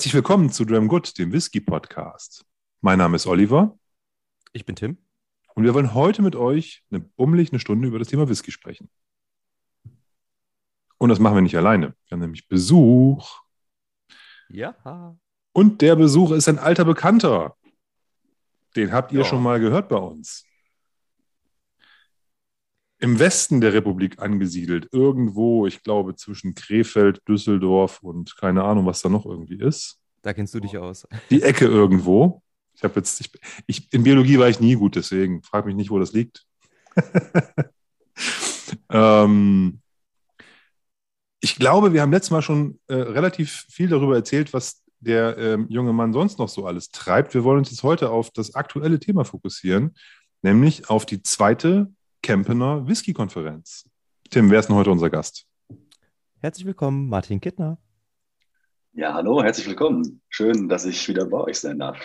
[0.00, 2.46] Herzlich willkommen zu Dram Good, dem Whisky Podcast.
[2.80, 3.78] Mein Name ist Oliver.
[4.54, 4.96] Ich bin Tim.
[5.54, 8.88] Und wir wollen heute mit euch eine bummelig eine Stunde über das Thema Whisky sprechen.
[10.96, 11.88] Und das machen wir nicht alleine.
[12.06, 13.42] Wir haben nämlich Besuch.
[14.48, 15.18] Ja.
[15.52, 17.54] Und der Besuch ist ein alter Bekannter.
[18.76, 19.26] Den habt ihr Ja.
[19.26, 20.46] schon mal gehört bei uns.
[23.00, 29.00] Im Westen der Republik angesiedelt, irgendwo, ich glaube, zwischen Krefeld, Düsseldorf und keine Ahnung, was
[29.00, 29.98] da noch irgendwie ist.
[30.20, 31.08] Da kennst du dich aus.
[31.30, 32.42] Die Ecke irgendwo.
[32.74, 33.30] Ich habe jetzt, ich,
[33.66, 36.44] ich, in Biologie war ich nie gut, deswegen frag mich nicht, wo das liegt.
[38.90, 39.80] ähm,
[41.40, 45.66] ich glaube, wir haben letztes Mal schon äh, relativ viel darüber erzählt, was der ähm,
[45.70, 47.32] junge Mann sonst noch so alles treibt.
[47.32, 49.94] Wir wollen uns jetzt heute auf das aktuelle Thema fokussieren,
[50.42, 51.90] nämlich auf die zweite
[52.22, 53.88] Kempener Whisky-Konferenz.
[54.30, 55.46] Tim, wer ist denn heute unser Gast?
[56.40, 57.78] Herzlich willkommen, Martin Kittner.
[58.92, 60.20] Ja, hallo, herzlich willkommen.
[60.28, 61.96] Schön, dass ich wieder bei euch sein darf.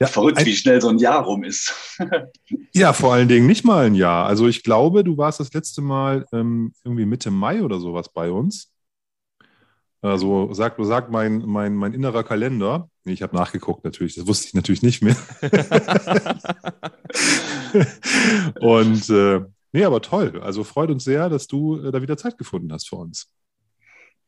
[0.00, 1.74] Ja, Verrückt, ein- wie schnell so ein Jahr rum ist.
[2.72, 4.26] Ja, vor allen Dingen nicht mal ein Jahr.
[4.26, 8.30] Also ich glaube, du warst das letzte Mal ähm, irgendwie Mitte Mai oder sowas bei
[8.30, 8.72] uns.
[10.00, 12.88] Also sagt, sagt mein, mein, mein innerer Kalender.
[13.04, 15.16] Ich habe nachgeguckt natürlich, das wusste ich natürlich nicht mehr.
[18.60, 19.40] Und äh,
[19.72, 20.40] nee, aber toll.
[20.42, 23.32] Also freut uns sehr, dass du äh, da wieder Zeit gefunden hast für uns.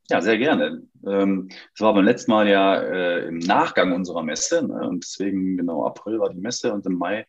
[0.09, 0.83] Ja, sehr gerne.
[1.07, 4.67] Ähm, Das war beim letzten Mal ja äh, im Nachgang unserer Messe.
[4.67, 4.89] Ne?
[4.89, 7.27] Und deswegen, genau, April war die Messe und im Mai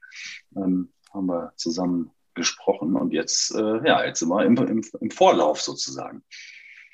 [0.56, 2.96] ähm, haben wir zusammen gesprochen.
[2.96, 6.23] Und jetzt, äh, ja, jetzt sind wir im, im, im Vorlauf sozusagen.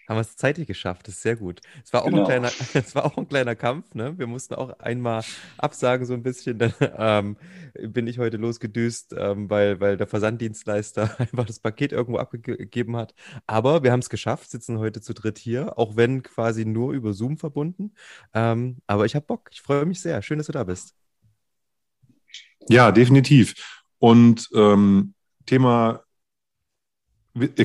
[0.08, 1.62] Haben wir es zeitlich geschafft, das ist sehr gut.
[1.84, 2.22] Es war auch, Genau.
[2.22, 4.18] ein, kleiner, es war auch ein kleiner Kampf, ne?
[4.18, 5.24] Wir mussten auch einmal
[5.58, 6.58] absagen, so ein bisschen.
[6.60, 7.38] Dann ähm,
[7.76, 13.14] bin ich heute losgedüst, ähm, weil, weil der Versanddienstleister einfach das Paket irgendwo abgegeben hat.
[13.48, 17.14] Aber wir haben es geschafft, sitzen heute zu dritt hier, auch wenn quasi nur über
[17.14, 17.94] Zoom verbunden.
[18.34, 20.22] Ähm, aber ich habe Bock, ich freue mich sehr.
[20.22, 20.96] Schön, dass du da bist.
[22.70, 23.56] Ja, definitiv.
[24.00, 25.14] Und ähm,
[25.46, 26.04] Thema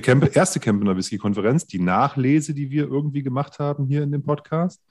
[0.00, 4.82] Camp, erste Campener Whisky-Konferenz, die Nachlese, die wir irgendwie gemacht haben hier in dem Podcast.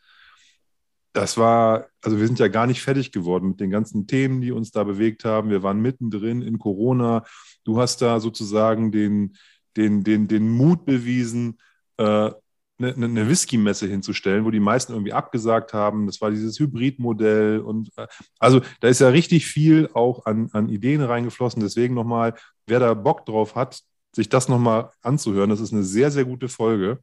[1.14, 4.52] Das war, also wir sind ja gar nicht fertig geworden mit den ganzen Themen, die
[4.52, 5.50] uns da bewegt haben.
[5.50, 7.26] Wir waren mittendrin in Corona.
[7.66, 9.36] Du hast da sozusagen den,
[9.76, 11.60] den, den, den Mut bewiesen,
[11.98, 12.32] äh,
[12.80, 16.08] eine, eine Whisky-Messe hinzustellen, wo die meisten irgendwie abgesagt haben.
[16.08, 18.08] Das war dieses Hybridmodell und äh,
[18.40, 21.62] also da ist ja richtig viel auch an, an Ideen reingeflossen.
[21.62, 22.34] Deswegen nochmal,
[22.66, 23.82] wer da Bock drauf hat,
[24.14, 27.00] sich das nochmal anzuhören, das ist eine sehr, sehr gute Folge,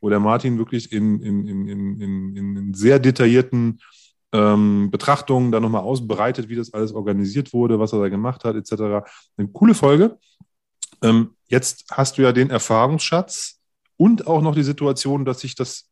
[0.00, 1.68] wo der Martin wirklich in, in, in,
[2.00, 3.80] in, in, sehr detaillierten
[4.32, 8.56] ähm, Betrachtungen da nochmal ausbreitet, wie das alles organisiert wurde, was er da gemacht hat,
[8.56, 9.06] etc.
[9.36, 10.18] Eine coole Folge.
[11.02, 13.60] Ähm, jetzt hast du ja den Erfahrungsschatz
[13.96, 15.88] und auch noch die Situation, dass sich das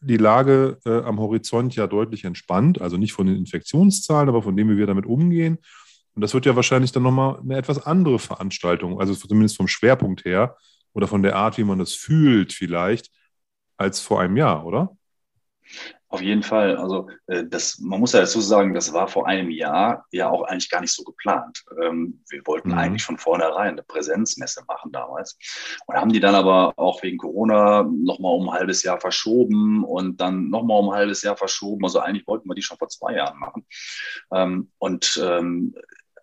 [0.00, 4.56] die Lage äh, am Horizont ja deutlich entspannt, also nicht von den Infektionszahlen, aber von
[4.56, 5.58] dem, wie wir damit umgehen.
[6.16, 10.24] Und das wird ja wahrscheinlich dann nochmal eine etwas andere Veranstaltung, also zumindest vom Schwerpunkt
[10.26, 10.56] her
[10.94, 13.10] oder von der Art, wie man das fühlt, vielleicht,
[13.78, 14.96] als vor einem Jahr, oder?
[16.08, 16.76] Auf jeden Fall.
[16.76, 20.44] Also äh, das, man muss ja dazu sagen, das war vor einem Jahr ja auch
[20.44, 21.64] eigentlich gar nicht so geplant.
[21.82, 22.78] Ähm, wir wollten Mhm.
[22.78, 25.36] eigentlich von vornherein eine Präsenzmesse machen damals
[25.86, 30.20] und haben die dann aber auch wegen Corona nochmal um ein halbes Jahr verschoben und
[30.20, 31.84] dann nochmal um ein halbes Jahr verschoben.
[31.84, 33.66] Also eigentlich wollten wir die schon vor zwei Jahren machen.
[34.32, 35.74] Ähm, und ähm,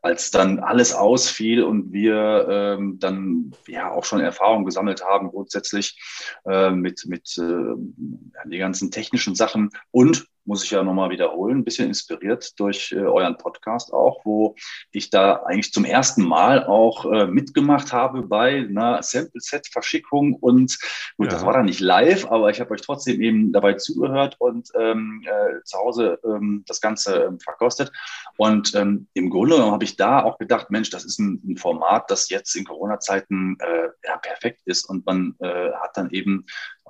[0.04, 5.98] als dann alles ausfiel und wir ähm, dann ja auch schon Erfahrung gesammelt haben, grundsätzlich
[6.46, 11.60] äh, mit, mit äh, ja, die ganzen technischen Sachen und muss ich ja nochmal wiederholen,
[11.60, 14.56] ein bisschen inspiriert durch äh, euren Podcast auch, wo
[14.92, 20.78] ich da eigentlich zum ersten Mal auch äh, mitgemacht habe bei einer Sample-Set-Verschickung und
[21.18, 21.34] gut, Ja.
[21.34, 25.24] das war dann nicht live, aber ich habe euch trotzdem eben dabei zugehört und ähm,
[25.26, 27.92] äh, zu Hause ähm, das Ganze ähm, verkostet.
[28.38, 31.58] Und ähm, im Grunde genommen habe ich da auch gedacht, Mensch, das ist ein, ein
[31.58, 36.46] Format, das jetzt in Corona-Zeiten äh, ja, perfekt ist und man äh, hat dann eben,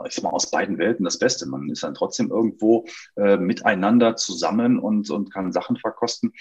[0.08, 1.48] ich sag mal, aus beiden Welten das Beste.
[1.48, 2.86] Man ist dann trotzdem irgendwo
[3.16, 6.34] äh, miteinander zusammen und, und kann Sachen verkosten.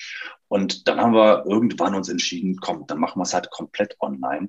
[0.49, 4.49] Und dann haben wir irgendwann uns entschieden, komm, dann machen wir es halt komplett online.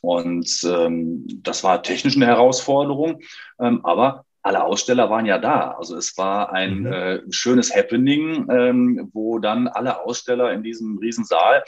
[0.00, 3.20] Und ähm, das war technisch eine Herausforderung,
[3.60, 5.70] ähm, aber alle Aussteller waren ja da.
[5.72, 6.86] Also es war ein Mhm.
[6.92, 11.64] äh, schönes Happening, ähm, wo dann alle Aussteller in diesem Riesensaal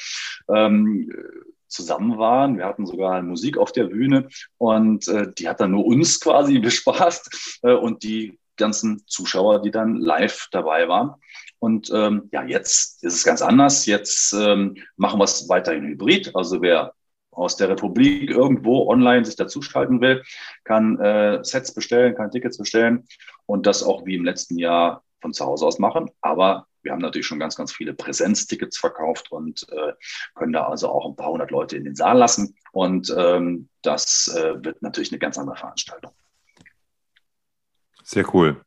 [0.54, 1.10] ähm,
[1.68, 2.58] zusammen waren.
[2.58, 4.28] Wir hatten sogar Musik auf der Bühne
[4.58, 9.70] und äh, die hat dann nur uns quasi bespaßt äh, und die ganzen Zuschauer, die
[9.70, 11.14] dann live dabei waren.
[11.58, 13.86] Und ähm, ja, jetzt ist es ganz anders.
[13.86, 16.34] Jetzt ähm, machen wir es weiterhin hybrid.
[16.34, 16.92] Also wer
[17.36, 20.22] aus der Republik irgendwo online sich dazuschalten will,
[20.64, 23.06] kann äh, Sets bestellen, kann Tickets bestellen
[23.44, 26.10] und das auch wie im letzten Jahr von zu Hause aus machen.
[26.20, 29.92] Aber wir haben natürlich schon ganz, ganz viele Präsenztickets verkauft und äh,
[30.36, 32.54] können da also auch ein paar hundert Leute in den Saal lassen.
[32.70, 36.12] Und ähm, das äh, wird natürlich eine ganz andere Veranstaltung.
[38.04, 38.62] Sehr cool.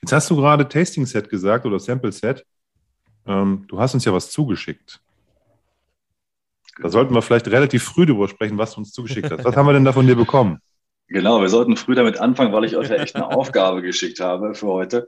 [0.00, 2.46] Jetzt hast du gerade Tasting Set gesagt oder Sample Set.
[3.26, 5.02] Ähm, du hast uns ja was zugeschickt.
[6.80, 9.44] Da sollten wir vielleicht relativ früh darüber sprechen, was du uns zugeschickt hast.
[9.44, 10.62] Was haben wir denn da von dir bekommen?
[11.10, 14.54] Genau, wir sollten früh damit anfangen, weil ich euch ja echt eine Aufgabe geschickt habe
[14.54, 15.06] für heute.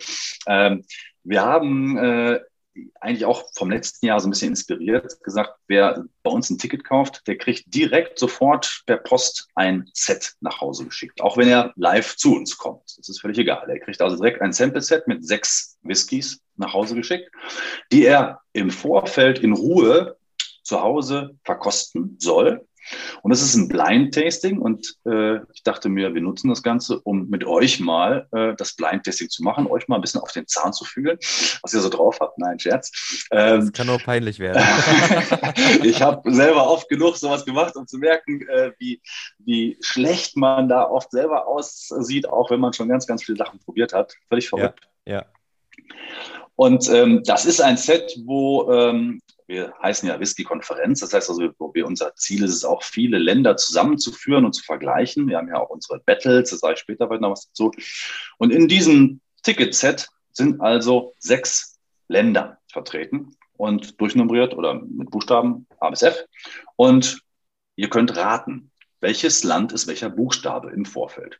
[0.49, 0.85] Ähm,
[1.23, 2.41] wir haben äh,
[3.01, 6.83] eigentlich auch vom letzten Jahr so ein bisschen inspiriert gesagt, wer bei uns ein Ticket
[6.83, 11.73] kauft, der kriegt direkt sofort per Post ein Set nach Hause geschickt, auch wenn er
[11.77, 12.83] live zu uns kommt.
[12.99, 13.71] Das ist völlig egal.
[13.71, 17.31] Er kriegt also direkt ein Sample-Set mit sechs Whiskys nach Hause geschickt,
[17.93, 20.17] die er im Vorfeld in Ruhe
[20.65, 22.67] zu Hause verkosten soll.
[23.23, 27.01] Und das ist ein Blind Tasting und äh, ich dachte mir, wir nutzen das Ganze,
[27.01, 30.33] um mit euch mal äh, das Blind Tasting zu machen, euch mal ein bisschen auf
[30.33, 31.19] den Zahn zu fühlen,
[31.63, 32.39] was ihr so drauf habt.
[32.39, 33.27] Nein, Scherz.
[33.31, 34.63] Ähm, das kann auch peinlich werden.
[35.83, 39.01] ich habe selber oft genug sowas gemacht, um zu merken, äh, wie,
[39.39, 43.59] wie schlecht man da oft selber aussieht, auch wenn man schon ganz, ganz viele Sachen
[43.61, 44.15] probiert hat.
[44.29, 44.81] Völlig verrückt.
[45.07, 45.15] Ja.
[45.15, 45.27] ja.
[46.57, 49.21] Und ähm, das ist ein Set, wo ähm,
[49.53, 51.01] wir heißen ja Whisky-Konferenz.
[51.01, 55.29] Das heißt also, wir, unser Ziel ist es auch, viele Länder zusammenzuführen und zu vergleichen.
[55.29, 57.71] Wir haben ja auch unsere Battles, da sage ich später noch was dazu.
[58.39, 61.79] Und in diesem Ticket-Set sind also sechs
[62.09, 66.25] Länder vertreten und durchnummeriert oder mit Buchstaben A bis F.
[66.77, 67.21] Und
[67.77, 68.71] ihr könnt raten,
[69.01, 71.39] welches Land ist welcher Buchstabe im Vorfeld.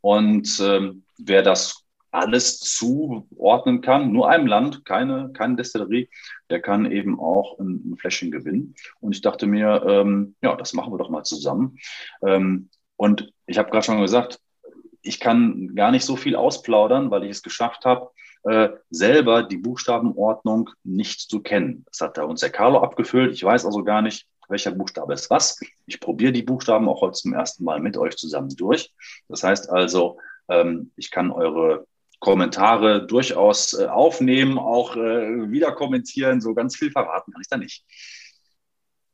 [0.00, 1.81] Und ähm, wer das
[2.12, 6.08] alles zuordnen kann, nur einem Land, keine, keine Destillerie,
[6.50, 8.74] der kann eben auch ein, ein Fläschchen gewinnen.
[9.00, 11.78] Und ich dachte mir, ähm, ja, das machen wir doch mal zusammen.
[12.24, 14.40] Ähm, und ich habe gerade schon gesagt,
[15.00, 18.10] ich kann gar nicht so viel ausplaudern, weil ich es geschafft habe,
[18.44, 21.84] äh, selber die Buchstabenordnung nicht zu kennen.
[21.86, 23.32] Das hat da uns der Carlo abgefüllt.
[23.32, 25.58] Ich weiß also gar nicht, welcher Buchstabe ist was.
[25.86, 28.92] Ich probiere die Buchstaben auch heute zum ersten Mal mit euch zusammen durch.
[29.28, 30.18] Das heißt also,
[30.48, 31.86] ähm, ich kann eure
[32.22, 36.40] Kommentare durchaus äh, aufnehmen, auch äh, wieder kommentieren.
[36.40, 37.84] So ganz viel verraten kann ich da nicht.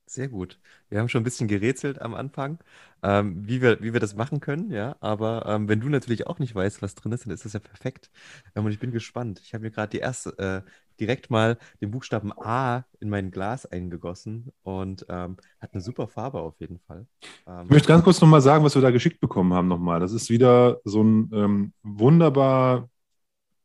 [0.05, 0.59] Sehr gut.
[0.91, 2.59] Wir haben schon ein bisschen gerätselt am Anfang,
[3.03, 4.97] ähm, wie wir, wie wir das machen können, ja.
[5.01, 7.61] Aber ähm, wenn du natürlich auch nicht weißt, was drin ist, dann ist das ja
[7.61, 8.11] perfekt.
[8.55, 9.41] Ähm, und ich bin gespannt.
[9.43, 10.71] Ich habe mir gerade die erste, äh,
[11.01, 16.41] direkt mal den Buchstaben A in mein Glas eingegossen und ähm, hat eine super Farbe
[16.41, 17.07] auf jeden Fall.
[17.47, 19.99] Ähm, ich möchte ganz kurz nochmal sagen, was wir da geschickt bekommen haben nochmal.
[19.99, 22.91] Das ist wieder so ein ähm, wunderbar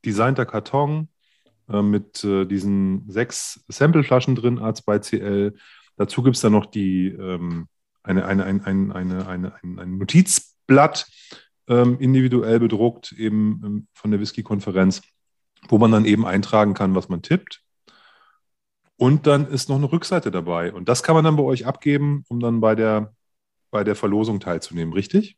[0.06, 1.10] designter Karton
[1.70, 5.54] äh, mit äh, diesen sechs Sampleflaschen drin, A2CL.
[5.98, 7.68] Dazu gibt es dann noch die, ähm,
[8.04, 11.08] eine, eine, ein, ein, eine, eine, ein, ein Notizblatt
[11.68, 15.02] ähm, individuell bedruckt, eben ähm, von der Whisky-Konferenz,
[15.70, 17.62] wo man dann eben eintragen kann, was man tippt.
[18.98, 20.74] Und dann ist noch eine Rückseite dabei.
[20.74, 23.14] Und das kann man dann bei euch abgeben, um dann bei der,
[23.72, 25.38] bei der Verlosung teilzunehmen, richtig?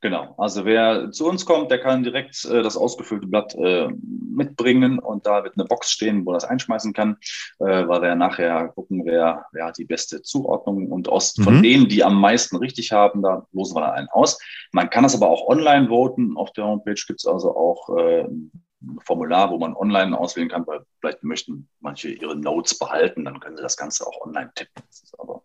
[0.00, 4.98] Genau, also wer zu uns kommt, der kann direkt äh, das ausgefüllte Blatt äh, mitbringen
[4.98, 7.16] und da wird eine Box stehen, wo er das einschmeißen kann,
[7.60, 11.42] äh, weil wir ja nachher gucken, wer, wer hat die beste Zuordnung und aus, mhm.
[11.44, 14.38] von denen, die am meisten richtig haben, da losen wir dann einen aus.
[14.72, 16.36] Man kann das aber auch online voten.
[16.36, 20.66] Auf der Homepage gibt es also auch äh, ein Formular, wo man online auswählen kann,
[20.66, 24.82] weil vielleicht möchten manche ihre Notes behalten, dann können sie das Ganze auch online tippen.
[24.86, 25.42] Das ist aber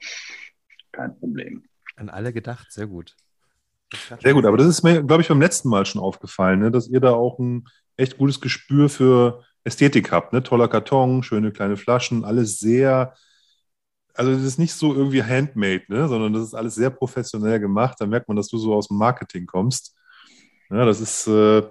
[0.91, 1.63] kein Problem.
[1.95, 3.15] An alle gedacht, sehr gut.
[4.21, 6.87] Sehr gut, aber das ist mir, glaube ich, beim letzten Mal schon aufgefallen, ne, dass
[6.87, 7.65] ihr da auch ein
[7.97, 10.33] echt gutes Gespür für Ästhetik habt.
[10.33, 10.43] Ne?
[10.43, 13.13] Toller Karton, schöne kleine Flaschen, alles sehr,
[14.13, 16.07] also das ist nicht so irgendwie handmade, ne?
[16.07, 17.97] sondern das ist alles sehr professionell gemacht.
[17.99, 19.95] Da merkt man, dass du so aus dem Marketing kommst.
[20.69, 21.63] Ja, das ist, äh,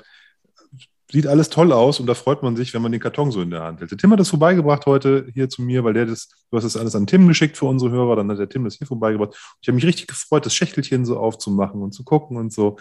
[1.10, 3.50] sieht alles toll aus und da freut man sich, wenn man den Karton so in
[3.50, 3.90] der Hand hält.
[3.90, 6.76] Der Tim hat das vorbeigebracht heute hier zu mir, weil der das, du hast das
[6.76, 9.34] alles an Tim geschickt für unsere Hörer, dann hat der Tim das hier vorbeigebracht.
[9.62, 12.76] Ich habe mich richtig gefreut, das Schächtelchen so aufzumachen und zu gucken und so.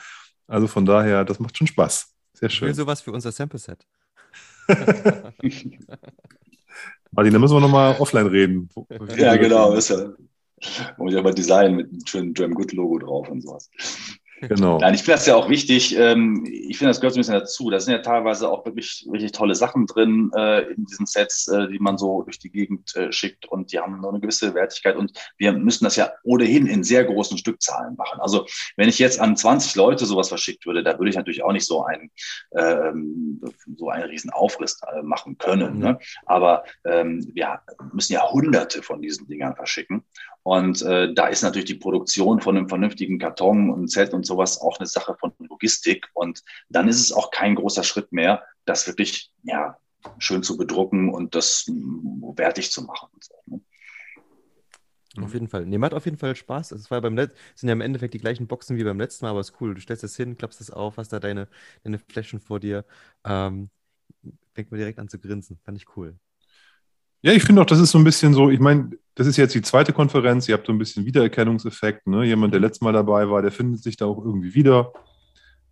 [0.47, 2.13] Also von daher, das macht schon Spaß.
[2.33, 2.69] Sehr schön.
[2.69, 3.79] Ich will sowas für unser Sample-Set.
[7.11, 8.69] Martin, da müssen wir nochmal offline reden.
[9.15, 9.73] Ja, genau.
[9.73, 10.11] Ist ja,
[10.97, 13.69] muss ich aber Design mit einem schönen Dram Good Logo drauf und sowas.
[14.41, 14.77] Genau.
[14.77, 15.97] Nein, ich finde das ja auch wichtig.
[15.97, 17.69] Ähm, ich finde, das gehört so ein bisschen dazu.
[17.69, 21.67] Da sind ja teilweise auch wirklich, wirklich tolle Sachen drin äh, in diesen Sets, äh,
[21.67, 24.95] die man so durch die Gegend äh, schickt und die haben noch eine gewisse Wertigkeit
[24.95, 28.19] und wir müssen das ja ohnehin in sehr großen Stückzahlen machen.
[28.19, 31.53] Also wenn ich jetzt an 20 Leute sowas verschickt würde, da würde ich natürlich auch
[31.53, 32.11] nicht so einen,
[32.55, 33.41] ähm,
[33.75, 35.75] so einen riesen Aufriss machen können.
[35.75, 35.79] Mhm.
[35.79, 35.99] Ne?
[36.25, 37.59] Aber ähm, wir
[37.93, 40.03] müssen ja hunderte von diesen Dingern verschicken
[40.47, 44.61] und äh, da ist natürlich die Produktion von einem vernünftigen Karton und Set und sowas
[44.61, 46.07] auch eine Sache von Logistik.
[46.13, 49.77] Und dann ist es auch kein großer Schritt mehr, das wirklich ja,
[50.19, 53.09] schön zu bedrucken und das wertig zu machen.
[53.19, 53.59] So, ne?
[55.21, 55.65] Auf jeden Fall.
[55.65, 56.71] Nee, macht auf jeden Fall Spaß.
[56.71, 59.31] Es war beim Let sind ja im Endeffekt die gleichen Boxen wie beim letzten Mal,
[59.31, 59.75] aber es ist cool.
[59.75, 61.49] Du stellst das hin, klappst das auf, hast da deine,
[61.83, 62.85] deine Fläschchen vor dir.
[63.25, 63.69] Ähm,
[64.53, 65.59] fängt man direkt an zu grinsen.
[65.65, 66.15] Fand ich cool.
[67.21, 69.55] Ja, ich finde auch, das ist so ein bisschen so, ich meine, das ist jetzt
[69.55, 72.05] die zweite Konferenz, ihr habt so ein bisschen Wiedererkennungseffekt.
[72.05, 72.23] Ne?
[72.23, 74.93] Jemand, der letztes Mal dabei war, der findet sich da auch irgendwie wieder.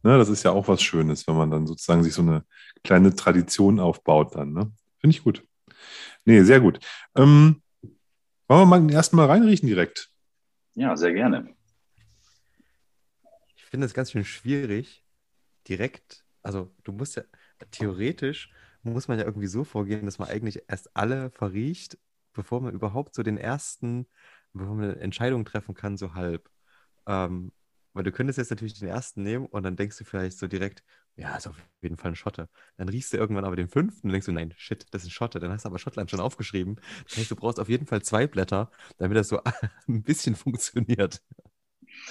[0.01, 0.17] Ne?
[0.17, 2.43] Das ist ja auch was Schönes, wenn man dann sozusagen sich so eine
[2.83, 4.51] kleine Tradition aufbaut dann.
[4.51, 4.71] Ne?
[4.97, 5.43] Finde ich gut.
[6.25, 6.79] Nee, sehr gut.
[7.15, 7.61] Ähm,
[8.47, 10.09] wollen wir mal erstmal reinriechen direkt?
[10.73, 11.53] Ja, sehr gerne.
[13.55, 15.03] Ich finde es ganz schön schwierig,
[15.67, 17.23] direkt, also du musst ja
[17.69, 18.49] theoretisch
[18.85, 21.97] muss man ja irgendwie so vorgehen, dass man eigentlich erst alle verriecht,
[22.35, 24.07] bevor man überhaupt so den ersten,
[24.53, 26.49] bevor man eine Entscheidung treffen kann, so halb.
[27.07, 27.51] Ähm,
[27.93, 30.83] weil du könntest jetzt natürlich den ersten nehmen und dann denkst du vielleicht so direkt,
[31.15, 32.49] ja, ist auf jeden Fall ein Schotte.
[32.75, 35.11] Dann riechst du irgendwann aber den fünften und denkst du, nein, shit, das ist ein
[35.11, 35.39] Schotte.
[35.39, 36.75] Dann hast du aber Schottland schon aufgeschrieben.
[37.07, 39.39] Das heißt, du brauchst auf jeden Fall zwei Blätter, damit das so
[39.87, 41.21] ein bisschen funktioniert.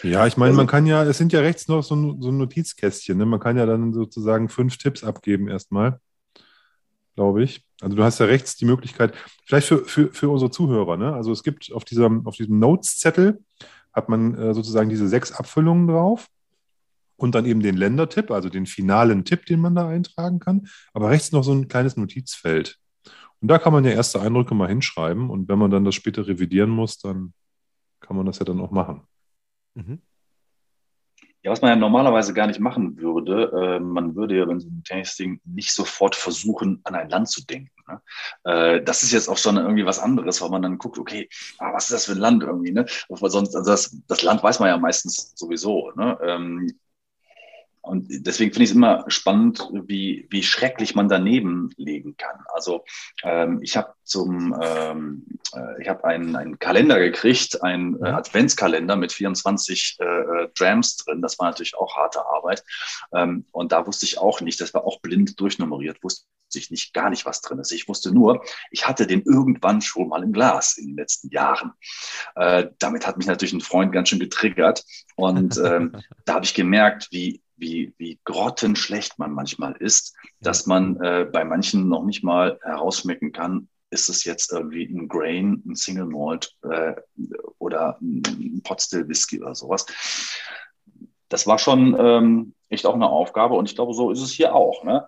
[0.03, 3.19] Ja, ich meine, man kann ja, es sind ja rechts noch so so ein Notizkästchen.
[3.19, 3.27] Ne?
[3.27, 6.01] Man kann ja dann sozusagen fünf Tipps abgeben erstmal,
[7.15, 7.65] glaube ich.
[7.81, 9.15] Also du hast ja rechts die Möglichkeit,
[9.47, 11.15] vielleicht für, für, für unsere Zuhörer, ne?
[11.15, 13.43] Also es gibt auf diesem, auf diesem Notes-Zettel
[13.93, 16.29] hat man äh, sozusagen diese sechs Abfüllungen drauf
[17.17, 20.67] und dann eben den Ländertipp, also den finalen Tipp, den man da eintragen kann.
[20.93, 22.79] Aber rechts noch so ein kleines Notizfeld.
[23.41, 26.27] Und da kann man ja erste Eindrücke mal hinschreiben und wenn man dann das später
[26.27, 27.35] revidieren muss, dann
[28.01, 29.03] kann man das ja dann auch machen.
[29.75, 30.01] Mhm.
[31.45, 34.69] Ja, was man ja normalerweise gar nicht machen würde, äh, man würde ja beim so
[34.83, 37.71] Tasting nicht sofort versuchen, an ein Land zu denken.
[37.87, 38.01] Ne?
[38.45, 41.75] Äh, das ist jetzt auch schon irgendwie was anderes, weil man dann guckt, okay, ah,
[41.75, 42.73] was ist das für ein Land irgendwie?
[42.73, 42.87] Ne?
[43.11, 45.93] Sonst, also das, das Land weiß man ja meistens sowieso.
[45.97, 46.19] Ne?
[46.23, 46.79] Ähm,
[47.85, 52.41] und deswegen finde ich es immer spannend, wie, wie schrecklich man daneben legen kann.
[52.55, 52.85] Also
[53.23, 58.97] ähm, ich habe zum, ähm, äh, ich habe einen, einen Kalender gekriegt, einen äh, Adventskalender
[58.97, 61.21] mit 24 äh, äh, Drams drin.
[61.21, 62.65] Das war natürlich auch harte Arbeit.
[63.13, 66.95] Ähm, und da wusste ich auch nicht, das war auch blind durchnummeriert, wusste ich nicht
[66.95, 67.73] gar nicht, was drin ist.
[67.73, 71.73] Ich wusste nur, ich hatte den irgendwann schon mal im Glas in den letzten Jahren.
[72.35, 74.85] Äh, damit hat mich natürlich ein Freund ganz schön getriggert.
[75.17, 75.93] Und ähm,
[76.25, 81.45] da habe ich gemerkt, wie wie, wie grottenschlecht man manchmal ist, dass man äh, bei
[81.45, 86.57] manchen noch nicht mal herausschmecken kann, ist es jetzt irgendwie ein Grain, ein Single Malt
[86.63, 86.95] äh,
[87.59, 89.87] oder ein Potstill Whisky oder sowas.
[91.29, 94.55] Das war schon ähm, echt auch eine Aufgabe und ich glaube, so ist es hier
[94.55, 94.85] auch.
[94.85, 95.07] Ne?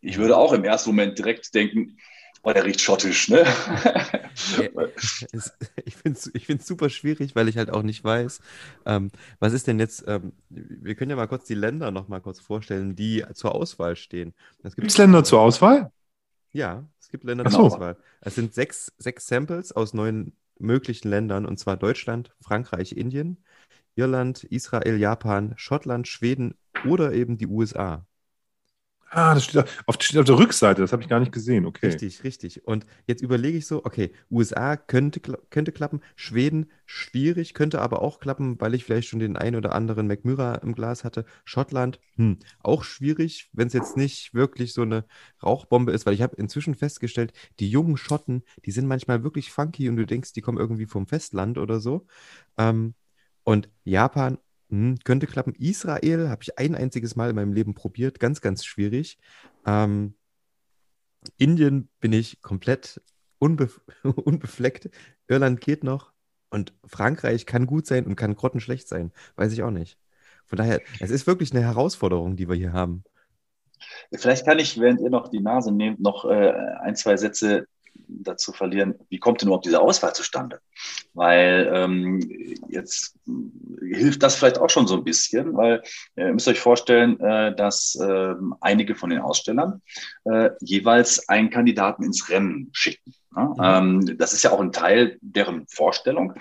[0.00, 1.98] Ich würde auch im ersten Moment direkt denken,
[2.42, 3.44] oh, der riecht schottisch, ne?
[5.84, 8.40] ich finde es ich super schwierig, weil ich halt auch nicht weiß,
[8.86, 12.20] ähm, was ist denn jetzt, ähm, wir können ja mal kurz die Länder noch mal
[12.20, 14.34] kurz vorstellen, die zur Auswahl stehen.
[14.62, 15.92] Gibt es Länder zur Auswahl?
[16.52, 17.96] Ja, es gibt Länder zur Auswahl.
[18.20, 23.42] Es sind sechs, sechs Samples aus neun möglichen Ländern, und zwar Deutschland, Frankreich, Indien,
[23.94, 28.06] Irland, Israel, Japan, Schottland, Schweden oder eben die USA.
[29.14, 31.66] Ah, das steht auf, steht auf der Rückseite, das habe ich gar nicht gesehen.
[31.66, 31.86] Okay.
[31.86, 32.66] Richtig, richtig.
[32.66, 38.20] Und jetzt überlege ich so, okay, USA könnte, könnte klappen, Schweden schwierig, könnte aber auch
[38.20, 41.26] klappen, weil ich vielleicht schon den einen oder anderen McMurra im Glas hatte.
[41.44, 45.04] Schottland, hm, auch schwierig, wenn es jetzt nicht wirklich so eine
[45.42, 49.90] Rauchbombe ist, weil ich habe inzwischen festgestellt, die jungen Schotten, die sind manchmal wirklich funky
[49.90, 52.06] und du denkst, die kommen irgendwie vom Festland oder so.
[52.56, 52.94] Ähm,
[53.44, 54.38] und Japan
[54.72, 55.54] hm, könnte klappen.
[55.58, 58.18] Israel habe ich ein einziges Mal in meinem Leben probiert.
[58.18, 59.18] Ganz, ganz schwierig.
[59.66, 60.14] Ähm,
[61.36, 63.02] Indien bin ich komplett
[63.38, 64.88] unbef unbefleckt.
[65.28, 66.12] Irland geht noch.
[66.48, 69.12] Und Frankreich kann gut sein und kann grottenschlecht sein.
[69.36, 69.98] Weiß ich auch nicht.
[70.46, 73.04] Von daher, es ist wirklich eine Herausforderung, die wir hier haben.
[74.10, 78.52] Vielleicht kann ich, während ihr noch die Nase nehmt, noch äh, ein, zwei Sätze dazu
[78.52, 80.60] verlieren, wie kommt denn überhaupt diese Auswahl zustande?
[81.14, 83.16] Weil ähm, jetzt
[83.80, 85.82] hilft das vielleicht auch schon so ein bisschen, weil
[86.16, 89.82] äh, ihr müsst euch vorstellen, äh, dass äh, einige von den Ausstellern
[90.24, 93.14] äh, jeweils einen Kandidaten ins Rennen schicken.
[93.34, 96.34] Ja, ähm, das ist ja auch ein Teil deren Vorstellung.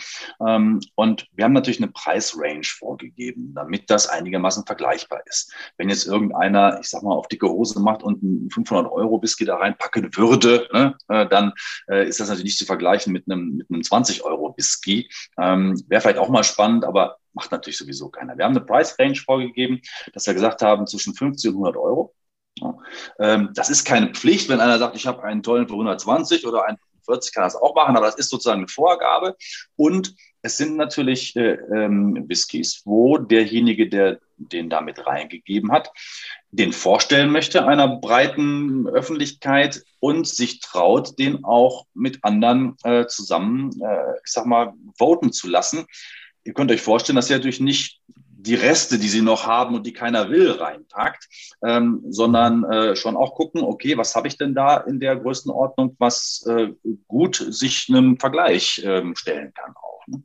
[0.46, 5.54] Ähm, und wir haben natürlich eine Preisrange vorgegeben, damit das einigermaßen vergleichbar ist.
[5.78, 9.46] Wenn jetzt irgendeiner, ich sag mal, auf dicke Hose macht und einen 500 Euro Whisky
[9.46, 11.54] da reinpacken würde, ne, äh, dann
[11.90, 15.10] äh, ist das natürlich nicht zu vergleichen mit einem, mit einem 20 Euro Whisky.
[15.40, 18.38] Ähm, Wäre vielleicht auch mal spannend, aber macht natürlich sowieso keiner.
[18.38, 19.82] Wir haben eine Price Range vorgegeben,
[20.14, 22.14] dass wir gesagt haben, zwischen 50 und 100 Euro.
[23.20, 26.66] Ähm, das ist keine Pflicht, wenn einer sagt, ich habe einen tollen für 120 oder
[26.66, 29.36] einen für 40, kann das auch machen, aber das ist sozusagen eine Vorgabe.
[29.76, 35.92] Und es sind natürlich äh, ähm, Whiskys, wo derjenige, der den damit reingegeben hat,
[36.50, 43.72] den vorstellen möchte einer breiten Öffentlichkeit und sich traut, den auch mit anderen äh, zusammen,
[43.82, 45.86] äh, ich sag mal, voten zu lassen.
[46.44, 48.02] Ihr könnt euch vorstellen, dass ihr natürlich nicht
[48.42, 51.28] die Reste, die sie noch haben und die keiner will, reinpackt,
[51.64, 55.96] ähm, sondern äh, schon auch gucken, okay, was habe ich denn da in der Größenordnung,
[56.00, 56.74] was äh,
[57.08, 60.08] gut sich einem Vergleich ähm, stellen kann auch.
[60.08, 60.24] Ne?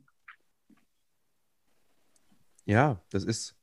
[2.65, 3.57] Ja, das ist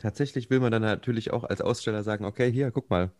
[0.00, 3.12] tatsächlich will man dann natürlich auch als Aussteller sagen, okay, hier, guck mal,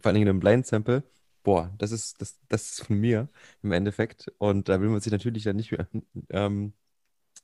[0.00, 1.02] vor allem in einem Blind Sample,
[1.42, 3.28] boah, das ist, das, das ist von mir
[3.62, 4.32] im Endeffekt.
[4.38, 5.74] Und da will man sich natürlich dann nicht,
[6.30, 6.72] ähm,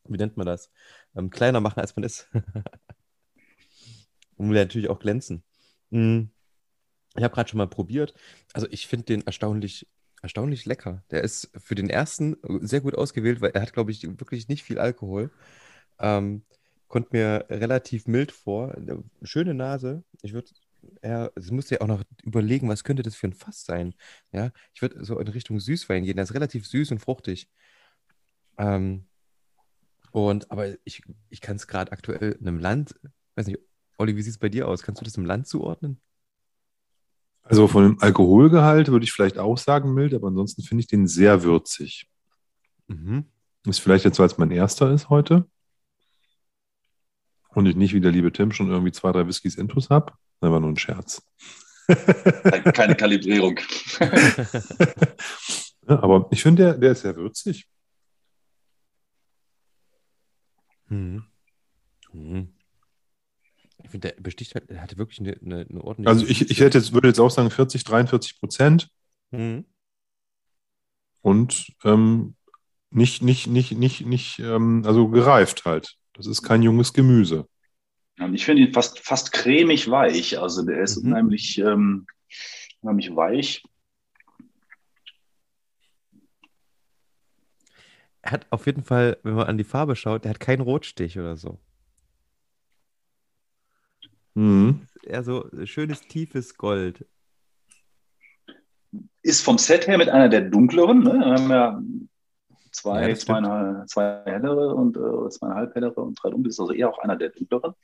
[0.05, 0.71] wie nennt man das,
[1.17, 2.29] ähm, kleiner machen, als man ist.
[4.37, 5.45] Und will natürlich auch glänzen.
[5.91, 6.31] Mhm.
[7.17, 8.15] Ich habe gerade schon mal probiert.
[8.55, 9.87] Also ich finde den erstaunlich,
[10.23, 11.05] erstaunlich lecker.
[11.11, 14.65] Der ist für den ersten sehr gut ausgewählt, weil er hat, glaube ich, wirklich nicht
[14.65, 15.31] viel Alkohol.
[15.99, 16.43] Ähm,
[16.89, 18.75] kommt mir relativ mild vor.
[19.23, 20.05] Schöne Nase.
[20.23, 20.51] Ich würde
[21.03, 23.95] eher, es musste ja auch noch überlegen, was könnte das für ein Fass sein.
[24.33, 26.17] Ja, ich würde so in Richtung Süßwein gehen.
[26.17, 27.49] Der ist relativ süß und fruchtig.
[28.59, 29.07] Ähm,
[30.13, 32.95] und, aber ich, ich kann es gerade aktuell in einem Land,
[33.35, 33.59] weiß nicht,
[33.99, 34.83] Olli, wie sieht es bei dir aus?
[34.83, 36.01] Kannst du das im Land zuordnen?
[37.43, 41.07] Also von dem Alkoholgehalt würde ich vielleicht auch sagen mild, aber ansonsten finde ich den
[41.09, 42.09] sehr würzig.
[42.87, 43.27] Mhm.
[43.67, 45.47] Ist vielleicht jetzt so, als mein erster ist heute.
[47.49, 50.13] Und ich nicht wie der liebe Tim schon irgendwie zwei, drei Whiskys Intus habe.
[50.41, 51.23] Das war nur ein Scherz.
[51.87, 53.59] Keine Kalibrierung.
[55.89, 57.69] ja, aber ich finde, der, der ist sehr würzig.
[60.93, 61.25] Hm.
[62.11, 62.49] Hm.
[63.83, 66.09] Ich finde, der besticht halt, der hatte wirklich eine, eine, eine ordentliche.
[66.11, 68.91] Also ich, ich hätte jetzt, würde jetzt auch sagen 40, 43 Prozent.
[69.31, 69.65] Mhm.
[71.23, 72.37] Und ähm,
[72.91, 75.97] nicht, nicht, nicht, nicht, nicht, ähm, also gereift halt.
[76.13, 77.49] Das ist kein junges Gemüse.
[78.19, 80.39] Und ich finde ihn fast, fast cremig weich.
[80.39, 81.11] Also der ist mhm.
[81.11, 82.07] unheimlich, ähm,
[82.83, 83.63] unheimlich weich.
[88.23, 91.19] Er hat auf jeden Fall, wenn man an die Farbe schaut, der hat keinen Rotstich
[91.19, 91.59] oder so.
[94.35, 94.87] Mhm.
[95.03, 97.05] Eher so schönes, tiefes Gold.
[99.23, 101.03] Ist vom Set her mit einer der dunkleren.
[101.03, 101.13] Ne?
[101.13, 101.83] Wir haben ja
[102.71, 106.51] zwei, ja, zweieinhalb, zwei hellere und äh, zweieinhalb hellere und drei dunkle.
[106.51, 107.75] Ist also eher auch einer der dunkleren.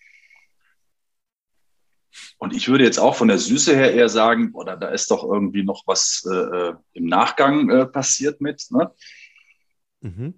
[2.39, 5.25] Und ich würde jetzt auch von der Süße her eher sagen, oder da ist doch
[5.25, 8.65] irgendwie noch was äh, äh im Nachgang äh, passiert mit.
[8.71, 8.91] Ne?
[10.03, 10.33] Mhm.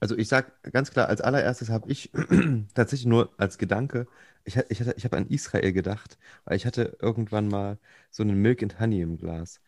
[0.00, 2.10] Also ich sage ganz klar, als allererstes habe ich
[2.74, 4.06] tatsächlich nur als Gedanke,
[4.44, 7.78] ich, ich, ich habe an Israel gedacht, weil ich hatte irgendwann mal
[8.10, 9.60] so einen Milk and Honey im Glas.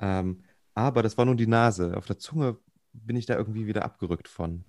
[0.00, 1.96] Ähm, aber das war nur die Nase.
[1.96, 2.58] Auf der Zunge
[2.92, 4.64] bin ich da irgendwie wieder abgerückt von.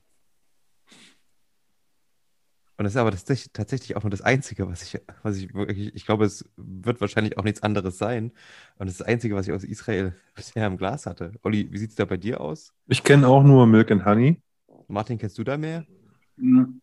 [2.77, 5.95] Und das ist aber das, tatsächlich auch nur das Einzige, was ich, was ich wirklich,
[5.95, 8.31] ich glaube, es wird wahrscheinlich auch nichts anderes sein.
[8.77, 11.31] Und das ist das Einzige, was ich aus Israel bisher im Glas hatte.
[11.41, 12.73] Olli, wie sieht es da bei dir aus?
[12.87, 14.39] Ich kenne auch nur Milk and Honey.
[14.87, 15.85] Martin, kennst du da mehr?
[16.37, 16.79] Hm.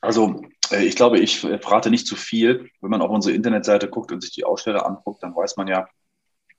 [0.00, 2.70] Also, äh, ich glaube, ich verrate nicht zu viel.
[2.80, 5.86] Wenn man auf unsere Internetseite guckt und sich die Aussteller anguckt, dann weiß man ja,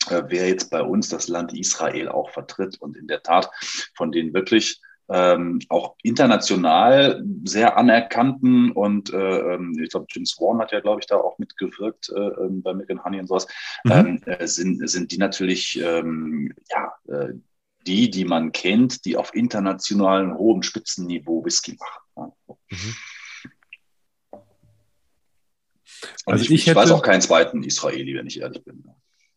[0.09, 2.79] äh, wer jetzt bei uns das Land Israel auch vertritt.
[2.79, 3.49] Und in der Tat
[3.95, 10.59] von den wirklich ähm, auch international sehr anerkannten und äh, ähm, ich glaube, Jim Swan
[10.59, 13.47] hat ja, glaube ich, da auch mitgewirkt äh, ähm, bei Milk Honey und sowas,
[13.83, 13.91] mhm.
[13.91, 17.33] ähm, äh, sind, sind die natürlich, ähm, ja, äh,
[17.87, 21.77] die, die man kennt, die auf internationalem hohem Spitzenniveau Whisky
[22.15, 22.33] machen.
[22.69, 22.95] Mhm.
[26.25, 28.83] Also ich, ich, hätte, weiß auch keinen zweiten Israeli, wenn ich ehrlich bin.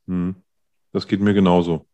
[0.06, 0.36] Hm.
[0.92, 1.86] Das geht mir genauso.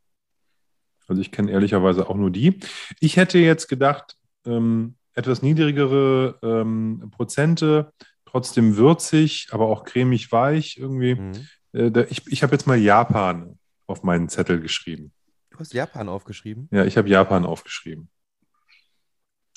[1.09, 2.61] Also ich kenne ehrlicherweise auch nur die.
[3.01, 4.17] Ich hätte jetzt gedacht,
[4.47, 7.93] ähm, etwas niedrigere ähm, Prozente,
[8.25, 11.17] trotzdem würzig, aber auch cremig weich irgendwie.
[11.17, 11.33] Mhm.
[11.73, 15.13] Äh, da, ich ich habe jetzt mal Japan auf meinen Zettel geschrieben.
[15.51, 16.69] Du hast Japan aufgeschrieben?
[16.71, 18.09] Ja, ich habe Japan aufgeschrieben.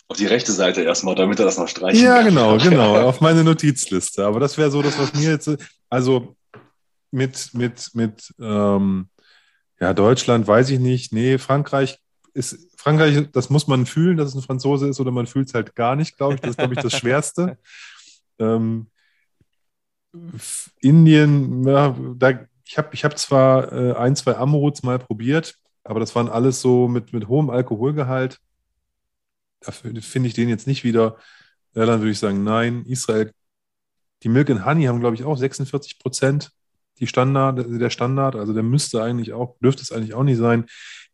[0.08, 2.34] Auf die rechte Seite erstmal, damit er das noch streichen ja, kann.
[2.34, 4.26] Ja, genau, genau, auf meine Notizliste.
[4.26, 5.50] Aber das wäre so das, was mir jetzt,
[5.90, 6.36] also
[7.12, 9.10] mit, mit, mit, ähm,
[9.82, 11.12] ja, Deutschland weiß ich nicht.
[11.12, 12.00] Nee, Frankreich
[12.34, 15.56] ist, Frankreich, das muss man fühlen, dass es ein Franzose ist, oder man fühlt es
[15.56, 16.42] halt gar nicht, glaube ich.
[16.42, 17.58] Das ist, glaube ich, das Schwerste.
[18.40, 18.88] ähm,
[20.82, 26.00] Indien, ja, da, ich habe ich hab zwar äh, ein, zwei Amuruts mal probiert, aber
[26.00, 28.40] das waren alles so mit, mit hohem Alkoholgehalt.
[29.62, 31.18] Dafür finde ich den jetzt nicht wieder.
[31.74, 32.86] Ja, dann würde ich sagen, nein.
[32.86, 33.32] Israel,
[34.22, 36.52] die Milk and Honey haben, glaube ich, auch 46 Prozent
[37.02, 38.36] die Standard, der Standard.
[38.36, 40.66] Also der müsste eigentlich auch, dürfte es eigentlich auch nicht sein.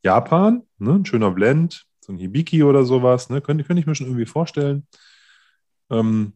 [0.04, 3.96] Japan, ne, ein schöner Blend, so ein Hibiki oder sowas, ne, könnte, könnte ich mir
[3.96, 4.86] schon irgendwie vorstellen.
[5.90, 6.34] Ähm,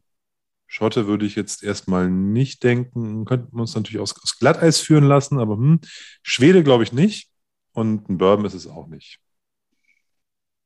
[0.68, 3.26] Schotte würde ich jetzt erstmal nicht denken.
[3.26, 5.82] Könnten wir uns natürlich aus, aus Glatteis führen lassen, aber hm,
[6.24, 7.30] Schwede glaube ich nicht.
[7.74, 9.20] Und ein Bourbon ist es auch nicht.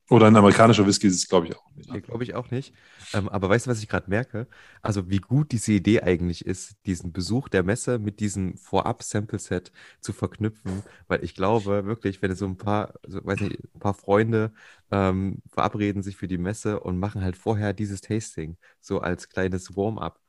[0.09, 1.91] Oder ein amerikanischer Whisky ist es, glaube ich, auch nicht.
[1.91, 2.75] Nee, glaube ich auch nicht.
[3.13, 4.47] Ähm, aber weißt du, was ich gerade merke?
[4.83, 10.13] Also, wie gut diese Idee eigentlich ist, diesen Besuch der Messe mit diesem Vorab-Sample-Set zu
[10.13, 10.83] verknüpfen.
[11.07, 14.53] Weil ich glaube wirklich, wenn so ein paar, so, weiß nicht, ein paar Freunde
[14.91, 19.75] ähm, verabreden sich für die Messe und machen halt vorher dieses Tasting, so als kleines
[19.75, 20.19] Warm-up.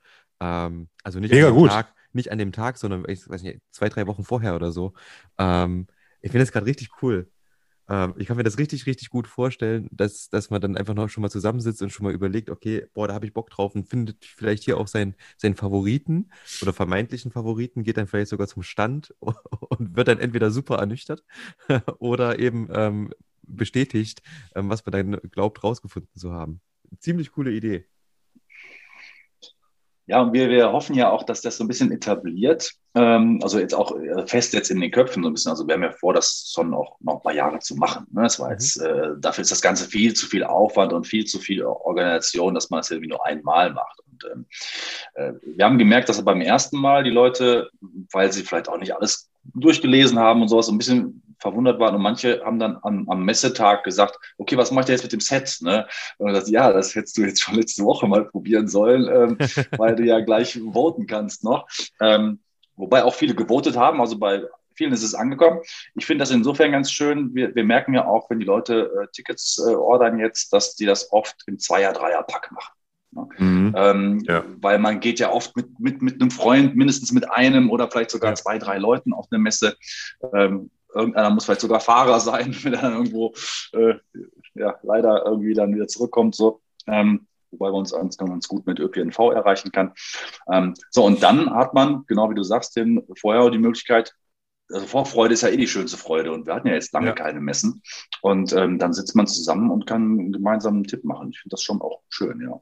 [0.41, 1.71] Ähm, also nicht Mega an dem gut.
[1.71, 4.95] Tag, nicht an dem Tag, sondern ich weiß nicht, zwei, drei Wochen vorher oder so.
[5.37, 5.87] Ähm,
[6.23, 7.31] ich finde das gerade richtig cool.
[7.89, 11.09] Ähm, ich kann mir das richtig, richtig gut vorstellen, dass, dass man dann einfach noch
[11.09, 13.89] schon mal zusammensitzt und schon mal überlegt, okay, boah, da habe ich Bock drauf und
[13.89, 16.31] findet vielleicht hier auch seinen, seinen Favoriten
[16.63, 21.25] oder vermeintlichen Favoriten, geht dann vielleicht sogar zum Stand und wird dann entweder super ernüchtert
[21.99, 24.23] oder eben ähm, bestätigt,
[24.55, 26.61] ähm, was man dann glaubt, rausgefunden zu haben.
[26.99, 27.87] Ziemlich coole Idee.
[30.09, 33.59] Ja, und wir, wir hoffen ja auch, dass das so ein bisschen etabliert, ähm, also
[33.59, 35.51] jetzt auch äh, fest jetzt in den Köpfen so ein bisschen.
[35.51, 38.07] Also wir haben ja vor, das schon auch noch ein paar Jahre zu machen.
[38.13, 38.23] Ne?
[38.23, 41.41] Das war jetzt, äh, dafür ist das Ganze viel zu viel Aufwand und viel zu
[41.41, 44.01] viel Organisation, dass man es irgendwie nur einmal macht.
[44.11, 44.47] Und ähm,
[45.15, 47.69] äh, wir haben gemerkt, dass beim ersten Mal die Leute,
[48.13, 51.95] weil sie vielleicht auch nicht alles durchgelesen haben und sowas, so ein bisschen verwundert waren
[51.95, 55.21] und manche haben dann am, am Messetag gesagt, okay, was macht ihr jetzt mit dem
[55.21, 55.59] Set?
[55.61, 55.87] Ne?
[56.19, 59.39] Und das, ja, das hättest du jetzt schon letzte Woche mal probieren sollen, ähm,
[59.79, 61.69] weil du ja gleich voten kannst noch.
[62.01, 62.41] Ähm,
[62.77, 64.43] wobei auch viele gewotet haben, also bei
[64.75, 65.61] vielen ist es angekommen.
[65.95, 67.35] Ich finde das insofern ganz schön.
[67.35, 70.85] Wir, wir merken ja auch, wenn die Leute äh, Tickets äh, ordern jetzt, dass die
[70.85, 72.75] das oft im Zweier-, Dreier-Pack machen.
[73.13, 73.29] Ne?
[73.39, 73.75] Mhm.
[73.77, 74.45] Ähm, Ja.
[74.61, 78.11] Weil man geht ja oft mit, mit, mit einem Freund, mindestens mit einem oder vielleicht
[78.11, 78.35] sogar Ja.
[78.37, 79.77] zwei, drei Leuten auf eine Messe.
[80.35, 83.35] Ähm, irgendeiner muss vielleicht sogar Fahrer sein, wenn er dann irgendwo
[83.73, 83.95] äh,
[84.55, 86.35] ja, leider irgendwie dann wieder zurückkommt.
[86.35, 86.61] So.
[86.87, 89.93] Ähm, wobei man uns ganz, gut mit ÖPNV erreichen kann.
[90.51, 94.15] Ähm, so, und dann hat man, genau wie du sagst, Tim, vorher die Möglichkeit,
[94.71, 97.13] also Vorfreude ist ja eh die schönste Freude und wir hatten ja jetzt lange Ja.
[97.13, 97.83] keine Messen.
[98.21, 101.31] Und ähm, dann sitzt man zusammen und kann gemeinsam einen Tipp machen.
[101.31, 102.61] Ich finde das schon auch schön, ja.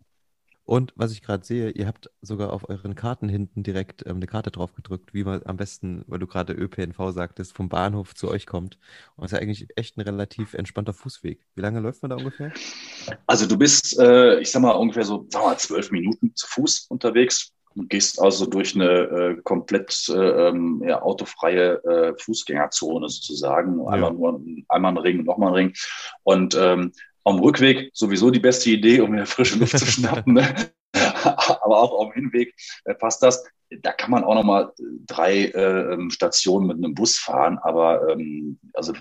[0.65, 4.27] Und was ich gerade sehe, ihr habt sogar auf euren Karten hinten direkt ähm, eine
[4.27, 8.29] Karte drauf gedrückt, wie man am besten, weil du gerade ÖPNV sagtest, vom Bahnhof zu
[8.29, 8.79] euch kommt.
[9.17, 11.41] Und das ist ja eigentlich echt ein relativ entspannter Fußweg.
[11.55, 12.51] Wie lange läuft man da ungefähr?
[13.27, 16.47] Also du bist, äh, ich sag mal, ungefähr so sagen wir mal, zwölf Minuten zu
[16.47, 17.53] Fuß unterwegs.
[17.75, 23.87] Du gehst also durch eine äh, komplett äh, ähm, ja, autofreie äh, Fußgängerzone sozusagen.
[23.87, 25.73] Einmal, nur, einmal ein Ring, nochmal ein Ring.
[26.23, 26.93] Und ähm,
[27.25, 30.35] am Rückweg sowieso die beste Idee, um mir frische Luft zu schnappen.
[30.35, 30.55] Ne?
[30.95, 33.45] Aber auch auf dem Hinweg äh, passt das.
[33.81, 34.73] Da kann man auch nochmal
[35.07, 37.59] drei äh, ähm, Stationen mit einem Bus fahren.
[37.59, 38.93] Aber ähm, also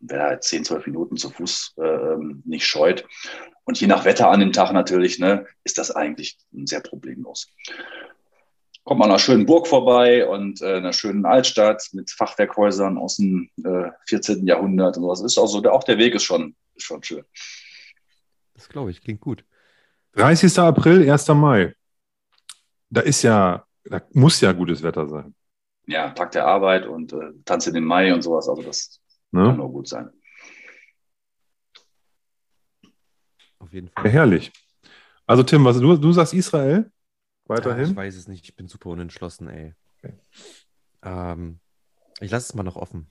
[0.00, 3.04] wer da 10, 12 Minuten zu Fuß äh, nicht scheut.
[3.64, 7.48] Und je nach Wetter an dem Tag natürlich, ne, ist das eigentlich sehr problemlos.
[8.84, 13.16] Kommt man an einer schönen Burg vorbei und äh, einer schönen Altstadt mit Fachwerkhäusern aus
[13.16, 14.46] dem äh, 14.
[14.46, 15.20] Jahrhundert und sowas.
[15.20, 17.24] Ist auch so, der, auch der Weg ist schon, ist schon schön.
[18.54, 19.44] Das glaube ich, klingt gut.
[20.12, 20.62] 30.
[20.62, 21.34] April, 1.
[21.34, 21.74] Mai.
[22.90, 25.34] Da ist ja, da muss ja gutes Wetter sein.
[25.86, 28.48] Ja, Tag der Arbeit und äh, Tanz in den Mai und sowas.
[28.48, 29.00] Also das
[29.32, 29.54] kann Ne?
[29.56, 30.10] nur gut sein.
[33.58, 34.10] Auf jeden Ja, Fall.
[34.10, 34.52] herrlich.
[35.26, 36.90] Also Tim, was du, du sagst Israel?
[37.50, 37.96] Ah, ich Weiterhin?
[37.96, 39.74] weiß es nicht, ich bin super unentschlossen, ey.
[39.98, 40.14] Okay.
[41.02, 41.60] Ähm,
[42.20, 43.08] ich lasse es mal noch offen.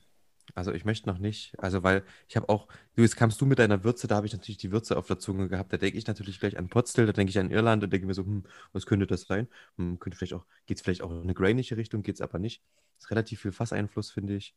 [0.57, 3.59] Also ich möchte noch nicht, also weil ich habe auch, du, jetzt kamst du mit
[3.59, 5.71] deiner Würze, da habe ich natürlich die Würze auf der Zunge gehabt.
[5.71, 8.15] Da denke ich natürlich gleich an Potstill, da denke ich an Irland und denke mir
[8.15, 8.43] so, hm,
[8.73, 9.47] was könnte das sein?
[9.77, 12.39] Hm, könnte vielleicht auch, geht es vielleicht auch in eine grainige Richtung, geht es aber
[12.39, 12.63] nicht.
[12.97, 14.55] Ist relativ viel Fasseinfluss, finde ich.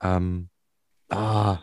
[0.00, 0.48] Ähm,
[1.10, 1.60] ah,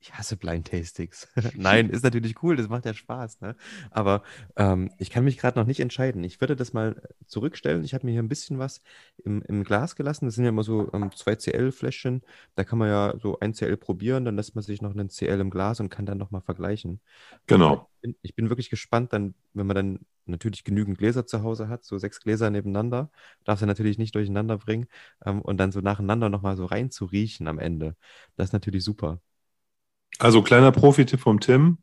[0.00, 1.28] ich hasse Blind Tastings.
[1.54, 3.54] Nein, ist natürlich cool, das macht ja Spaß, ne?
[3.90, 4.22] Aber
[4.56, 6.24] ähm, ich kann mich gerade noch nicht entscheiden.
[6.24, 7.84] Ich würde das mal zurückstellen.
[7.84, 8.82] Ich habe mir hier ein bisschen was
[9.24, 10.24] im, im Glas gelassen.
[10.24, 12.22] Das sind ja immer so ähm, zwei CL-Fläschchen.
[12.54, 15.38] Da kann man ja so ein CL probieren, dann lässt man sich noch einen CL
[15.38, 17.00] im Glas und kann dann nochmal vergleichen.
[17.46, 17.90] Genau.
[17.96, 21.68] Ich bin, ich bin wirklich gespannt, dann, wenn man dann natürlich genügend Gläser zu Hause
[21.68, 23.10] hat, so sechs Gläser nebeneinander,
[23.44, 24.86] darf sie natürlich nicht durcheinander bringen
[25.26, 27.96] ähm, und dann so nacheinander nochmal so rein zu riechen am Ende.
[28.36, 29.20] Das ist natürlich super.
[30.18, 31.78] Also kleiner Profi-Tipp vom Tim.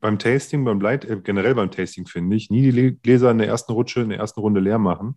[0.00, 3.48] Beim Tasting, beim Blind, äh, generell beim Tasting finde ich, nie die Gläser in der
[3.48, 5.16] ersten Rutsche, in der ersten Runde leer machen.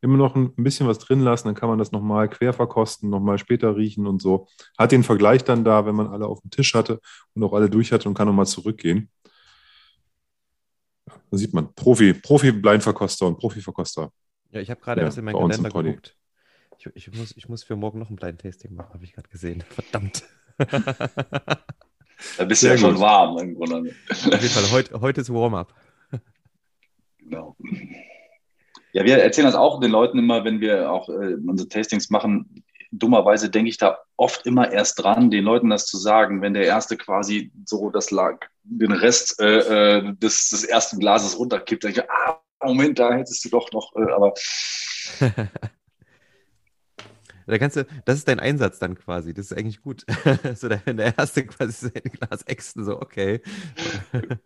[0.00, 3.38] Immer noch ein, bisschen was drin lassen, dann kann man das nochmal quer verkosten, nochmal
[3.38, 4.46] später riechen und so.
[4.76, 7.00] Hat den Vergleich dann da, wenn man alle auf dem Tisch hatte
[7.34, 9.10] und auch alle durch hatte und kann nochmal zurückgehen.
[11.30, 14.12] Da sieht man, Profi, Profi-Blindverkoster und Profi-Verkoster.
[14.50, 16.16] Ja, ich habe gerade Ja, erst in meinen Kalender geguckt.
[16.78, 19.28] Ich, ich, muss, ich muss für morgen noch ein Blind Tasting machen, habe ich gerade
[19.28, 19.64] gesehen.
[19.68, 20.22] Verdammt.
[22.36, 23.94] Da bist du ja schon warm im Grunde.
[24.10, 25.74] Auf jeden Fall, heute, heute ist Warm-up.
[27.18, 27.56] Genau.
[28.92, 32.64] Ja, wir erzählen das auch den Leuten immer, wenn wir auch äh, unsere Tastings machen.
[32.90, 36.64] Dummerweise denke ich da oft immer erst dran, den Leuten das zu sagen, wenn der
[36.64, 41.84] Erste quasi so das lag, den Rest äh, äh des, des ersten Glases runterkippt.
[41.84, 44.32] Dann denke ich, ah, Moment, da hättest du doch noch, äh, aber
[47.48, 49.32] Da kannst du, das ist dein Einsatz dann quasi.
[49.32, 50.04] Das ist eigentlich gut.
[50.54, 53.40] so, wenn der erste quasi sein Glas ächzen, so, okay.
[54.12, 54.38] okay.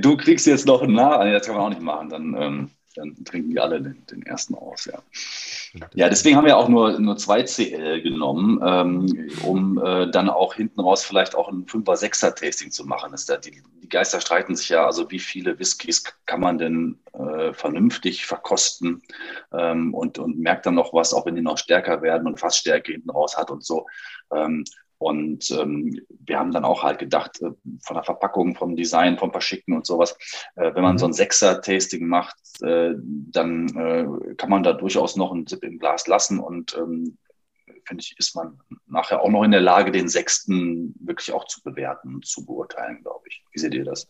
[0.00, 3.24] Du kriegst jetzt noch ein Nah, das kann man auch nicht machen, dann, ähm, dann
[3.24, 5.02] trinken die alle den, den ersten aus, ja.
[5.94, 10.54] Ja, deswegen haben wir auch nur, nur 2 CL genommen, ähm, um äh, dann auch
[10.54, 13.12] hinten raus vielleicht auch ein 5er, 6er Tasting zu machen.
[13.12, 16.98] Das da, die, die, Geister streiten sich ja, also wie viele Whiskys kann man denn
[17.14, 19.02] äh, vernünftig verkosten
[19.52, 22.92] ähm, und, und merkt dann noch was, auch wenn die noch stärker werden und Fassstärke
[22.92, 23.86] hinten raus hat und so.
[24.30, 24.64] Ähm,
[25.02, 29.32] und ähm, wir haben dann auch halt gedacht, äh, von der Verpackung, vom Design, vom
[29.32, 30.16] Verschicken und sowas,
[30.56, 30.98] äh, wenn man mhm.
[30.98, 35.78] so ein Sechser-Tasting macht, äh, dann äh, kann man da durchaus noch einen Sip im
[35.78, 37.18] Glas lassen und ähm,
[37.84, 41.62] finde ich, ist man nachher auch noch in der Lage, den sechsten wirklich auch zu
[41.62, 43.42] bewerten und zu beurteilen, glaube ich.
[43.52, 44.08] Wie seht ihr das?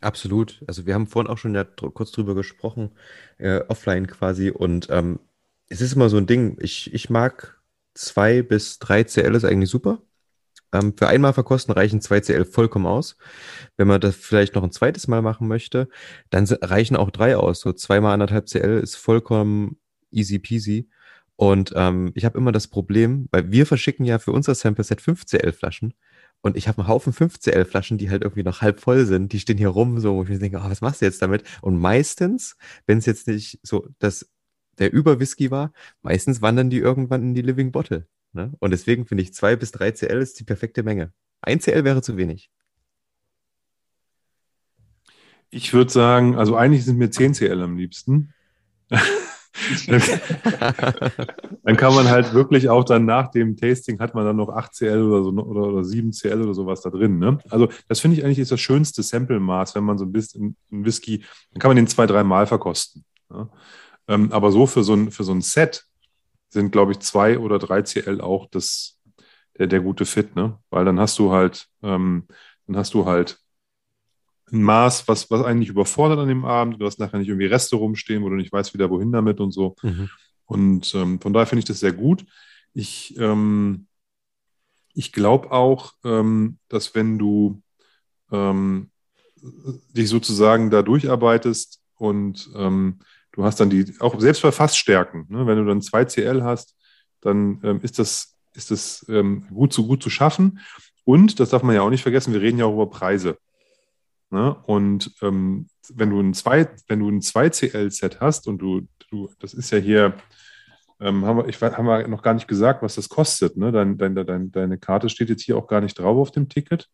[0.00, 0.62] Absolut.
[0.66, 2.92] Also wir haben vorhin auch schon ja kurz drüber gesprochen,
[3.38, 4.50] äh, offline quasi.
[4.50, 5.20] Und ähm,
[5.68, 7.60] es ist immer so ein Ding, ich, ich mag
[7.94, 10.00] zwei bis drei CL ist eigentlich super.
[10.72, 13.16] Ähm, für einmal verkosten reichen 2 CL vollkommen aus.
[13.76, 15.88] Wenn man das vielleicht noch ein zweites Mal machen möchte,
[16.30, 17.60] dann reichen auch drei aus.
[17.60, 19.78] So zweimal anderthalb CL ist vollkommen
[20.10, 20.88] easy peasy.
[21.36, 25.24] Und ähm, ich habe immer das Problem, weil wir verschicken ja für unser Sample-Set 5
[25.24, 25.94] CL-Flaschen.
[26.40, 29.32] Und ich habe einen Haufen 5 CL-Flaschen, die halt irgendwie noch halb voll sind.
[29.32, 31.44] Die stehen hier rum, so, wo ich mir denke, oh, was machst du jetzt damit?
[31.62, 34.28] Und meistens, wenn es jetzt nicht so das,
[34.78, 38.06] der Überwhisky war, meistens wandern die irgendwann in die Living Bottle.
[38.38, 38.52] Ne?
[38.60, 41.12] Und deswegen finde ich 2 bis 3 CL ist die perfekte Menge.
[41.40, 42.50] 1 CL wäre zu wenig.
[45.50, 48.32] Ich würde sagen, also eigentlich sind mir 10 CL am liebsten.
[51.64, 54.72] dann kann man halt wirklich auch dann nach dem Tasting hat man dann noch 8
[54.72, 57.18] CL oder so oder, oder 7 CL oder sowas da drin.
[57.18, 57.38] Ne?
[57.50, 60.84] Also das finde ich eigentlich ist das schönste Sample-Maß, wenn man so ein bisschen ein
[60.84, 63.04] Whisky, dann kann man den zwei, drei Mal verkosten.
[63.30, 63.50] Ne?
[64.06, 65.87] Ähm, aber so für so ein, für so ein Set,
[66.48, 68.98] sind, glaube ich, zwei oder drei CL auch das,
[69.58, 70.58] der, der gute Fit, ne?
[70.70, 72.26] Weil dann hast du halt, ähm,
[72.66, 73.38] dann hast du halt
[74.50, 76.80] ein Maß, was, was eigentlich überfordert an dem Abend.
[76.80, 79.52] Du hast nachher nicht irgendwie Reste rumstehen, wo du nicht weißt, wieder wohin damit und
[79.52, 79.76] so.
[79.82, 80.08] Mhm.
[80.46, 82.24] Und ähm, von daher finde ich das sehr gut.
[82.72, 83.86] Ich, ähm,
[84.94, 87.62] ich glaube auch, ähm, dass wenn du
[88.32, 88.90] ähm,
[89.36, 93.00] dich sozusagen da durcharbeitest und ähm,
[93.38, 96.74] Du hast dann die, auch selbst bei Fassstärken, ne, wenn du dann 2 CL hast,
[97.20, 100.58] dann ähm, ist das, ist das ähm, gut, zu, gut zu schaffen.
[101.04, 103.38] Und, das darf man ja auch nicht vergessen, wir reden ja auch über Preise.
[104.30, 104.56] Ne?
[104.66, 109.30] Und ähm, wenn du ein 2, wenn du ein 2 CL-Set hast und du, du,
[109.38, 110.14] das ist ja hier,
[110.98, 113.56] ähm, haben, wir, ich, haben wir noch gar nicht gesagt, was das kostet.
[113.56, 113.70] Ne?
[113.70, 116.88] Dein, dein, dein, deine Karte steht jetzt hier auch gar nicht drauf auf dem Ticket.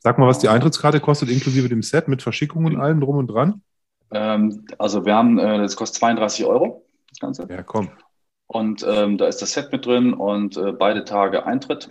[0.00, 3.28] Sag mal, was die Eintrittskarte kostet, inklusive dem Set mit Verschickung und allem drum und
[3.28, 3.62] dran.
[4.10, 7.46] Ähm, also wir haben, äh, das kostet 32 Euro, das Ganze.
[7.48, 7.90] Ja, komm.
[8.46, 11.88] Und ähm, da ist das Set mit drin und äh, beide Tage Eintritt.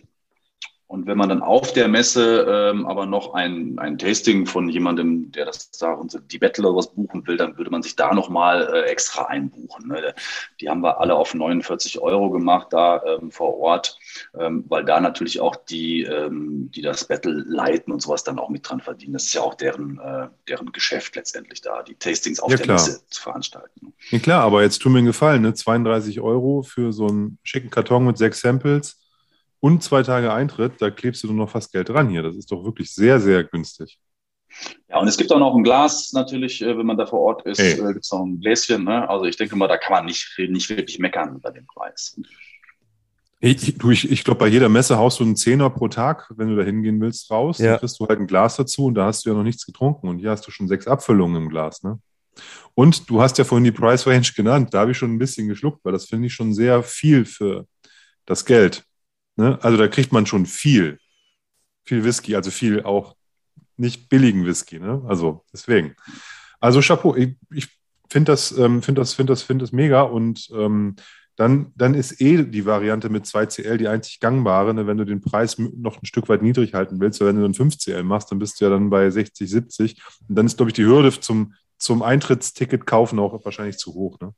[0.88, 5.32] Und wenn man dann auf der Messe ähm, aber noch ein, ein Tasting von jemandem,
[5.32, 6.00] der das da
[6.32, 9.88] die Battle oder was buchen will, dann würde man sich da nochmal äh, extra einbuchen.
[9.88, 10.14] Ne?
[10.62, 13.98] Die haben wir alle auf 49 Euro gemacht da ähm, vor Ort,
[14.38, 18.50] ähm, weil da natürlich auch die, ähm, die das Battle leiten und sowas dann auch
[18.50, 19.14] mit dran verdienen.
[19.14, 22.66] Das ist ja auch deren, äh, deren Geschäft letztendlich da, die Tastings auf ja, der
[22.66, 22.76] klar.
[22.76, 23.88] Messe zu veranstalten.
[23.88, 23.94] Ne?
[24.12, 25.54] Ja klar, aber jetzt tu mir einen Gefallen, ne?
[25.54, 29.03] 32 Euro für so einen schicken Karton mit sechs Samples
[29.64, 32.22] und zwei Tage Eintritt, da klebst du nur noch fast Geld dran hier.
[32.22, 33.98] Das ist doch wirklich sehr, sehr günstig.
[34.90, 37.46] Ja, und es gibt auch noch ein Glas natürlich, äh, wenn man da vor Ort
[37.46, 37.80] ist, hey.
[37.80, 38.84] äh, gibt es noch ein Gläschen.
[38.84, 39.10] Ne?
[39.10, 42.20] Also ich denke mal, da kann man nicht, nicht wirklich meckern bei dem Preis.
[43.40, 46.50] Ich, du, ich, ich glaube, bei jeder Messe haust du einen Zehner pro Tag, wenn
[46.50, 47.58] du da hingehen willst, raus.
[47.60, 47.72] Ja.
[47.72, 50.10] Dann kriegst du halt ein Glas dazu und da hast du ja noch nichts getrunken.
[50.10, 51.84] Und hier hast du schon sechs Abfüllungen im Glas.
[51.84, 52.00] Ne?
[52.74, 54.74] Und du hast ja vorhin die Price Range genannt.
[54.74, 57.66] Da habe ich schon ein bisschen geschluckt, weil das finde ich schon sehr viel für
[58.26, 58.84] das Geld.
[59.36, 59.58] Ne?
[59.62, 61.00] Also da kriegt man schon viel,
[61.86, 63.16] viel Whisky, also viel auch
[63.78, 64.80] nicht billigen Whisky.
[64.80, 65.04] Ne?
[65.08, 65.96] Also deswegen.
[66.60, 67.68] Also Chapeau, ich, ich
[68.10, 70.96] finde das, ähm, finde das, finde das, finde das mega und ähm,
[71.36, 74.86] dann, dann ist eh die Variante mit 2CL die einzig gangbare, ne?
[74.86, 77.20] wenn du den Preis noch ein Stück weit niedrig halten willst.
[77.22, 80.02] Wenn du dann 5CL machst, dann bist du ja dann bei 60, 70.
[80.30, 84.20] Und dann ist, glaube ich, die Hürde zum, zum Eintrittsticket kaufen auch wahrscheinlich zu hoch.
[84.20, 84.34] Ne?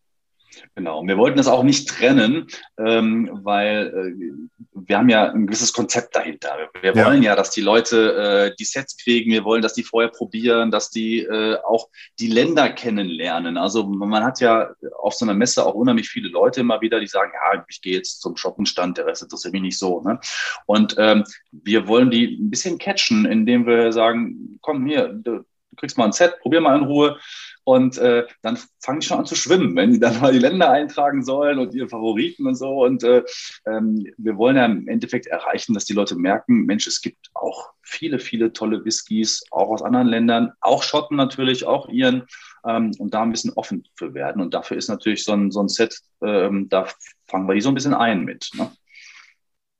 [0.76, 5.74] Genau, wir wollten das auch nicht trennen, ähm, weil äh, wir haben ja ein gewisses
[5.74, 6.58] Konzept dahinter.
[6.82, 9.84] Wir wollen ja, ja dass die Leute äh, die Sets kriegen, wir wollen, dass die
[9.84, 11.90] vorher probieren, dass die äh, auch
[12.20, 13.58] die Länder kennenlernen.
[13.58, 17.08] Also man hat ja auf so einer Messe auch unheimlich viele Leute immer wieder, die
[17.08, 20.02] sagen, ja, ich gehe jetzt zum Shoppenstand, der Rest interessiert mich nicht so.
[20.02, 20.20] Ne?
[20.66, 25.46] Und ähm, wir wollen die ein bisschen catchen, indem wir sagen, komm hier, du
[25.78, 27.18] kriegst mal ein Set, probier mal in Ruhe.
[27.66, 30.70] Und äh, dann fangen die schon an zu schwimmen, wenn die dann mal die Länder
[30.70, 32.86] eintragen sollen und ihre Favoriten und so.
[32.86, 33.24] Und äh,
[33.66, 37.72] ähm, wir wollen ja im Endeffekt erreichen, dass die Leute merken, Mensch, es gibt auch
[37.82, 42.28] viele, viele tolle Whiskys, auch aus anderen Ländern, auch Schotten natürlich, auch ihren.
[42.68, 44.44] Ähm, und da ein bisschen offen für werden.
[44.44, 46.88] Und dafür ist natürlich so ein, so ein Set, ähm, da
[47.28, 48.52] fangen wir die so ein bisschen ein mit.
[48.54, 48.72] Ne?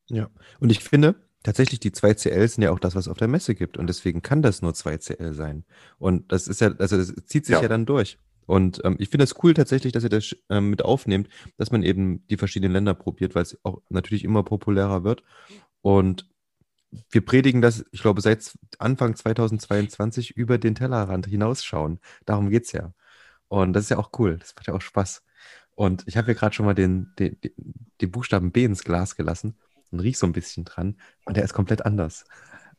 [0.10, 0.28] Ja,
[0.60, 1.16] und ich finde,
[1.46, 3.78] tatsächlich die 2CL sind ja auch das, was es auf der Messe gibt.
[3.78, 5.64] Und deswegen kann das nur 2CL sein.
[6.00, 8.18] Und das ist ja, also das zieht sich ja, ja dann durch.
[8.48, 11.72] Und ähm, ich finde es das cool tatsächlich, dass ihr das ähm, mit aufnehmt, dass
[11.72, 15.24] man eben die verschiedenen Länder probiert, weil es auch natürlich immer populärer wird.
[15.82, 16.28] Und
[17.12, 22.00] wir predigen das, ich glaube, seit Anfang 2022 über den Tellerrand hinausschauen.
[22.26, 22.94] Darum geht es ja.
[23.50, 24.38] Und das ist ja auch cool.
[24.40, 25.24] Das macht ja auch Spaß.
[25.76, 27.38] Und ich habe hier gerade schon mal den, den,
[28.02, 29.58] den Buchstaben B ins Glas gelassen
[29.92, 30.98] und riech so ein bisschen dran.
[31.26, 32.26] Und der ist komplett anders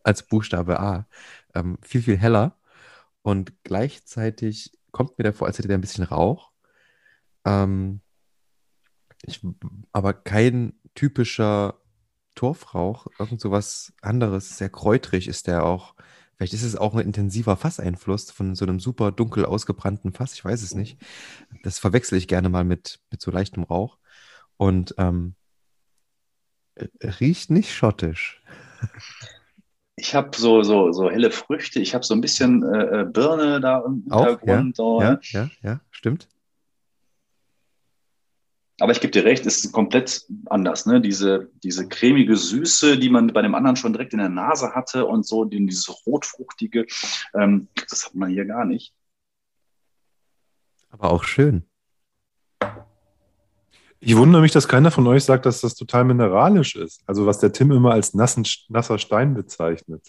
[0.02, 1.08] als Buchstabe A.
[1.54, 2.56] Ähm, viel, viel heller.
[3.22, 6.52] Und gleichzeitig kommt mir der vor, als hätte der ein bisschen Rauch.
[7.44, 8.00] Ähm,
[9.22, 9.40] ich,
[9.92, 11.80] aber kein typischer
[12.34, 14.58] Torfrauch, irgend so was anderes.
[14.58, 15.94] Sehr kräutrig ist der auch.
[16.36, 20.34] Vielleicht ist es auch ein intensiver Fasseinfluss von so einem super dunkel ausgebrannten Fass.
[20.34, 21.00] Ich weiß es nicht.
[21.62, 23.98] Das verwechsel ich gerne mal mit, mit so leichtem Rauch.
[24.58, 25.34] Und ähm,
[27.20, 28.42] Riecht nicht schottisch.
[29.96, 33.60] Ich habe so, so, so helle Früchte, ich habe so ein bisschen äh, äh Birne
[33.60, 34.76] da im Hintergrund.
[34.78, 36.28] Ja, ja, ja, ja, stimmt.
[38.78, 40.84] Aber ich gebe dir recht, es ist komplett anders.
[40.84, 41.00] Ne?
[41.00, 45.06] Diese, diese cremige Süße, die man bei dem anderen schon direkt in der Nase hatte
[45.06, 46.86] und so, dieses rotfruchtige,
[47.32, 48.92] ähm, das hat man hier gar nicht.
[50.90, 51.64] Aber auch schön.
[54.00, 57.02] Ich wundere mich, dass keiner von euch sagt, dass das total mineralisch ist.
[57.06, 60.06] Also was der Tim immer als nassen, nasser Stein bezeichnet.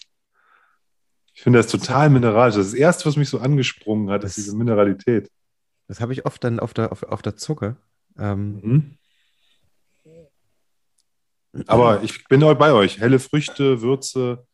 [1.34, 2.56] Ich finde das total mineralisch.
[2.56, 5.30] Das ist das Erste, was mich so angesprungen hat, das, ist diese Mineralität.
[5.86, 7.76] Das habe ich oft dann auf der, auf, auf der Zunge.
[8.18, 8.98] Ähm, mhm.
[11.66, 13.00] Aber ich bin bei euch.
[13.00, 14.46] Helle Früchte, Würze.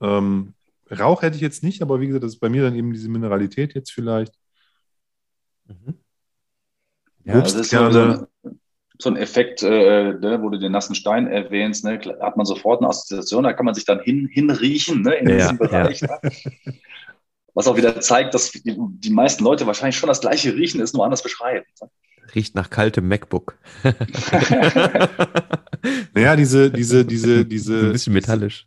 [0.00, 0.54] Ähm,
[0.90, 3.08] Rauch hätte ich jetzt nicht, aber wie gesagt, das ist bei mir dann eben diese
[3.08, 4.34] Mineralität jetzt vielleicht.
[5.66, 5.98] Mhm.
[7.24, 8.50] Ja, Obst das ist gerne so
[9.06, 12.88] ein Effekt, äh, ne, wo du den nassen Stein erwähnst, ne, hat man sofort eine
[12.88, 16.00] Assoziation, da kann man sich dann hin, hinriechen ne, in ja, diesem Bereich.
[16.00, 16.18] Ja.
[16.20, 16.32] Ne?
[17.54, 20.94] Was auch wieder zeigt, dass die, die, meisten Leute wahrscheinlich schon das gleiche riechen, ist
[20.94, 21.66] nur anders beschreiben.
[21.80, 21.88] Ne?
[22.34, 23.56] Riecht nach kaltem MacBook.
[26.14, 27.86] naja, diese, diese, diese, diese.
[27.86, 28.66] Ein bisschen metallisch.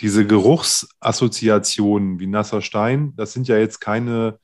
[0.00, 4.38] Diese Geruchsassoziationen wie nasser Stein, das sind ja jetzt keine,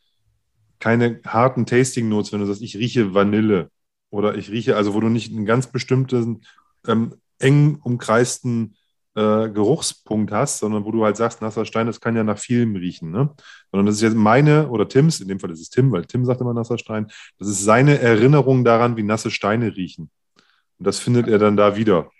[0.78, 3.70] keine harten Tasting-Notes, wenn du sagst, ich rieche Vanille
[4.10, 6.42] oder ich rieche, also wo du nicht einen ganz bestimmten
[6.86, 8.76] ähm, eng umkreisten
[9.16, 12.76] äh, Geruchspunkt hast, sondern wo du halt sagst, nasser Stein, das kann ja nach vielem
[12.76, 13.10] riechen.
[13.10, 13.30] Ne?
[13.70, 16.24] Sondern das ist jetzt meine oder Tims, in dem Fall ist es Tim, weil Tim
[16.24, 17.06] sagt immer nasser Stein,
[17.38, 20.10] das ist seine Erinnerung daran, wie nasse Steine riechen.
[20.78, 22.10] Und das findet er dann da wieder.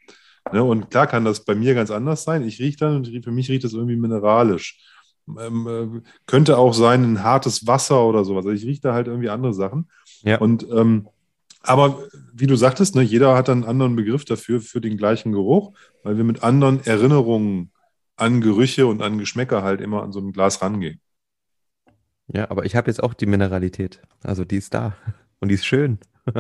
[0.53, 0.63] Ne?
[0.63, 2.43] Und klar kann das bei mir ganz anders sein.
[2.43, 4.81] Ich rieche dann und für mich riecht das irgendwie mineralisch.
[5.29, 8.47] Ähm, äh, könnte auch sein ein hartes Wasser oder sowas.
[8.47, 9.91] Also ich rieche da halt irgendwie andere Sachen.
[10.23, 10.39] Ja.
[10.39, 11.09] Und ähm,
[11.67, 15.77] aber wie du sagtest, ne, jeder hat einen anderen Begriff dafür, für den gleichen Geruch,
[16.03, 17.73] weil wir mit anderen Erinnerungen
[18.17, 21.01] an Gerüche und an Geschmäcker halt immer an so ein Glas rangehen.
[22.29, 24.03] Ja, aber ich habe jetzt auch die Mineralität.
[24.23, 24.97] Also die ist da
[25.41, 25.99] und die ist schön.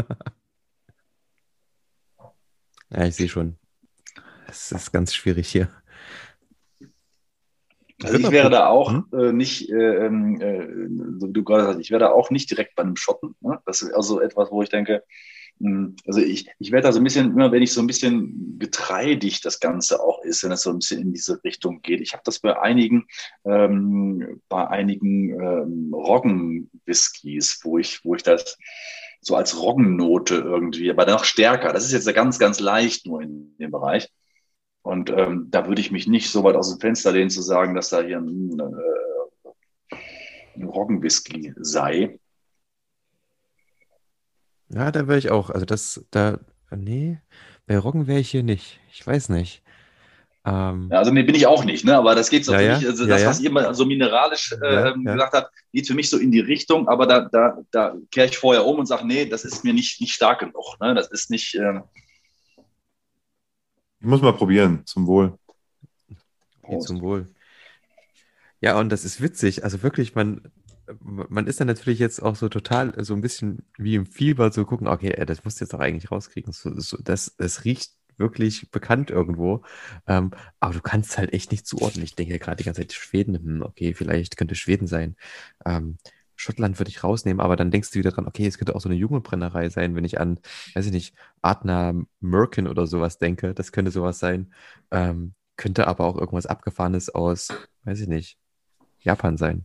[2.91, 3.57] ja, ich sehe schon.
[4.49, 5.68] Es ist ganz schwierig hier.
[8.07, 11.81] Also ich wäre da auch äh, nicht, äh, ähm, äh, so wie du gerade sagst,
[11.81, 13.35] ich wäre da auch nicht direkt bei einem Schotten.
[13.41, 13.59] Ne?
[13.67, 15.03] Das ist also etwas, wo ich denke,
[15.61, 18.59] hm, also ich, ich werde da so ein bisschen, immer wenn ich so ein bisschen
[18.59, 22.01] getreidig das Ganze auch ist, wenn es so ein bisschen in diese Richtung geht.
[22.01, 23.07] Ich habe das bei einigen,
[23.45, 28.59] ähm, bei einigen ähm, Roggen-Whiskys, wo ich, wo ich das
[29.21, 31.73] so als Roggennote irgendwie, aber noch stärker.
[31.73, 34.11] Das ist jetzt ganz, ganz leicht nur in dem Bereich.
[34.87, 37.74] Und ähm, da würde ich mich nicht so weit aus dem Fenster lehnen, zu sagen,
[37.74, 39.97] dass da hier ein, äh,
[40.55, 42.20] ein Roggenwhisky sei.
[44.68, 45.51] Ja, da wäre ich auch.
[45.51, 46.39] Also das, da,
[46.70, 47.18] nee,
[47.66, 48.78] bei Roggen wäre ich hier nicht.
[48.93, 49.64] Ich weiß nicht.
[50.45, 51.97] Ähm, ja, also nee, bin ich auch nicht, ne?
[51.97, 54.53] aber das geht so ja, für mich, also ja, das, was ihr mal so mineralisch
[54.53, 58.28] äh, gesagt habt, geht für mich so in die Richtung, aber da, da, da kehre
[58.28, 60.76] ich vorher um und sage, nee, das ist mir nicht, nicht stark genug.
[60.80, 60.95] Ne?
[60.95, 61.57] Das ist nicht.
[61.57, 62.06] Ähm ich
[64.07, 65.39] muss mal probieren, zum Wohl.
[66.63, 67.29] Okay, zum Wohl.
[68.61, 69.65] Ja, und das ist witzig.
[69.65, 70.51] Also wirklich, man,
[71.03, 74.65] man ist dann natürlich jetzt auch so total so ein bisschen wie im Fieber zu
[74.65, 76.53] gucken, okay, das musst du jetzt doch eigentlich rauskriegen.
[76.53, 79.63] So, so, das, das riecht wirklich bekannt irgendwo.
[80.07, 80.31] Ähm,
[80.61, 82.05] aber du kannst halt echt nicht zuordnen.
[82.05, 85.17] Ich denke gerade die ganze Zeit Schweden, hm, okay, vielleicht könnte Schweden sein.
[85.65, 85.99] Ähm,
[86.37, 88.89] Schottland würde ich rausnehmen, aber dann denkst du wieder dran, okay, es könnte auch so
[88.89, 90.39] eine junge Brennerei sein, wenn ich an,
[90.74, 93.55] weiß ich nicht, Adna Merkin oder sowas denke.
[93.55, 94.53] Das könnte sowas sein.
[94.91, 97.49] Ähm, könnte aber auch irgendwas Abgefahrenes aus,
[97.84, 98.39] weiß ich nicht,
[99.01, 99.64] Japan sein.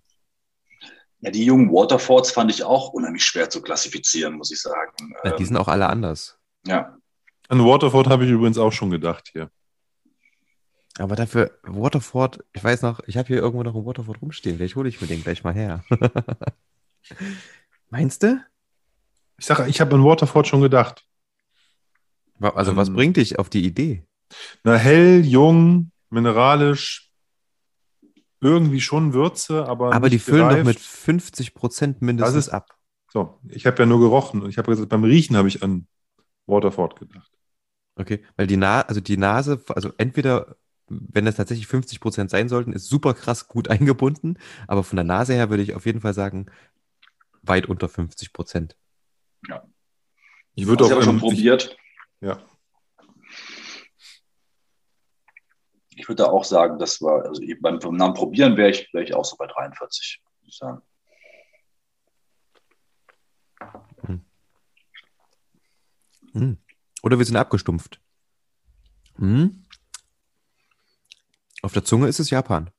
[1.20, 5.14] Ja, die jungen Waterfords fand ich auch unheimlich schwer zu klassifizieren, muss ich sagen.
[5.24, 6.40] Ja, die sind auch alle anders.
[6.66, 6.98] Ja.
[7.48, 9.52] An Waterford habe ich übrigens auch schon gedacht hier.
[11.02, 14.58] Aber dafür, Waterford, ich weiß noch, ich habe hier irgendwo noch ein Waterford rumstehen.
[14.58, 15.84] Vielleicht hole ich mir den gleich mal her.
[17.90, 18.40] Meinst du?
[19.40, 21.08] Ich sage, ich habe an Waterford schon gedacht.
[22.40, 24.06] Also, was ähm, bringt dich auf die Idee?
[24.64, 27.12] Na, hell, jung, mineralisch,
[28.40, 29.94] irgendwie schon Würze, aber.
[29.94, 30.62] Aber die füllen gereift.
[30.62, 32.78] doch mit 50 Prozent mindestens das ist, ab.
[33.12, 35.88] So, ich habe ja nur gerochen und ich habe gesagt, beim Riechen habe ich an
[36.46, 37.32] Waterford gedacht.
[37.96, 40.56] Okay, weil die, Na also die Nase, also entweder,
[40.92, 44.38] wenn das tatsächlich 50 Prozent sein sollten, ist super krass gut eingebunden,
[44.68, 46.48] aber von der Nase her würde ich auf jeden Fall sagen,
[47.42, 48.78] weit unter 50 Prozent.
[49.48, 49.64] Ja.
[50.54, 50.92] Ich würde auch.
[50.92, 51.78] Ich schon probiert.
[52.20, 52.40] Ich, ja.
[55.96, 59.14] Ich würde auch sagen, das war, also beim, beim Namen probieren wäre ich, wär ich
[59.14, 60.82] auch so bei 43, würde ich sagen.
[66.34, 66.58] Hm.
[67.04, 68.00] Oder wir sind abgestumpft.
[69.18, 69.61] Hm?
[71.62, 72.70] Auf der Zunge ist es Japan.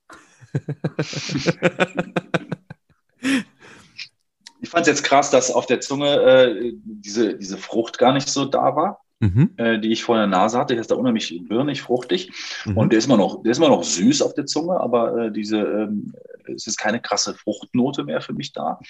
[4.61, 8.29] ich fand es jetzt krass, dass auf der Zunge äh, diese, diese Frucht gar nicht
[8.29, 9.53] so da war, mhm.
[9.57, 10.75] äh, die ich vor der Nase hatte.
[10.75, 12.33] Der ist da unheimlich birnig, fruchtig.
[12.65, 12.77] Mhm.
[12.77, 15.33] Und der ist, immer noch, der ist immer noch süß auf der Zunge, aber äh,
[15.33, 16.13] diese, ähm,
[16.55, 18.81] es ist keine krasse Fruchtnote mehr für mich da.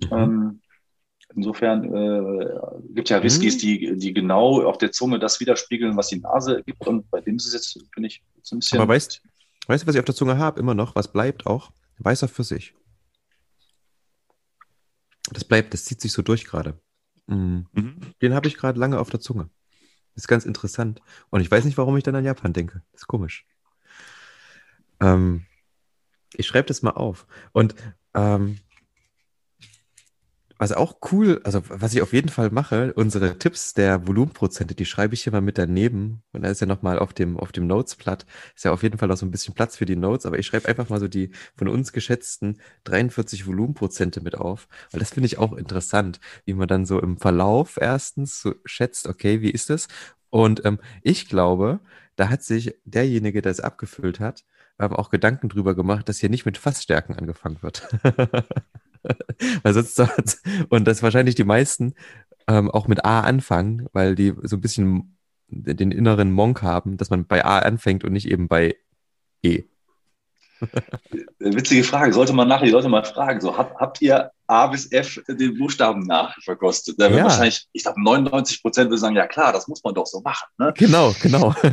[0.00, 0.12] Mhm.
[0.12, 0.60] Ähm,
[1.36, 2.46] Insofern äh,
[2.94, 3.58] gibt ja Whiskys, mhm.
[3.58, 6.86] die, die genau auf der Zunge das widerspiegeln, was die Nase gibt.
[6.86, 8.80] Und bei dem ist es jetzt, finde ich, so ein bisschen.
[8.80, 9.22] Aber weißt,
[9.66, 10.60] weißt du, was ich auf der Zunge habe?
[10.60, 11.72] Immer noch, was bleibt auch?
[11.98, 12.74] Weißer Pfirsich.
[15.30, 16.78] Das bleibt, das zieht sich so durch gerade.
[17.26, 17.66] Mhm.
[17.72, 18.00] Mhm.
[18.20, 19.48] Den habe ich gerade lange auf der Zunge.
[20.14, 21.00] Das ist ganz interessant.
[21.30, 22.82] Und ich weiß nicht, warum ich dann an Japan denke.
[22.92, 23.46] Das ist komisch.
[25.00, 25.46] Ähm,
[26.34, 27.26] ich schreibe das mal auf.
[27.52, 27.74] Und
[28.14, 28.60] ähm,
[30.64, 34.86] was auch cool, also was ich auf jeden Fall mache, unsere Tipps der Volumenprozente, die
[34.86, 36.22] schreibe ich hier mal mit daneben.
[36.32, 38.24] Und da ist ja nochmal auf dem, auf dem Notes-Blatt,
[38.56, 40.46] ist ja auf jeden Fall noch so ein bisschen Platz für die Notes, aber ich
[40.46, 44.66] schreibe einfach mal so die von uns geschätzten 43 Volumenprozente mit auf.
[44.90, 49.06] Weil das finde ich auch interessant, wie man dann so im Verlauf erstens so schätzt,
[49.06, 49.88] okay, wie ist das?
[50.30, 51.80] Und ähm, ich glaube,
[52.16, 54.46] da hat sich derjenige, der es abgefüllt hat,
[54.78, 57.86] auch Gedanken drüber gemacht, dass hier nicht mit Fassstärken angefangen wird.
[59.62, 61.94] weil sonst, und dass wahrscheinlich die meisten
[62.46, 65.16] ähm, auch mit A anfangen, weil die so ein bisschen
[65.48, 68.76] den inneren Monk haben, dass man bei A anfängt und nicht eben bei
[69.42, 69.64] E.
[71.38, 73.40] Witzige Frage, sollte man nachher die Leute mal fragen.
[73.40, 76.98] So, habt, habt ihr A bis F den Buchstaben nachverkostet?
[76.98, 77.24] Da wird ja.
[77.24, 80.46] wahrscheinlich, ich glaube, 99 Prozent würde sagen, ja klar, das muss man doch so machen.
[80.58, 80.72] Ne?
[80.76, 81.54] Genau, genau.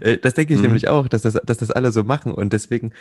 [0.00, 0.66] Äh, das denke ich mhm.
[0.66, 2.32] nämlich auch, dass das, dass das alle so machen.
[2.32, 2.94] Und deswegen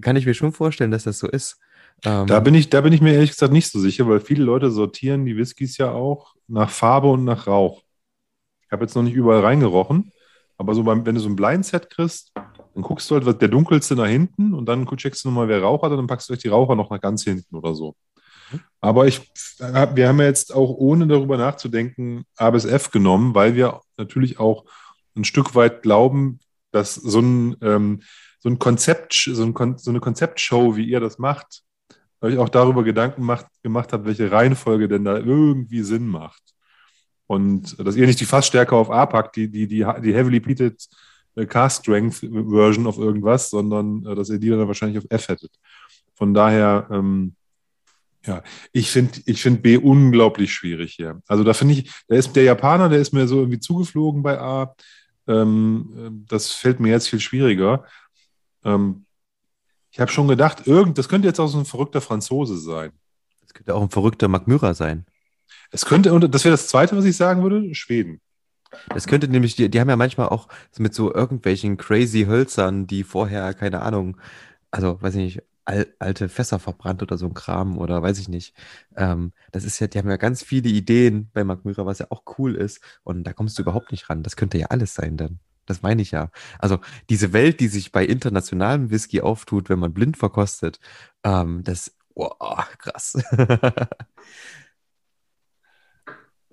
[0.00, 1.58] kann ich mir schon vorstellen, dass das so ist.
[2.04, 4.44] Ähm, da, bin ich, da bin ich mir ehrlich gesagt nicht so sicher, weil viele
[4.44, 7.82] Leute sortieren die Whiskys ja auch nach Farbe und nach Rauch.
[8.62, 10.12] Ich habe jetzt noch nicht überall reingerochen,
[10.58, 13.94] aber so beim, wenn du so ein Blindset kriegst, dann guckst du halt, der dunkelste
[13.94, 16.40] nach hinten und dann checkst du nochmal, wer Rauch hat und dann packst du euch
[16.40, 17.94] die Raucher noch nach ganz hinten oder so.
[18.80, 19.20] Aber ich,
[19.58, 24.38] wir haben ja jetzt auch ohne darüber nachzudenken A bis F genommen, weil wir natürlich
[24.38, 24.64] auch
[25.16, 26.40] ein Stück weit glauben,
[26.70, 28.02] dass so ein, ähm,
[28.40, 31.62] so ein Konzept, so, ein, so eine Konzeptshow, wie ihr das macht,
[32.20, 36.42] euch auch darüber Gedanken macht, gemacht habt, welche Reihenfolge denn da irgendwie Sinn macht.
[37.26, 40.86] Und dass ihr nicht die Fassstärke auf A packt, die, die, die, die heavily peated
[41.36, 45.28] äh, Car Strength Version auf irgendwas, sondern äh, dass ihr die dann wahrscheinlich auf F
[45.28, 45.52] hättet.
[46.14, 47.34] Von daher, ähm,
[48.26, 48.42] ja,
[48.72, 51.20] ich finde ich find B unglaublich schwierig hier.
[51.26, 54.38] Also da finde ich, da ist der Japaner, der ist mir so irgendwie zugeflogen bei
[54.38, 54.74] A.
[55.26, 57.84] Ähm, äh, das fällt mir jetzt viel schwieriger.
[58.64, 59.04] Ähm,
[59.94, 62.90] ich habe schon gedacht, irgend, das könnte jetzt auch so ein verrückter Franzose sein.
[63.42, 65.06] Das könnte auch ein verrückter Magmyra sein.
[65.70, 68.20] Es könnte, und das wäre das Zweite, was ich sagen würde, Schweden.
[68.88, 73.04] Das könnte nämlich, die, die haben ja manchmal auch mit so irgendwelchen crazy Hölzern, die
[73.04, 74.16] vorher, keine Ahnung,
[74.72, 78.28] also weiß ich nicht, al alte Fässer verbrannt oder so ein Kram oder weiß ich
[78.28, 78.52] nicht.
[78.96, 82.06] Ähm, das ist ja, die haben ja ganz viele Ideen bei Mark Myra, was ja
[82.10, 82.80] auch cool ist.
[83.04, 84.24] Und da kommst du überhaupt nicht ran.
[84.24, 85.38] Das könnte ja alles sein dann.
[85.66, 86.30] Das meine ich ja.
[86.58, 86.78] Also
[87.10, 90.78] diese Welt, die sich bei internationalem Whisky auftut, wenn man blind verkostet,
[91.24, 92.30] ähm, das, oh,
[92.78, 93.22] krass.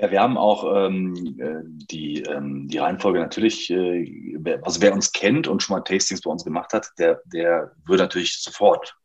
[0.01, 4.34] Ja, wir haben auch ähm, äh, die, ähm, die Reihenfolge natürlich, äh,
[4.64, 8.01] also wer uns kennt und schon mal Tastings bei uns gemacht hat, der, der würde
[8.01, 8.97] natürlich sofort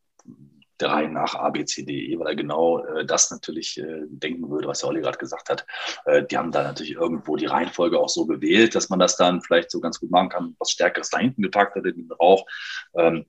[0.79, 5.01] drei nach ABCDE, weil er genau äh, das natürlich äh, denken würde, was der Olli
[5.01, 5.67] gerade gesagt hat.
[6.05, 9.43] Äh, die haben da natürlich irgendwo die Reihenfolge auch so gewählt, dass man das dann
[9.43, 12.47] vielleicht so ganz gut machen kann, was Stärkeres da hinten gepackt hat in den Rauch.
[12.95, 13.27] Ähm,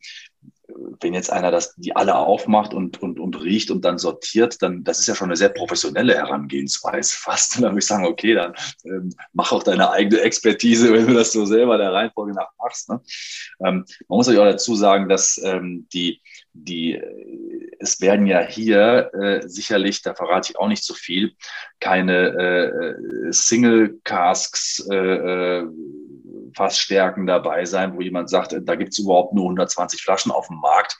[1.01, 4.83] wenn jetzt einer das, die alle aufmacht und, und, und riecht und dann sortiert, dann,
[4.83, 7.55] das ist ja schon eine sehr professionelle Herangehensweise fast.
[7.55, 8.53] Und dann würde ich sagen, okay, dann
[8.85, 12.89] ähm, mach auch deine eigene Expertise, wenn du das so selber der Reihenfolge nach machst.
[12.89, 13.01] Ne?
[13.65, 16.21] Ähm, man muss natürlich auch dazu sagen, dass ähm, die,
[16.63, 21.33] die, äh, es werden ja hier äh, sicherlich, da verrate ich auch nicht so viel,
[21.79, 25.67] keine äh, Single Casks, äh, äh
[26.55, 30.57] Fassstärken dabei sein, wo jemand sagt, da gibt es überhaupt nur 120 Flaschen auf dem
[30.57, 30.97] Markt,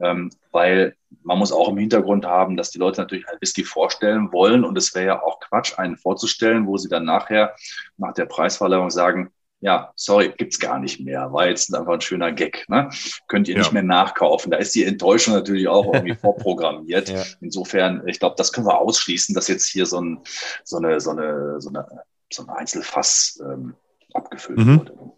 [0.00, 4.32] ähm, weil man muss auch im Hintergrund haben, dass die Leute natürlich ein Whisky vorstellen
[4.32, 4.64] wollen.
[4.64, 7.54] Und es wäre ja auch Quatsch, einen vorzustellen, wo sie dann nachher
[7.96, 9.30] nach der Preisverleihung sagen,
[9.64, 11.32] ja, sorry, gibt's gar nicht mehr.
[11.32, 12.66] War jetzt einfach ein schöner Gag.
[12.68, 12.90] Ne?
[13.28, 13.60] Könnt ihr ja.
[13.60, 14.50] nicht mehr nachkaufen.
[14.50, 17.08] Da ist die Enttäuschung natürlich auch irgendwie vorprogrammiert.
[17.08, 17.22] Ja.
[17.40, 20.20] Insofern, ich glaube, das können wir ausschließen, dass jetzt hier so, ein,
[20.64, 21.86] so, eine, so, eine, so, eine,
[22.30, 23.74] so ein Einzelfass ähm,
[24.12, 24.80] abgefüllt mhm.
[24.80, 25.12] wurde.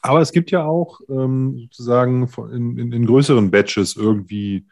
[0.00, 4.68] Aber es gibt ja auch ähm, sozusagen in, in, in, größeren Batches irgendwie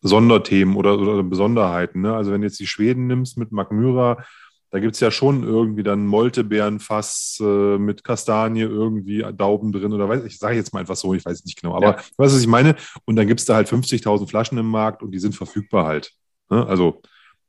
[0.00, 2.00] Sonderthemen oder, oder Besonderheiten.
[2.00, 2.12] Ne?
[2.12, 4.24] Also wenn du jetzt die Schweden nimmst mit Magmyra,
[4.72, 10.08] da gibt es ja schon irgendwie dann Moltebeerenfass äh, mit Kastanie irgendwie Dauben drin oder
[10.08, 11.76] weiß ich, sage jetzt mal einfach so, ich weiß nicht genau.
[11.76, 11.96] Aber ja.
[11.96, 12.74] weißt du, was ich meine?
[13.04, 16.12] Und dann gibt es da halt 50.000 Flaschen im Markt und die sind verfügbar halt.
[16.48, 16.66] Ne?
[16.66, 17.02] Also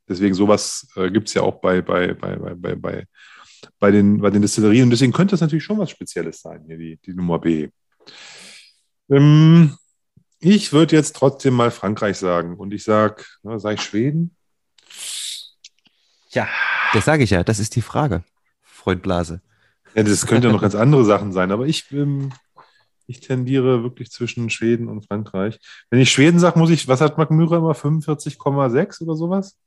[0.09, 3.05] deswegen sowas äh, gibt es ja auch bei, bei, bei, bei, bei,
[3.80, 4.84] bei den, bei den Destillerien.
[4.84, 7.69] Und deswegen könnte das natürlich schon was Spezielles sein, hier die, die Nummer B.
[9.09, 9.78] Ähm,
[10.41, 12.57] ich würde jetzt trotzdem mal Frankreich sagen.
[12.57, 14.36] Und ich sage, sage ich Schweden?
[16.32, 16.49] Ja,
[16.93, 17.43] das sage ich ja.
[17.43, 18.23] Das ist die Frage,
[18.61, 19.41] Freund Blase.
[19.95, 21.51] Ja, das könnte ja noch ganz andere Sachen sein.
[21.51, 22.31] Aber ich, ähm,
[23.05, 25.59] ich tendiere wirklich zwischen Schweden und Frankreich.
[25.89, 27.73] Wenn ich Schweden sage, muss ich, was hat Mark Müller immer?
[27.73, 29.57] 45,6 oder sowas?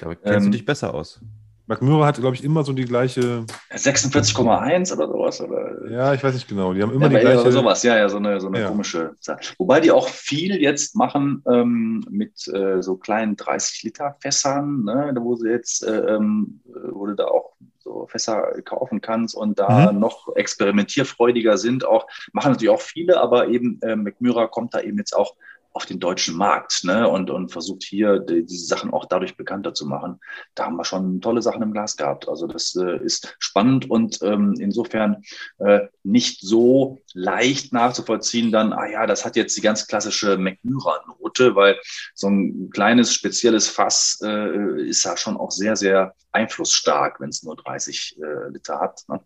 [0.00, 1.20] Da kennst ähm, du dich besser aus.
[1.66, 3.44] McMurray hat, glaube ich, immer so die gleiche.
[3.72, 5.40] 46,1 oder sowas.
[5.40, 5.90] Oder?
[5.90, 6.74] Ja, ich weiß nicht genau.
[6.74, 7.52] Die haben immer ja, die gleiche.
[7.52, 8.68] Sowas, ja, ja, so eine, so eine ja.
[8.68, 9.38] komische Zahl.
[9.58, 15.50] Wobei die auch viel jetzt machen ähm, mit äh, so kleinen 30-Liter-Fässern, ne, wo sie
[15.50, 19.98] jetzt, äh, ähm, wo du da auch so Fässer kaufen kannst und da mhm.
[19.98, 21.84] noch experimentierfreudiger sind.
[21.84, 25.34] Auch machen natürlich auch viele, aber eben äh, McMurray kommt da eben jetzt auch
[25.74, 27.08] auf den deutschen Markt ne?
[27.08, 30.20] und, und versucht hier die, diese Sachen auch dadurch bekannter zu machen.
[30.54, 32.28] Da haben wir schon tolle Sachen im Glas gehabt.
[32.28, 35.22] Also das äh, ist spannend und ähm, insofern
[35.58, 41.54] äh, nicht so leicht nachzuvollziehen dann, ah ja, das hat jetzt die ganz klassische McMyra-Note,
[41.54, 41.78] weil
[42.14, 47.42] so ein kleines spezielles Fass äh, ist ja schon auch sehr, sehr einflussstark, wenn es
[47.42, 49.02] nur 30 äh, Liter hat.
[49.08, 49.20] Ne?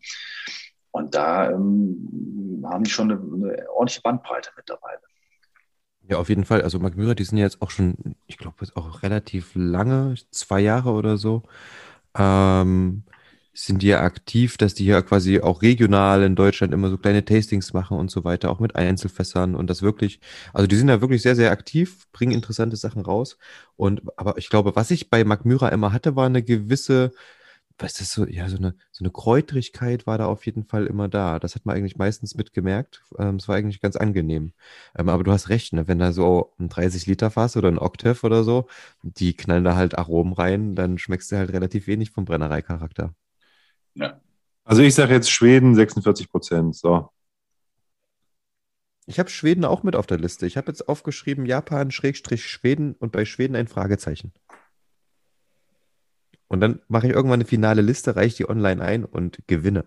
[0.91, 5.01] Und da ähm, haben die schon eine, eine ordentliche Bandbreite mittlerweile.
[6.09, 6.63] Ja, auf jeden Fall.
[6.63, 7.97] Also Magmyra, die sind jetzt auch schon,
[8.27, 11.43] ich glaube, auch relativ lange, zwei Jahre oder so,
[12.17, 13.05] ähm,
[13.55, 17.25] sind die ja aktiv, dass die ja quasi auch regional in Deutschland immer so kleine
[17.25, 20.21] Tastings machen und so weiter, auch mit Einzelfässern und das wirklich,
[20.53, 23.39] also die sind da wirklich sehr, sehr aktiv, bringen interessante Sachen raus.
[23.77, 27.13] Und aber ich glaube, was ich bei Magmyra immer hatte, war eine gewisse
[27.79, 31.09] was ist so, ja, so eine, so eine Kräutrigkeit war da auf jeden Fall immer
[31.09, 31.39] da.
[31.39, 33.03] Das hat man eigentlich meistens mitgemerkt.
[33.19, 34.53] Ähm, es war eigentlich ganz angenehm.
[34.97, 35.87] Ähm, aber du hast recht, ne?
[35.87, 38.67] wenn da so ein 30 Liter Fass oder ein Octave oder so,
[39.03, 43.15] die knallen da halt Aromen rein, dann schmeckst du halt relativ wenig vom Brennereicharakter.
[43.95, 44.21] Ja.
[44.65, 46.75] Also ich sage jetzt Schweden 46 Prozent.
[46.77, 47.11] So.
[49.07, 50.47] Ich habe Schweden auch mit auf der Liste.
[50.47, 54.33] Ich habe jetzt aufgeschrieben Japan, Schrägstrich Schweden und bei Schweden ein Fragezeichen.
[56.49, 59.85] Und dann mache ich irgendwann eine finale Liste, reiche die online ein und gewinne.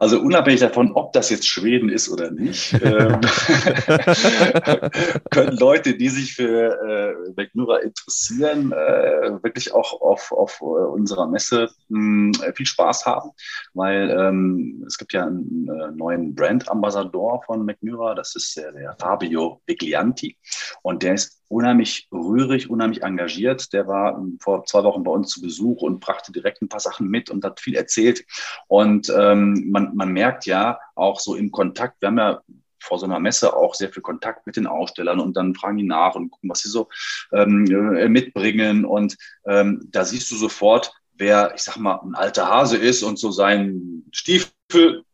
[0.00, 3.20] Also unabhängig davon, ob das jetzt Schweden ist oder nicht, ähm,
[5.30, 11.68] können Leute, die sich für äh, McNura interessieren, äh, wirklich auch auf, auf unserer Messe
[11.88, 13.30] mh, hm, viel Spaß haben,
[13.74, 18.94] weil ähm, es gibt ja einen äh, neuen Brand-Ambassador von McNura, das ist der, der
[19.00, 20.36] Fabio Viglianti
[20.82, 23.72] und der ist unheimlich rührig, unheimlich engagiert.
[23.72, 26.80] Der war ähm, vor zwei Wochen bei uns zu Besuch und brachte direkt ein paar
[26.80, 28.24] Sachen mit und hat viel erzählt.
[28.66, 32.40] Und ähm, man, man merkt ja auch so im Kontakt, wir haben ja
[32.80, 35.84] vor so einer Messe auch sehr viel Kontakt mit den Ausstellern und dann fragen die
[35.84, 36.88] nach und gucken, was sie so
[37.32, 38.84] ähm, äh, mitbringen.
[38.84, 43.18] Und ähm, da siehst du sofort, wer, ich sag mal, ein alter Hase ist und
[43.18, 44.50] so seinen Stiefel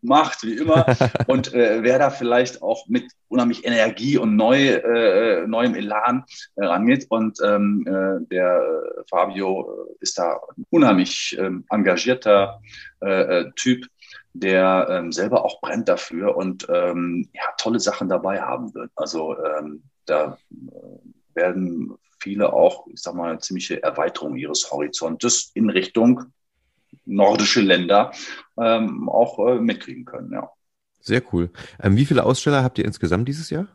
[0.03, 0.87] macht, wie immer,
[1.27, 6.25] und äh, wer da vielleicht auch mit unheimlich Energie und neu, äh, neuem Elan
[6.57, 7.07] äh, rangeht.
[7.09, 8.63] Und ähm, äh, der
[9.09, 12.61] Fabio ist da ein unheimlich ähm, engagierter
[13.03, 13.87] äh, äh, Typ,
[14.33, 18.91] der ähm, selber auch brennt dafür und ähm, ja, tolle Sachen dabei haben wird.
[18.97, 20.39] Also ähm, da
[21.35, 26.33] werden viele auch, ich sag mal, eine ziemliche Erweiterung ihres Horizontes in Richtung
[27.05, 28.13] nordische Länder
[28.59, 30.33] ähm, auch äh, mitkriegen können.
[30.33, 30.51] Ja.
[31.01, 31.51] Sehr cool.
[31.83, 33.69] Ähm, wie viele Aussteller habt ihr insgesamt dieses Jahr?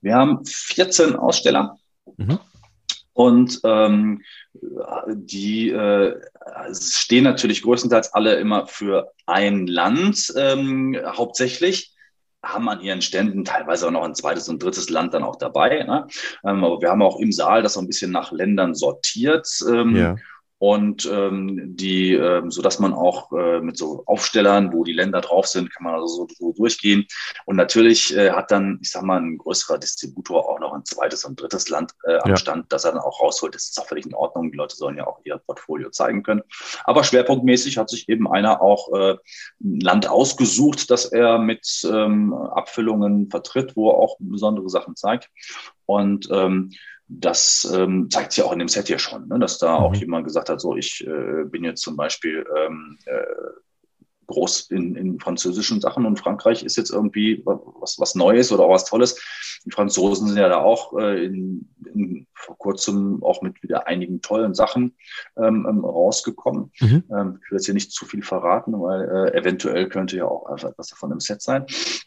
[0.00, 1.78] Wir haben 14 Aussteller.
[2.16, 2.38] Mhm.
[3.12, 4.22] Und ähm,
[5.08, 6.18] die äh,
[6.72, 11.94] stehen natürlich größtenteils alle immer für ein Land ähm, hauptsächlich
[12.42, 15.82] haben an ihren Ständen teilweise auch noch ein zweites und drittes Land dann auch dabei.
[15.82, 16.06] Ne?
[16.42, 19.46] Ähm, aber wir haben auch im Saal das so ein bisschen nach Ländern sortiert.
[19.68, 20.16] Ähm, ja
[20.60, 25.22] und ähm, die, ähm, so dass man auch äh, mit so Aufstellern, wo die Länder
[25.22, 27.06] drauf sind, kann man also so, so durchgehen.
[27.46, 31.24] Und natürlich äh, hat dann, ich sag mal, ein größerer Distributor auch noch ein zweites
[31.24, 32.36] und drittes Land äh, am ja.
[32.36, 33.54] Stand, das er dann auch rausholt.
[33.54, 34.52] Das ist auch völlig in Ordnung.
[34.52, 36.42] Die Leute sollen ja auch ihr Portfolio zeigen können.
[36.84, 39.16] Aber schwerpunktmäßig hat sich eben einer auch äh,
[39.64, 45.30] ein Land ausgesucht, das er mit ähm, Abfüllungen vertritt, wo er auch besondere Sachen zeigt.
[45.86, 46.72] Und ähm,
[47.10, 49.38] das ähm, zeigt sich auch in dem Set hier schon, ne?
[49.38, 49.84] dass da mhm.
[49.84, 53.24] auch jemand gesagt hat, so ich äh, bin jetzt zum Beispiel ähm, äh,
[54.28, 58.70] groß in, in französischen Sachen und Frankreich ist jetzt irgendwie was, was Neues oder auch
[58.70, 59.20] was Tolles.
[59.66, 64.22] Die Franzosen sind ja da auch äh, in, in, vor kurzem auch mit wieder einigen
[64.22, 64.96] tollen Sachen
[65.36, 66.70] ähm, ähm rausgekommen.
[66.78, 67.04] Mhm.
[67.10, 70.46] Ähm, ich will jetzt hier nicht zu viel verraten, weil äh, eventuell könnte ja auch
[70.46, 71.66] einfach etwas davon im Set sein.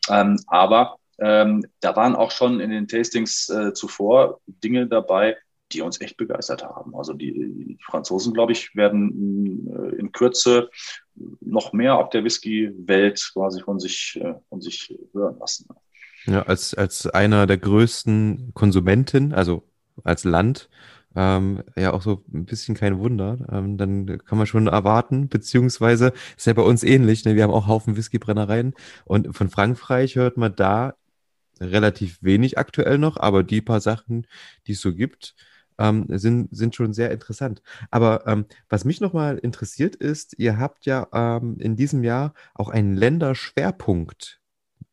[0.09, 5.37] Ähm, aber ähm, da waren auch schon in den Tastings äh, zuvor Dinge dabei,
[5.71, 6.93] die uns echt begeistert haben.
[6.95, 10.69] Also die, die Franzosen, glaube ich, werden äh, in Kürze
[11.39, 15.67] noch mehr auf der Whisky-Welt quasi von sich, äh, von sich hören lassen.
[16.25, 19.63] Ja, als, als einer der größten Konsumenten, also
[20.03, 20.69] als Land,
[21.15, 23.37] ähm, ja auch so ein bisschen kein Wunder.
[23.49, 27.23] Ähm, dann kann man schon erwarten, beziehungsweise ist ja bei uns ähnlich.
[27.23, 27.35] Ne?
[27.35, 28.73] Wir haben auch Haufen Whiskybrennereien
[29.05, 30.95] und von Frankreich hört man da
[31.63, 34.27] relativ wenig aktuell noch, aber die paar Sachen,
[34.67, 35.35] die es so gibt,
[35.77, 37.61] ähm, sind, sind schon sehr interessant.
[37.91, 42.69] Aber ähm, was mich nochmal interessiert ist, ihr habt ja ähm, in diesem Jahr auch
[42.69, 44.39] einen Länderschwerpunkt,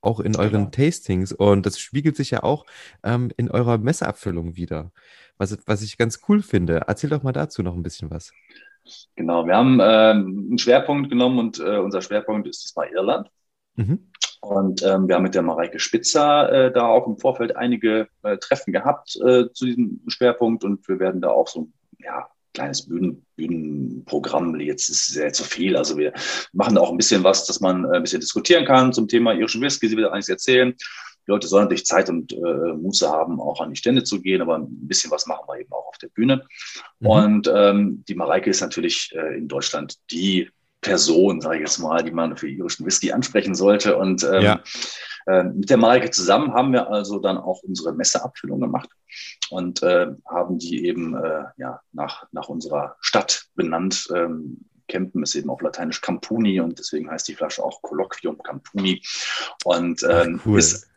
[0.00, 0.70] auch in euren genau.
[0.70, 1.32] Tastings.
[1.32, 2.66] Und das spiegelt sich ja auch
[3.02, 4.92] ähm, in eurer Messeabfüllung wieder,
[5.36, 6.82] was, was ich ganz cool finde.
[6.86, 8.32] Erzähl doch mal dazu noch ein bisschen was.
[9.14, 13.30] Genau, wir haben ähm, einen Schwerpunkt genommen und äh, unser Schwerpunkt ist diesmal Irland.
[13.80, 14.10] Mhm.
[14.40, 18.38] Und ähm, wir haben mit der Mareike Spitzer äh, da auch im Vorfeld einige äh,
[18.38, 21.68] Treffen gehabt äh, zu diesem Schwerpunkt und wir werden da auch so
[21.98, 25.76] ja, kleines Bühnen, Bühnenprogramm, jetzt ist sehr zu viel.
[25.76, 26.14] Also wir
[26.52, 29.34] machen da auch ein bisschen was, dass man äh, ein bisschen diskutieren kann zum Thema
[29.34, 30.74] irischen Whisky, sie will einiges erzählen.
[31.26, 34.40] Die Leute sollen natürlich Zeit und äh, Muße haben, auch an die Stände zu gehen,
[34.40, 36.46] aber ein bisschen was machen wir eben auch auf der Bühne.
[37.00, 37.06] Mhm.
[37.06, 40.50] Und ähm, die Mareike ist natürlich äh, in Deutschland die
[40.80, 43.96] Person, sage ich jetzt mal, die man für irischen Whisky ansprechen sollte.
[43.96, 44.60] Und ähm, ja.
[45.26, 48.88] äh, mit der Mareike zusammen haben wir also dann auch unsere Messeabfüllung gemacht
[49.50, 54.08] und äh, haben die eben äh, ja, nach, nach unserer Stadt benannt.
[54.14, 59.02] Ähm, Campen ist eben auf Lateinisch Campuni und deswegen heißt die Flasche auch Colloquium Campuni
[59.64, 60.58] und ähm, Ach, cool.
[60.58, 60.89] ist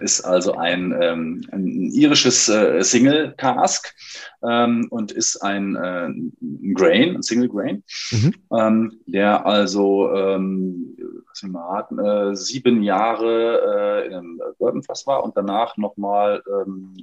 [0.00, 3.94] ist also ein, ähm, ein irisches äh, Single Cask
[4.42, 8.34] ähm, und ist ein, äh, ein Grain, ein Single Grain, mhm.
[8.56, 10.96] ähm, der also ähm,
[11.28, 16.96] was mal hatten, äh, sieben Jahre äh, in einem Bourbonfass war und danach nochmal, ähm,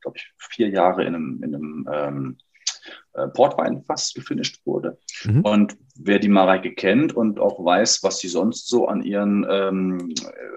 [0.00, 2.38] glaube ich, vier Jahre in einem, in einem ähm,
[3.14, 4.98] äh, Portwein fast gefinisht wurde.
[5.24, 5.40] Mhm.
[5.42, 10.14] Und wer die Mareike kennt und auch weiß, was sie sonst so an ihren ähm,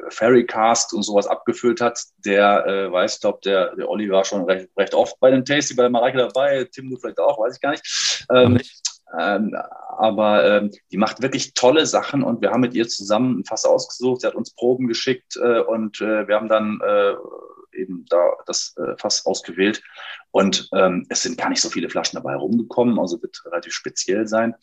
[0.09, 4.43] Ferrycast und sowas abgefüllt hat, der äh, weiß, ich glaube, der, der Olli war schon
[4.45, 7.55] recht, recht oft bei dem Tasty bei der Mareike dabei, Tim du vielleicht auch, weiß
[7.55, 8.25] ich gar nicht.
[8.33, 8.59] Ähm,
[9.17, 9.55] ähm,
[9.97, 13.65] aber ähm, die macht wirklich tolle Sachen und wir haben mit ihr zusammen ein Fass
[13.65, 14.21] ausgesucht.
[14.21, 17.13] Sie hat uns Proben geschickt äh, und äh, wir haben dann äh,
[17.77, 19.81] eben da das äh, Fass ausgewählt.
[20.31, 24.27] Und ähm, es sind gar nicht so viele Flaschen dabei rumgekommen, also wird relativ speziell
[24.27, 24.55] sein.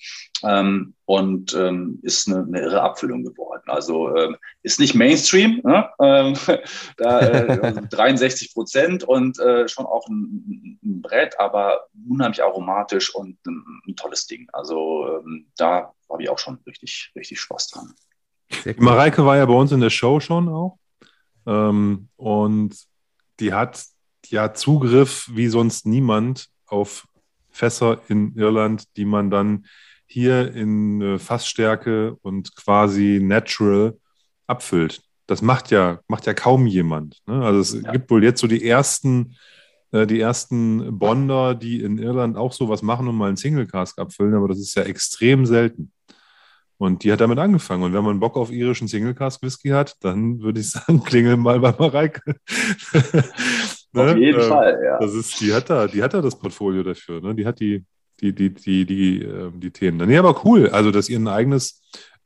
[0.42, 3.62] Ähm, und ähm, ist eine, eine, irre Abfüllung geworden.
[3.66, 5.88] Also ähm, ist nicht Mainstream, ne?
[6.00, 6.36] ähm,
[6.96, 13.14] da, äh, 63 also Prozent und äh, schon auch ein, ein, Brett, aber unheimlich aromatisch
[13.14, 14.48] und ein, ein tolles Ding.
[14.52, 17.94] Also ähm, da habe ich auch schon richtig, richtig Spaß dran.
[18.76, 20.78] Mareike war ja bei uns in der Show schon auch.
[21.46, 22.74] Ähm, und
[23.40, 23.84] die hat
[24.26, 27.06] ja Zugriff wie sonst niemand auf
[27.50, 29.66] Fässer in Irland, die man dann
[30.06, 33.98] hier in äh, Fassstärke und quasi natural
[34.46, 35.02] abfüllt.
[35.26, 37.22] Das macht ja, macht ja kaum jemand.
[37.26, 37.42] Ne?
[37.42, 37.92] Also es ja.
[37.92, 39.36] gibt wohl jetzt so die ersten,
[39.92, 43.98] äh, die ersten Bonder, die in Irland auch sowas machen und mal einen Single Cask
[43.98, 45.92] abfüllen, aber das ist ja extrem selten.
[46.76, 47.82] Und die hat damit angefangen.
[47.84, 51.36] Und wenn man Bock auf irischen Single Cask Whisky hat, dann würde ich sagen, klingel
[51.36, 52.22] mal bei Mareike.
[53.92, 54.12] ne?
[54.12, 54.98] Auf jeden ähm, Fall, ja.
[54.98, 57.20] Das ist, die hat da, die hat da das Portfolio dafür.
[57.20, 57.34] Ne?
[57.34, 57.84] Die hat die,
[58.20, 60.06] die, die, die, die, äh, die Themen.
[60.08, 60.68] Nee, aber cool.
[60.68, 61.80] Also, dass ihr ein eigenes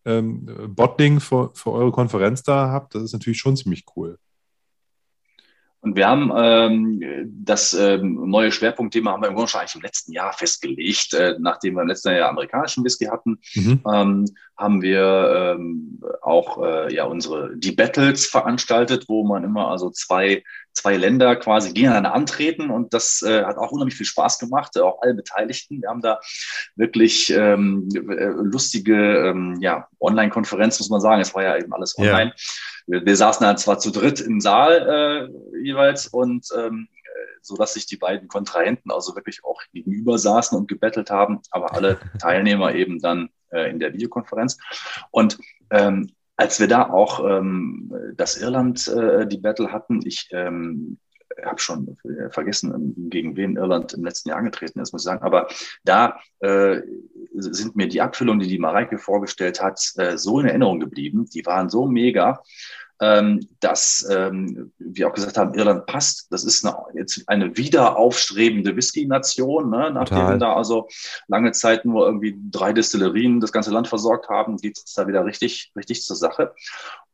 [0.05, 4.19] ähm, Botling für, für eure Konferenz da habt, das ist natürlich schon ziemlich cool.
[5.89, 9.81] Und wir haben ähm, das ähm, neue Schwerpunktthema haben wir im Grunde schon eigentlich im
[9.81, 11.15] letzten Jahr festgelegt.
[11.15, 13.81] Äh, nachdem wir im letzten Jahr amerikanischen Whisky hatten, mhm.
[13.91, 14.25] ähm,
[14.59, 20.45] haben wir ähm, auch äh, ja unsere die Battles veranstaltet, wo man immer also zwei
[20.79, 24.81] zwei Länder quasi gegeneinander antreten und das äh, hat auch unheimlich viel Spaß gemacht, äh,
[24.81, 25.83] auch alle Beteiligten.
[25.83, 26.21] Wir haben da
[26.77, 31.21] wirklich ähm, äh, lustige ähm, ja, Online-Konferenz, muss man sagen.
[31.21, 32.33] Es war ja eben alles online.
[32.35, 32.43] Ja.
[32.87, 36.89] Wir, wir, saßen dann zwar zu dritt im Saal äh, jeweils und ähm,
[37.43, 41.75] so dass sich die beiden Kontrahenten also wirklich auch gegenüber saßen und gebettelt haben, aber
[41.75, 44.59] alle Teilnehmer eben dann äh, in der Videokonferenz.
[45.11, 45.39] Und
[45.71, 50.99] ähm, als wir da auch ähm, das Irland, äh, die Battle hatten, ich ähm,
[51.45, 51.97] habe schon
[52.31, 55.23] vergessen, gegen wen Irland im letzten Jahr angetreten ist, muss ich sagen.
[55.23, 55.49] Aber
[55.85, 56.81] da äh,
[57.35, 61.27] sind mir die Abfüllungen, die die Mareike vorgestellt hat, äh, so in Erinnerung geblieben.
[61.33, 62.43] Die waren so mega
[63.01, 66.27] ähm, dass ähm, wir auch gesagt haben, Irland passt.
[66.31, 69.91] Das ist eine, jetzt eine wieder aufstrebende Whisky-Nation, ne?
[69.93, 70.89] nachdem da also
[71.29, 75.25] lange Zeit nur irgendwie drei Destillerien das ganze Land versorgt haben, geht es da wieder
[75.25, 76.55] richtig, richtig zur Sache.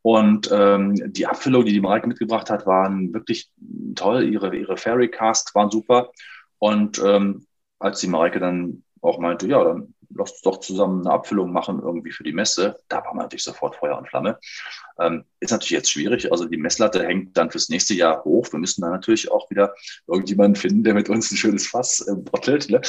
[0.01, 3.49] Und ähm, die Abfüllung, die die Mareike mitgebracht hat, waren wirklich
[3.95, 4.23] toll.
[4.23, 6.11] Ihre, ihre Fairy Casks waren super.
[6.59, 7.47] Und ähm,
[7.79, 12.11] als die Mareike dann auch meinte, ja, dann lass doch zusammen eine Abfüllung machen irgendwie
[12.11, 12.79] für die Messe.
[12.87, 14.39] Da war man natürlich sofort Feuer und Flamme.
[14.99, 16.31] Ähm, ist natürlich jetzt schwierig.
[16.31, 18.51] Also die Messlatte hängt dann fürs nächste Jahr hoch.
[18.51, 19.73] Wir müssen dann natürlich auch wieder
[20.07, 22.69] irgendjemanden finden, der mit uns ein schönes Fass äh, bottelt.
[22.69, 22.81] Ne?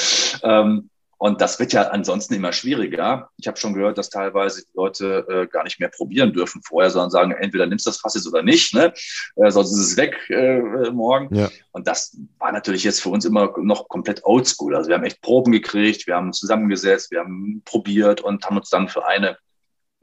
[0.43, 3.29] Ähm, und das wird ja ansonsten immer schwieriger.
[3.37, 6.91] Ich habe schon gehört, dass teilweise die Leute äh, gar nicht mehr probieren dürfen vorher,
[6.91, 8.93] sondern sagen, entweder nimmst du das Fass jetzt oder nicht, ne?
[9.35, 11.33] Äh, sonst ist es weg äh, morgen.
[11.33, 11.49] Ja.
[11.71, 14.75] Und das war natürlich jetzt für uns immer noch komplett oldschool.
[14.75, 18.69] Also wir haben echt Proben gekriegt, wir haben zusammengesetzt, wir haben probiert und haben uns
[18.69, 19.37] dann für eine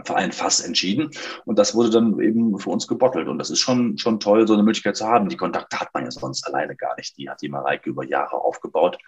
[0.04, 1.10] für ein Fass entschieden.
[1.44, 3.28] Und das wurde dann eben für uns gebottelt.
[3.28, 5.28] Und das ist schon, schon toll, so eine Möglichkeit zu haben.
[5.28, 7.16] Die Kontakte hat man ja sonst alleine gar nicht.
[7.18, 8.98] Die hat die Mareike über Jahre aufgebaut.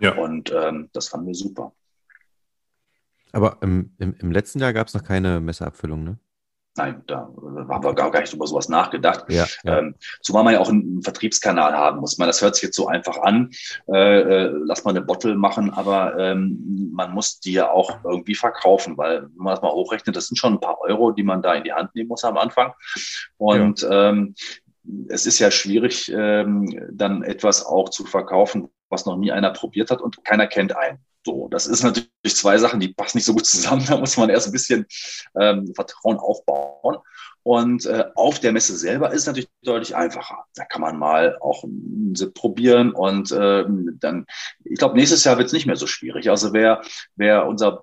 [0.00, 0.14] Ja.
[0.14, 1.72] Und ähm, das fanden wir super.
[3.32, 6.18] Aber im, im, im letzten Jahr gab es noch keine Messerabfüllung, ne?
[6.76, 7.28] Nein, da
[7.68, 9.26] haben wir gar, gar nicht über sowas nachgedacht.
[9.28, 9.78] Ja, ja.
[9.78, 12.18] Ähm, zumal man ja auch einen Vertriebskanal haben muss.
[12.18, 13.50] Man, das hört sich jetzt so einfach an.
[13.86, 18.34] Äh, äh, lass mal eine Bottle machen, aber ähm, man muss die ja auch irgendwie
[18.34, 21.42] verkaufen, weil wenn man das mal hochrechnet, das sind schon ein paar Euro, die man
[21.42, 22.72] da in die Hand nehmen muss am Anfang.
[23.36, 24.08] Und ja.
[24.08, 24.34] ähm,
[25.08, 29.90] es ist ja schwierig, ähm, dann etwas auch zu verkaufen, was noch nie einer probiert
[29.90, 30.98] hat und keiner kennt einen.
[31.24, 33.84] So, das ist natürlich zwei Sachen, die passen nicht so gut zusammen.
[33.88, 34.86] Da muss man erst ein bisschen
[35.38, 36.98] ähm, Vertrauen aufbauen.
[37.42, 40.44] Und äh, auf der Messe selber ist natürlich deutlich einfacher.
[40.54, 43.64] Da kann man mal auch einen probieren und äh,
[44.00, 44.24] dann,
[44.64, 46.30] ich glaube, nächstes Jahr wird es nicht mehr so schwierig.
[46.30, 46.80] Also wer,
[47.16, 47.82] wer unser,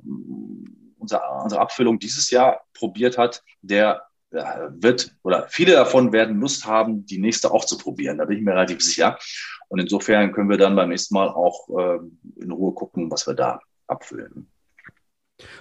[0.98, 7.06] unser, unsere Abfüllung dieses Jahr probiert hat, der wird oder viele davon werden Lust haben,
[7.06, 8.18] die nächste auch zu probieren.
[8.18, 9.18] Da bin ich mir relativ sicher.
[9.68, 12.00] Und insofern können wir dann beim nächsten Mal auch äh,
[12.42, 14.50] in Ruhe gucken, was wir da abfüllen.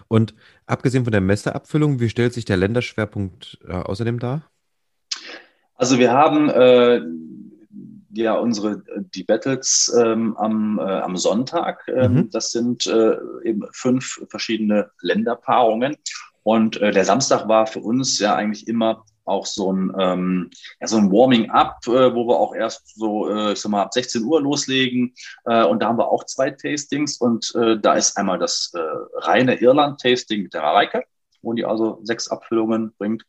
[0.09, 0.35] Und
[0.67, 4.51] abgesehen von der Messeabfüllung, wie stellt sich der Länderschwerpunkt äh, außerdem dar?
[5.75, 7.01] Also wir haben äh,
[8.13, 8.83] ja unsere
[9.15, 11.87] die Battles ähm, am, äh, am Sonntag.
[11.89, 12.31] Ähm, mhm.
[12.31, 15.97] Das sind äh, eben fünf verschiedene Länderpaarungen.
[16.43, 20.87] Und äh, der Samstag war für uns ja eigentlich immer auch so ein, ähm, ja,
[20.87, 24.25] so ein Warming-up, äh, wo wir auch erst so, äh, ich sag mal, ab 16
[24.25, 25.15] Uhr loslegen.
[25.45, 27.19] Äh, und da haben wir auch zwei Tastings.
[27.19, 28.81] Und äh, da ist einmal das äh,
[29.19, 31.05] reine Irland-Tasting mit der Mareike,
[31.43, 33.25] wo die also sechs Abfüllungen bringt.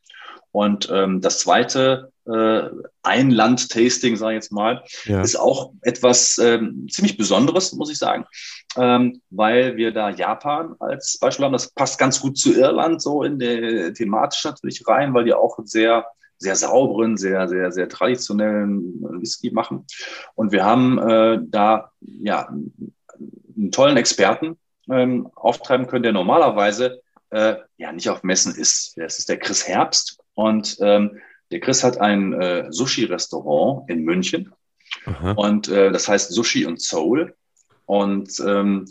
[0.52, 2.70] Und ähm, das zweite äh,
[3.04, 5.22] Ein-Land-Tasting, sage ich jetzt mal, ja.
[5.22, 8.26] ist auch etwas ähm, ziemlich Besonderes, muss ich sagen,
[8.78, 11.54] ähm, weil wir da Japan als Beispiel haben.
[11.54, 15.58] Das passt ganz gut zu Irland so in der thematisch natürlich rein, weil die auch
[15.64, 16.06] sehr
[16.42, 19.86] sehr sauberen, sehr, sehr, sehr traditionellen Whisky machen.
[20.34, 24.58] Und wir haben äh, da ja einen tollen Experten
[24.90, 28.98] ähm, auftreiben können, der normalerweise äh, ja nicht auf Messen ist.
[28.98, 30.20] Das ist der Chris Herbst.
[30.34, 31.20] Und ähm,
[31.52, 34.54] der Chris hat ein äh, Sushi-Restaurant in München.
[35.06, 35.32] Aha.
[35.34, 37.36] Und äh, das heißt Sushi und Soul.
[37.86, 38.86] Und ähm,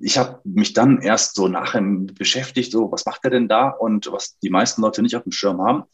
[0.00, 4.10] ich habe mich dann erst so nachher beschäftigt, so was macht er denn da und
[4.12, 5.84] was die meisten Leute nicht auf dem Schirm haben.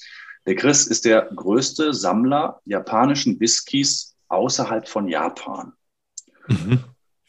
[0.46, 5.72] Der Chris ist der größte Sammler japanischen Whiskys außerhalb von Japan.
[6.48, 6.80] Mhm.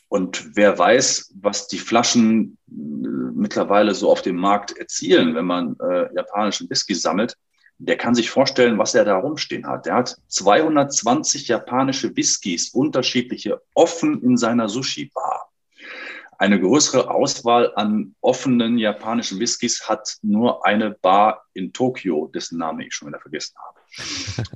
[0.08, 5.76] Und wer weiß, was die Flaschen äh, mittlerweile so auf dem Markt erzielen, wenn man
[5.80, 7.38] äh, japanischen Whisky sammelt,
[7.78, 9.86] der kann sich vorstellen, was er da rumstehen hat.
[9.86, 15.50] Der hat 220 japanische Whiskys, unterschiedliche, offen in seiner Sushi-Bar.
[16.38, 22.86] Eine größere Auswahl an offenen japanischen Whiskys hat nur eine Bar in Tokio, dessen Name
[22.86, 23.78] ich schon wieder vergessen habe.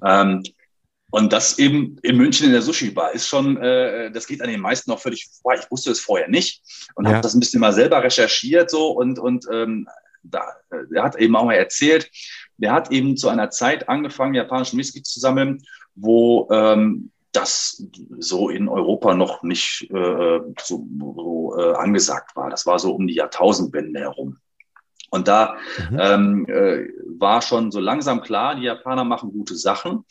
[0.32, 0.44] ähm,
[1.12, 4.60] und das eben in München in der Sushi-Bar ist schon, äh, das geht an den
[4.60, 5.60] meisten auch völlig vorbei.
[5.60, 6.62] Ich wusste es vorher nicht
[6.96, 7.12] und ja.
[7.12, 9.88] habe das ein bisschen mal selber recherchiert so und, und ähm,
[10.24, 10.44] da,
[10.94, 12.10] er hat eben auch mal erzählt,
[12.58, 15.64] der hat eben zu einer Zeit angefangen, japanischen Whisky zu sammeln,
[15.96, 17.86] wo ähm, das
[18.18, 22.50] so in Europa noch nicht äh, so, so äh, angesagt war.
[22.50, 24.38] Das war so um die Jahrtausendwende herum.
[25.12, 25.58] Und da
[25.90, 26.00] mhm.
[26.00, 30.06] ähm, äh, war schon so langsam klar, die Japaner machen gute Sachen.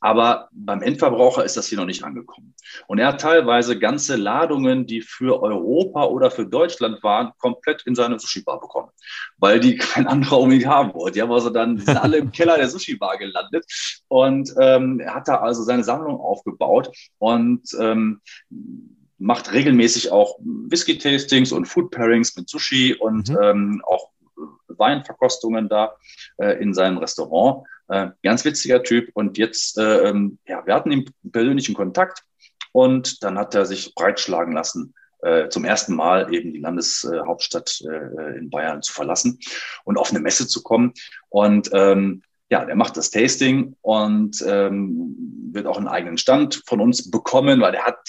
[0.00, 2.54] Aber beim Endverbraucher ist das hier noch nicht angekommen.
[2.86, 7.94] Und er hat teilweise ganze Ladungen, die für Europa oder für Deutschland waren, komplett in
[7.94, 8.90] seine Sushi-Bar bekommen,
[9.36, 11.14] weil die kein anderer unbedingt haben wollte.
[11.14, 13.64] Die haben also dann sind alle im Keller der Sushi-Bar gelandet
[14.08, 18.22] und ähm, er hat da also seine Sammlung aufgebaut und ähm,
[19.18, 23.38] macht regelmäßig auch Whisky-Tastings und Food-Pairings mit Sushi und mhm.
[23.42, 24.08] ähm, auch
[24.66, 25.94] Weinverkostungen da
[26.38, 27.66] äh, in seinem Restaurant.
[27.90, 29.10] Äh, ganz witziger Typ.
[29.14, 32.24] Und jetzt, äh, ähm, ja, wir hatten ihm persönlichen Kontakt
[32.70, 38.38] und dann hat er sich breitschlagen lassen, äh, zum ersten Mal eben die Landeshauptstadt äh,
[38.38, 39.40] in Bayern zu verlassen
[39.84, 40.92] und auf eine Messe zu kommen.
[41.30, 45.14] Und ähm, ja, der macht das Tasting und ähm,
[45.52, 48.00] wird auch einen eigenen Stand von uns bekommen, weil der hat,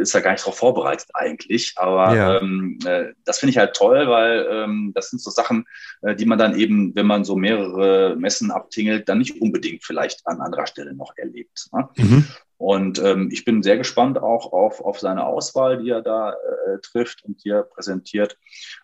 [0.00, 1.74] ist ja gar nicht darauf vorbereitet eigentlich.
[1.76, 2.40] Aber ja.
[2.40, 5.64] ähm, äh, das finde ich halt toll, weil ähm, das sind so Sachen,
[6.02, 10.26] äh, die man dann eben, wenn man so mehrere Messen abtingelt, dann nicht unbedingt vielleicht
[10.26, 11.68] an anderer Stelle noch erlebt.
[11.72, 11.88] Ne?
[11.96, 12.24] Mhm.
[12.56, 16.78] Und ähm, ich bin sehr gespannt auch auf, auf seine Auswahl, die er da äh,
[16.82, 18.36] trifft und die er präsentiert.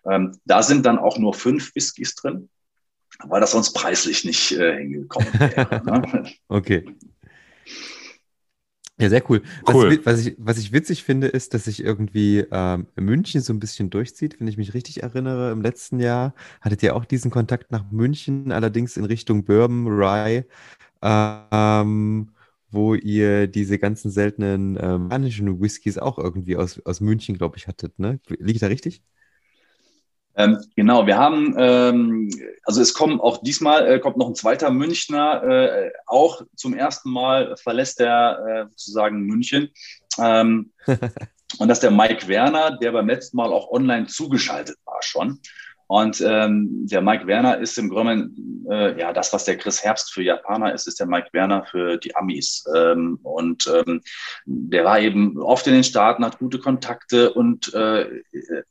[0.09, 2.49] Ähm, da sind dann auch nur fünf Whiskys drin
[3.23, 5.81] weil das sonst preislich nicht äh, hingekommen wäre.
[5.85, 6.31] ne?
[6.47, 6.85] Okay.
[8.97, 9.41] Ja, sehr cool.
[9.67, 9.99] cool.
[9.99, 13.59] Was, was, ich, was ich witzig finde, ist, dass sich irgendwie ähm, München so ein
[13.59, 15.51] bisschen durchzieht, wenn ich mich richtig erinnere.
[15.51, 20.45] Im letzten Jahr hattet ihr auch diesen Kontakt nach München, allerdings in Richtung Bourbon, Rye,
[21.01, 22.31] ähm,
[22.71, 27.67] wo ihr diese ganzen seltenen ähm, spanischen Whiskys auch irgendwie aus, aus München, glaube ich,
[27.67, 27.99] hattet.
[27.99, 28.21] Ne?
[28.29, 29.03] Liegt da richtig?
[30.37, 32.29] Ähm, genau, wir haben, ähm,
[32.63, 37.09] also es kommt auch diesmal, äh, kommt noch ein zweiter Münchner, äh, auch zum ersten
[37.09, 39.71] Mal verlässt er äh, sozusagen München.
[40.19, 40.73] Ähm,
[41.59, 45.39] und das ist der Mike Werner, der beim letzten Mal auch online zugeschaltet war schon.
[45.87, 48.29] Und ähm, der Mike Werner ist im Grunde
[48.69, 51.97] äh, ja das, was der Chris Herbst für Japaner ist, ist der Mike Werner für
[51.97, 52.65] die Amis.
[52.75, 54.01] Ähm, und ähm,
[54.45, 58.07] der war eben oft in den Staaten, hat gute Kontakte und äh,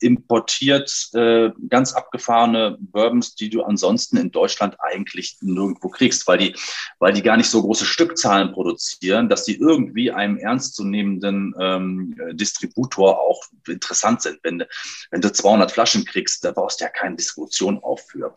[0.01, 6.57] importiert äh, ganz abgefahrene Bourbons, die du ansonsten in Deutschland eigentlich nirgendwo kriegst, weil die,
[6.99, 13.21] weil die gar nicht so große Stückzahlen produzieren, dass die irgendwie einem ernstzunehmenden ähm, Distributor
[13.21, 14.41] auch interessant sind.
[14.43, 14.65] Wenn,
[15.11, 18.33] wenn du 200 Flaschen kriegst, da brauchst du ja keine Diskussion aufführen.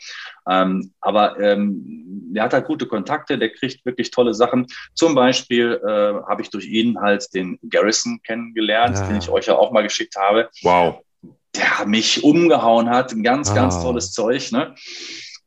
[0.50, 1.82] Ähm, aber ähm,
[2.34, 4.68] der hat halt gute Kontakte, der kriegt wirklich tolle Sachen.
[4.94, 9.08] Zum Beispiel äh, habe ich durch ihn halt den Garrison kennengelernt, ja.
[9.08, 10.50] den ich euch ja auch mal geschickt habe.
[10.62, 11.02] Wow.
[11.56, 13.12] Der mich umgehauen hat.
[13.14, 13.56] Ein ganz, ah.
[13.56, 14.52] ganz tolles Zeug.
[14.52, 14.76] Ne?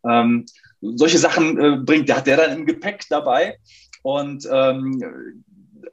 [0.08, 0.46] Ähm,
[0.80, 3.58] solche Sachen äh, bringt, der hat der dann im Gepäck dabei.
[4.02, 5.44] Und ähm,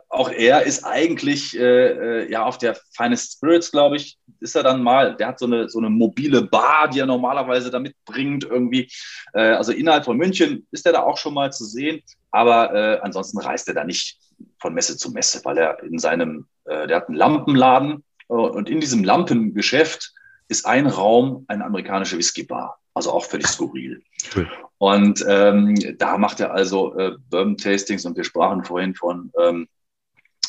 [0.10, 4.64] auch er ist eigentlich äh, äh, ja auf der Finest Spirits, glaube ich, ist er
[4.64, 5.16] dann mal.
[5.16, 8.90] Der hat so eine, so eine mobile Bar, die er normalerweise da mitbringt irgendwie.
[9.34, 12.02] Äh, also innerhalb von München ist er da auch schon mal zu sehen,
[12.32, 14.18] aber äh, ansonsten reist er da nicht
[14.60, 18.70] von Messe zu Messe, weil er in seinem, äh, der hat einen Lampenladen äh, und
[18.70, 20.14] in diesem Lampengeschäft
[20.48, 22.80] ist ein Raum eine amerikanische Whiskybar.
[22.94, 24.02] Also auch völlig skurril.
[24.36, 24.50] Cool.
[24.80, 29.68] Und ähm, da macht er also äh, Bourbon-Tastings und wir sprachen vorhin von, ähm,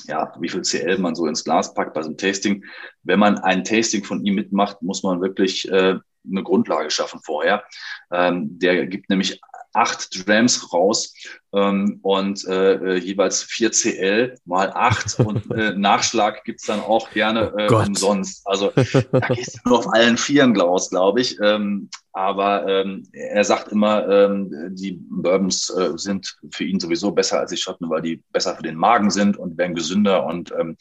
[0.09, 2.65] ja, wie viel CL man so ins Glas packt bei so einem Tasting.
[3.03, 5.99] Wenn man ein Tasting von ihm mitmacht, muss man wirklich äh,
[6.29, 7.65] eine Grundlage schaffen vorher.
[8.11, 9.41] Ähm, der gibt nämlich
[9.75, 11.15] acht Drams raus
[11.53, 17.11] ähm, und äh, äh jeweils vier CL mal acht und äh, Nachschlag gibt's dann auch
[17.11, 18.47] gerne äh, oh umsonst.
[18.47, 18.73] Also
[19.13, 21.39] da gehst du nur auf allen Vieren, Klaus, glaube ich.
[21.41, 27.39] Ähm, aber ähm, er sagt immer, ähm, die Bourbons äh, sind für ihn sowieso besser
[27.39, 30.77] als die Schotten, weil die besser für den Magen sind und werden gesünder und ähm,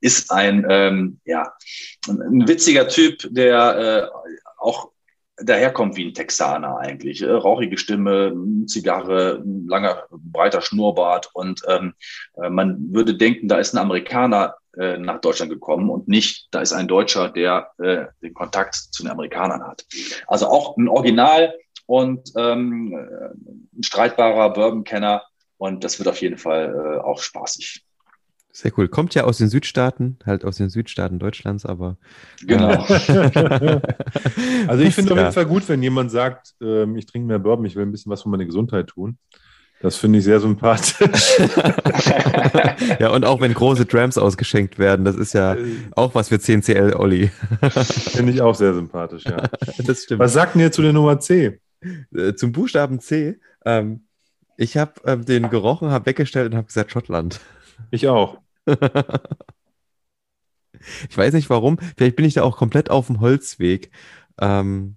[0.00, 1.54] ist ein, ähm, ja,
[2.06, 4.90] ein witziger Typ, der äh, auch
[5.36, 7.22] daherkommt wie ein Texaner eigentlich.
[7.22, 8.34] Äh, rauchige Stimme,
[8.66, 11.94] Zigarre, langer, breiter Schnurrbart und ähm,
[12.36, 16.60] äh, man würde denken, da ist ein Amerikaner äh, nach Deutschland gekommen und nicht, da
[16.60, 19.84] ist ein Deutscher, der äh, den Kontakt zu den Amerikanern hat.
[20.26, 21.54] Also auch ein Original
[21.86, 22.94] und ähm,
[23.76, 25.22] ein streitbarer Bourbon-Kenner
[25.58, 27.84] und das wird auf jeden Fall äh, auch spaßig.
[28.56, 28.86] Sehr cool.
[28.86, 31.96] Kommt ja aus den Südstaaten, halt aus den Südstaaten Deutschlands, aber.
[32.46, 32.86] Genau.
[32.86, 33.80] Äh,
[34.68, 35.16] also ich finde ja.
[35.16, 37.90] auf jeden Fall gut, wenn jemand sagt, äh, ich trinke mehr Bourbon, ich will ein
[37.90, 39.18] bisschen was für meine Gesundheit tun.
[39.80, 41.36] Das finde ich sehr sympathisch.
[43.00, 45.56] ja, und auch wenn große Drams ausgeschenkt werden, das ist ja
[45.96, 47.32] auch was für 10CL, Olli.
[47.60, 49.42] finde ich auch sehr sympathisch, ja.
[49.84, 50.20] Das stimmt.
[50.20, 51.60] Was sagt denn ihr zu der Nummer C?
[52.14, 53.40] Äh, zum Buchstaben C.
[53.66, 54.04] Ähm,
[54.56, 57.40] ich habe ähm, den gerochen, habe weggestellt und habe gesagt Schottland.
[57.90, 58.43] Ich auch.
[61.08, 61.78] ich weiß nicht warum.
[61.96, 63.90] Vielleicht bin ich da auch komplett auf dem Holzweg.
[64.38, 64.96] Ähm,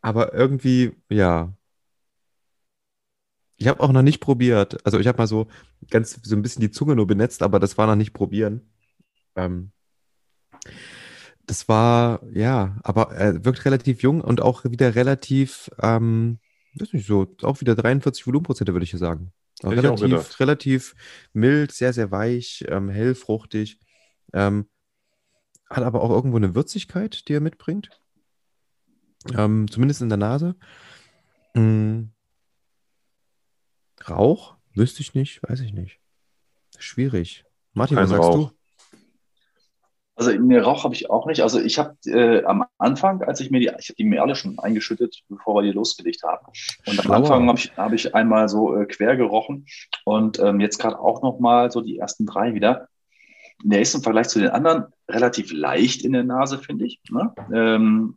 [0.00, 1.54] aber irgendwie, ja.
[3.56, 4.84] Ich habe auch noch nicht probiert.
[4.84, 5.46] Also ich habe mal so
[5.90, 8.62] ganz so ein bisschen die Zunge nur benetzt, aber das war noch nicht probieren.
[9.36, 9.72] Ähm,
[11.46, 16.38] das war, ja, aber er wirkt relativ jung und auch wieder relativ, ähm,
[16.74, 19.32] weiß nicht so, auch wieder 43 Volumenprozente, würde ich sagen.
[19.64, 20.94] Relativ, relativ
[21.32, 23.78] mild, sehr, sehr weich, ähm, hell, fruchtig.
[24.32, 24.68] Ähm,
[25.70, 27.90] hat aber auch irgendwo eine Würzigkeit, die er mitbringt.
[29.34, 30.56] Ähm, zumindest in der Nase.
[31.54, 32.12] Mhm.
[34.08, 34.56] Rauch?
[34.74, 36.00] Wüsste ich nicht, weiß ich nicht.
[36.78, 37.44] Schwierig.
[37.72, 38.50] Martin, Kein was sagst Rauch.
[38.50, 38.56] du?
[40.28, 41.42] Also ne, Rauch habe ich auch nicht.
[41.42, 44.36] Also ich habe äh, am Anfang, als ich mir die, ich habe die mir alle
[44.36, 46.46] schon eingeschüttet, bevor wir die losgelegt haben.
[46.86, 47.10] Und am.
[47.12, 49.66] Anfang habe ich, hab ich einmal so äh, quer gerochen
[50.04, 52.88] und ähm, jetzt gerade auch noch mal so die ersten drei wieder.
[53.64, 57.00] Der ist im Vergleich zu den anderen relativ leicht in der Nase, finde ich.
[57.10, 57.34] Ne?
[57.52, 58.16] Ähm,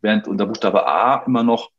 [0.00, 1.70] während unter Buchstabe A immer noch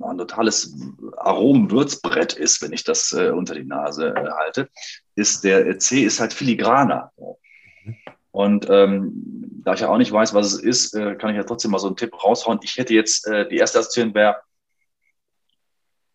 [0.00, 0.76] ein totales
[1.16, 4.68] Aromenwürzbrett ist, wenn ich das äh, unter die Nase äh, halte,
[5.14, 7.12] ist der C ist halt filigraner.
[7.84, 7.96] Mhm.
[8.34, 9.12] Und ähm,
[9.62, 11.78] da ich ja auch nicht weiß, was es ist, äh, kann ich ja trotzdem mal
[11.78, 12.58] so einen Tipp raushauen.
[12.64, 14.38] Ich hätte jetzt, äh, die erste Assoziation wäre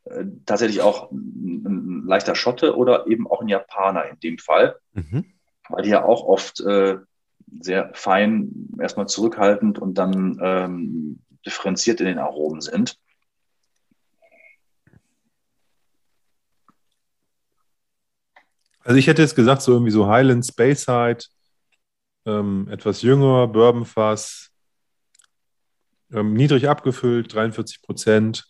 [0.03, 4.75] äh, tatsächlich auch ein, ein, leichter Schotte oder eben auch ein Japaner in dem Fall,
[4.91, 5.31] mhm.
[5.69, 6.97] weil die ja auch oft äh,
[7.61, 12.97] sehr fein, erstmal zurückhaltend und dann ähm, differenziert in den Aromen sind.
[18.81, 21.19] Also ich hätte jetzt gesagt, so irgendwie so Highland Speyside,
[22.29, 24.51] ähm, etwas jünger, Bourbonfass,
[26.11, 28.45] ähm, niedrig abgefüllt, 43 Prozent.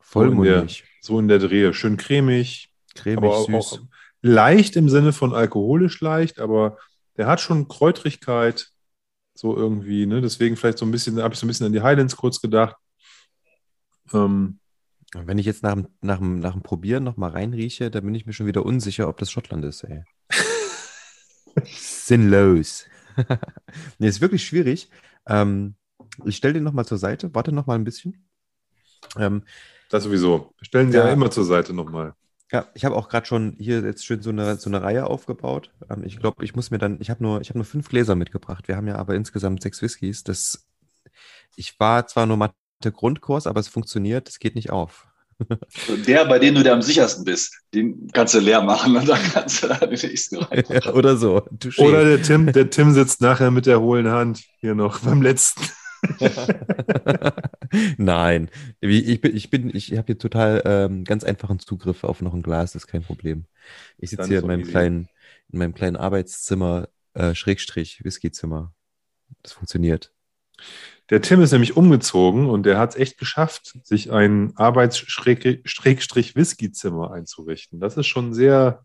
[0.00, 0.84] Vollmundig.
[1.00, 1.72] So, so in der Drehe.
[1.72, 2.72] Schön cremig.
[2.94, 3.54] Cremig, auch, süß.
[3.54, 3.78] Auch
[4.22, 6.78] leicht im Sinne von alkoholisch leicht, aber
[7.16, 8.68] der hat schon Kräutrigkeit.
[9.34, 10.20] So irgendwie, ne?
[10.20, 12.76] Deswegen vielleicht so ein bisschen, habe ich so ein bisschen an die Highlands kurz gedacht.
[14.12, 14.58] Ähm,
[15.14, 18.46] wenn ich jetzt nach, nach, nach dem Probieren nochmal reinrieche, dann bin ich mir schon
[18.46, 20.04] wieder unsicher, ob das Schottland ist, ey.
[21.64, 22.86] Sinnlos.
[23.98, 24.90] nee, ist wirklich schwierig.
[25.26, 25.74] Ähm,
[26.24, 27.34] ich stelle den nochmal zur Seite.
[27.34, 28.26] Warte nochmal ein bisschen.
[29.16, 29.44] Ähm,
[29.90, 30.54] das sowieso.
[30.62, 32.14] Stellen sie ja, ja immer zur Seite nochmal.
[32.52, 35.70] Ja, ich habe auch gerade schon hier jetzt schön so eine, so eine Reihe aufgebaut.
[35.88, 38.68] Ähm, ich glaube, ich muss mir dann, ich habe nur, hab nur fünf Gläser mitgebracht.
[38.68, 40.24] Wir haben ja aber insgesamt sechs Whiskys.
[40.24, 40.68] Das,
[41.56, 42.54] ich war zwar nur Mathe
[42.92, 45.06] Grundkurs, aber es funktioniert, es geht nicht auf.
[46.06, 49.22] Der, bei dem du dir am sichersten bist, den kannst du leer machen und dann
[49.32, 50.64] kannst du da den nächsten rein.
[50.68, 51.38] Ja, oder so.
[51.58, 51.80] Touché.
[51.80, 55.62] Oder der Tim, der Tim sitzt nachher mit der hohlen Hand hier noch beim letzten.
[57.98, 62.34] Nein, ich bin, ich bin, ich habe hier total ähm, ganz einfachen Zugriff auf noch
[62.34, 63.44] ein Glas, das ist kein Problem.
[63.98, 64.70] Ich sitze hier in meinem easy.
[64.70, 65.08] kleinen,
[65.52, 68.72] in meinem kleinen Arbeitszimmer, äh, Schrägstrich, Whiskyzimmer.
[69.42, 70.12] Das funktioniert.
[71.10, 77.80] Der Tim ist nämlich umgezogen und der hat es echt geschafft, sich ein Arbeits-Whisky-Zimmer einzurichten.
[77.80, 78.84] Das ist schon sehr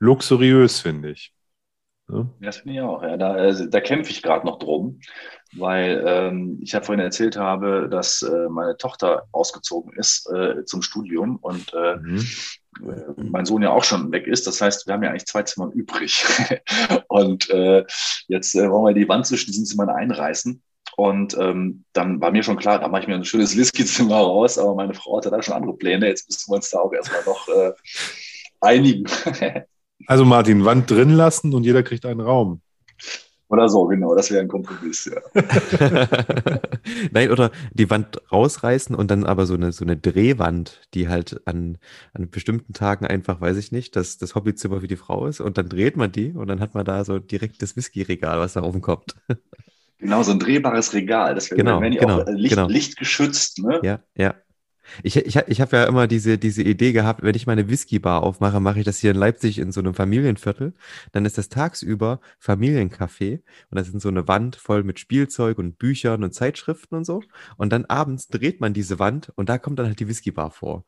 [0.00, 1.32] luxuriös, finde ich.
[2.10, 3.02] Ja, das finde ich auch.
[3.02, 3.16] Ja.
[3.16, 5.00] Da, also, da kämpfe ich gerade noch drum,
[5.52, 10.82] weil ähm, ich ja vorhin erzählt habe, dass äh, meine Tochter ausgezogen ist äh, zum
[10.82, 12.26] Studium und äh, mhm.
[12.82, 14.46] Äh, mein Sohn ja auch schon weg ist.
[14.46, 16.24] Das heißt, wir haben ja eigentlich zwei Zimmer übrig.
[17.08, 17.84] und äh,
[18.28, 20.62] jetzt äh, wollen wir die Wand zwischen diesen Zimmern einreißen.
[20.98, 24.58] Und ähm, dann war mir schon klar, da mache ich mir ein schönes Whisky-Zimmer raus,
[24.58, 26.08] aber meine Frau hatte da schon andere Pläne.
[26.08, 27.72] Jetzt müssen wir uns da auch erstmal noch äh,
[28.60, 29.04] einigen.
[30.06, 32.60] Also Martin, Wand drin lassen und jeder kriegt einen Raum.
[33.48, 35.20] Oder so, genau, das wäre ein Kompromiss, ja.
[37.10, 41.42] Nein, oder die Wand rausreißen und dann aber so eine, so eine Drehwand, die halt
[41.46, 41.78] an,
[42.14, 45.58] an bestimmten Tagen einfach, weiß ich nicht, dass das Hobbyzimmer für die Frau ist und
[45.58, 48.62] dann dreht man die und dann hat man da so direkt das Whisky-Regal, was da
[48.62, 49.16] oben kommt.
[49.98, 51.34] Genau, so ein drehbares Regal.
[51.34, 52.68] Das wäre genau, genau, auch Licht, genau.
[52.68, 53.80] lichtgeschützt, ne?
[53.82, 54.34] Ja, ja.
[55.02, 58.60] Ich, ich, ich habe ja immer diese, diese Idee gehabt, wenn ich meine Whisky-Bar aufmache,
[58.60, 60.72] mache ich das hier in Leipzig in so einem Familienviertel.
[61.12, 65.78] Dann ist das tagsüber Familiencafé und das ist so eine Wand voll mit Spielzeug und
[65.78, 67.22] Büchern und Zeitschriften und so.
[67.56, 70.84] Und dann abends dreht man diese Wand und da kommt dann halt die Whisky-Bar vor.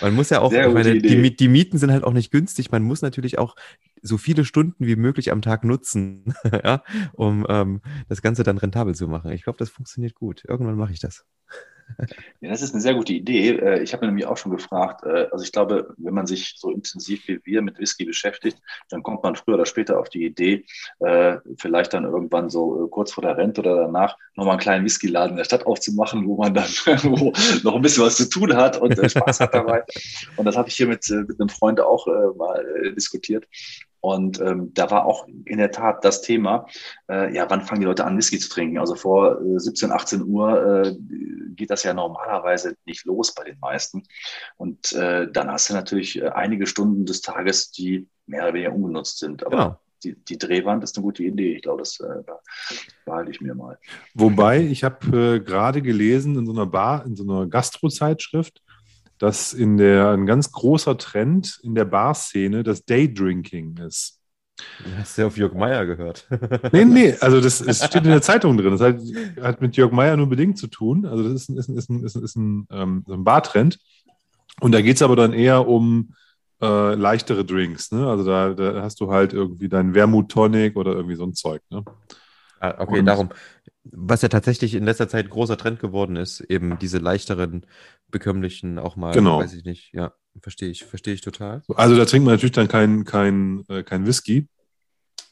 [0.00, 2.70] Man muss ja auch, ich meine, die, die, Mieten sind halt auch nicht günstig.
[2.70, 3.56] Man muss natürlich auch
[4.02, 6.34] so viele Stunden wie möglich am Tag nutzen,
[6.64, 6.82] ja,
[7.12, 9.32] um ähm, das Ganze dann rentabel zu machen.
[9.32, 10.44] Ich glaube, das funktioniert gut.
[10.46, 11.24] Irgendwann mache ich das.
[12.40, 13.50] Ja, das ist eine sehr gute Idee.
[13.50, 16.70] Äh, ich habe nämlich auch schon gefragt, äh, also ich glaube, wenn man sich so
[16.70, 20.64] intensiv wie wir mit Whisky beschäftigt, dann kommt man früher oder später auf die Idee,
[21.00, 25.32] äh, vielleicht dann irgendwann so kurz vor der Rente oder danach nochmal einen kleinen Whiskyladen
[25.32, 26.64] in der Stadt aufzumachen, wo man dann
[27.02, 27.32] wo
[27.62, 29.84] noch ein bisschen was zu tun hat und Spaß hat dabei.
[30.36, 33.46] Und das habe ich hier mit, mit einem Freund auch mal diskutiert.
[34.00, 36.66] Und ähm, da war auch in der Tat das Thema,
[37.08, 38.78] äh, ja, wann fangen die Leute an, Whisky zu trinken?
[38.78, 40.96] Also vor äh, 17, 18 Uhr äh,
[41.54, 44.02] geht das ja normalerweise nicht los bei den meisten.
[44.56, 48.72] Und äh, dann hast du natürlich äh, einige Stunden des Tages, die mehr oder weniger
[48.72, 49.44] ungenutzt sind.
[49.44, 49.80] Aber genau.
[50.02, 51.56] die, die Drehwand ist eine gute Idee.
[51.56, 52.22] Ich glaube, das äh,
[53.04, 53.78] behalte ich mir mal.
[54.14, 58.62] Wobei, ich habe äh, gerade gelesen in so einer Bar, in so einer Gastro-Zeitschrift,
[59.20, 64.18] dass in der ein ganz großer Trend in der Barszene das Daydrinking ist.
[64.96, 66.26] Hast du ja auf Jörg Meier gehört?
[66.72, 68.72] nee, nee, also das, das steht in der Zeitung drin.
[68.72, 68.98] Das hat,
[69.42, 71.04] hat mit Jörg Meier nur bedingt zu tun.
[71.06, 73.78] Also das ist ein, ist ein, ist ein, ist ein, ist ein, ähm, ein Bartrend.
[74.60, 76.14] Und da geht es aber dann eher um
[76.62, 77.92] äh, leichtere Drinks.
[77.92, 78.06] Ne?
[78.06, 81.62] Also da, da, hast du halt irgendwie deinen Wermut Tonic oder irgendwie so ein Zeug.
[81.70, 81.84] Ne?
[82.60, 83.30] Ah, okay, Und, darum.
[83.84, 87.66] Was ja tatsächlich in letzter Zeit großer Trend geworden ist, eben diese leichteren,
[88.08, 89.40] bekömmlichen auch mal, genau.
[89.40, 91.62] weiß ich nicht, ja, verstehe ich, verstehe ich total.
[91.74, 94.48] Also da trinkt man natürlich dann kein, kein, äh, kein Whisky,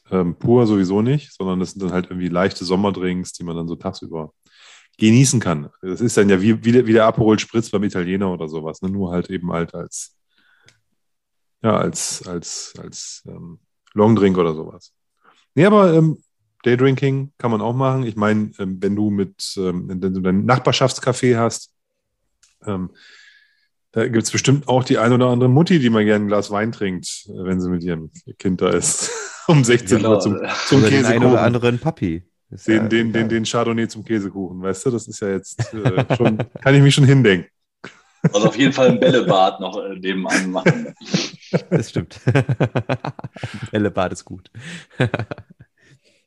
[0.09, 3.67] ähm, pur sowieso nicht, sondern das sind dann halt irgendwie leichte Sommerdrinks, die man dann
[3.67, 4.33] so tagsüber
[4.97, 5.69] genießen kann.
[5.81, 8.81] Das ist dann ja wie, wie, der, wie der Aperol Spritz beim Italiener oder sowas,
[8.81, 8.89] ne?
[8.89, 10.17] nur halt eben halt als,
[11.61, 13.59] ja, als, als, als ähm,
[13.93, 14.91] Longdrink oder sowas.
[15.53, 16.21] Nee, aber ähm,
[16.63, 18.03] Daydrinking kann man auch machen.
[18.05, 21.71] Ich meine, ähm, wenn du mit, ähm, wenn du dein Nachbarschaftscafé hast,
[22.65, 22.91] ähm,
[23.91, 26.51] da gibt es bestimmt auch die ein oder andere Mutti, die mal gerne ein Glas
[26.51, 29.11] Wein trinkt, äh, wenn sie mit ihrem Kind da ist.
[29.47, 30.11] um 16 genau.
[30.11, 30.37] Uhr zum,
[30.67, 30.89] zum oder Käsekuchen.
[30.89, 32.23] Den einen oder anderen Papi.
[32.51, 34.91] Den, ja, den, den, den Chardonnay zum Käsekuchen, weißt du?
[34.91, 37.49] Das ist ja jetzt äh, schon, kann ich mich schon hindenken.
[38.33, 40.93] Also auf jeden Fall ein Bällebad noch äh, nebenan machen.
[41.69, 42.19] Das stimmt.
[43.71, 44.51] Bällebad ist gut.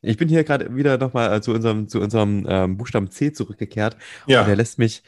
[0.03, 3.97] Ich bin hier gerade wieder nochmal äh, zu unserem, zu unserem ähm, Buchstaben C zurückgekehrt.
[4.27, 4.41] Ja.
[4.41, 5.01] Und der lässt mich,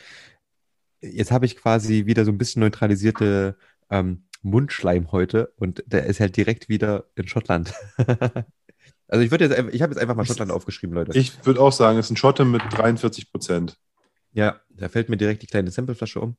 [1.02, 3.58] jetzt habe ich quasi wieder so ein bisschen neutralisierte
[3.90, 7.74] ähm, Mundschleim heute und der ist halt direkt wieder in Schottland.
[9.08, 11.18] also ich würde jetzt, ich habe jetzt einfach mal Schottland aufgeschrieben, Leute.
[11.18, 13.78] Ich würde auch sagen, es ist ein Schotte mit 43 Prozent.
[14.32, 16.38] Ja, da fällt mir direkt die kleine Sampleflasche um.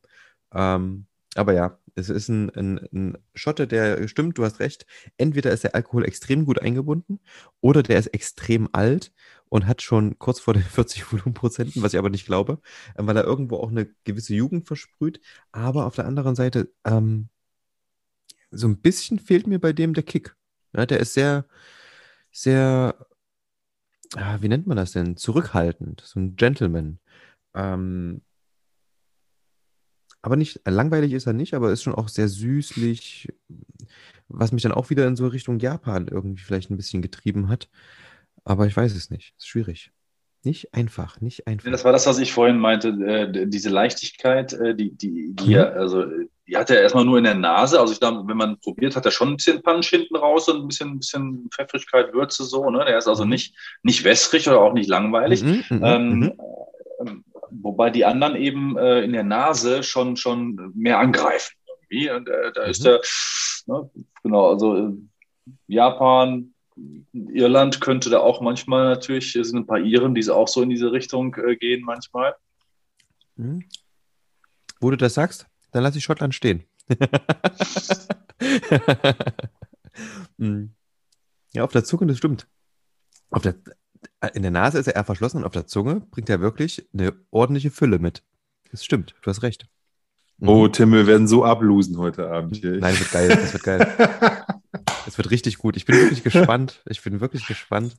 [0.54, 1.06] Ähm,
[1.38, 4.86] aber ja, es ist ein, ein, ein, Schotte, der stimmt, du hast recht.
[5.16, 7.20] Entweder ist der Alkohol extrem gut eingebunden
[7.60, 9.12] oder der ist extrem alt
[9.48, 12.60] und hat schon kurz vor den 40 Volumenprozenten, was ich aber nicht glaube,
[12.98, 15.20] ähm, weil er irgendwo auch eine gewisse Jugend versprüht.
[15.52, 17.28] Aber auf der anderen Seite, ähm,
[18.50, 20.36] so ein bisschen fehlt mir bei dem der Kick.
[20.74, 21.46] Ja, der ist sehr,
[22.32, 23.06] sehr,
[24.14, 25.16] ah, wie nennt man das denn?
[25.16, 27.00] Zurückhaltend, so ein Gentleman.
[27.54, 28.22] Ähm,
[30.26, 33.32] aber nicht, äh, langweilig ist er nicht, aber ist schon auch sehr süßlich,
[34.26, 37.68] was mich dann auch wieder in so Richtung Japan irgendwie vielleicht ein bisschen getrieben hat.
[38.44, 39.34] Aber ich weiß es nicht.
[39.38, 39.92] Ist schwierig.
[40.42, 41.70] Nicht einfach, nicht einfach.
[41.70, 45.50] Das war das, was ich vorhin meinte, äh, diese Leichtigkeit, äh, die, die, die, mhm.
[45.50, 46.04] ja, also,
[46.48, 47.78] die hat er erstmal nur in der Nase.
[47.78, 50.60] Also ich glaube, wenn man probiert, hat er schon ein bisschen Punch hinten raus und
[50.60, 52.68] ein bisschen, ein bisschen Pfeffrigkeit, Würze so.
[52.68, 52.84] Ne?
[52.84, 53.30] Der ist also mhm.
[53.30, 53.54] nicht,
[53.84, 55.44] nicht wässrig oder auch nicht langweilig.
[55.44, 56.32] Mhm, mhm ähm, mhm.
[57.66, 61.54] Wobei die anderen eben äh, in der Nase schon, schon mehr angreifen.
[61.88, 62.10] Irgendwie.
[62.10, 62.70] Und äh, da mhm.
[62.70, 63.00] ist der,
[63.66, 63.90] ne,
[64.22, 64.92] genau, also äh,
[65.66, 66.54] Japan,
[67.12, 70.70] Irland könnte da auch manchmal natürlich, es sind ein paar Iren, die auch so in
[70.70, 72.34] diese Richtung äh, gehen manchmal.
[73.36, 73.64] Hm.
[74.80, 76.64] Wo du das sagst, dann lasse ich Schottland stehen.
[80.38, 80.74] Hm.
[81.52, 82.46] ja, auf der Zunge, das stimmt.
[83.30, 83.54] Auf der,
[84.34, 87.14] in der Nase ist er eher verschlossen und auf der Zunge bringt er wirklich eine
[87.30, 88.22] ordentliche Fülle mit.
[88.70, 89.68] Das stimmt, du hast recht.
[90.38, 90.48] Mhm.
[90.48, 92.72] Oh, Tim, wir werden so ablosen heute Abend hier.
[92.78, 93.88] Nein, wird geil, das wird geil.
[95.06, 95.76] Es wird richtig gut.
[95.76, 96.82] Ich bin wirklich gespannt.
[96.86, 97.94] Ich bin wirklich gespannt.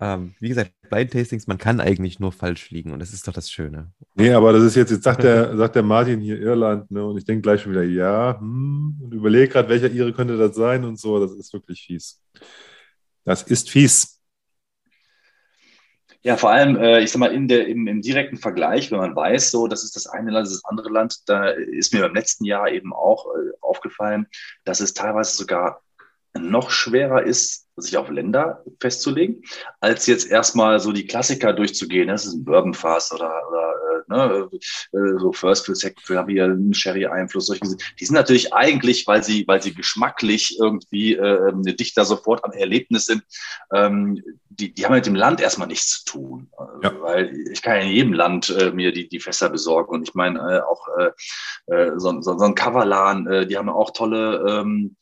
[0.00, 3.32] Ähm, wie gesagt, Blind Tastings, man kann eigentlich nur falsch liegen und das ist doch
[3.32, 3.92] das Schöne.
[4.14, 7.04] Nee, aber das ist jetzt, jetzt sagt der, sagt der Martin hier Irland, ne?
[7.04, 10.54] Und ich denke gleich schon wieder, ja, hm, und überlege gerade, welcher Ihre könnte das
[10.54, 11.18] sein und so.
[11.18, 12.20] Das ist wirklich fies.
[13.24, 14.15] Das ist fies.
[16.26, 19.14] Ja, vor allem, äh, ich sag mal, in der, im, im, direkten Vergleich, wenn man
[19.14, 22.00] weiß, so, das ist das eine Land, das ist das andere Land, da ist mir
[22.00, 24.26] beim letzten Jahr eben auch äh, aufgefallen,
[24.64, 25.82] dass es teilweise sogar
[26.38, 29.42] noch schwerer ist, sich auf Länder festzulegen,
[29.80, 32.08] als jetzt erstmal so die Klassiker durchzugehen.
[32.08, 33.74] Das ist ein Bourbonfass oder, oder
[34.08, 34.48] äh, ne,
[34.92, 37.48] äh, so First Fill, Second Fill, haben wir einen Sherry-Einfluss.
[37.48, 43.06] Die sind natürlich eigentlich, weil sie, weil sie geschmacklich irgendwie äh, dichter sofort am Erlebnis
[43.06, 43.22] sind,
[43.72, 46.50] ähm, die, die haben mit dem Land erstmal nichts zu tun.
[46.82, 46.92] Ja.
[47.00, 49.94] Weil ich kann ja in jedem Land äh, mir die, die Fässer besorgen.
[49.94, 53.68] Und ich meine äh, auch äh, äh so, so, so ein Kavalan, äh, die haben
[53.68, 54.96] auch tolle ähm,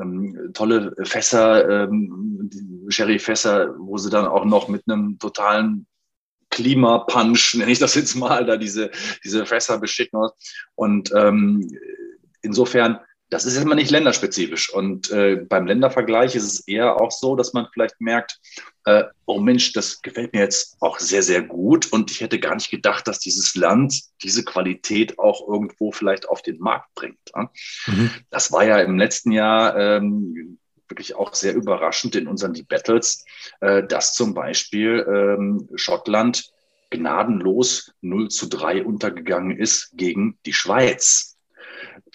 [0.00, 2.50] ähm, tolle Fässer, ähm,
[2.88, 5.86] Sherry-Fässer, wo sie dann auch noch mit einem totalen
[6.50, 8.90] Klimapunch, nenne ich das jetzt mal, da diese,
[9.24, 10.20] diese Fässer beschicken.
[10.74, 11.70] Und ähm,
[12.42, 12.98] insofern
[13.30, 14.72] das ist immer nicht länderspezifisch.
[14.72, 18.40] Und äh, beim Ländervergleich ist es eher auch so, dass man vielleicht merkt,
[18.84, 21.92] äh, oh Mensch, das gefällt mir jetzt auch sehr, sehr gut.
[21.92, 26.42] Und ich hätte gar nicht gedacht, dass dieses Land diese Qualität auch irgendwo vielleicht auf
[26.42, 27.18] den Markt bringt.
[27.34, 27.50] Ja?
[27.86, 28.10] Mhm.
[28.30, 33.24] Das war ja im letzten Jahr ähm, wirklich auch sehr überraschend in unseren Die Battles,
[33.60, 36.50] äh, dass zum Beispiel ähm, Schottland
[36.90, 41.37] gnadenlos 0 zu 3 untergegangen ist gegen die Schweiz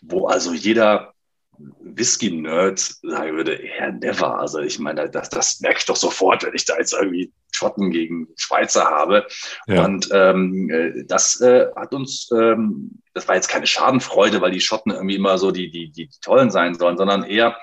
[0.02, 1.14] wo also jeder
[1.58, 4.40] Whisky-Nerd sagen würde, ja, never.
[4.40, 7.92] Also ich meine, das, das merke ich doch sofort, wenn ich da jetzt irgendwie Schotten
[7.92, 9.28] gegen Schweizer habe.
[9.68, 9.86] Ja.
[9.86, 14.62] Und ähm, äh, das äh, hat uns, ähm, das war jetzt keine Schadenfreude, weil die
[14.62, 17.58] Schotten irgendwie immer so die, die, die Tollen sein sollen, sondern eher,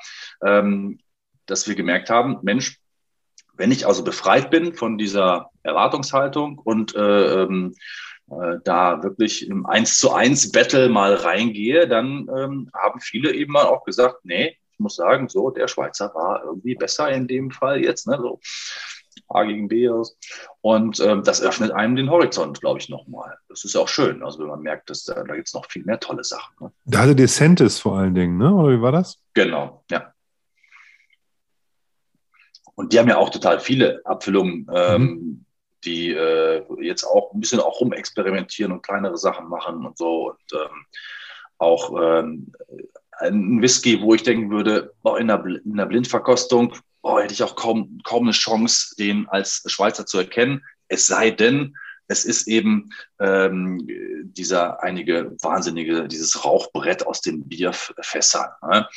[0.45, 1.01] ähm,
[1.47, 2.79] dass wir gemerkt haben, Mensch,
[3.55, 7.75] wenn ich also befreit bin von dieser Erwartungshaltung und äh, ähm,
[8.31, 13.53] äh, da wirklich im 1 zu 1 Battle mal reingehe, dann ähm, haben viele eben
[13.53, 17.51] mal auch gesagt, nee, ich muss sagen, so, der Schweizer war irgendwie besser in dem
[17.51, 18.41] Fall jetzt, ne, so
[19.29, 20.17] A gegen B aus.
[20.61, 23.37] Und ähm, das öffnet einem den Horizont, glaube ich, nochmal.
[23.49, 24.23] Das ist auch schön.
[24.23, 26.55] Also wenn man merkt, dass da, da gibt es noch viel mehr tolle Sachen.
[26.61, 26.73] Ne?
[26.85, 28.55] Da hatte Decentis vor allen Dingen, ne?
[28.55, 29.23] Oder wie war das?
[29.35, 30.13] Genau, ja.
[32.75, 34.67] Und die haben ja auch total viele Abfüllungen.
[34.73, 35.47] Ähm, mhm
[35.85, 40.31] die äh, jetzt auch ein bisschen auch rumexperimentieren und kleinere Sachen machen und so.
[40.31, 40.87] Und ähm,
[41.59, 42.53] auch ähm,
[43.19, 47.43] ein Whisky, wo ich denken würde, oh, in, der, in der Blindverkostung oh, hätte ich
[47.43, 50.65] auch kaum, kaum eine Chance, den als Schweizer zu erkennen.
[50.89, 51.77] Es sei denn,
[52.09, 52.91] es ist eben
[53.21, 53.87] ähm,
[54.23, 58.51] dieser einige wahnsinnige, dieses Rauchbrett aus den Bierfässern.
[58.69, 58.89] Ne?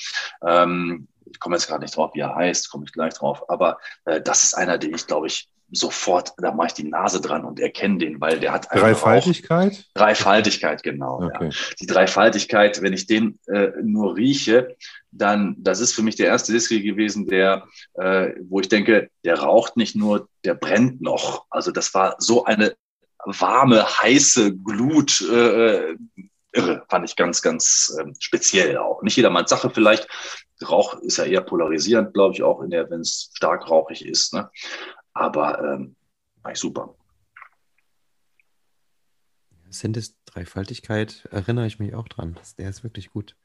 [0.45, 3.49] Ähm, ich komme jetzt gerade nicht drauf, wie er heißt, komme ich gleich drauf.
[3.49, 7.19] Aber äh, das ist einer, den ich, glaube ich, sofort, da mache ich die Nase
[7.19, 9.85] dran und erkenne den, weil der hat Dreifaltigkeit?
[9.93, 11.23] Dreifaltigkeit, genau.
[11.23, 11.49] Okay.
[11.49, 11.75] Ja.
[11.79, 14.75] Die Dreifaltigkeit, wenn ich den äh, nur rieche,
[15.11, 19.39] dann, das ist für mich der erste Whisky gewesen, der, äh, wo ich denke, der
[19.39, 21.45] raucht nicht nur, der brennt noch.
[21.49, 22.75] Also das war so eine
[23.25, 25.95] warme, heiße Glut, äh,
[26.53, 29.01] irre, fand ich ganz, ganz äh, speziell auch.
[29.01, 30.07] Nicht jedermanns Sache vielleicht.
[30.63, 34.33] Rauch ist ja eher polarisierend, glaube ich, auch in der, wenn es stark rauchig ist.
[34.33, 34.49] Ne?
[35.14, 35.95] Aber ähm,
[36.41, 36.95] war ich super.
[39.69, 42.38] Sintes Dreifaltigkeit erinnere ich mich auch dran.
[42.57, 43.35] Der ist wirklich gut.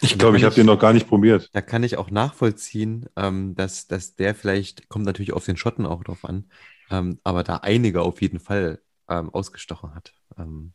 [0.00, 1.50] Ich glaube, ich habe den noch gar nicht probiert.
[1.52, 5.86] Da kann ich auch nachvollziehen, ähm, dass, dass der vielleicht, kommt natürlich auf den Schotten
[5.86, 6.50] auch drauf an,
[6.90, 10.14] ähm, aber da einige auf jeden Fall ähm, ausgestochen hat.
[10.36, 10.72] Ähm,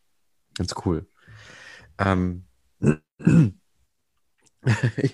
[0.58, 1.08] ganz cool.
[1.98, 2.46] Ähm,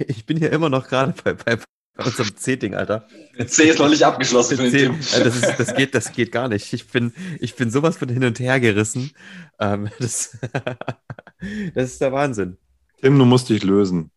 [0.07, 1.60] ich bin hier immer noch gerade bei, bei,
[1.99, 3.07] bei unserem C-Ding, Alter.
[3.45, 4.57] C ist noch nicht abgeschlossen.
[4.57, 4.89] Für C,
[5.23, 6.71] das, ist, das, geht, das geht gar nicht.
[6.73, 9.11] Ich bin, ich bin sowas von hin und her gerissen.
[9.59, 10.38] Ähm, das,
[11.76, 12.57] das ist der Wahnsinn.
[13.01, 14.11] Tim, du musst dich lösen.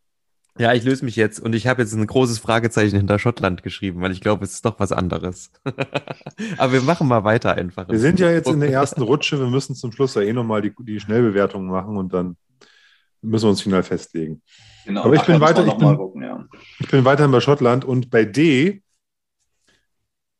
[0.59, 4.02] Ja, ich löse mich jetzt und ich habe jetzt ein großes Fragezeichen hinter Schottland geschrieben,
[4.02, 5.50] weil ich glaube, es ist doch was anderes.
[6.59, 7.88] Aber wir machen mal weiter einfach.
[7.88, 9.40] Wir sind ja jetzt in der ersten Rutsche.
[9.40, 12.36] Wir müssen zum Schluss ja eh nochmal die, die Schnellbewertung machen und dann
[13.23, 14.43] müssen wir uns final festlegen.
[14.85, 16.47] Genau, Aber ich bin, weiter, ich, bin, gucken, ja.
[16.81, 18.82] ich bin weiterhin bei Schottland und bei D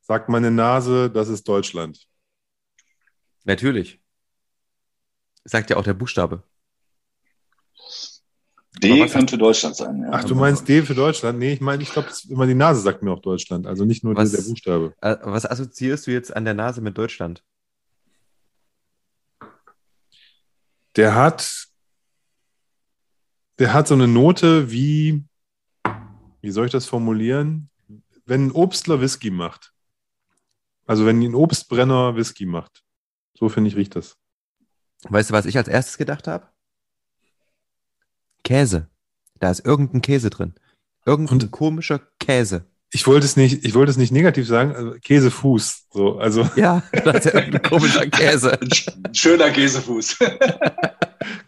[0.01, 2.07] sagt meine Nase, das ist Deutschland.
[3.45, 4.01] Natürlich.
[5.45, 6.43] Sagt ja auch der Buchstabe.
[8.81, 10.01] D könnte Deutschland sein.
[10.01, 10.09] Ja.
[10.13, 11.39] Ach, du meinst D für Deutschland?
[11.39, 14.15] Nee, ich meine, ich glaube, immer die Nase sagt mir auch Deutschland, also nicht nur
[14.15, 14.93] Was- der Buchstabe.
[14.99, 17.43] Äh, was assoziierst du jetzt an der Nase mit Deutschland?
[20.95, 21.67] Der hat,
[23.59, 25.23] der hat so eine Note wie,
[26.41, 27.69] wie soll ich das formulieren?
[28.25, 29.73] Wenn ein Obstler Whisky macht.
[30.85, 32.83] Also wenn ein Obstbrenner Whisky macht.
[33.37, 34.17] So finde ich riecht das.
[35.09, 36.47] Weißt du, was ich als erstes gedacht habe?
[38.43, 38.89] Käse.
[39.39, 40.53] Da ist irgendein Käse drin.
[41.05, 42.65] Irgendein Und- komischer Käse.
[42.95, 45.87] Ich wollte es nicht, ich wollte es nicht negativ sagen, also Käsefuß.
[45.91, 48.59] So, also Ja, da ist ja irgendein komischer Käse.
[48.61, 50.19] Ein schöner Käsefuß.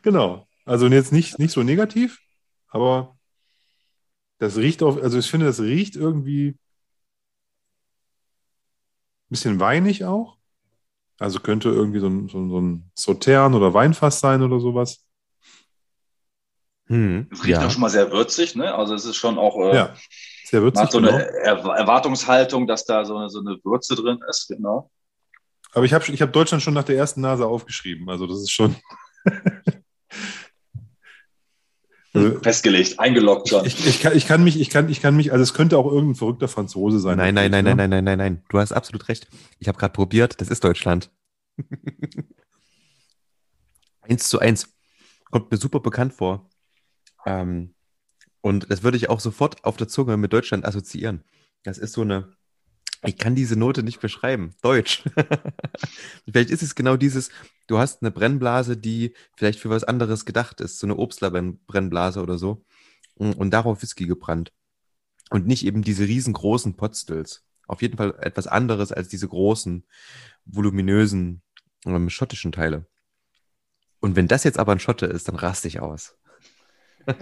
[0.01, 0.47] genau.
[0.65, 2.19] Also jetzt nicht, nicht so negativ,
[2.69, 3.15] aber
[4.39, 6.57] das riecht auf, also ich finde, das riecht irgendwie ein
[9.29, 10.37] bisschen weinig auch.
[11.19, 15.05] Also könnte irgendwie so ein, so ein, so ein Sautern oder Weinfass sein oder sowas.
[16.87, 17.65] Hm, Es riecht ja.
[17.65, 18.73] auch schon mal sehr würzig, ne?
[18.75, 19.95] Also es ist schon auch, äh, Ja,
[20.45, 20.83] sehr man würzig.
[20.83, 21.13] hat so genau.
[21.15, 24.91] eine Er- Erwartungshaltung, dass da so eine, so eine Würze drin ist, genau.
[25.73, 28.09] Aber ich habe ich hab Deutschland schon nach der ersten Nase aufgeschrieben.
[28.09, 28.75] Also das ist schon.
[32.41, 33.65] Festgelegt, eingeloggt schon.
[33.65, 35.85] ich, ich, kann, ich, kann mich, ich, kann, ich kann mich, also es könnte auch
[35.85, 37.17] irgendein verrückter Franzose sein.
[37.17, 38.43] Nein, nein, nein, nein, nein, nein, nein, nein.
[38.49, 39.27] Du hast absolut recht.
[39.59, 41.11] Ich habe gerade probiert, das ist Deutschland.
[44.01, 44.73] eins zu eins.
[45.31, 46.49] Kommt mir super bekannt vor.
[47.25, 47.73] Ähm,
[48.41, 51.23] und das würde ich auch sofort auf der Zunge mit Deutschland assoziieren.
[51.63, 52.31] Das ist so eine,
[53.05, 54.53] ich kann diese Note nicht beschreiben.
[54.61, 55.03] Deutsch.
[56.25, 57.29] vielleicht ist es genau dieses,
[57.67, 62.37] du hast eine Brennblase, die vielleicht für was anderes gedacht ist, so eine Obstler-Brennblase oder
[62.37, 62.63] so.
[63.15, 64.51] Und darauf Whisky gebrannt.
[65.29, 67.45] Und nicht eben diese riesengroßen Potstills.
[67.67, 69.85] Auf jeden Fall etwas anderes als diese großen,
[70.45, 71.41] voluminösen,
[71.85, 72.85] ähm, schottischen Teile.
[73.99, 76.17] Und wenn das jetzt aber ein Schotte ist, dann raste ich aus.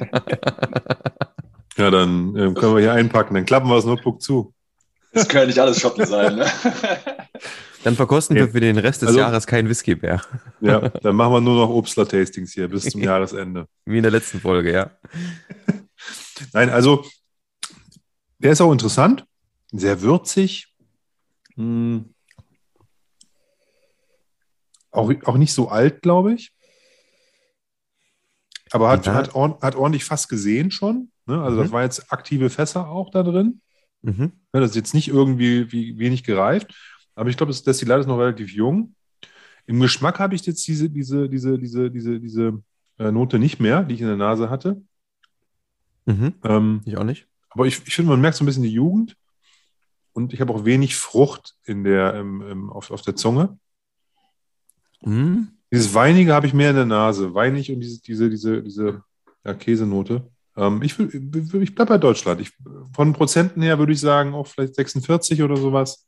[1.77, 3.33] Ja, dann äh, können wir hier einpacken.
[3.33, 4.53] Dann klappen wir das Notebook zu.
[5.13, 6.45] Das können ja nicht alles Schotten sein, ne?
[7.83, 8.45] Dann verkosten Ja.
[8.45, 10.21] wir für den Rest des Also- Jahres kein Whisky mehr.
[10.61, 13.67] Ja, dann machen wir nur noch Obstler-Tastings hier bis zum Jahresende.
[13.85, 14.91] Wie in der letzten Folge, ja.
[16.53, 17.05] Nein, also
[18.39, 19.25] der ist auch interessant,
[19.71, 20.73] sehr würzig.
[21.55, 22.13] Hm.
[24.91, 26.53] Auch, auch nicht so alt, glaube ich.
[28.71, 29.13] Aber hat, Ja.
[29.13, 31.11] hat, ord- hat ordentlich Fass gesehen schon.
[31.25, 31.41] Ne?
[31.41, 31.73] Also das Mhm.
[31.73, 33.61] war jetzt aktive Fässer auch da drin.
[34.03, 34.31] Mhm.
[34.51, 36.75] Das ist jetzt nicht irgendwie wie, wenig gereift,
[37.15, 38.95] aber ich glaube, das Destillat ist noch relativ jung.
[39.65, 42.61] Im Geschmack habe ich jetzt diese, diese, diese, diese, diese, diese
[42.99, 44.81] äh, Note nicht mehr, die ich in der Nase hatte.
[46.05, 46.33] Mhm.
[46.43, 47.27] Ähm, Ich auch nicht.
[47.49, 49.15] aber ich, ich finde, man merkt so ein bisschen die Jugend
[50.11, 53.57] und ich habe auch wenig Frucht in der, ähm, ähm, auf, auf der Zunge.
[55.01, 55.49] Mhm.
[55.71, 57.33] Dieses Weinige habe ich mehr in der Nase.
[57.33, 59.03] Weinig und diese, diese, diese, diese
[59.43, 60.29] ja, Käsenote.
[60.55, 62.41] Ähm, ich ich bleibe bei Deutschland.
[62.41, 62.51] Ich,
[62.93, 66.07] von Prozenten her würde ich sagen, auch vielleicht 46 oder sowas.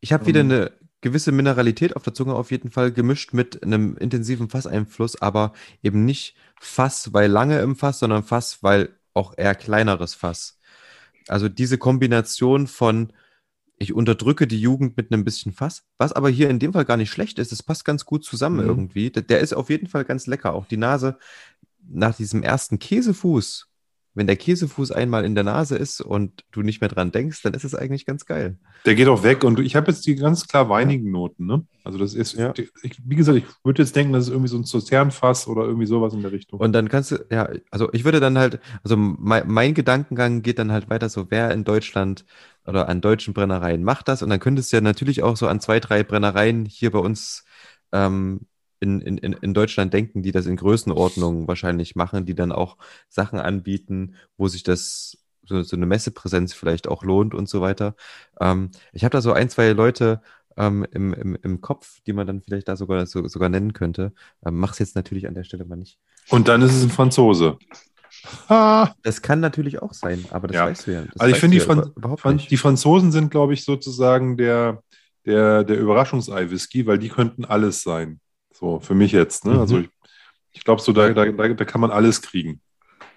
[0.00, 0.50] Ich habe wieder Ähm.
[0.50, 5.52] eine gewisse Mineralität auf der Zunge auf jeden Fall gemischt mit einem intensiven Fasseinfluss, aber
[5.82, 10.58] eben nicht Fass, weil lange im Fass, sondern Fass, weil auch eher kleineres Fass.
[11.28, 13.12] Also diese Kombination von
[13.80, 16.96] ich unterdrücke die Jugend mit einem bisschen Fass, was aber hier in dem Fall gar
[16.96, 17.52] nicht schlecht ist.
[17.52, 18.68] Es passt ganz gut zusammen Mhm.
[18.68, 19.10] irgendwie.
[19.10, 20.52] Der ist auf jeden Fall ganz lecker.
[20.54, 21.16] Auch die Nase
[21.88, 23.66] nach diesem ersten Käsefuß,
[24.14, 27.54] wenn der Käsefuß einmal in der Nase ist und du nicht mehr dran denkst, dann
[27.54, 28.58] ist es eigentlich ganz geil.
[28.84, 31.46] Der geht auch weg und ich habe jetzt die ganz klar weinigen Noten.
[31.46, 31.64] Ne?
[31.84, 32.52] Also das ist, Ja.
[32.82, 35.86] ich, wie gesagt, ich würde jetzt denken, das ist irgendwie so ein Zoternfass oder irgendwie
[35.86, 36.58] sowas in der Richtung.
[36.58, 40.58] Und dann kannst du, ja, also ich würde dann halt, also mein, mein Gedankengang geht
[40.58, 42.24] dann halt weiter so, wer in Deutschland
[42.66, 44.22] oder an deutschen Brennereien macht das?
[44.22, 47.44] Und dann könntest du ja natürlich auch so an zwei, drei Brennereien hier bei uns
[47.92, 48.40] ähm,
[48.80, 52.76] in, in, in Deutschland denken, die das in Größenordnung wahrscheinlich machen, die dann auch
[53.08, 57.94] Sachen anbieten, wo sich das so, so eine Messepräsenz vielleicht auch lohnt und so weiter.
[58.40, 60.20] Ähm, ich habe da so ein, zwei Leute
[60.56, 64.12] ähm, im, im, im Kopf, die man dann vielleicht da sogar, so, sogar nennen könnte.
[64.44, 65.98] Ähm, mach's jetzt natürlich an der Stelle mal nicht.
[66.28, 67.58] Und dann ist es ein Franzose.
[68.48, 70.66] Ah, Das kann natürlich auch sein, aber das Ja.
[70.66, 71.02] weißt du ja.
[71.02, 72.50] Das Also ich finde, die, ja Fran überhaupt Fran nicht.
[72.50, 74.82] die Franzosen sind, glaube ich, sozusagen der,
[75.24, 78.20] der, der Überraschungsei-Whisky, weil die könnten alles sein.
[78.58, 79.44] So, für mich jetzt.
[79.44, 79.54] Ne?
[79.54, 79.60] Mhm.
[79.60, 79.88] Also ich,
[80.52, 82.60] ich glaube, so da, da, da, da kann man alles kriegen.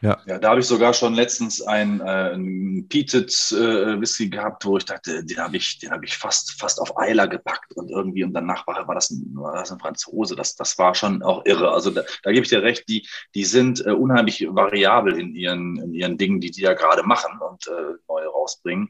[0.04, 4.78] Ja, da habe ich sogar schon letztens ein, äh, ein Peated äh, Whisky gehabt, wo
[4.78, 8.24] ich dachte, den habe ich, den habe ich fast, fast auf Eiler gepackt und irgendwie
[8.24, 10.36] und danach war, war, das, ein, war das ein Franzose.
[10.36, 11.72] Das, das war schon auch irre.
[11.72, 15.78] Also da, da gebe ich dir recht, die, die sind äh, unheimlich variabel in ihren,
[15.78, 18.90] in ihren Dingen, die die da gerade machen und äh, neu rausbringen.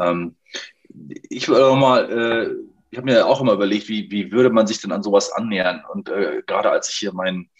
[0.00, 0.36] Ähm,
[1.28, 4.66] ich würde auch mal, äh, ich habe mir auch immer überlegt, wie, wie würde man
[4.66, 5.84] sich denn an sowas annähern?
[5.92, 7.50] Und äh, gerade als ich hier meinen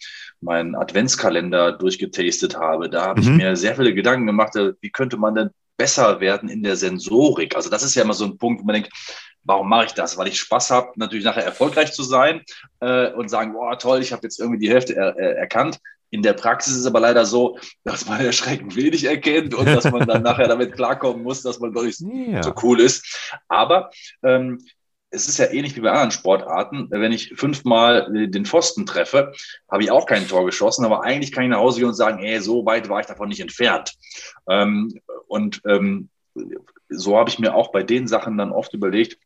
[0.40, 3.26] mein Adventskalender durchgetastet habe, da habe mhm.
[3.26, 6.76] ich mir sehr viele Gedanken gemacht, äh, wie könnte man denn besser werden in der
[6.76, 7.54] Sensorik?
[7.54, 8.90] Also das ist ja immer so ein Punkt, wo man denkt,
[9.44, 10.16] warum mache ich das?
[10.16, 12.40] Weil ich Spaß habe, natürlich nachher erfolgreich zu sein
[12.80, 15.80] äh, und sagen, boah, toll, ich habe jetzt irgendwie die Hälfte er, er, erkannt.
[16.08, 19.84] In der Praxis ist es aber leider so, dass man erschreckend wenig erkennt und dass
[19.84, 22.42] man dann nachher damit klarkommen muss, dass man doch nicht ja.
[22.42, 23.30] so cool ist.
[23.48, 23.90] Aber
[24.22, 24.64] ähm,
[25.16, 26.88] es ist ja ähnlich wie bei anderen Sportarten.
[26.90, 29.32] Wenn ich fünfmal den Pfosten treffe,
[29.70, 32.22] habe ich auch kein Tor geschossen, aber eigentlich kann ich nach Hause gehen und sagen,
[32.22, 33.94] ey, so weit war ich davon nicht entfernt.
[34.48, 36.10] Ähm, und ähm,
[36.90, 39.18] so habe ich mir auch bei den Sachen dann oft überlegt,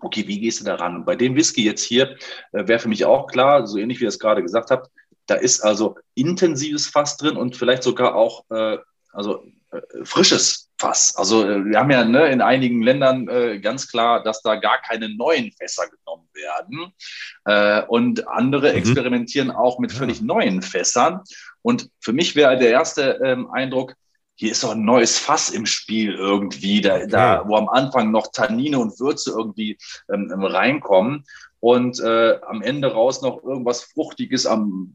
[0.00, 0.96] okay, wie gehst du da ran?
[0.96, 2.16] Und bei dem Whisky jetzt hier
[2.52, 4.90] äh, wäre für mich auch klar, so ähnlich wie ihr es gerade gesagt habt,
[5.26, 8.78] da ist also intensives Fass drin und vielleicht sogar auch äh,
[9.12, 11.14] also äh, frisches Fass.
[11.16, 14.80] Also äh, wir haben ja ne, in einigen Ländern äh, ganz klar, dass da gar
[14.80, 16.92] keine neuen Fässer genommen werden.
[17.44, 18.78] Äh, und andere mhm.
[18.78, 21.20] experimentieren auch mit völlig neuen Fässern.
[21.62, 23.94] Und für mich wäre der erste ähm, Eindruck,
[24.36, 27.08] hier ist doch ein neues Fass im Spiel irgendwie, da, okay.
[27.08, 29.76] da wo am Anfang noch Tannine und Würze irgendwie
[30.12, 31.24] ähm, reinkommen
[31.58, 34.94] und äh, am Ende raus noch irgendwas Fruchtiges am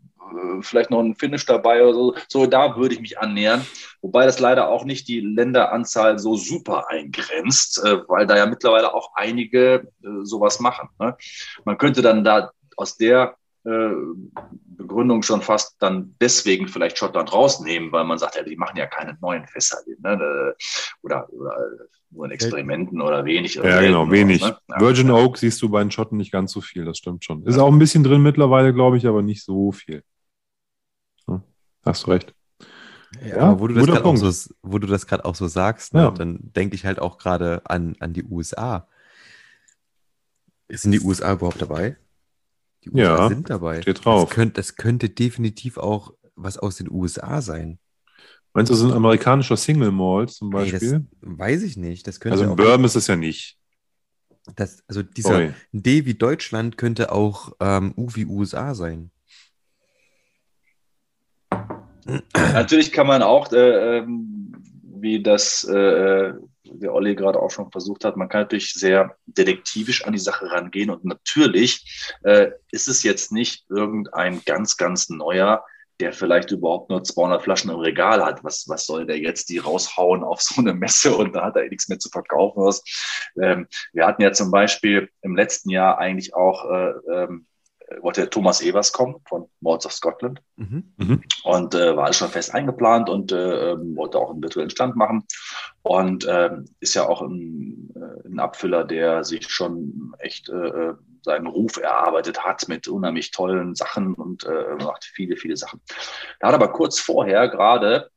[0.61, 2.15] vielleicht noch ein Finish dabei oder so.
[2.27, 3.65] So, da würde ich mich annähern.
[4.01, 8.93] Wobei das leider auch nicht die Länderanzahl so super eingrenzt, äh, weil da ja mittlerweile
[8.93, 10.89] auch einige äh, sowas machen.
[10.99, 11.15] Ne?
[11.65, 13.35] Man könnte dann da aus der
[13.65, 13.89] äh,
[14.65, 18.87] Begründung schon fast dann deswegen vielleicht Schottland rausnehmen, weil man sagt, ja, die machen ja
[18.87, 19.77] keine neuen Fässer.
[20.01, 20.55] Ne?
[21.01, 21.55] Oder, oder
[22.11, 23.59] nur in Experimenten oder wenig.
[23.59, 24.41] Oder ja, genau, wenig.
[24.41, 24.75] Was, ne?
[24.79, 27.43] Virgin Oak siehst du bei den Schotten nicht ganz so viel, das stimmt schon.
[27.43, 30.03] Ist auch ein bisschen drin mittlerweile, glaube ich, aber nicht so viel.
[31.85, 32.33] Hast du recht.
[33.21, 36.01] Ja, ja wo du das gerade auch, so, wo du das auch so sagst, ne,
[36.01, 36.11] ja.
[36.11, 38.87] dann denke ich halt auch gerade an, an die USA.
[40.69, 41.97] Sind die USA überhaupt dabei?
[42.83, 43.81] Die USA ja, sind dabei.
[43.81, 44.29] Steht drauf.
[44.29, 47.79] Das könnte, das könnte definitiv auch was aus den USA sein.
[48.53, 50.91] Meinst du, das ist ein amerikanischer Single Malt zum Beispiel?
[50.91, 52.07] Hey, weiß ich nicht.
[52.07, 53.57] Das könnte also ein Bourbon ist es ja nicht.
[54.55, 55.53] Das, also dieser Oi.
[55.71, 59.09] D wie Deutschland könnte auch ähm, U wie USA sein.
[62.33, 64.53] Natürlich kann man auch, äh, ähm,
[64.83, 66.33] wie das äh,
[66.65, 70.49] der Olli gerade auch schon versucht hat, man kann natürlich sehr detektivisch an die Sache
[70.49, 75.63] rangehen und natürlich äh, ist es jetzt nicht irgendein ganz, ganz neuer,
[75.99, 78.43] der vielleicht überhaupt nur 200 Flaschen im Regal hat.
[78.43, 81.65] Was, was soll der jetzt die raushauen auf so eine Messe und da hat er
[81.65, 82.63] eh nichts mehr zu verkaufen?
[82.63, 82.83] Was.
[83.41, 87.45] Ähm, wir hatten ja zum Beispiel im letzten Jahr eigentlich auch äh, ähm,
[88.01, 90.93] wollte Thomas Evers kommen von Mords of Scotland mhm.
[90.97, 91.23] mhm.
[91.43, 94.95] und äh, war alles schon fest eingeplant und äh, ähm, wollte auch einen virtuellen Stand
[94.95, 95.25] machen
[95.81, 100.93] und äh, ist ja auch ein, äh, ein, Abfüller, der sich schon echt äh, äh,
[101.21, 104.45] seinen Ruf erarbeitet hat mit unheimlich tollen Sachen und
[104.79, 105.79] macht viele, viele Sachen.
[106.41, 108.09] Er hat aber kurz vorher gerade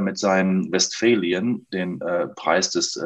[0.00, 2.00] mit seinen Westphalien den
[2.34, 3.00] Preis des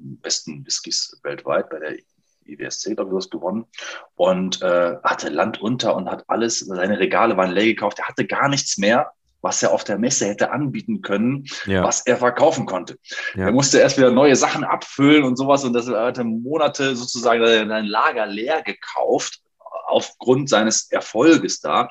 [0.00, 1.98] besten Whiskys weltweit bei der
[2.48, 3.66] IWSC, glaube ich, was gewonnen
[4.14, 7.98] und äh, hatte Land unter und hat alles, seine Regale waren leer gekauft.
[7.98, 9.12] Er hatte gar nichts mehr,
[9.42, 11.84] was er auf der Messe hätte anbieten können, ja.
[11.84, 12.98] was er verkaufen konnte.
[13.34, 13.46] Ja.
[13.46, 17.86] Er musste erst wieder neue Sachen abfüllen und sowas und das hatte Monate sozusagen sein
[17.86, 19.40] Lager leer gekauft
[19.86, 21.90] aufgrund seines Erfolges da.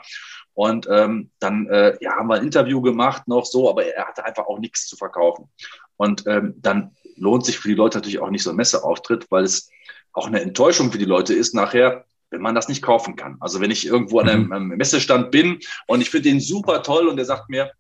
[0.54, 4.26] Und ähm, dann äh, ja, haben wir ein Interview gemacht noch so, aber er hatte
[4.26, 5.50] einfach auch nichts zu verkaufen.
[5.98, 9.44] Und ähm, dann lohnt sich für die Leute natürlich auch nicht so ein Messeauftritt, weil
[9.44, 9.70] es
[10.16, 13.38] auch eine Enttäuschung für die Leute ist nachher, wenn man das nicht kaufen kann.
[13.42, 14.52] Also wenn ich irgendwo an einem, mhm.
[14.54, 17.72] einem Messestand bin und ich finde den super toll und der sagt mir,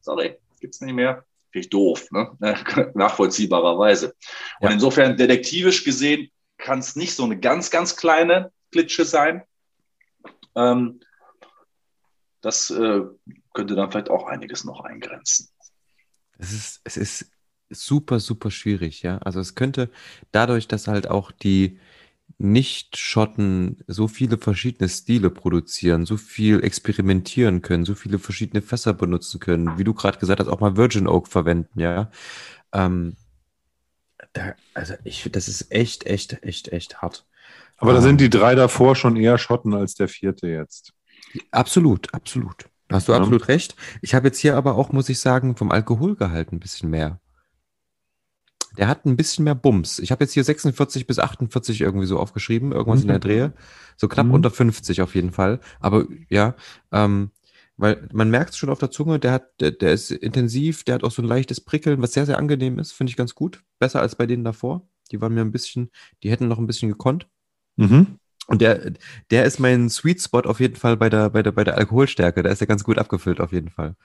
[0.00, 2.36] sorry, gibt's nicht mehr, finde ich doof, ne?
[2.94, 4.14] nachvollziehbarerweise.
[4.60, 4.74] Und ja.
[4.74, 9.42] insofern detektivisch gesehen kann es nicht so eine ganz, ganz kleine Glitsche sein.
[10.54, 11.00] Ähm,
[12.42, 13.00] das äh,
[13.54, 15.48] könnte dann vielleicht auch einiges noch eingrenzen.
[16.38, 17.30] Es ist, es ist
[17.70, 19.18] super, super schwierig, ja.
[19.18, 19.90] Also es könnte
[20.32, 21.78] dadurch, dass halt auch die
[22.38, 29.40] Nicht-Schotten so viele verschiedene Stile produzieren, so viel experimentieren können, so viele verschiedene Fässer benutzen
[29.40, 32.10] können, wie du gerade gesagt hast, auch mal Virgin Oak verwenden, ja.
[32.72, 33.16] Ähm,
[34.32, 37.26] da, also ich finde, das ist echt, echt, echt, echt hart.
[37.76, 40.92] Aber da sind die drei davor schon eher Schotten als der vierte jetzt.
[41.50, 42.66] Absolut, absolut.
[42.90, 43.18] Hast du ja.
[43.18, 43.76] absolut recht.
[44.02, 47.20] Ich habe jetzt hier aber auch, muss ich sagen, vom Alkoholgehalt ein bisschen mehr.
[48.78, 49.98] Der hat ein bisschen mehr Bums.
[49.98, 53.02] Ich habe jetzt hier 46 bis 48 irgendwie so aufgeschrieben, irgendwas mhm.
[53.02, 53.20] in der mhm.
[53.20, 53.52] Drehe.
[53.96, 54.34] So knapp mhm.
[54.34, 55.60] unter 50 auf jeden Fall.
[55.80, 56.54] Aber ja,
[56.92, 57.30] ähm,
[57.76, 60.96] weil man merkt es schon auf der Zunge, der hat, der, der ist intensiv, der
[60.96, 63.62] hat auch so ein leichtes Prickeln, was sehr, sehr angenehm ist, finde ich ganz gut.
[63.78, 64.86] Besser als bei denen davor.
[65.10, 65.90] Die waren mir ein bisschen,
[66.22, 67.26] die hätten noch ein bisschen gekonnt.
[67.76, 68.18] Mhm.
[68.46, 68.92] Und der,
[69.30, 72.42] der ist mein Sweet Spot auf jeden Fall bei der, bei der, bei der Alkoholstärke.
[72.42, 73.96] Da ist er ganz gut abgefüllt auf jeden Fall.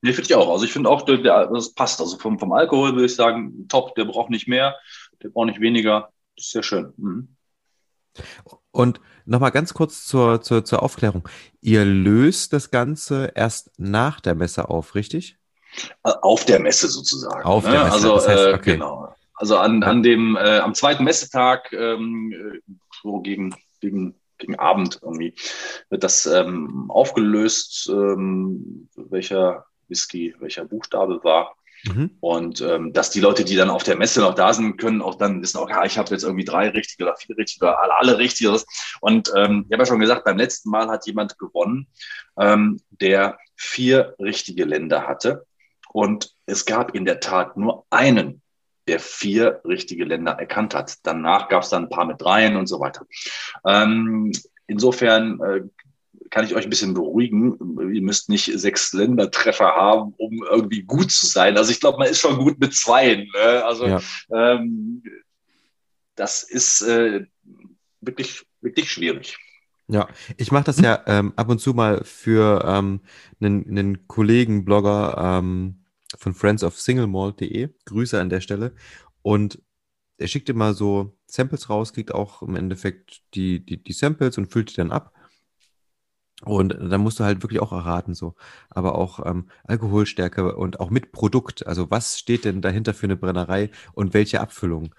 [0.00, 0.50] Nee, finde ich auch.
[0.50, 2.00] Also ich finde auch, der, der, das passt.
[2.00, 4.76] Also vom, vom Alkohol würde ich sagen, top, der braucht nicht mehr,
[5.22, 6.10] der braucht nicht weniger.
[6.36, 6.92] Das ist sehr schön.
[6.96, 7.36] Mhm.
[8.70, 11.28] Und nochmal ganz kurz zur, zur, zur Aufklärung.
[11.60, 15.36] Ihr löst das Ganze erst nach der Messe auf, richtig?
[16.04, 17.44] Äh, auf der Messe sozusagen.
[17.44, 17.72] Auf ne?
[17.72, 18.72] der Messe, also, das heißt, äh, okay.
[18.72, 19.14] genau.
[19.34, 22.72] Also an, an dem, äh, am zweiten Messetag, ähm, äh,
[23.02, 25.34] so gegen, gegen, gegen Abend irgendwie,
[25.90, 31.56] wird das ähm, aufgelöst, ähm, welcher Whisky, welcher Buchstabe war.
[31.84, 32.10] Mhm.
[32.20, 35.14] Und ähm, dass die Leute, die dann auf der Messe noch da sind, können auch
[35.14, 38.18] dann wissen, okay, ich habe jetzt irgendwie drei richtige oder vier richtige oder alle, alle
[38.18, 38.56] richtige.
[39.00, 41.86] Und ähm, ich habe ja schon gesagt, beim letzten Mal hat jemand gewonnen,
[42.38, 45.46] ähm, der vier richtige Länder hatte.
[45.90, 48.42] Und es gab in der Tat nur einen,
[48.88, 50.96] der vier richtige Länder erkannt hat.
[51.02, 53.06] Danach gab es dann ein paar mit dreien und so weiter.
[53.64, 54.32] Ähm,
[54.66, 55.60] insofern äh,
[56.30, 57.56] kann ich euch ein bisschen beruhigen.
[57.92, 61.56] Ihr müsst nicht sechs Ländertreffer haben, um irgendwie gut zu sein.
[61.56, 63.28] Also ich glaube, man ist schon gut mit zweien.
[63.34, 63.64] Ne?
[63.64, 64.00] Also ja.
[64.32, 65.02] ähm,
[66.14, 67.26] das ist äh,
[68.00, 69.38] wirklich, wirklich schwierig.
[69.90, 73.00] Ja, ich mache das ja ähm, ab und zu mal für ähm,
[73.40, 75.84] einen, einen Kollegen, Blogger ähm,
[76.18, 77.70] von Friends of SingleMalt.de.
[77.86, 78.74] Grüße an der Stelle.
[79.22, 79.62] Und
[80.18, 84.52] er schickt immer so Samples raus, kriegt auch im Endeffekt die, die, die Samples und
[84.52, 85.14] füllt die dann ab.
[86.44, 88.34] Und dann musst du halt wirklich auch erraten, so.
[88.70, 91.66] Aber auch ähm, Alkoholstärke und auch mit Produkt.
[91.66, 94.94] Also was steht denn dahinter für eine Brennerei und welche Abfüllung?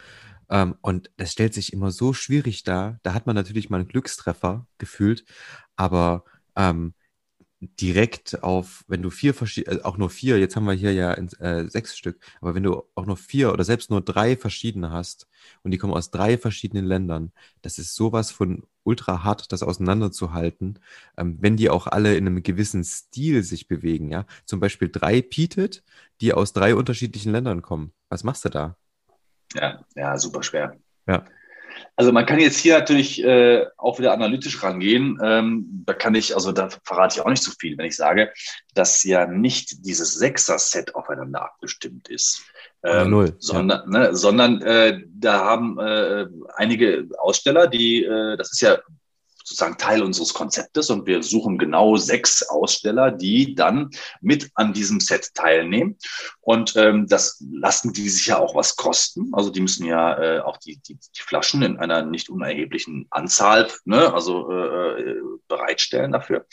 [0.49, 2.99] Ähm, und das stellt sich immer so schwierig dar.
[3.03, 5.24] Da hat man natürlich mal einen Glückstreffer gefühlt,
[5.78, 6.26] aber
[6.56, 6.94] ähm,
[7.61, 11.14] direkt auf, wenn du vier verschiedene, äh, auch nur vier, jetzt haben wir hier ja
[11.14, 15.28] äh, sechs Stück, aber wenn du auch nur vier oder selbst nur drei verschiedene hast
[15.64, 20.80] und die kommen aus drei verschiedenen Ländern, das ist sowas von ultra hart, das auseinanderzuhalten,
[21.16, 24.26] ähm, wenn die auch alle in einem gewissen Stil sich bewegen, ja.
[24.45, 25.84] Zum Beispiel drei Pietet,
[26.22, 27.94] die aus drei unterschiedlichen Ländern kommen.
[28.10, 28.76] Was machst du da?
[29.53, 30.78] Ja, ja, super schwer.
[31.07, 31.24] Ja.
[31.95, 35.19] Also man kann jetzt hier natürlich äh, auch wieder analytisch rangehen.
[35.23, 38.31] Ähm, da kann ich, also da verrate ich auch nicht so viel, wenn ich sage,
[38.73, 42.43] dass ja nicht dieses Sechser-Set aufeinander abgestimmt ist.
[42.84, 43.99] Ähm, Null, sondern, ja.
[43.99, 48.80] ne, sondern äh, da haben äh, einige Aussteller, die, äh, das ist ja
[49.50, 53.90] sozusagen Teil unseres Konzeptes und wir suchen genau sechs Aussteller, die dann
[54.22, 55.98] mit an diesem Set teilnehmen.
[56.40, 59.32] Und ähm, das lassen die sich ja auch was kosten.
[59.34, 63.68] Also die müssen ja äh, auch die, die, die Flaschen in einer nicht unerheblichen Anzahl,
[63.86, 65.16] ne, also äh,
[65.48, 66.46] bereitstellen dafür.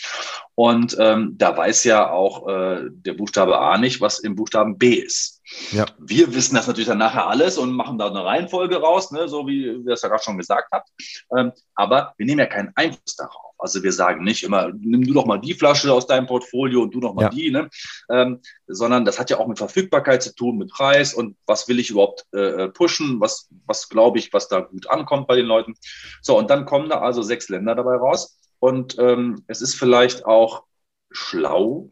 [0.55, 4.95] Und ähm, da weiß ja auch äh, der Buchstabe A nicht, was im Buchstaben B
[4.95, 5.36] ist.
[5.71, 5.87] Ja.
[5.99, 9.47] Wir wissen das natürlich dann nachher alles und machen da eine Reihenfolge raus, ne, so
[9.47, 10.91] wie ihr es ja gerade schon gesagt habt.
[11.37, 13.55] Ähm, aber wir nehmen ja keinen Einfluss darauf.
[13.59, 16.95] Also wir sagen nicht immer, nimm du doch mal die Flasche aus deinem Portfolio und
[16.95, 17.29] du doch mal ja.
[17.31, 17.69] die, ne?
[18.11, 21.79] Ähm, sondern das hat ja auch mit Verfügbarkeit zu tun, mit Preis und was will
[21.79, 25.47] ich überhaupt äh, äh pushen, was, was glaube ich, was da gut ankommt bei den
[25.47, 25.75] Leuten.
[26.23, 28.39] So, und dann kommen da also sechs Länder dabei raus.
[28.59, 30.65] Und ähm, es ist vielleicht auch
[31.11, 31.91] schlau,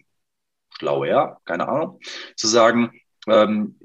[0.77, 2.01] schlauer, keine Ahnung,
[2.37, 2.93] zu sagen,
[3.29, 3.79] ähm,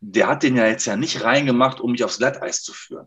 [0.00, 3.06] der hat den ja jetzt ja nicht reingemacht, um mich aufs Glatteis zu führen.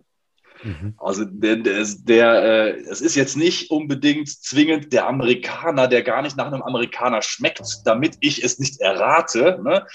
[0.63, 0.95] Mhm.
[0.97, 6.21] Also der, der, der äh, es ist jetzt nicht unbedingt zwingend der Amerikaner, der gar
[6.21, 9.85] nicht nach einem Amerikaner schmeckt, damit ich es nicht errate, ne?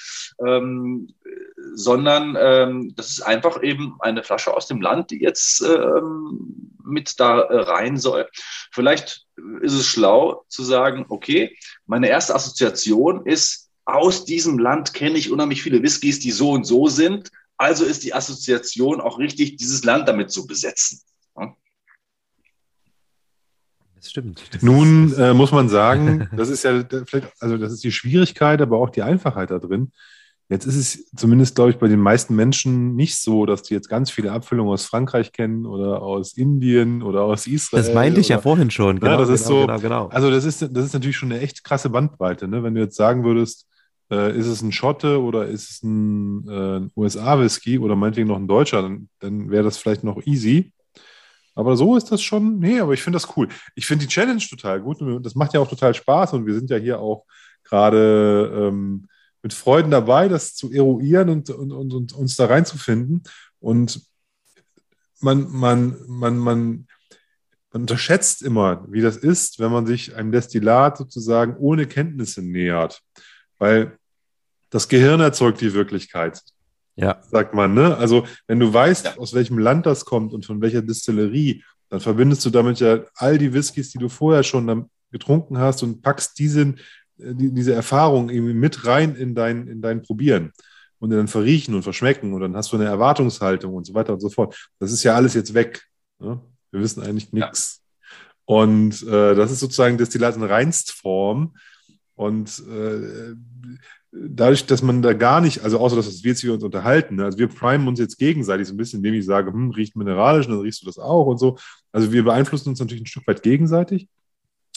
[0.47, 1.09] ähm,
[1.75, 7.19] sondern ähm, das ist einfach eben eine Flasche aus dem Land, die jetzt ähm, mit
[7.19, 8.29] da äh, rein soll.
[8.71, 9.27] Vielleicht
[9.61, 11.57] ist es schlau zu sagen, okay,
[11.87, 16.65] meine erste Assoziation ist aus diesem Land kenne ich unheimlich viele Whiskys, die so und
[16.65, 17.31] so sind.
[17.57, 21.01] Also ist die Assoziation auch richtig, dieses Land damit zu besetzen.
[21.39, 21.55] Ja?
[23.95, 24.43] Das stimmt.
[24.53, 28.61] Das Nun äh, muss man sagen, das ist ja vielleicht, also das ist die Schwierigkeit,
[28.61, 29.93] aber auch die Einfachheit da drin.
[30.49, 33.89] Jetzt ist es zumindest, glaube ich, bei den meisten Menschen nicht so, dass die jetzt
[33.89, 37.83] ganz viele Abfüllungen aus Frankreich kennen oder aus Indien oder aus Israel.
[37.83, 39.01] Das meinte ich oder, ja vorhin schon.
[39.01, 39.61] Genau, ja, das genau, ist so.
[39.63, 40.07] Genau, genau.
[40.09, 42.49] Also das ist, das ist natürlich schon eine echt krasse Bandbreite.
[42.49, 42.63] Ne?
[42.63, 43.67] Wenn du jetzt sagen würdest,
[44.13, 48.47] äh, ist es ein Schotte oder ist es ein, äh, USA-Whisky oder meinetwegen noch ein
[48.47, 50.73] Deutscher, dann, dann wäre das vielleicht noch easy.
[51.55, 53.49] Aber so ist das schon, nee, aber ich finde das cool.
[53.75, 56.55] Ich finde die Challenge total gut und das macht ja auch total Spaß und wir
[56.55, 57.25] sind ja hier auch
[57.65, 59.09] gerade ähm,
[59.43, 63.23] mit Freuden dabei, das zu eruieren und, und, und, und uns da reinzufinden.
[63.61, 64.03] Und
[65.21, 66.87] man, man, man, man,
[67.73, 73.03] man unterschätzt immer, wie das ist, wenn man sich einem Destillat sozusagen ohne Kenntnisse nähert.
[73.59, 73.99] Weil
[74.73, 76.43] das Gehirn erzeugt die Wirklichkeit.
[76.97, 77.21] ja.
[77.31, 77.75] sagt man.
[77.75, 77.97] Ne?
[77.97, 79.17] Also wenn du weißt, ja.
[79.19, 83.39] aus welchem Land das kommt und von welcher Distillerie, dann verbindest du damit ja all
[83.39, 86.63] die Whiskys, die du vorher schon getrunken hast und packst diese,
[87.19, 90.53] äh, diese Erfahrung irgendwie mit rein in dein, in dein Probieren
[90.99, 94.21] und dann verriechen und verschmecken und dann hast du eine Erwartungshaltung und so weiter und
[94.21, 94.71] so fort.
[94.79, 95.85] Das ist ja alles jetzt weg.
[96.19, 96.41] Ne?
[96.71, 97.83] Wir wissen eigentlich nichts.
[97.83, 98.17] Ja.
[98.47, 101.55] Und äh, das ist sozusagen Destillat in Reinstform.
[102.15, 103.35] Und äh,
[104.13, 107.25] dadurch, dass man da gar nicht, also außer dass wir jetzt hier uns unterhalten, ne?
[107.25, 110.47] also wir primen uns jetzt gegenseitig so ein bisschen, indem ich sage, hm, riecht mineralisch,
[110.47, 111.57] dann riechst du das auch und so.
[111.93, 114.09] Also wir beeinflussen uns natürlich ein Stück weit gegenseitig.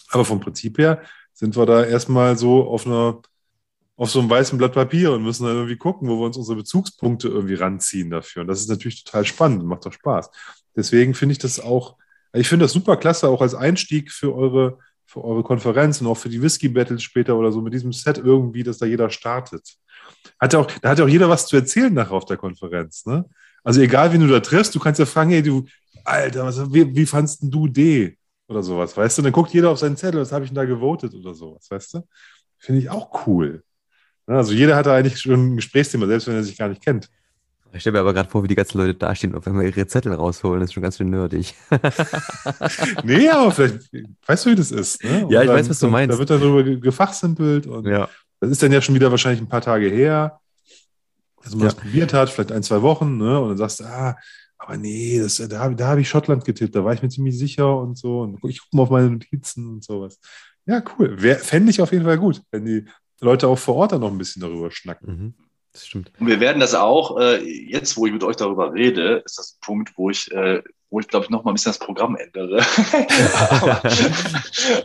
[0.09, 1.01] Aber vom Prinzip her
[1.33, 3.21] sind wir da erstmal so auf einer,
[3.97, 6.57] auf so einem weißen Blatt Papier und müssen dann irgendwie gucken, wo wir uns unsere
[6.57, 8.43] Bezugspunkte irgendwie ranziehen dafür.
[8.43, 10.29] Und das ist natürlich total spannend und macht doch Spaß.
[10.75, 11.97] Deswegen finde ich das auch,
[12.33, 14.79] ich finde das super klasse, auch als Einstieg für eure,
[15.15, 18.17] für eure Konferenz und auch für die Whisky Battles später oder so mit diesem Set
[18.17, 19.77] irgendwie, dass da jeder startet.
[20.41, 23.05] Hat auch, da hat ja auch jeder was zu erzählen nachher auf der Konferenz.
[23.05, 23.23] Ne?
[23.63, 25.65] Also egal, wen du da triffst, du kannst ja fragen, hey, du,
[26.03, 28.17] Alter, was, wie, wie fandst du D?
[28.49, 29.21] Oder sowas, weißt du?
[29.21, 31.93] Dann guckt jeder auf seinen Zettel, was habe ich denn da gewotet oder sowas, weißt
[31.93, 32.01] du?
[32.57, 33.63] Finde ich auch cool.
[34.27, 37.09] Also jeder hat da eigentlich schon ein Gesprächsthema, selbst wenn er sich gar nicht kennt.
[37.75, 39.85] Ich stelle mir aber gerade vor, wie die ganzen Leute dastehen und wenn wir ihre
[39.85, 41.53] Zettel rausholen, das ist schon ganz schön nerdig.
[43.03, 43.91] nee, aber vielleicht,
[44.25, 45.03] weißt du, wie das ist?
[45.03, 45.27] Ne?
[45.29, 46.13] Ja, ich dann, weiß, was du meinst.
[46.13, 48.07] Da wird dann darüber gefachsimpelt und ja.
[48.39, 50.39] das ist dann ja schon wieder wahrscheinlich ein paar Tage her,
[51.43, 51.65] dass man ja.
[51.65, 53.39] das probiert hat, vielleicht ein, zwei Wochen, ne?
[53.41, 54.15] und dann sagst du, ah,
[54.57, 57.77] aber nee, das, da, da habe ich Schottland getippt, da war ich mir ziemlich sicher
[57.77, 58.21] und so.
[58.21, 60.17] Und ich gucke mal auf meine Notizen und sowas.
[60.65, 61.17] Ja, cool.
[61.17, 62.85] Fände ich auf jeden Fall gut, wenn die
[63.21, 65.07] Leute auch vor Ort dann noch ein bisschen darüber schnacken.
[65.07, 65.33] Mhm.
[65.75, 66.09] Das stimmt.
[66.19, 69.55] Und wir werden das auch, äh, jetzt wo ich mit euch darüber rede, ist das
[69.55, 72.15] ein Punkt, wo ich, äh, wo ich glaube ich noch mal ein bisschen das Programm
[72.15, 72.59] ändere.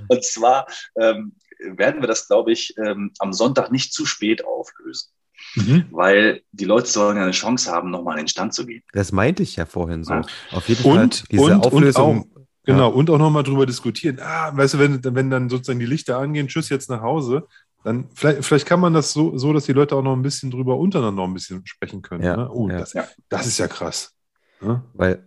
[0.09, 5.11] und zwar ähm, werden wir das, glaube ich, ähm, am Sonntag nicht zu spät auflösen.
[5.55, 5.85] Mhm.
[5.93, 8.83] Weil die Leute sollen ja eine Chance haben, nochmal in den Stand zu gehen.
[8.93, 10.13] Das meinte ich ja vorhin so.
[10.13, 10.23] Ja.
[10.51, 12.23] Auf jeden Fall und, diese und, Auflösung.
[12.23, 12.95] Und auch, genau, ja.
[12.97, 14.19] und auch nochmal drüber diskutieren.
[14.21, 17.47] Ah, weißt du, wenn, wenn dann sozusagen die Lichter angehen, tschüss jetzt nach Hause,
[17.85, 20.51] dann vielleicht, vielleicht kann man das so, so, dass die Leute auch noch ein bisschen
[20.51, 22.23] drüber untereinander noch ein bisschen sprechen können.
[22.23, 22.51] Ja, ne?
[22.51, 22.79] Oh, ja.
[22.79, 22.95] Das,
[23.29, 24.15] das, ist ja krass.
[24.61, 24.85] Ne?
[24.95, 25.27] Weil,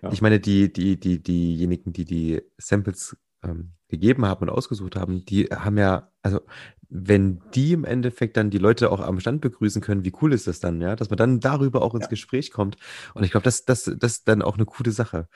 [0.00, 0.10] ja.
[0.12, 5.24] ich meine, die, die, die, diejenigen, die die Samples ähm, gegeben haben und ausgesucht haben,
[5.26, 6.40] die haben ja, also
[6.88, 10.46] wenn die im Endeffekt dann die Leute auch am Stand begrüßen können, wie cool ist
[10.46, 12.76] das dann, ja, dass man dann darüber auch ins Gespräch kommt.
[13.14, 15.28] Und ich glaube, das, das, das ist dann auch eine coole Sache.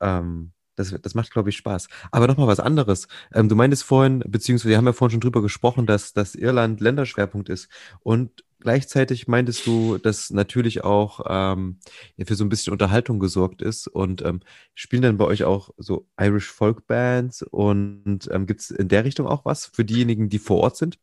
[0.00, 1.88] Ähm, das, das macht, glaube ich, Spaß.
[2.10, 3.06] Aber nochmal was anderes.
[3.32, 6.80] Ähm, du meintest vorhin, beziehungsweise wir haben ja vorhin schon drüber gesprochen, dass, dass Irland
[6.80, 7.68] Länderschwerpunkt ist.
[8.00, 11.78] Und gleichzeitig meintest du, dass natürlich auch ähm,
[12.24, 13.86] für so ein bisschen Unterhaltung gesorgt ist.
[13.86, 14.40] Und ähm,
[14.74, 17.42] spielen dann bei euch auch so Irish Folk Bands?
[17.42, 20.98] Und ähm, gibt es in der Richtung auch was für diejenigen, die vor Ort sind?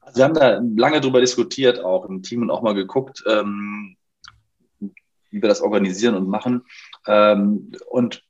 [0.00, 3.96] Also wir haben da lange drüber diskutiert, auch im Team und auch mal geguckt, ähm,
[4.80, 6.62] wie wir das organisieren und machen.
[7.06, 8.22] Ähm, und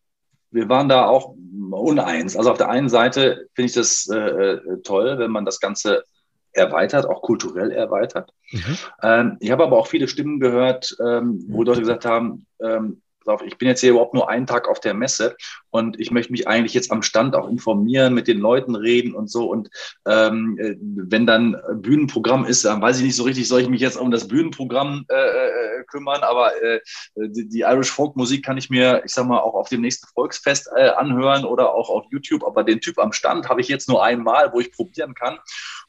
[0.52, 1.34] wir waren da auch
[1.70, 2.36] uneins.
[2.36, 6.04] Also auf der einen Seite finde ich das äh, äh, toll, wenn man das Ganze
[6.52, 8.32] erweitert, auch kulturell erweitert.
[8.50, 8.78] Mhm.
[9.02, 13.00] Ähm, ich habe aber auch viele Stimmen gehört, ähm, wo Leute gesagt haben, ähm,
[13.44, 15.36] ich bin jetzt hier überhaupt nur einen Tag auf der Messe
[15.70, 19.30] und ich möchte mich eigentlich jetzt am Stand auch informieren, mit den Leuten reden und
[19.30, 19.50] so.
[19.50, 19.70] Und
[20.06, 23.80] ähm, äh, wenn dann Bühnenprogramm ist, dann weiß ich nicht so richtig, soll ich mich
[23.80, 26.22] jetzt um das Bühnenprogramm äh, äh, kümmern.
[26.22, 26.80] Aber äh,
[27.16, 30.06] die, die, Irish Folk Musik kann ich mir, ich sag mal, auch auf dem nächsten
[30.08, 32.44] Volksfest äh, anhören oder auch auf YouTube.
[32.44, 35.38] Aber den Typ am Stand habe ich jetzt nur einmal, wo ich probieren kann.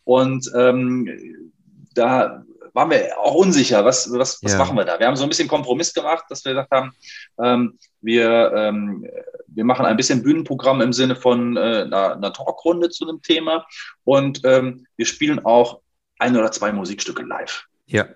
[0.05, 1.52] Und ähm,
[1.93, 2.43] da
[2.73, 4.57] waren wir auch unsicher, was, was, was ja.
[4.57, 4.99] machen wir da?
[4.99, 6.91] Wir haben so ein bisschen Kompromiss gemacht, dass wir gesagt haben,
[7.41, 9.07] ähm, wir, ähm,
[9.47, 13.65] wir machen ein bisschen Bühnenprogramm im Sinne von äh, einer, einer Talkrunde zu einem Thema
[14.03, 15.81] und ähm, wir spielen auch
[16.17, 17.65] ein oder zwei Musikstücke live.
[17.85, 18.07] Ja.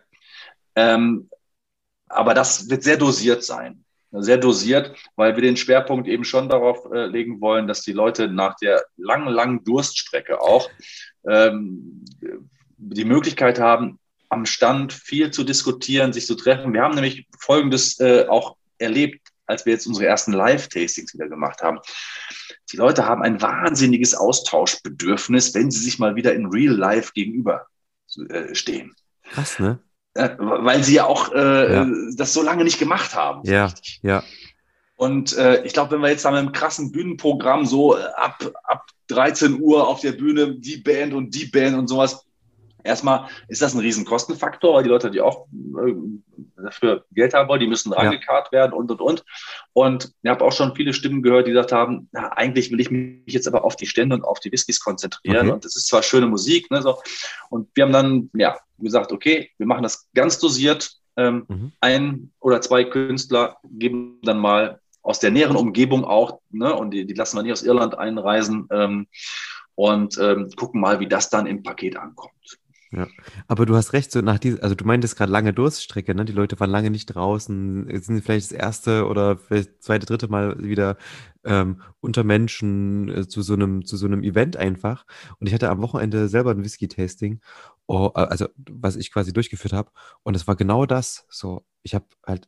[0.76, 1.30] Ähm,
[2.08, 3.84] aber das wird sehr dosiert sein.
[4.12, 8.30] Sehr dosiert, weil wir den Schwerpunkt eben schon darauf äh, legen wollen, dass die Leute
[8.30, 10.70] nach der langen, langen Durststrecke auch
[11.30, 12.06] ähm,
[12.78, 14.00] die Möglichkeit haben,
[14.30, 16.74] am Stand viel zu diskutieren, sich zu treffen.
[16.74, 21.62] Wir haben nämlich Folgendes äh, auch erlebt, als wir jetzt unsere ersten Live-Tastings wieder gemacht
[21.62, 21.80] haben.
[22.72, 27.68] Die Leute haben ein wahnsinniges Austauschbedürfnis, wenn sie sich mal wieder in Real Life gegenüber
[28.30, 28.94] äh, stehen.
[29.24, 29.80] Krass, ne?
[30.14, 31.88] Äh, weil sie ja auch äh, ja.
[32.16, 33.46] das so lange nicht gemacht haben.
[33.46, 34.00] So ja, richtig.
[34.04, 34.24] ja.
[34.96, 38.88] Und äh, ich glaube, wenn wir jetzt da mit einem krassen Bühnenprogramm so ab, ab
[39.08, 42.26] 13 Uhr auf der Bühne die Band und die Band und sowas,
[42.84, 45.94] erstmal ist das ein riesen Kostenfaktor, weil die Leute, die auch äh,
[46.56, 49.24] dafür Geld haben wollen, die müssen rangekarrt werden und, und, und.
[49.74, 52.92] Und ich habe auch schon viele Stimmen gehört, die gesagt haben, na, eigentlich will ich
[52.92, 55.48] mich jetzt aber auf die Stände und auf die Whiskys konzentrieren.
[55.48, 55.52] Okay.
[55.52, 57.02] Und das ist zwar schöne Musik, ne, so.
[57.50, 61.72] Und wir haben dann, ja, gesagt, okay, wir machen das ganz dosiert, Ähm, mhm.
[61.82, 67.08] Ein oder zwei Künstler geben dann mal aus der näheren Umgebung auch, ne, und die,
[67.08, 69.08] die lassen wir nicht aus Irland einreisen ähm,
[69.74, 72.60] und ähm, gucken mal, wie das dann im Paket ankommt.
[72.92, 73.08] Ja,
[73.48, 76.24] aber du hast recht, so nach diesem, also du meintest gerade lange Durststrecke, ne?
[76.24, 80.64] Die Leute waren lange nicht draußen, sind vielleicht das erste oder vielleicht zweite, dritte Mal
[80.64, 80.98] wieder
[81.44, 85.06] ähm, unter Menschen äh, zu so einem, zu so einem Event einfach.
[85.40, 87.42] Und ich hatte am Wochenende selber ein Whisky-Tasting,
[87.88, 89.92] oh, also was ich quasi durchgeführt habe.
[90.24, 91.26] Und es war genau das.
[91.30, 92.48] So, ich habe halt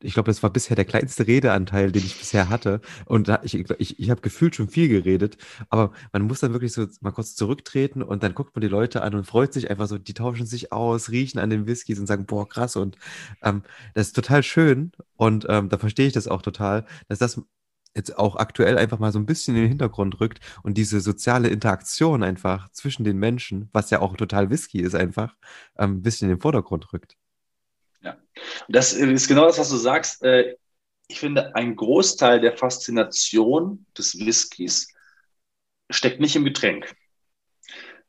[0.00, 2.80] ich glaube, das war bisher der kleinste Redeanteil, den ich bisher hatte.
[3.06, 5.36] Und ich, ich, ich habe gefühlt schon viel geredet,
[5.70, 9.02] aber man muss dann wirklich so mal kurz zurücktreten und dann guckt man die Leute
[9.02, 12.06] an und freut sich einfach so, die tauschen sich aus, riechen an den Whiskys und
[12.06, 12.76] sagen, boah, krass.
[12.76, 12.96] Und
[13.42, 13.62] ähm,
[13.94, 14.92] das ist total schön.
[15.16, 17.42] Und ähm, da verstehe ich das auch total, dass das
[17.94, 21.48] jetzt auch aktuell einfach mal so ein bisschen in den Hintergrund rückt und diese soziale
[21.48, 25.34] Interaktion einfach zwischen den Menschen, was ja auch total Whisky ist, einfach
[25.76, 27.17] ähm, ein bisschen in den Vordergrund rückt.
[28.02, 28.16] Ja,
[28.68, 30.22] das ist genau das, was du sagst.
[30.22, 30.54] Äh,
[31.08, 34.88] ich finde, ein Großteil der Faszination des Whiskys
[35.90, 36.94] steckt nicht im Getränk,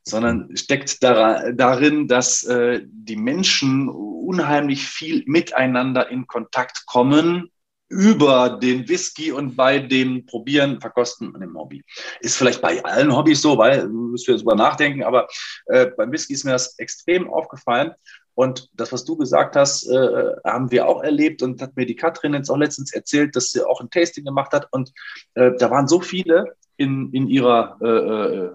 [0.03, 7.49] sondern steckt darin, dass äh, die Menschen unheimlich viel miteinander in Kontakt kommen
[7.89, 11.83] über den Whisky und bei dem Probieren, Verkosten und dem Hobby.
[12.19, 15.27] Ist vielleicht bei allen Hobbys so, weil müssen wir drüber nachdenken, aber
[15.65, 17.91] äh, beim Whisky ist mir das extrem aufgefallen.
[18.39, 21.97] Und das, was du gesagt hast, äh, haben wir auch erlebt und hat mir die
[21.97, 24.69] Katrin jetzt auch letztens erzählt, dass sie auch ein Tasting gemacht hat.
[24.71, 24.93] Und
[25.33, 28.49] äh, da waren so viele in, in ihrer äh, äh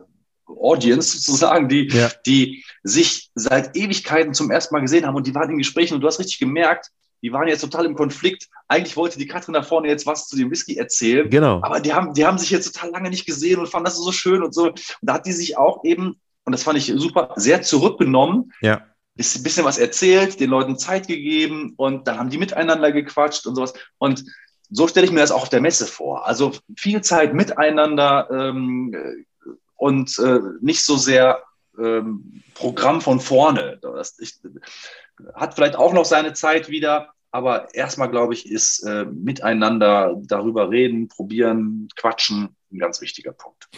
[0.47, 2.11] Audience sozusagen, die, ja.
[2.25, 6.01] die sich seit Ewigkeiten zum ersten Mal gesehen haben und die waren in Gesprächen und
[6.01, 6.91] du hast richtig gemerkt,
[7.21, 8.49] die waren jetzt total im Konflikt.
[8.69, 11.29] Eigentlich wollte die Katrin da vorne jetzt was zu dem Whisky erzählen.
[11.29, 11.61] Genau.
[11.63, 14.13] Aber die haben, die haben sich jetzt total lange nicht gesehen und fanden das so
[14.13, 14.69] schön und so.
[14.69, 18.51] Und da hat die sich auch eben, und das fand ich super, sehr zurückgenommen.
[18.63, 18.87] Ja
[19.17, 23.55] ein bisschen was erzählt, den Leuten Zeit gegeben und dann haben die miteinander gequatscht und
[23.55, 23.75] sowas.
[23.99, 24.25] Und
[24.71, 26.27] so stelle ich mir das auch auf der Messe vor.
[26.27, 29.25] Also viel Zeit miteinander ähm,
[29.77, 31.43] und äh, nicht so sehr
[31.79, 33.79] ähm, Programm von vorne.
[33.83, 34.35] Das ich,
[35.35, 40.71] hat vielleicht auch noch seine Zeit wieder, aber erstmal glaube ich, ist äh, miteinander darüber
[40.71, 43.69] reden, probieren, quatschen ein ganz wichtiger Punkt.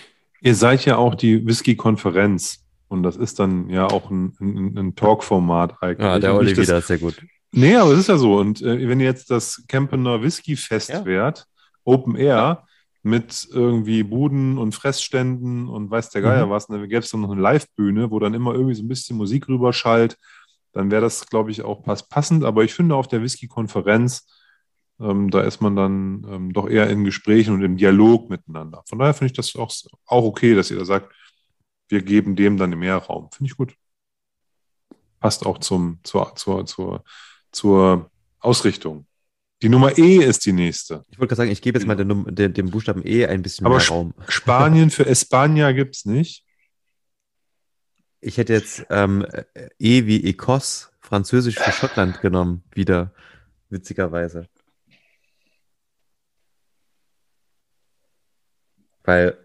[0.40, 2.65] Ihr seid ja auch die Whisky-Konferenz.
[2.88, 6.06] Und das ist dann ja auch ein, ein, ein Talk-Format eigentlich.
[6.06, 7.20] Ja, der Olli wieder, sehr gut.
[7.52, 8.36] Nee, aber es ist ja so.
[8.36, 11.04] Und äh, wenn ihr jetzt das Campener Whisky Fest ja.
[11.04, 11.46] wärt,
[11.84, 12.66] Open Air,
[13.06, 16.50] mit irgendwie Buden und Fressständen und weiß der Geier mhm.
[16.50, 19.16] was, dann gäbe es dann noch eine Live-Bühne, wo dann immer irgendwie so ein bisschen
[19.16, 20.18] Musik rüberschallt,
[20.72, 22.44] dann wäre das, glaube ich, auch passend.
[22.44, 24.26] Aber ich finde auf der Whisky-Konferenz,
[25.00, 28.82] ähm, da ist man dann ähm, doch eher in Gesprächen und im Dialog miteinander.
[28.88, 29.72] Von daher finde ich das auch,
[30.06, 31.14] auch okay, dass ihr da sagt,
[31.88, 33.30] wir geben dem dann mehr Raum.
[33.32, 33.74] Finde ich gut.
[35.20, 37.04] Passt auch zum, zur, zur, zur,
[37.52, 38.10] zur
[38.40, 39.06] Ausrichtung.
[39.62, 41.02] Die Nummer E ist die nächste.
[41.10, 43.66] Ich wollte gerade sagen, ich gebe jetzt mal den, den, dem Buchstaben E ein bisschen
[43.66, 44.14] Aber mehr Raum.
[44.28, 46.44] Spanien für Espanja gibt es nicht.
[48.20, 49.26] Ich hätte jetzt ähm,
[49.78, 53.14] E wie Ekos, Französisch für Schottland genommen, wieder,
[53.70, 54.46] witzigerweise.
[59.04, 59.38] Weil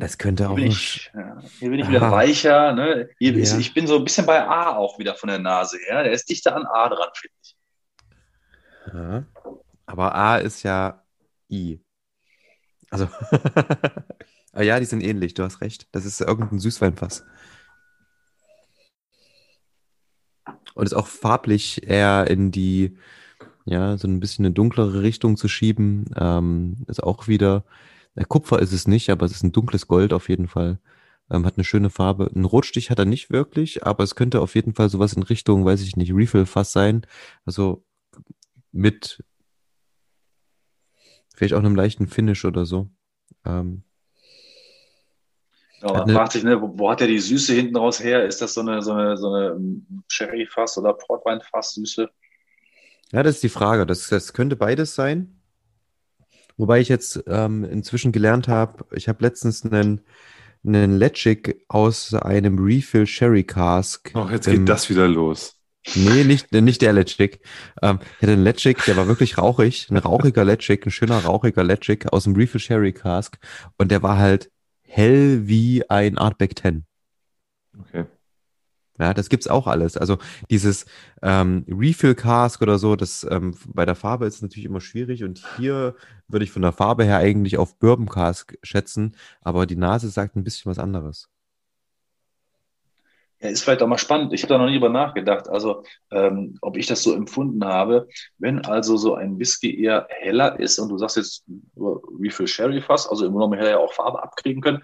[0.00, 0.56] das könnte auch.
[0.56, 1.12] Hier bin ich,
[1.58, 2.72] hier bin ich wieder weicher.
[2.72, 3.10] Ne?
[3.18, 3.38] Hier ja.
[3.38, 6.02] ist, ich bin so ein bisschen bei A auch wieder von der Nase her.
[6.02, 7.56] Der ist dichter an A dran, finde ich.
[8.92, 9.24] Ja.
[9.86, 11.02] Aber A ist ja
[11.50, 11.80] I.
[12.90, 13.08] Also.
[14.52, 15.86] Aber ja, die sind ähnlich, du hast recht.
[15.92, 17.24] Das ist irgendein Süßweinfass.
[20.74, 22.96] Und ist auch farblich eher in die,
[23.64, 26.06] ja, so ein bisschen eine dunklere Richtung zu schieben.
[26.16, 27.64] Ähm, ist auch wieder
[28.28, 30.78] Kupfer ist es nicht, aber es ist ein dunkles Gold auf jeden Fall.
[31.30, 32.30] Ähm, hat eine schöne Farbe.
[32.34, 35.64] Ein Rotstich hat er nicht wirklich, aber es könnte auf jeden Fall sowas in Richtung,
[35.64, 37.06] weiß ich nicht, Refill-Fass sein.
[37.44, 37.84] Also
[38.72, 39.22] mit
[41.34, 42.90] vielleicht auch einem leichten Finish oder so.
[43.44, 43.84] Ähm,
[45.80, 48.24] ja, man fragt sich, ne, wo, wo, hat er die Süße hinten raus her?
[48.26, 49.58] Ist das so eine, so eine, so eine
[50.08, 52.10] Sherry-Fass oder Portwein-Fass-Süße?
[53.12, 53.86] Ja, das ist die Frage.
[53.86, 55.39] Das, das könnte beides sein.
[56.60, 60.02] Wobei ich jetzt ähm, inzwischen gelernt habe, ich habe letztens einen,
[60.62, 64.10] einen Letchik aus einem Refill Sherry Cask.
[64.12, 65.56] Ach, jetzt geht das wieder los.
[65.94, 67.40] Nee, nicht, nicht der Letchik.
[67.80, 71.64] Ähm, ich hatte einen Letchik, der war wirklich rauchig, ein rauchiger Letchik, ein schöner rauchiger
[71.64, 73.38] Letchik aus dem Refill Sherry Cask.
[73.78, 74.50] Und der war halt
[74.82, 76.84] hell wie ein Artback 10.
[77.78, 78.04] Okay.
[79.00, 79.96] Ja, das gibt's auch alles.
[79.96, 80.18] Also
[80.50, 80.84] dieses
[81.22, 85.42] ähm, Refill Cask oder so, das ähm, bei der Farbe ist natürlich immer schwierig und
[85.56, 85.94] hier
[86.28, 90.36] würde ich von der Farbe her eigentlich auf Bourbon Cask schätzen, aber die Nase sagt
[90.36, 91.30] ein bisschen was anderes.
[93.40, 94.34] Ja, ist vielleicht auch mal spannend.
[94.34, 98.06] Ich habe da noch nie drüber nachgedacht, also ähm, ob ich das so empfunden habe.
[98.36, 102.82] Wenn also so ein Whisky eher heller ist und du sagst jetzt, wie viel Sherry
[102.82, 104.82] Fass, also im Grunde hätte er ja auch Farbe abkriegen können,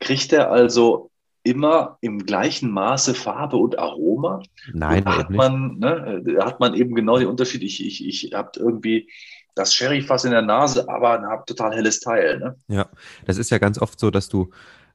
[0.00, 1.11] kriegt er also
[1.42, 4.42] immer im gleichen Maße Farbe und Aroma?
[4.72, 7.62] Nein, hat man, ne, hat man eben genau den Unterschied.
[7.62, 9.10] Ich, ich, ich habe irgendwie
[9.54, 12.38] das Sherry-Fass in der Nase, aber ein total helles Teil.
[12.38, 12.56] Ne?
[12.68, 12.88] Ja,
[13.26, 14.50] das ist ja ganz oft so, dass du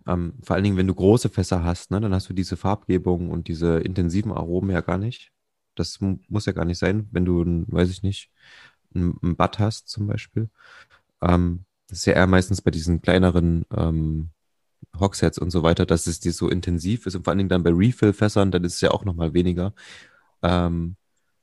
[0.07, 3.29] ähm, vor allen Dingen, wenn du große Fässer hast, ne, dann hast du diese Farbgebung
[3.29, 5.31] und diese intensiven Aromen ja gar nicht.
[5.75, 8.31] Das muss ja gar nicht sein, wenn du, weiß ich nicht,
[8.95, 10.49] ein, ein Bad hast zum Beispiel.
[11.21, 14.29] Ähm, das ist ja eher meistens bei diesen kleineren ähm,
[14.99, 17.63] Hogsheads und so weiter, dass es dir so intensiv ist und vor allen Dingen dann
[17.63, 19.73] bei Refill-Fässern, dann ist es ja auch nochmal weniger.
[20.41, 20.95] Ähm,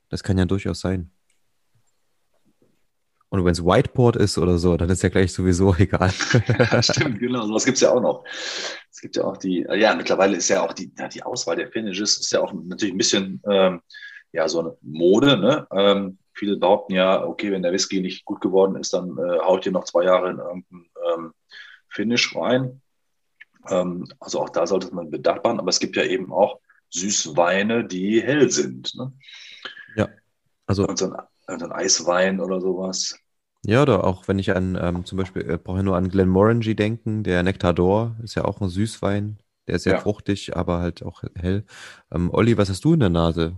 [0.09, 1.11] das kann ja durchaus sein.
[3.29, 6.11] Und wenn es Whiteboard ist oder so, dann ist ja gleich sowieso egal.
[6.71, 7.45] ja, stimmt, genau.
[7.45, 8.23] Sowas gibt es ja auch noch.
[8.91, 11.69] Es gibt ja auch die, ja, mittlerweile ist ja auch die, ja, die Auswahl der
[11.69, 13.81] Finishes ist ja auch natürlich ein bisschen, ähm,
[14.31, 15.67] ja, so eine Mode, ne?
[15.71, 19.65] Ähm, viele behaupten ja, okay, wenn der Whisky nicht gut geworden ist, dann äh, haut
[19.65, 21.33] ihr noch zwei Jahre in irgendein ähm,
[21.89, 22.81] Finish rein.
[23.69, 26.59] Ähm, also auch da sollte man Bedacht machen, aber es gibt ja eben auch
[26.89, 28.93] Süßweine, die hell sind.
[28.95, 29.13] Ne?
[29.95, 30.09] Ja.
[30.65, 33.17] Also und so ein, so ein Eiswein oder sowas.
[33.65, 36.75] Ja, oder auch wenn ich an ähm, zum Beispiel, äh, brauche ich nur an Glenmorangie
[36.75, 39.99] denken, der Nectador ist ja auch ein Süßwein, der ist sehr ja.
[39.99, 41.65] fruchtig, aber halt auch hell.
[42.11, 43.57] Ähm, Olli, was hast du in der Nase?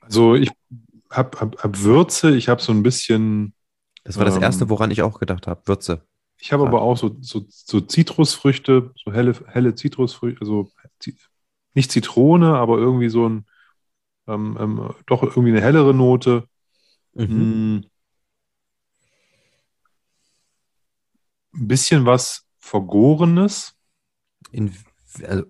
[0.00, 0.50] Also ich
[1.10, 3.54] habe hab, hab Würze, ich habe so ein bisschen.
[4.04, 6.06] Das war das Erste, ähm, woran ich auch gedacht habe, Würze.
[6.38, 10.70] Ich habe aber auch so, so, so Zitrusfrüchte, so helle, helle Zitrusfrüchte, also
[11.74, 13.46] nicht Zitrone, aber irgendwie so ein
[14.26, 16.48] ähm, ähm, doch irgendwie eine hellere Note.
[17.14, 17.28] Mhm.
[17.28, 17.84] Hm.
[21.54, 23.74] Ein bisschen was Vergorenes.
[24.50, 24.74] In,
[25.26, 25.44] also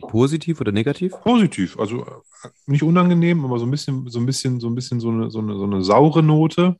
[0.00, 1.12] positiv oder negativ?
[1.22, 5.00] Positiv, also äh, nicht unangenehm, aber so ein bisschen, so ein bisschen, so ein bisschen
[5.00, 6.76] so eine, so eine, so eine saure Note.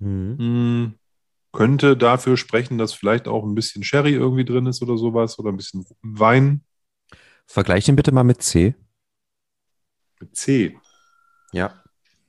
[0.00, 0.38] Mhm.
[0.38, 0.94] Hm,
[1.52, 5.50] könnte dafür sprechen, dass vielleicht auch ein bisschen Sherry irgendwie drin ist oder sowas oder
[5.50, 6.62] ein bisschen Wein.
[7.46, 8.74] Vergleich den bitte mal mit C.
[10.20, 10.78] Mit C.
[11.52, 11.82] Ja.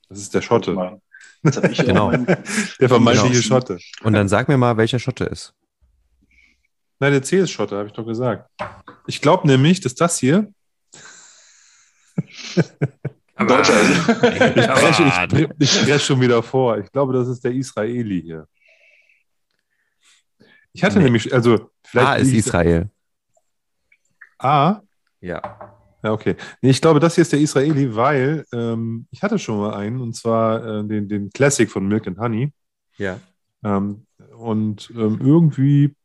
[0.10, 1.00] Das ist der Schotte.
[1.44, 2.12] genau.
[2.12, 3.60] der vermeintliche genau.
[3.60, 3.80] Schotte.
[4.04, 5.54] Und dann sag mir mal, welcher Schotte ist.
[7.00, 8.50] Nein, der C ist Schotte, habe ich doch gesagt.
[9.08, 10.52] Ich glaube nämlich, dass das hier.
[13.48, 16.78] Deutscher ich breche ich, ich schon wieder vor.
[16.78, 18.48] Ich glaube, das ist der Israeli hier.
[20.74, 21.06] Ich hatte nee.
[21.06, 22.08] nämlich, also vielleicht.
[22.08, 22.90] A ist Israel.
[24.40, 24.82] A?
[25.20, 25.78] Ja.
[26.04, 26.36] Ja, okay.
[26.62, 30.02] Nee, ich glaube, das hier ist der Israeli, weil ähm, ich hatte schon mal einen,
[30.02, 32.52] und zwar äh, den, den Classic von Milk and Honey.
[32.98, 33.20] Ja.
[33.64, 35.96] Ähm, und ähm, irgendwie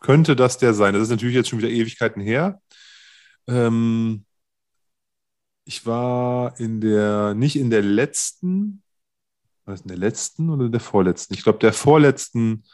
[0.00, 0.92] könnte das der sein.
[0.92, 2.60] Das ist natürlich jetzt schon wieder Ewigkeiten her.
[3.46, 4.26] Ähm,
[5.64, 8.82] ich war in der, nicht in der letzten,
[9.64, 11.34] war das in der letzten oder der vorletzten?
[11.34, 12.64] Ich glaube, der vorletzten,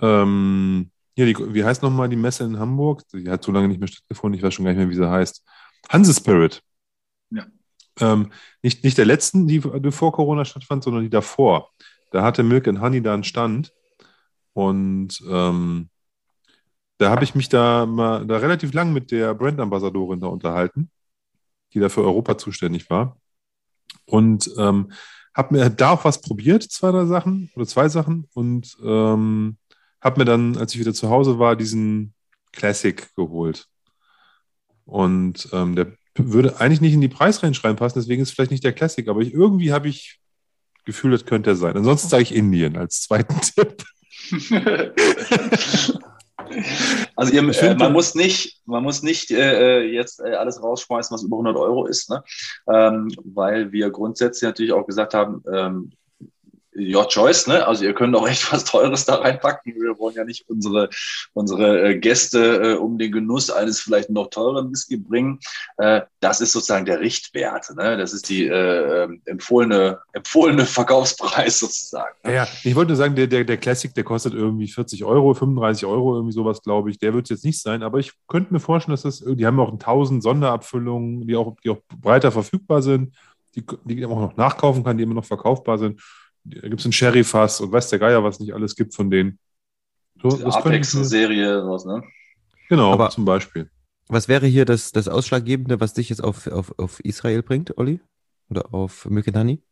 [0.00, 3.02] ähm, hier, die, wie heißt nochmal die Messe in Hamburg?
[3.12, 5.10] Die hat so lange nicht mehr stattgefunden, ich weiß schon gar nicht mehr, wie sie
[5.10, 5.44] heißt.
[5.88, 6.62] Hanse Spirit.
[7.30, 7.46] Ja.
[8.00, 8.30] Ähm,
[8.62, 11.70] nicht, nicht der letzten, die, die vor Corona stattfand, sondern die davor.
[12.10, 13.72] Da hatte Milk and Honey da einen Stand.
[14.52, 15.90] Und ähm,
[16.98, 20.90] da habe ich mich da mal da relativ lang mit der Brandambassadorin da unterhalten,
[21.74, 23.18] die da für Europa zuständig war.
[24.06, 24.92] Und ähm,
[25.34, 28.26] habe mir da auch was probiert, zwei, drei Sachen oder zwei Sachen.
[28.34, 29.56] Und ähm,
[30.00, 32.14] habe mir dann, als ich wieder zu Hause war, diesen
[32.52, 33.66] Classic geholt.
[34.84, 38.64] Und ähm, der würde eigentlich nicht in die Preisrange reinpassen, deswegen ist es vielleicht nicht
[38.64, 40.18] der Classic, aber ich, irgendwie habe ich
[40.84, 41.76] Gefühl, das könnte er sein.
[41.76, 43.84] Ansonsten sage ich Indien als zweiten Tipp.
[47.16, 51.22] Also ihr, äh, man muss nicht, man muss nicht äh, jetzt äh, alles rausschmeißen, was
[51.22, 52.22] über 100 Euro ist, ne?
[52.72, 55.92] ähm, weil wir grundsätzlich natürlich auch gesagt haben, ähm,
[56.78, 57.66] your choice, ne?
[57.66, 59.74] Also ihr könnt auch echt was Teures da reinpacken.
[59.74, 60.88] Wir wollen ja nicht unsere,
[61.32, 65.40] unsere äh, Gäste äh, um den Genuss eines vielleicht noch teureren Whisky bringen.
[65.76, 67.70] Äh, das ist sozusagen der Richtwert.
[67.76, 67.96] Ne?
[67.96, 72.14] Das ist die äh, ähm, empfohlene, empfohlene Verkaufspreis sozusagen.
[72.24, 75.34] Ja, ja, ich wollte nur sagen, der, der, der Classic, der kostet irgendwie 40 Euro,
[75.34, 76.98] 35 Euro, irgendwie sowas, glaube ich.
[76.98, 79.58] Der wird es jetzt nicht sein, aber ich könnte mir vorstellen, dass das, die haben
[79.60, 83.14] auch 1000 Sonderabfüllungen, die auch, die auch breiter verfügbar sind,
[83.54, 86.00] die, die man auch noch nachkaufen kann, die immer noch verkaufbar sind
[86.44, 89.38] da gibt es ein Sherry-Fass und weiß der Geier, was nicht alles gibt von denen.
[90.22, 92.02] So, Die Apex-Serie, was, ne?
[92.68, 93.70] Genau, Aber zum Beispiel.
[94.08, 98.00] Was wäre hier das, das Ausschlaggebende, was dich jetzt auf, auf, auf Israel bringt, Olli?
[98.50, 99.62] Oder auf Mükendani?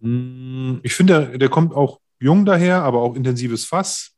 [0.00, 4.12] Mm, ich finde, der, der kommt auch jung daher, aber auch intensives Fass.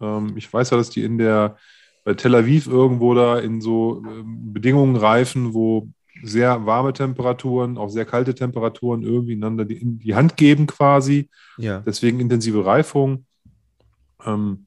[0.00, 1.56] Ähm, ich weiß ja, dass die in der
[2.04, 5.88] bei Tel Aviv irgendwo da in so ähm, Bedingungen reifen, wo
[6.22, 11.28] sehr warme Temperaturen, auch sehr kalte Temperaturen irgendwie einander die, in die Hand geben quasi.
[11.58, 11.80] Ja.
[11.80, 13.24] Deswegen intensive Reifung.
[14.24, 14.66] Ähm,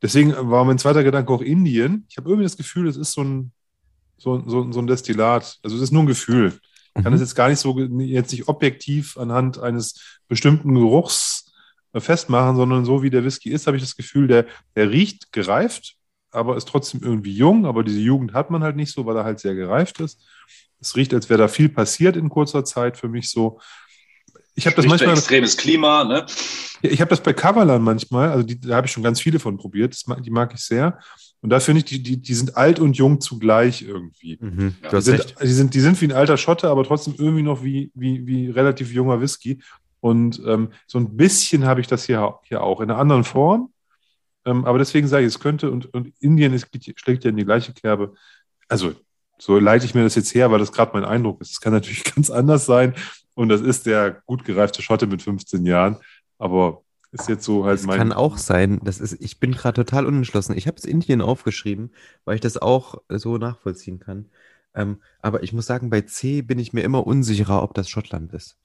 [0.00, 2.06] deswegen war mein zweiter Gedanke auch Indien.
[2.08, 3.52] Ich habe irgendwie das Gefühl, es ist so ein,
[4.18, 5.58] so, so, so ein Destillat.
[5.62, 6.52] Also es ist nur ein Gefühl.
[6.94, 7.14] Ich kann Mhm.
[7.14, 11.52] es jetzt gar nicht so jetzt nicht objektiv anhand eines bestimmten Geruchs
[11.94, 14.46] äh, festmachen, sondern so wie der Whisky ist, habe ich das Gefühl, der,
[14.76, 15.96] der riecht gereift,
[16.32, 17.66] aber ist trotzdem irgendwie jung.
[17.66, 20.20] Aber diese Jugend hat man halt nicht so, weil er halt sehr gereift ist.
[20.80, 23.60] Es riecht, als wäre da viel passiert in kurzer Zeit für mich so.
[24.54, 26.26] Ich habe das manchmal, extremes Klima, ne?
[26.82, 29.38] ja, ich habe das bei Kavalan manchmal, also die, da habe ich schon ganz viele
[29.38, 30.98] von probiert, das, mag- die mag ich sehr.
[31.40, 34.38] Und da finde ich, die, die, die sind alt und jung zugleich irgendwie.
[34.40, 34.74] Mhm.
[34.82, 37.64] Ja, Die sind, die, sind, die sind wie ein alter Schotte, aber trotzdem irgendwie noch
[37.64, 39.60] wie, wie, wie relativ junger Whisky.
[40.00, 43.71] Und ähm, so ein bisschen habe ich das hier, hier auch, in einer anderen Form.
[44.44, 47.44] Ähm, aber deswegen sage ich, es könnte, und, und Indien ist, schlägt ja in die
[47.44, 48.14] gleiche Kerbe.
[48.68, 48.94] Also,
[49.38, 51.52] so leite ich mir das jetzt her, weil das gerade mein Eindruck ist.
[51.52, 52.94] Es kann natürlich ganz anders sein.
[53.34, 55.98] Und das ist der gut gereifte Schotte mit 15 Jahren.
[56.38, 56.82] Aber
[57.12, 57.98] ist jetzt so halt Es mein.
[57.98, 60.56] kann auch sein, das ist, ich bin gerade total unentschlossen.
[60.56, 61.92] Ich habe es Indien aufgeschrieben,
[62.24, 64.30] weil ich das auch so nachvollziehen kann.
[64.74, 68.32] Ähm, aber ich muss sagen, bei C bin ich mir immer unsicherer, ob das Schottland
[68.32, 68.56] ist.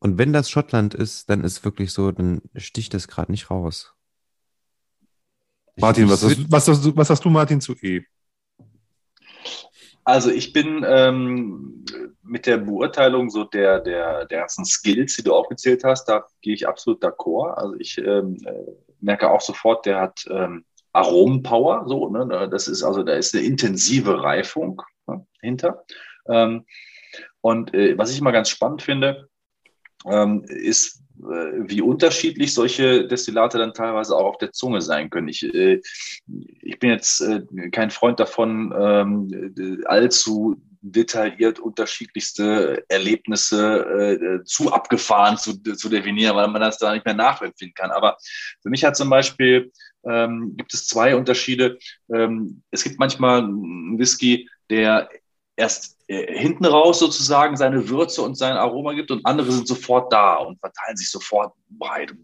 [0.00, 3.94] Und wenn das Schottland ist, dann ist wirklich so, dann sticht das gerade nicht raus.
[5.76, 8.04] Martin, ich was hast, was, hast du, was hast du, Martin, zu E?
[10.04, 11.84] Also ich bin ähm,
[12.22, 16.54] mit der Beurteilung so der, der, der ganzen Skills, die du aufgezählt hast, da gehe
[16.54, 17.54] ich absolut d'accord.
[17.54, 22.48] Also ich ähm, äh, merke auch sofort, der hat ähm, Aromenpower, so, ne?
[22.50, 25.84] Das ist also, da ist eine intensive Reifung ne, hinter.
[26.26, 26.64] Ähm,
[27.40, 29.28] und äh, was ich immer ganz spannend finde,
[30.48, 35.28] ist, äh, wie unterschiedlich solche Destillate dann teilweise auch auf der Zunge sein können.
[35.28, 35.80] Ich, äh,
[36.62, 44.72] ich bin jetzt äh, kein Freund davon, ähm, äh, allzu detailliert unterschiedlichste Erlebnisse äh, zu
[44.72, 47.90] abgefahren zu, zu definieren, weil man das da nicht mehr nachempfinden kann.
[47.90, 48.16] Aber
[48.62, 49.72] für mich hat zum Beispiel
[50.08, 51.78] ähm, gibt es zwei Unterschiede.
[52.12, 55.08] Ähm, es gibt manchmal einen Whisky, der
[55.58, 60.12] erst äh, hinten raus sozusagen seine Würze und sein Aroma gibt und andere sind sofort
[60.12, 62.14] da und verteilen sich sofort breit.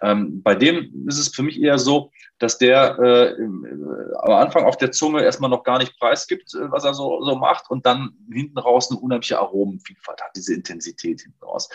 [0.00, 4.32] Ähm, bei dem ist es für mich eher so, dass der äh, im, äh, am
[4.34, 7.68] Anfang auf der Zunge erstmal noch gar nicht preisgibt, äh, was er so, so macht
[7.68, 11.68] und dann hinten raus eine unheimliche Aromenvielfalt hat, diese Intensität hinten raus.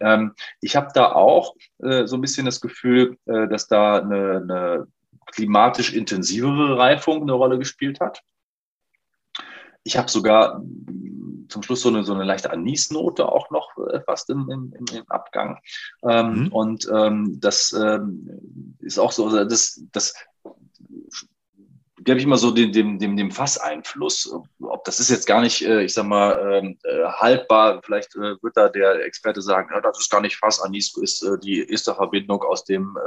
[0.00, 4.40] Ähm, ich habe da auch äh, so ein bisschen das Gefühl, äh, dass da eine,
[4.42, 4.86] eine
[5.32, 8.22] klimatisch intensivere Reifung eine Rolle gespielt hat.
[9.84, 14.00] Ich habe sogar mm, zum Schluss so eine, so eine leichte Anisnote auch noch äh,
[14.00, 15.60] fast im, im, im Abgang.
[16.02, 16.48] Ähm, Mhm.
[16.48, 20.14] Und ähm, das ähm, ist auch so, also das, das
[22.04, 24.34] gebe ich immer so dem, dem, dem, dem Fasseinfluss.
[24.60, 27.80] Ob das ist jetzt gar nicht, äh, ich sag mal, ähm, äh, haltbar.
[27.82, 30.60] Vielleicht äh, wird da der Experte sagen, das ist gar nicht Fass.
[30.60, 32.98] Anis ist die Esterverbindung aus dem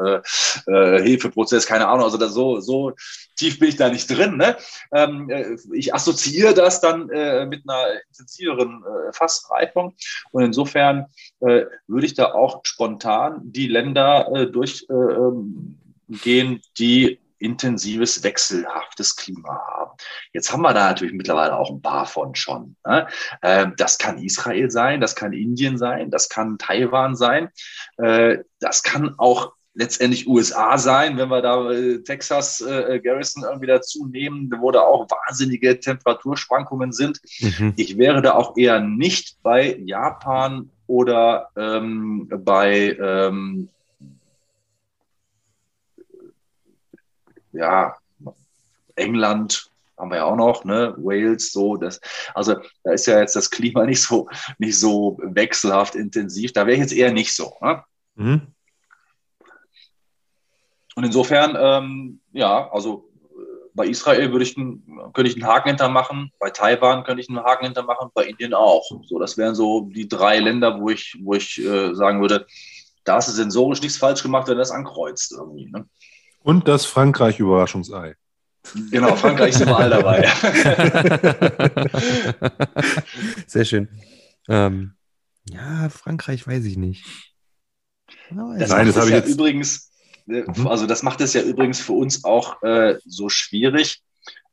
[0.67, 2.05] Hefeprozess, keine Ahnung.
[2.05, 2.93] Also so, so
[3.35, 4.37] tief bin ich da nicht drin.
[4.37, 4.57] Ne?
[4.91, 9.95] Ähm, äh, ich assoziiere das dann mit einer intensiveren Fassreifung.
[10.31, 11.05] Und insofern
[11.39, 15.77] würde ich da auch spontan die Länder durchgehen,
[16.77, 19.91] die intensives, wechselhaftes Klima haben.
[20.33, 22.75] Jetzt haben wir da natürlich mittlerweile auch ein paar von schon.
[22.85, 23.07] Ne?
[23.41, 27.49] Äh, das kann Israel sein, das kann Indien sein, das kann Taiwan sein,
[27.97, 33.67] äh, das kann auch letztendlich USA sein, wenn wir da äh, Texas äh, Garrison irgendwie
[33.67, 37.21] dazu nehmen, wo da auch wahnsinnige Temperaturschwankungen sind.
[37.39, 37.73] Mhm.
[37.77, 43.69] Ich wäre da auch eher nicht bei Japan oder ähm, bei ähm,
[47.57, 47.97] ja,
[48.95, 51.99] England haben wir ja auch noch, ne, Wales, so, das,
[52.35, 54.29] also da ist ja jetzt das Klima nicht so,
[54.59, 56.53] nicht so wechselhaft intensiv.
[56.53, 57.53] Da wäre ich jetzt eher nicht so.
[57.61, 57.83] Ne?
[58.15, 58.41] Mhm.
[60.95, 65.69] Und insofern, ähm, ja, also äh, bei Israel würde ich einen, könnte ich einen Haken
[65.69, 68.83] hintermachen, bei Taiwan könnte ich einen Haken hintermachen, bei Indien auch.
[69.03, 72.45] So, das wären so die drei Länder, wo ich, wo ich äh, sagen würde,
[73.03, 75.71] da hast du sensorisch nichts falsch gemacht, wenn du das ankreuzt irgendwie.
[75.71, 75.87] Ne?
[76.47, 78.15] Und das Frankreich-Überraschungsei.
[78.89, 80.25] Genau, Frankreich ist überall dabei.
[83.47, 83.89] Sehr schön.
[84.47, 84.93] Ähm,
[85.49, 87.03] ja, Frankreich weiß ich nicht.
[88.29, 89.91] Das Nein, das habe ich ja jetzt- übrigens,
[90.29, 90.67] äh, Mhm.
[90.67, 94.01] also das macht es ja übrigens für uns auch äh, so schwierig,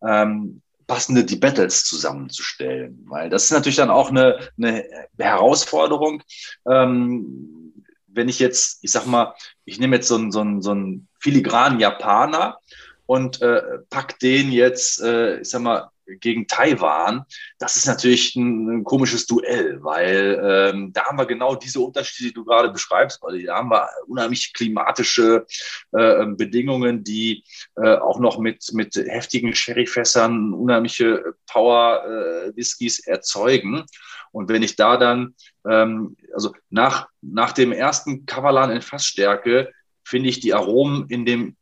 [0.02, 4.84] ähm, passende die Battles zusammenzustellen, weil das ist natürlich dann auch eine, eine
[5.16, 6.24] Herausforderung.
[6.68, 7.72] Ähm,
[8.08, 9.32] wenn ich jetzt, ich sag mal,
[9.64, 12.58] ich nehme jetzt so einen, so einen, so einen filigranen Japaner
[13.06, 15.90] und äh, packt den jetzt, äh, ich sag mal,
[16.20, 17.24] gegen Taiwan,
[17.58, 22.28] das ist natürlich ein, ein komisches Duell, weil ähm, da haben wir genau diese Unterschiede,
[22.28, 23.22] die du gerade beschreibst.
[23.22, 25.46] Also da haben wir unheimlich klimatische
[25.92, 27.42] äh, Bedingungen, die
[27.76, 33.86] äh, auch noch mit, mit heftigen Sherryfässern unheimliche Power-Whiskys äh, erzeugen.
[34.30, 35.34] Und wenn ich da dann,
[35.66, 39.72] ähm, also nach, nach dem ersten Kavalan in Fassstärke,
[40.04, 41.56] finde ich die Aromen in dem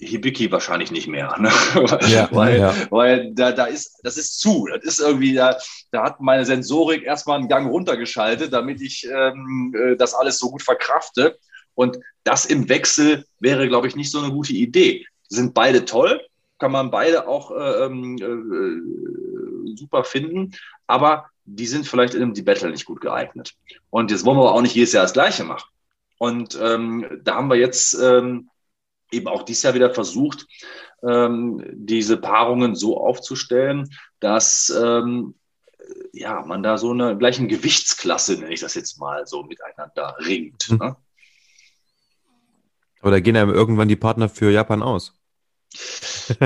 [0.00, 1.36] Hibiki wahrscheinlich nicht mehr.
[1.38, 1.50] Ne?
[2.08, 2.74] Ja, weil ja.
[2.90, 4.68] weil da, da ist, das ist zu.
[4.72, 5.56] Das ist irgendwie, da,
[5.90, 10.50] da hat meine Sensorik erstmal einen Gang runtergeschaltet, damit ich ähm, äh, das alles so
[10.50, 11.38] gut verkrafte.
[11.74, 15.06] Und das im Wechsel wäre, glaube ich, nicht so eine gute Idee.
[15.28, 16.20] Sind beide toll,
[16.58, 20.52] kann man beide auch äh, ähm, äh, super finden,
[20.86, 23.54] aber die sind vielleicht in einem Battle nicht gut geeignet.
[23.90, 25.68] Und jetzt wollen wir aber auch nicht jedes Jahr das Gleiche machen.
[26.22, 28.48] Und ähm, da haben wir jetzt ähm,
[29.10, 30.46] eben auch dieses Jahr wieder versucht,
[31.02, 33.90] ähm, diese Paarungen so aufzustellen,
[34.20, 35.34] dass ähm,
[36.12, 40.70] ja, man da so eine gleichen Gewichtsklasse, nenne ich das jetzt mal, so miteinander ringt.
[40.70, 40.76] Mhm.
[40.76, 40.96] Ne?
[43.00, 45.20] Aber da gehen einem irgendwann die Partner für Japan aus.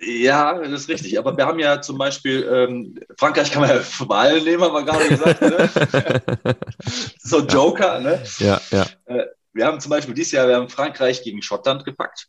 [0.00, 1.18] Ja, das ist richtig.
[1.18, 4.74] Aber wir haben ja zum Beispiel, ähm, Frankreich kann man ja für Wahlen nehmen, haben
[4.74, 5.40] wir gerade gesagt.
[5.42, 6.56] Ne?
[7.18, 8.22] so Joker, ne?
[8.38, 8.86] Ja, ja.
[9.06, 12.28] Äh, wir haben zum Beispiel dieses Jahr, wir haben Frankreich gegen Schottland gepackt.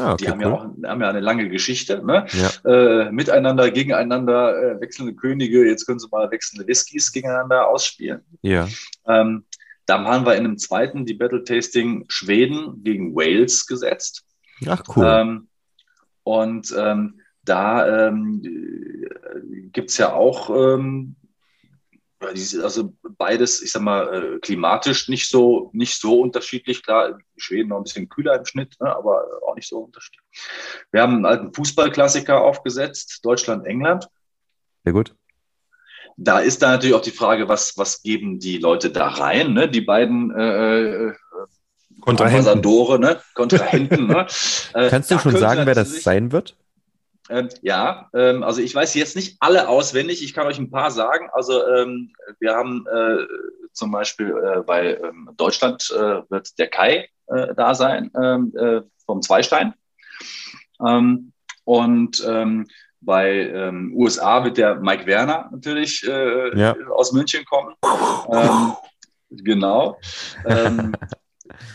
[0.00, 0.46] Ah, okay, die haben, cool.
[0.46, 2.04] ja auch, haben ja eine lange Geschichte.
[2.04, 2.26] Ne?
[2.32, 2.70] Ja.
[2.70, 5.68] Äh, miteinander, gegeneinander, äh, wechselnde Könige.
[5.68, 8.22] Jetzt können sie mal wechselnde Whiskys gegeneinander ausspielen.
[8.42, 8.68] Ja.
[9.06, 9.44] Ähm,
[9.84, 14.24] dann haben wir in einem zweiten, die Battle Tasting, Schweden gegen Wales gesetzt.
[14.66, 15.06] Ach, cool.
[15.06, 15.48] Ähm,
[16.26, 18.42] und ähm, da ähm,
[19.70, 21.14] gibt es ja auch ähm,
[22.20, 26.82] also beides, ich sag mal, äh, klimatisch nicht so, nicht so unterschiedlich.
[26.82, 30.24] Klar, Schweden noch ein bisschen kühler im Schnitt, ne, aber auch nicht so unterschiedlich.
[30.90, 34.08] Wir haben einen alten Fußballklassiker aufgesetzt, Deutschland, England.
[34.82, 35.14] Sehr gut.
[36.16, 39.52] Da ist da natürlich auch die Frage, was, was geben die Leute da rein?
[39.52, 39.68] Ne?
[39.68, 41.12] Die beiden äh,
[42.00, 42.60] Kontrahenten.
[43.00, 43.20] ne?
[43.34, 44.26] Kontrahenten ne?
[44.74, 46.56] Äh, Kannst du schon sagen, wer das sein wird?
[47.28, 50.22] Ähm, ja, ähm, also ich weiß jetzt nicht alle auswendig.
[50.22, 51.28] Ich kann euch ein paar sagen.
[51.32, 53.24] Also ähm, wir haben äh,
[53.72, 58.82] zum Beispiel äh, bei ähm, Deutschland äh, wird der Kai äh, da sein ähm, äh,
[59.04, 59.74] vom Zweistein.
[60.86, 61.32] Ähm,
[61.64, 62.24] und
[63.00, 66.76] bei USA wird der Mike Werner natürlich äh, ja.
[66.94, 67.74] aus München kommen.
[69.30, 69.98] genau.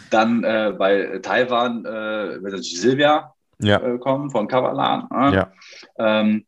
[0.10, 3.78] dann bei Taiwan wird Silvia ja.
[3.78, 5.08] äh, kommen von Kavalan.
[5.14, 5.36] Äh?
[5.36, 5.52] Ja.
[5.98, 6.46] Ähm,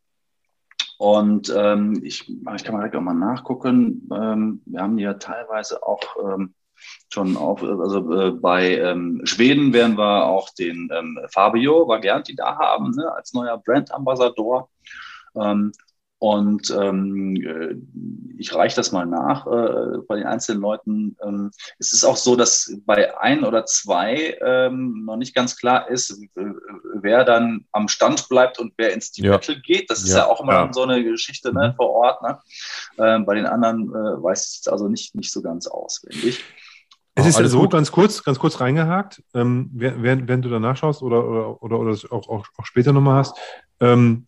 [0.98, 4.10] und ähm, ich, ich kann mal direkt auch mal nachgucken.
[4.14, 6.54] Ähm, wir haben ja teilweise auch ähm,
[7.10, 12.58] schon auf, also äh, bei ähm, Schweden werden wir auch den ähm, Fabio Vagianti da
[12.58, 14.70] haben, ne, als neuer Brand-Ambassador.
[15.36, 15.72] Ähm,
[16.24, 17.76] und ähm, äh,
[18.38, 21.18] ich reiche das mal nach äh, bei den einzelnen Leuten.
[21.22, 25.90] Ähm, es ist auch so, dass bei ein oder zwei ähm, noch nicht ganz klar
[25.90, 26.46] ist, äh,
[26.96, 29.32] wer dann am Stand bleibt und wer ins die ja.
[29.32, 29.90] Battle geht.
[29.90, 30.70] Das ist ja, ja auch immer ja.
[30.72, 31.76] so eine Geschichte ne, mhm.
[31.76, 32.22] vor Ort.
[32.22, 32.40] Ne?
[33.00, 36.42] Ähm, bei den anderen äh, weiß ich es also nicht, nicht so ganz auswendig.
[37.16, 37.74] Es ist ja so, gut.
[37.74, 41.92] ganz kurz, ganz kurz reingehakt, ähm, während, während du da nachschaust oder, oder, oder, oder
[41.92, 43.38] das auch, auch, auch später nochmal hast.
[43.82, 44.28] Ähm,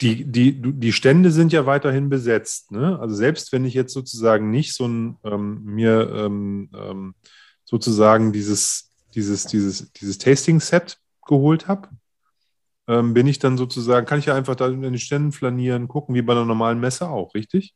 [0.00, 2.70] die, die, die Stände sind ja weiterhin besetzt.
[2.70, 2.98] Ne?
[2.98, 7.14] Also selbst wenn ich jetzt sozusagen nicht so ein ähm, mir ähm, ähm,
[7.64, 11.88] sozusagen dieses, dieses, dieses, dieses Tasting-Set geholt habe,
[12.88, 16.14] ähm, bin ich dann sozusagen, kann ich ja einfach da in den Ständen flanieren, gucken,
[16.14, 17.74] wie bei einer normalen Messe auch, richtig?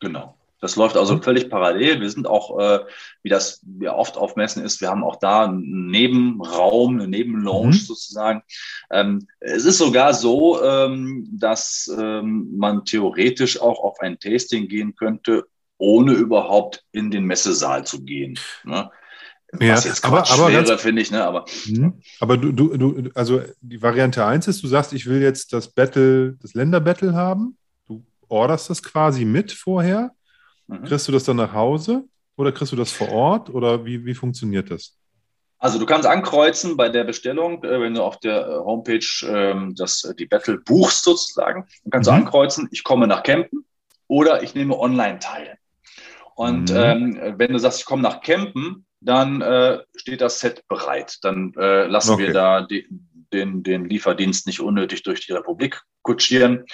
[0.00, 0.36] Genau.
[0.60, 2.00] Das läuft also völlig parallel.
[2.00, 2.80] Wir sind auch, äh,
[3.22, 7.74] wie das ja oft auf Messen ist, wir haben auch da einen Nebenraum, eine Nebenlounge
[7.74, 7.80] mhm.
[7.80, 8.42] sozusagen.
[8.90, 14.94] Ähm, es ist sogar so, ähm, dass ähm, man theoretisch auch auf ein Tasting gehen
[14.94, 18.38] könnte, ohne überhaupt in den Messesaal zu gehen.
[18.64, 18.90] Ne?
[19.52, 21.24] Was ja, jetzt aber, aber wäre, finde ich, ne?
[21.24, 22.00] Aber, mhm.
[22.18, 25.68] aber du, du, du, also die Variante 1 ist, du sagst, ich will jetzt das
[25.68, 27.56] Battle, das Länderbattle haben.
[27.86, 30.10] Du orderst das quasi mit vorher
[30.66, 30.84] Mhm.
[30.84, 32.04] Kriegst du das dann nach Hause
[32.36, 34.96] oder kriegst du das vor Ort oder wie, wie funktioniert das?
[35.58, 39.74] Also du kannst ankreuzen bei der Bestellung, äh, wenn du auf der äh, Homepage ähm,
[39.74, 42.16] das, äh, die Battle buchst sozusagen, dann kannst mhm.
[42.16, 43.64] du ankreuzen, ich komme nach Campen
[44.06, 45.56] oder ich nehme online teil.
[46.34, 46.76] Und mhm.
[46.76, 51.18] ähm, wenn du sagst, ich komme nach Campen, dann äh, steht das Set bereit.
[51.22, 52.26] Dann äh, lassen okay.
[52.26, 52.88] wir da die,
[53.32, 56.64] den, den Lieferdienst nicht unnötig durch die Republik kutschieren.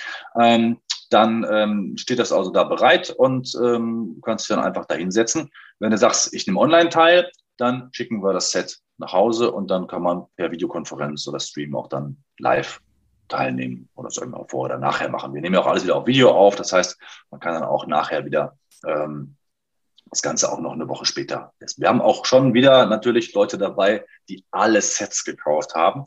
[0.40, 0.78] Ähm,
[1.10, 5.50] dann ähm, steht das also da bereit und ähm, kannst dich dann einfach da hinsetzen.
[5.78, 9.70] Wenn du sagst, ich nehme online teil, dann schicken wir das Set nach Hause und
[9.70, 12.80] dann kann man per Videokonferenz oder Stream auch dann live
[13.28, 15.34] teilnehmen oder sollen wir vor oder nachher machen.
[15.34, 16.98] Wir nehmen ja auch alles wieder auf Video auf, das heißt,
[17.30, 18.56] man kann dann auch nachher wieder
[18.86, 19.36] ähm,
[20.10, 21.52] das Ganze auch noch eine Woche später.
[21.76, 26.04] Wir haben auch schon wieder natürlich Leute dabei, die alle Sets gekauft haben.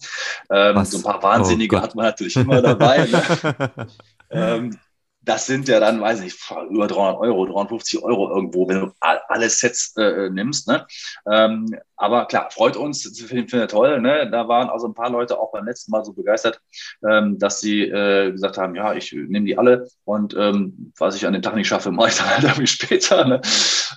[0.49, 3.05] Ähm, so ein paar Wahnsinnige oh hat man natürlich immer dabei.
[3.05, 3.88] Ne?
[4.30, 4.77] ähm,
[5.26, 6.36] das sind ja dann, weiß ich,
[6.70, 10.68] über 300 Euro, 350 Euro irgendwo, wenn du alle Sets äh, nimmst.
[10.68, 10.86] Ne?
[11.32, 14.02] Ähm, aber klar, freut uns, finde find toll.
[14.02, 14.30] Ne?
[14.30, 16.60] Da waren also ein paar Leute auch beim letzten Mal so begeistert,
[17.08, 21.26] ähm, dass sie äh, gesagt haben, ja, ich nehme die alle und ähm, was ich
[21.26, 23.26] an den Tag nicht schaffe, mache ich dann halt irgendwie später.
[23.26, 23.41] Ne?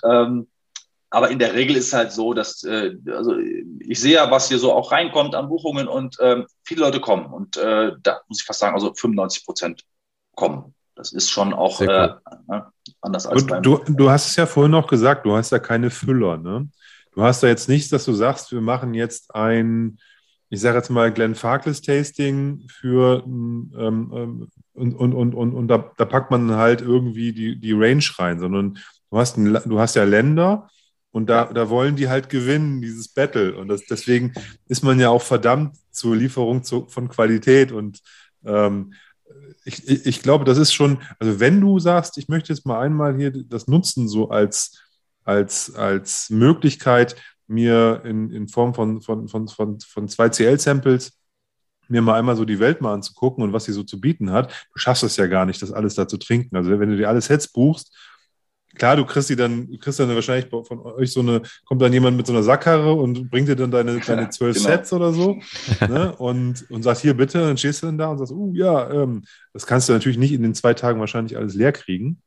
[0.03, 0.47] Ähm,
[1.09, 3.35] aber in der Regel ist es halt so, dass, äh, also
[3.79, 7.25] ich sehe ja, was hier so auch reinkommt an Buchungen und ähm, viele Leute kommen.
[7.27, 9.83] Und äh, da muss ich fast sagen, also 95 Prozent
[10.35, 10.73] kommen.
[10.97, 12.65] Das ist schon auch äh, ne,
[13.01, 13.63] anders als du, beim.
[13.63, 16.37] Du, du hast es ja vorhin noch gesagt, du hast ja keine Füller.
[16.37, 16.67] Ne?
[17.13, 19.99] Du hast da jetzt nichts, dass du sagst, wir machen jetzt ein,
[20.49, 25.67] ich sage jetzt mal, Glenn Farkless Tasting für ähm, ähm, und, und, und, und, und
[25.67, 28.77] da, da, packt man halt irgendwie die, die Range rein, sondern
[29.09, 30.69] du hast, ein, du hast ja Länder
[31.11, 33.57] und da, da wollen die halt gewinnen, dieses Battle.
[33.57, 34.33] Und das, deswegen
[34.67, 38.01] ist man ja auch verdammt zur Lieferung zu, von Qualität und
[38.45, 38.93] ähm,
[39.67, 43.17] ich, ich, glaube, das ist schon, also wenn du sagst, ich möchte jetzt mal einmal
[43.17, 44.81] hier das nutzen, so als,
[45.23, 47.15] als, als Möglichkeit,
[47.47, 51.17] mir in, in Form von, von, von, von, von zwei CL-Samples
[51.89, 54.51] mir mal einmal so die Welt mal anzugucken und was sie so zu bieten hat.
[54.73, 56.55] Du schaffst es ja gar nicht, das alles da zu trinken.
[56.55, 57.95] Also wenn du dir alle Sets buchst
[58.77, 61.93] klar, du kriegst die dann, du kriegst dann wahrscheinlich von euch so eine, kommt dann
[61.93, 64.69] jemand mit so einer Sackkarre und bringt dir dann deine, deine zwölf genau.
[64.69, 65.39] Sets oder so
[65.87, 66.15] ne?
[66.17, 69.23] und, und sagt, hier bitte, dann stehst du dann da und sagst, uh, ja, ähm,
[69.53, 72.21] das kannst du natürlich nicht in den zwei Tagen wahrscheinlich alles leer kriegen.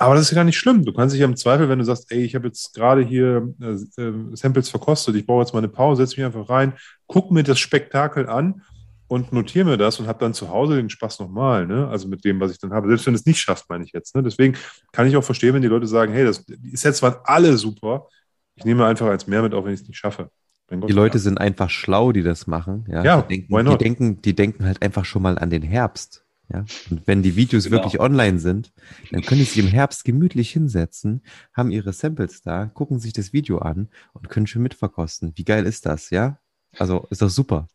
[0.00, 0.84] Aber das ist ja gar nicht schlimm.
[0.84, 3.52] Du kannst dich ja im Zweifel, wenn du sagst, ey, ich habe jetzt gerade hier
[3.60, 6.74] äh, äh, Samples verkostet, ich brauche jetzt mal eine Pause, setze mich einfach rein,
[7.08, 8.62] guck mir das Spektakel an
[9.08, 11.88] und notiere mir das und habe dann zu Hause den Spaß nochmal, ne?
[11.88, 12.88] Also mit dem, was ich dann habe.
[12.88, 14.14] Selbst wenn es nicht schafft, meine ich jetzt.
[14.14, 14.22] Ne?
[14.22, 14.56] Deswegen
[14.92, 18.08] kann ich auch verstehen, wenn die Leute sagen, hey, das, die Sets waren alle super.
[18.54, 20.30] Ich nehme einfach eins mehr mit, auch wenn ich es nicht schaffe.
[20.70, 22.84] Die Leute sind einfach schlau, die das machen.
[22.88, 26.26] Ja, ja die, denken, die, denken, die denken halt einfach schon mal an den Herbst.
[26.52, 26.66] Ja?
[26.90, 27.78] Und wenn die Videos genau.
[27.78, 28.72] wirklich online sind,
[29.10, 31.22] dann können sie sich im Herbst gemütlich hinsetzen,
[31.54, 35.32] haben ihre Samples da, gucken sich das Video an und können schon mitverkosten.
[35.36, 36.38] Wie geil ist das, ja?
[36.76, 37.66] Also ist doch super.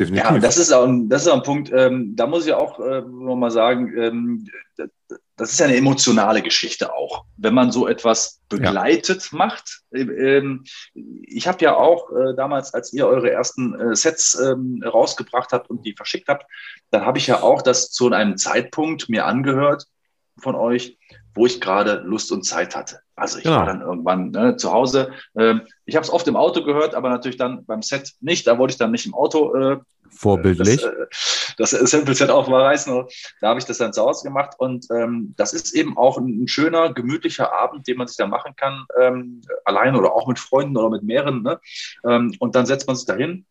[0.00, 0.30] Definitiv.
[0.30, 2.80] Ja, das ist auch ein, das ist auch ein Punkt, ähm, da muss ich auch
[2.80, 4.46] äh, nochmal sagen, ähm,
[5.36, 9.36] das ist ja eine emotionale Geschichte auch, wenn man so etwas begleitet ja.
[9.36, 9.82] macht.
[9.92, 10.64] Ähm,
[11.26, 15.68] ich habe ja auch äh, damals, als ihr eure ersten äh, Sets ähm, rausgebracht habt
[15.68, 16.46] und die verschickt habt,
[16.90, 19.84] dann habe ich ja auch das zu einem Zeitpunkt mir angehört
[20.38, 20.96] von euch,
[21.34, 23.00] wo ich gerade Lust und Zeit hatte.
[23.14, 23.56] Also ich ja.
[23.56, 25.12] war dann irgendwann ne, zu Hause.
[25.36, 28.46] Ähm, ich habe es oft im Auto gehört, aber natürlich dann beim Set nicht.
[28.46, 29.78] Da wollte ich dann nicht im Auto äh,
[30.10, 30.82] vorbildlich
[31.56, 33.04] das, äh, das Sample Set aufreißen.
[33.40, 36.42] Da habe ich das dann zu Hause gemacht und ähm, das ist eben auch ein,
[36.42, 40.38] ein, schöner, gemütlicher Abend, den man sich da machen kann, ähm, allein oder auch mit
[40.38, 41.42] Freunden oder mit mehreren.
[41.42, 41.60] Ne?
[42.04, 43.46] Ähm, und dann setzt man sich dahin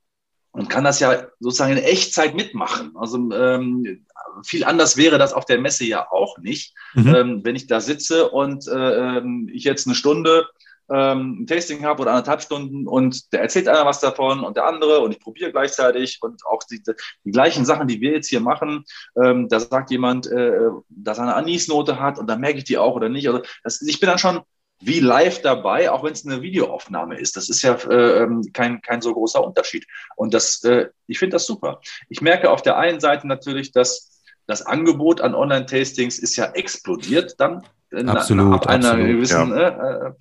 [0.59, 2.91] und kann das ja sozusagen in Echtzeit mitmachen.
[2.95, 4.05] Also ähm,
[4.45, 7.15] viel anders wäre das auf der Messe ja auch nicht, mhm.
[7.15, 10.47] ähm, wenn ich da sitze und äh, ähm, ich jetzt eine Stunde
[10.91, 14.65] ähm, ein Tasting habe oder anderthalb Stunden und der erzählt einer was davon und der
[14.65, 16.81] andere und ich probiere gleichzeitig und auch die,
[17.23, 18.83] die gleichen Sachen, die wir jetzt hier machen,
[19.21, 20.59] ähm, da sagt jemand, äh,
[20.89, 23.27] dass er eine Anisnote hat und dann merke ich die auch oder nicht.
[23.29, 24.41] Also das, ich bin dann schon
[24.81, 27.35] wie live dabei, auch wenn es eine Videoaufnahme ist.
[27.35, 29.85] Das ist ja äh, ähm, kein, kein so großer Unterschied.
[30.15, 31.81] Und das, äh, ich finde das super.
[32.07, 37.35] Ich merke auf der einen Seite natürlich, dass das Angebot an Online-Tastings ist ja explodiert
[37.39, 37.63] dann.
[37.91, 39.49] Absolut, ab einer absolut, gewissen.
[39.49, 39.67] Ja.
[39.67, 40.11] Äh, äh,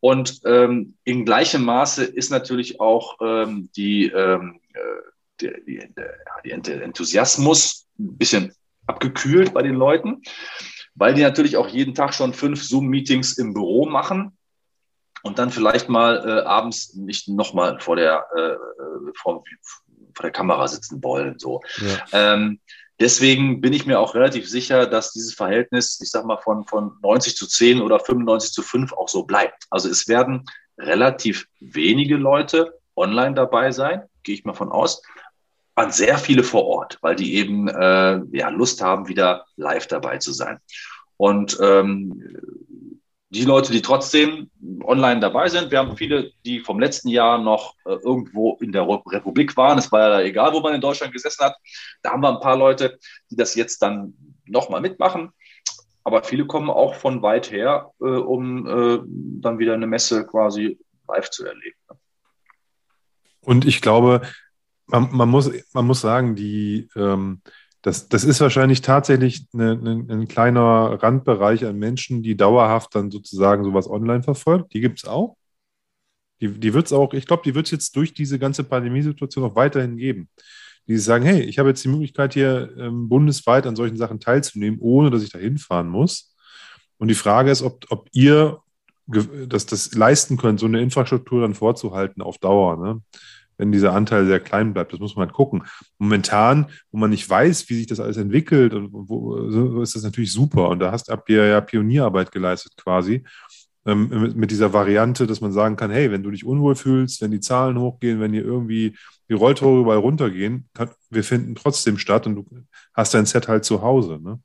[0.00, 4.78] und ähm, in gleichem Maße ist natürlich auch ähm, die, ähm, äh,
[5.40, 8.52] die, die, der Enthusiasmus ein bisschen
[8.86, 10.22] abgekühlt bei den Leuten
[10.98, 14.36] weil die natürlich auch jeden Tag schon fünf Zoom-Meetings im Büro machen
[15.22, 18.56] und dann vielleicht mal äh, abends nicht nochmal vor der, äh,
[19.16, 19.44] vor,
[20.14, 21.38] vor, der Kamera sitzen wollen.
[21.38, 21.60] So.
[22.12, 22.34] Ja.
[22.34, 22.60] Ähm,
[22.98, 26.96] deswegen bin ich mir auch relativ sicher, dass dieses Verhältnis, ich sag mal, von, von
[27.02, 29.64] 90 zu 10 oder 95 zu 5 auch so bleibt.
[29.70, 30.46] Also es werden
[30.78, 35.02] relativ wenige Leute online dabei sein, gehe ich mal von aus
[35.78, 40.18] waren sehr viele vor Ort, weil die eben äh, ja, Lust haben, wieder live dabei
[40.18, 40.58] zu sein.
[41.16, 42.36] Und ähm,
[43.30, 44.50] die Leute, die trotzdem
[44.82, 48.88] online dabei sind, wir haben viele, die vom letzten Jahr noch äh, irgendwo in der
[48.88, 49.78] Republik waren.
[49.78, 51.54] Es war ja egal, wo man in Deutschland gesessen hat.
[52.02, 52.98] Da haben wir ein paar Leute,
[53.30, 54.14] die das jetzt dann
[54.46, 55.30] nochmal mitmachen.
[56.02, 58.98] Aber viele kommen auch von weit her, äh, um äh,
[59.40, 60.76] dann wieder eine Messe quasi
[61.06, 61.78] live zu erleben.
[63.42, 64.22] Und ich glaube,
[64.88, 67.42] man, man, muss, man muss sagen, die, ähm,
[67.82, 73.10] das, das ist wahrscheinlich tatsächlich eine, eine, ein kleiner Randbereich an Menschen, die dauerhaft dann
[73.10, 74.74] sozusagen sowas online verfolgt.
[74.74, 75.36] Die gibt es auch.
[76.40, 79.44] Die, die wird es auch, ich glaube, die wird es jetzt durch diese ganze Pandemiesituation
[79.44, 80.28] auch weiterhin geben.
[80.86, 84.78] Die sagen, hey, ich habe jetzt die Möglichkeit, hier ähm, bundesweit an solchen Sachen teilzunehmen,
[84.80, 86.34] ohne dass ich da hinfahren muss.
[86.96, 88.60] Und die Frage ist, ob, ob ihr
[89.06, 92.76] das, das leisten könnt, so eine Infrastruktur dann vorzuhalten auf Dauer.
[92.76, 93.02] Ne?
[93.58, 94.92] Wenn dieser Anteil sehr klein bleibt.
[94.92, 95.64] Das muss man halt gucken.
[95.98, 100.04] Momentan, wo man nicht weiß, wie sich das alles entwickelt, und wo, so ist das
[100.04, 100.68] natürlich super.
[100.70, 103.24] Und da hast ihr ja Pionierarbeit geleistet quasi.
[103.84, 107.22] Ähm, mit, mit, dieser Variante, dass man sagen kann, hey, wenn du dich unwohl fühlst,
[107.22, 108.96] wenn die Zahlen hochgehen, wenn hier irgendwie
[109.28, 112.46] die Rolltore überall runtergehen, kann, wir finden trotzdem statt und du
[112.92, 114.18] hast dein Set halt zu Hause.
[114.22, 114.40] Ne?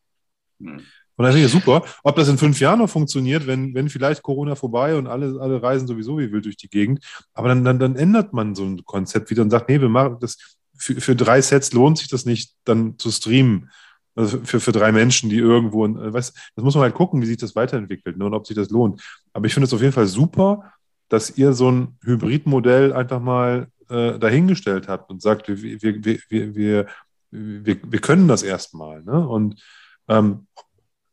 [0.60, 0.82] Mhm.
[1.18, 1.84] Ist ja super.
[2.04, 5.62] Ob das in fünf Jahren noch funktioniert, wenn, wenn vielleicht Corona vorbei und alle, alle
[5.62, 7.06] reisen sowieso wie wild durch die Gegend.
[7.34, 10.18] Aber dann, dann, dann ändert man so ein Konzept wieder und sagt, nee, wir machen
[10.20, 13.70] das, für, für drei Sets lohnt sich das nicht, dann zu streamen.
[14.16, 17.38] Also für, für drei Menschen, die irgendwo, weißt, das muss man halt gucken, wie sich
[17.38, 19.02] das weiterentwickelt ne, und ob sich das lohnt.
[19.34, 20.74] Aber ich finde es auf jeden Fall super,
[21.10, 26.56] dass ihr so ein Hybridmodell einfach mal äh, dahingestellt habt und sagt, wir, wir, wir,
[26.56, 26.88] wir,
[27.32, 29.04] wir, wir können das erstmal.
[29.04, 29.28] Ne?
[29.28, 29.62] Und
[30.08, 30.48] ähm,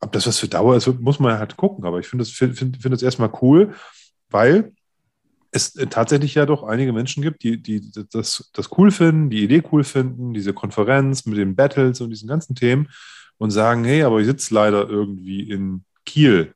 [0.01, 1.85] ob das was für Dauer ist, muss man halt gucken.
[1.85, 3.75] Aber ich finde das, find, find, das erstmal cool,
[4.31, 4.73] weil
[5.53, 9.63] es tatsächlich ja doch einige Menschen gibt, die, die das, das cool finden, die Idee
[9.73, 12.89] cool finden, diese Konferenz mit den Battles und diesen ganzen Themen
[13.39, 16.55] und sagen, hey, aber ich sitze leider irgendwie in Kiel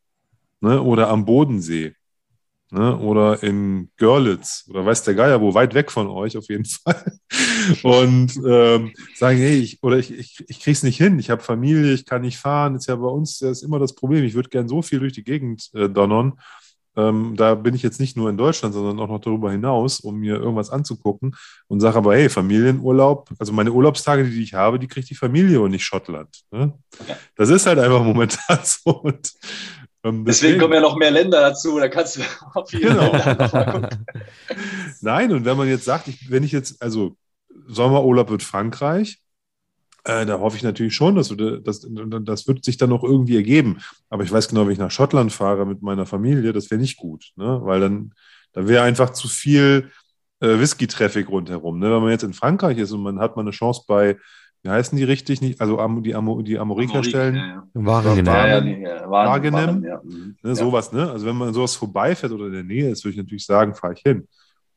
[0.61, 1.95] ne, oder am Bodensee
[2.75, 6.65] ne, oder in Görlitz oder weiß der Geier wo, weit weg von euch auf jeden
[6.65, 7.19] Fall.
[7.83, 11.43] Und ähm, sagen, hey, ich, oder ich, ich, ich kriege es nicht hin, ich habe
[11.43, 12.75] Familie, ich kann nicht fahren.
[12.75, 14.25] Das ist ja bei uns das ist immer das Problem.
[14.25, 16.35] Ich würde gern so viel durch die Gegend äh, donnern.
[16.97, 20.17] Ähm, da bin ich jetzt nicht nur in Deutschland, sondern auch noch darüber hinaus, um
[20.21, 21.35] mir irgendwas anzugucken
[21.67, 25.61] und sage aber, hey, Familienurlaub, also meine Urlaubstage, die ich habe, die kriegt die Familie
[25.61, 26.43] und nicht Schottland.
[26.53, 26.73] Ne?
[27.35, 28.93] Das ist halt einfach momentan so.
[28.93, 29.33] Und
[30.05, 32.21] deswegen, deswegen, kommen ja noch mehr Länder dazu, da kannst du
[32.55, 33.13] auf jeden genau.
[35.01, 37.17] Nein, und wenn man jetzt sagt, ich, wenn ich jetzt, also
[37.67, 39.21] Sommerurlaub wird Frankreich,
[40.05, 43.37] äh, da hoffe ich natürlich schon, dass wir, das, das wird sich dann noch irgendwie
[43.37, 43.79] ergeben.
[44.11, 46.99] Aber ich weiß genau, wenn ich nach Schottland fahre mit meiner Familie, das wäre nicht
[46.99, 47.61] gut, ne?
[47.63, 48.13] weil dann,
[48.53, 49.91] da wäre einfach zu viel
[50.41, 51.79] äh, Whisky-Traffic rundherum.
[51.79, 51.91] Ne?
[51.91, 54.19] Wenn man jetzt in Frankreich ist und man hat mal eine Chance bei
[54.65, 55.43] wie heißen die richtig?
[55.43, 57.35] Nicht, also die, Amo, die Amorika-Stellen?
[57.35, 57.69] Ja, ja.
[57.75, 58.81] Wagenem.
[58.81, 59.85] Ja, Wagenem.
[59.85, 60.01] Ja.
[60.43, 61.11] Ne, sowas, ne?
[61.11, 63.93] Also wenn man sowas vorbeifährt oder in der Nähe ist, würde ich natürlich sagen, fahre
[63.93, 64.27] ich hin.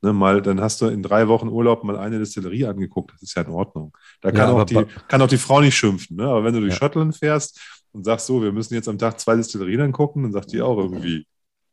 [0.02, 3.14] Ne, mal, dann hast du in drei Wochen Urlaub mal eine Destillerie angeguckt.
[3.14, 3.96] Das ist ja in Ordnung.
[4.20, 6.18] Da kann, auch, die, kann auch die Frau nicht schimpfen.
[6.18, 6.26] Ne?
[6.26, 7.58] Aber wenn du durch Schottland fährst
[7.94, 10.78] und sagst so, wir müssen jetzt am Tag zwei Destillerien angucken, dann sagt die auch
[10.78, 11.26] irgendwie,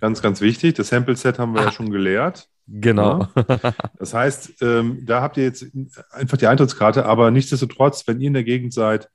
[0.00, 0.74] Ganz, ganz wichtig.
[0.74, 1.66] Das Sample-Set haben wir ah.
[1.66, 2.48] ja schon gelehrt.
[2.68, 3.26] Genau.
[3.34, 3.72] Ja.
[3.98, 5.66] Das heißt, ähm, da habt ihr jetzt
[6.10, 9.08] einfach die Eintrittskarte, aber nichtsdestotrotz, wenn ihr in der Gegend seid,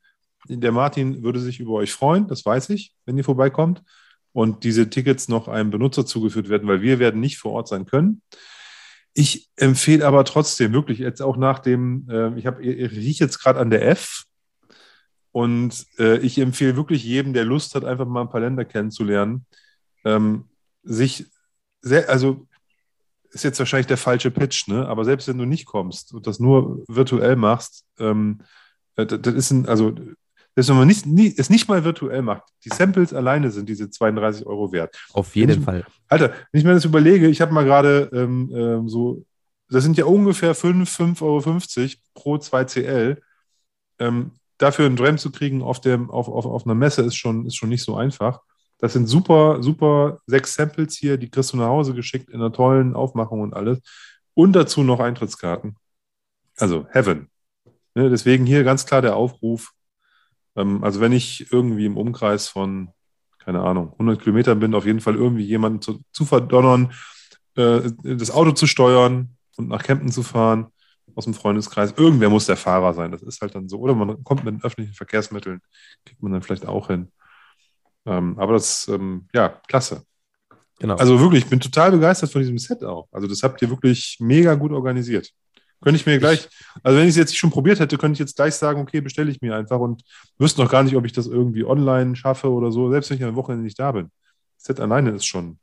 [0.48, 3.82] der Martin würde sich über euch freuen, das weiß ich, wenn ihr vorbeikommt
[4.34, 7.86] und diese Tickets noch einem Benutzer zugeführt werden, weil wir werden nicht vor Ort sein
[7.86, 8.22] können.
[9.14, 13.40] Ich empfehle aber trotzdem wirklich jetzt auch nach dem, äh, ich habe, ich rieche jetzt
[13.40, 14.24] gerade an der F
[15.32, 19.46] und äh, ich empfehle wirklich jedem, der Lust hat, einfach mal ein paar Länder kennenzulernen,
[20.04, 20.50] ähm,
[20.82, 21.28] sich
[21.82, 22.48] sehr, also
[23.34, 24.88] ist jetzt wahrscheinlich der falsche Pitch, ne?
[24.88, 28.42] aber selbst wenn du nicht kommst und das nur virtuell machst, ähm,
[28.96, 29.94] äh, das ist ein, also
[30.56, 33.90] Selbst wenn man nicht, nie, es nicht mal virtuell macht, die Samples alleine sind diese
[33.90, 34.98] 32 Euro wert.
[35.14, 35.86] Auf jeden ich, Fall.
[36.08, 39.26] Alter, wenn ich mir das überlege, ich habe mal gerade ähm, ähm, so,
[39.70, 41.42] das sind ja ungefähr 5, 5,50 Euro
[42.14, 43.18] pro 2CL.
[44.00, 47.48] Ähm, dafür einen Dram zu kriegen auf, dem, auf, auf, auf einer Messe ist schon,
[47.48, 48.42] ist schon nicht so einfach.
[48.80, 52.52] Das sind super, super sechs Samples hier, die kriegst du nach Hause geschickt in einer
[52.52, 53.80] tollen Aufmachung und alles.
[54.34, 55.78] Und dazu noch Eintrittskarten.
[56.58, 57.30] Also Heaven.
[57.96, 59.72] Ne, deswegen hier ganz klar der Aufruf.
[60.56, 62.90] Ähm, also wenn ich irgendwie im Umkreis von,
[63.40, 66.94] keine Ahnung, 100 Kilometern bin, auf jeden Fall irgendwie jemanden zu, zu verdonnern,
[67.56, 70.68] äh, das Auto zu steuern und nach Kempten zu fahren
[71.16, 71.94] aus dem Freundeskreis.
[71.98, 73.12] Irgendwer muss der Fahrer sein.
[73.12, 73.80] Das ist halt dann so.
[73.80, 75.62] Oder man kommt mit öffentlichen Verkehrsmitteln,
[76.06, 77.12] kriegt man dann vielleicht auch hin.
[78.06, 80.04] Ähm, aber das, ähm, ja, klasse.
[80.80, 80.96] Genau.
[80.96, 83.08] Also wirklich, ich bin total begeistert von diesem Set auch.
[83.12, 85.32] Also das habt ihr wirklich mega gut organisiert.
[85.82, 86.48] Könnte ich mir gleich,
[86.82, 89.32] also wenn ich es jetzt schon probiert hätte, könnte ich jetzt gleich sagen, okay, bestelle
[89.32, 90.04] ich mir einfach und
[90.38, 93.24] wüsste noch gar nicht, ob ich das irgendwie online schaffe oder so, selbst wenn ich
[93.24, 94.10] am Wochenende nicht da bin.
[94.58, 95.58] Das Set alleine ist schon,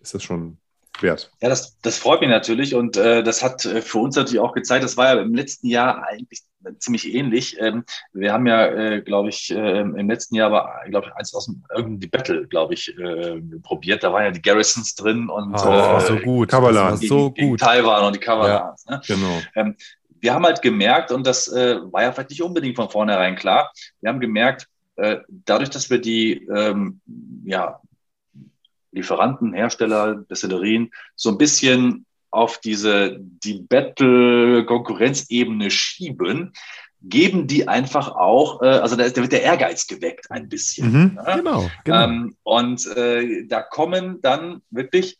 [0.00, 0.59] ist das schon
[1.00, 1.30] wert.
[1.40, 4.52] Ja, das, das freut mich natürlich und äh, das hat äh, für uns natürlich auch
[4.52, 6.42] gezeigt, das war ja im letzten Jahr eigentlich
[6.78, 7.56] ziemlich ähnlich.
[7.58, 11.34] Ähm, wir haben ja, äh, glaube ich, äh, im letzten Jahr war, glaube ich, eins
[11.34, 14.02] aus dem irgendwie Battle, glaube ich, äh, probiert.
[14.02, 16.48] Da waren ja die Garrisons drin und oh, das war so gut.
[16.50, 16.96] Kavallan.
[16.98, 17.60] so gegen, gut.
[17.60, 18.84] Taiwan und die Kavalans.
[18.88, 19.02] Ja, ne?
[19.06, 19.40] Genau.
[19.54, 19.76] Ähm,
[20.20, 23.72] wir haben halt gemerkt, und das äh, war ja vielleicht nicht unbedingt von vornherein klar,
[24.02, 27.00] wir haben gemerkt, äh, dadurch, dass wir die ähm,
[27.44, 27.80] ja,
[28.92, 36.52] Lieferanten, Hersteller, Destillerien so ein bisschen auf diese die Battle-Konkurrenzebene schieben,
[37.02, 40.92] geben die einfach auch, äh, also da, da wird der Ehrgeiz geweckt ein bisschen.
[40.92, 41.36] Mhm, ja?
[41.36, 41.70] Genau.
[41.84, 42.04] genau.
[42.04, 45.18] Ähm, und äh, da kommen dann wirklich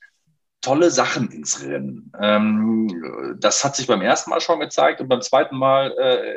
[0.61, 2.13] tolle Sachen ins Rennen.
[2.21, 6.37] Ähm, das hat sich beim ersten Mal schon gezeigt und beim zweiten Mal äh,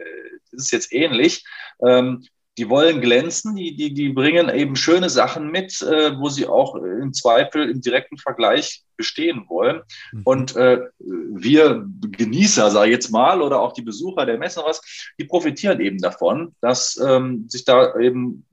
[0.51, 1.45] ist es jetzt ähnlich.
[1.85, 2.25] Ähm,
[2.57, 6.75] die wollen glänzen, die, die, die bringen eben schöne Sachen mit, äh, wo sie auch
[6.75, 9.81] im Zweifel im direkten Vergleich bestehen wollen.
[10.11, 10.21] Mhm.
[10.23, 14.81] Und äh, wir Genießer, sage ich jetzt mal, oder auch die Besucher der Messen, was,
[15.19, 18.45] die profitieren eben davon, dass ähm, sich da eben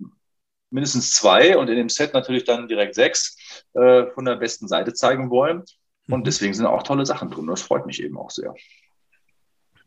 [0.70, 3.36] mindestens zwei und in dem Set natürlich dann direkt sechs
[3.74, 5.64] äh, von der besten Seite zeigen wollen.
[6.08, 6.24] Und mhm.
[6.24, 7.46] deswegen sind auch tolle Sachen drin.
[7.46, 8.54] Das freut mich eben auch sehr.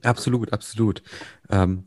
[0.03, 1.01] Absolut, absolut.
[1.49, 1.85] Ähm,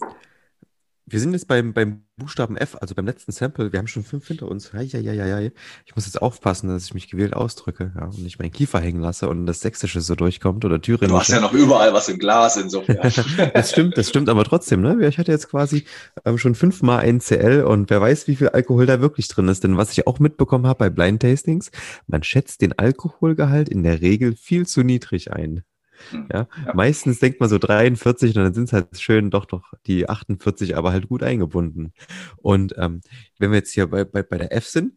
[1.09, 3.73] wir sind jetzt beim, beim Buchstaben F, also beim letzten Sample.
[3.73, 4.73] Wir haben schon fünf hinter uns.
[4.73, 5.53] Heieieiei.
[5.85, 9.01] Ich muss jetzt aufpassen, dass ich mich gewählt ausdrücke ja, und nicht meinen Kiefer hängen
[9.01, 11.11] lasse und das Sächsische so durchkommt oder Thüringen.
[11.11, 12.99] Du hast ja noch überall was im Glas insofern.
[13.55, 14.81] das stimmt, das stimmt aber trotzdem.
[14.81, 15.07] Ne?
[15.07, 15.85] Ich hatte jetzt quasi
[16.25, 19.63] ähm, schon fünfmal ein CL und wer weiß, wie viel Alkohol da wirklich drin ist.
[19.63, 21.71] Denn was ich auch mitbekommen habe bei Blind Tastings,
[22.09, 25.63] man schätzt den Alkoholgehalt in der Regel viel zu niedrig ein.
[26.11, 26.29] Hm.
[26.33, 26.49] Ja?
[26.67, 26.75] ja?
[26.75, 30.77] Meistens denkt man so 43 und dann sind es halt schön doch doch die 48,
[30.77, 31.93] aber halt gut eingebunden.
[32.37, 33.01] Und ähm,
[33.39, 34.95] wenn wir jetzt hier bei, bei, bei der F sind,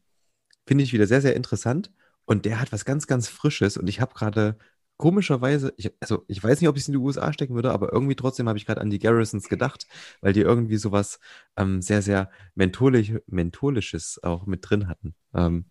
[0.67, 1.91] finde ich wieder sehr, sehr interessant.
[2.25, 3.75] Und der hat was ganz, ganz Frisches.
[3.75, 4.57] Und ich habe gerade
[4.97, 7.91] komischerweise, ich, also ich weiß nicht, ob ich es in die USA stecken würde, aber
[7.93, 9.87] irgendwie trotzdem habe ich gerade an die Garrisons gedacht,
[10.21, 11.19] weil die irgendwie sowas
[11.55, 15.15] ähm, sehr, sehr mentholisch, mentholisches auch mit drin hatten.
[15.33, 15.65] Ähm,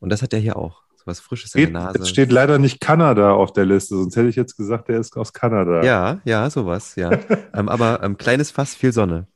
[0.00, 1.98] und das hat er hier auch was Frisches steht, in der Nase.
[1.98, 5.16] Es steht leider nicht Kanada auf der Liste, sonst hätte ich jetzt gesagt, der ist
[5.16, 5.82] aus Kanada.
[5.82, 7.10] Ja, ja, sowas, ja.
[7.54, 9.26] ähm, aber ähm, kleines Fass, viel Sonne.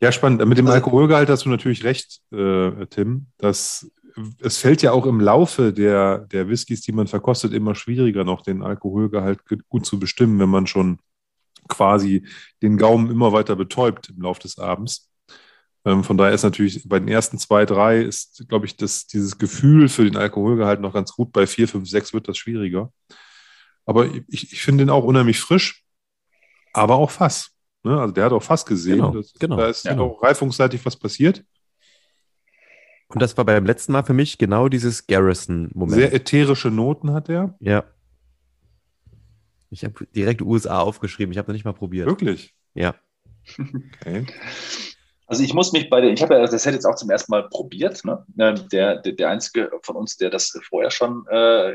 [0.00, 0.46] Ja, spannend.
[0.46, 3.26] Mit dem also, Alkoholgehalt hast du natürlich recht, äh, Tim.
[3.36, 3.90] Das,
[4.40, 8.42] es fällt ja auch im Laufe der, der Whiskys, die man verkostet, immer schwieriger, noch
[8.42, 11.00] den Alkoholgehalt gut zu bestimmen, wenn man schon
[11.68, 12.26] quasi
[12.62, 15.10] den Gaumen immer weiter betäubt im Laufe des Abends.
[15.88, 19.38] Ähm, von daher ist natürlich bei den ersten zwei, drei ist, glaube ich, das, dieses
[19.38, 21.32] Gefühl für den Alkoholgehalt noch ganz gut.
[21.32, 22.92] Bei vier, fünf, sechs wird das schwieriger.
[23.86, 25.82] Aber ich, ich finde den auch unheimlich frisch,
[26.74, 27.52] aber auch Fass.
[27.84, 27.98] Ne?
[27.98, 28.96] Also der hat auch Fass gesehen.
[28.96, 29.56] Genau, das, genau.
[29.56, 29.98] Da ist ja.
[29.98, 31.42] auch reifungsseitig was passiert.
[33.06, 35.98] Und das war beim letzten Mal für mich genau dieses Garrison-Moment.
[35.98, 37.56] Sehr ätherische Noten hat er.
[37.60, 37.84] Ja.
[39.70, 41.32] Ich habe direkt USA aufgeschrieben.
[41.32, 42.06] Ich habe noch nicht mal probiert.
[42.06, 42.54] Wirklich?
[42.74, 42.94] Ja.
[44.02, 44.26] Okay.
[45.30, 47.30] Also ich muss mich bei der, ich habe ja das Set jetzt auch zum ersten
[47.30, 48.02] Mal probiert.
[48.06, 48.24] Ne?
[48.28, 51.74] Der, der, der einzige von uns, der das vorher schon äh,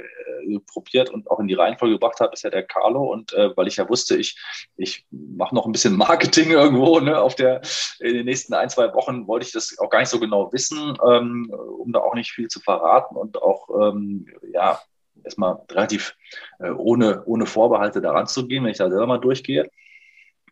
[0.66, 3.04] probiert und auch in die Reihenfolge gebracht hat, ist ja der Carlo.
[3.04, 4.42] Und äh, weil ich ja wusste, ich,
[4.76, 7.22] ich mache noch ein bisschen Marketing irgendwo, ne?
[7.22, 7.62] Auf der
[8.00, 10.98] in den nächsten ein, zwei Wochen wollte ich das auch gar nicht so genau wissen,
[11.08, 14.82] ähm, um da auch nicht viel zu verraten und auch ähm, ja
[15.24, 16.16] erstmal relativ
[16.58, 19.70] äh, ohne, ohne Vorbehalte daran zu gehen, wenn ich da selber mal durchgehe.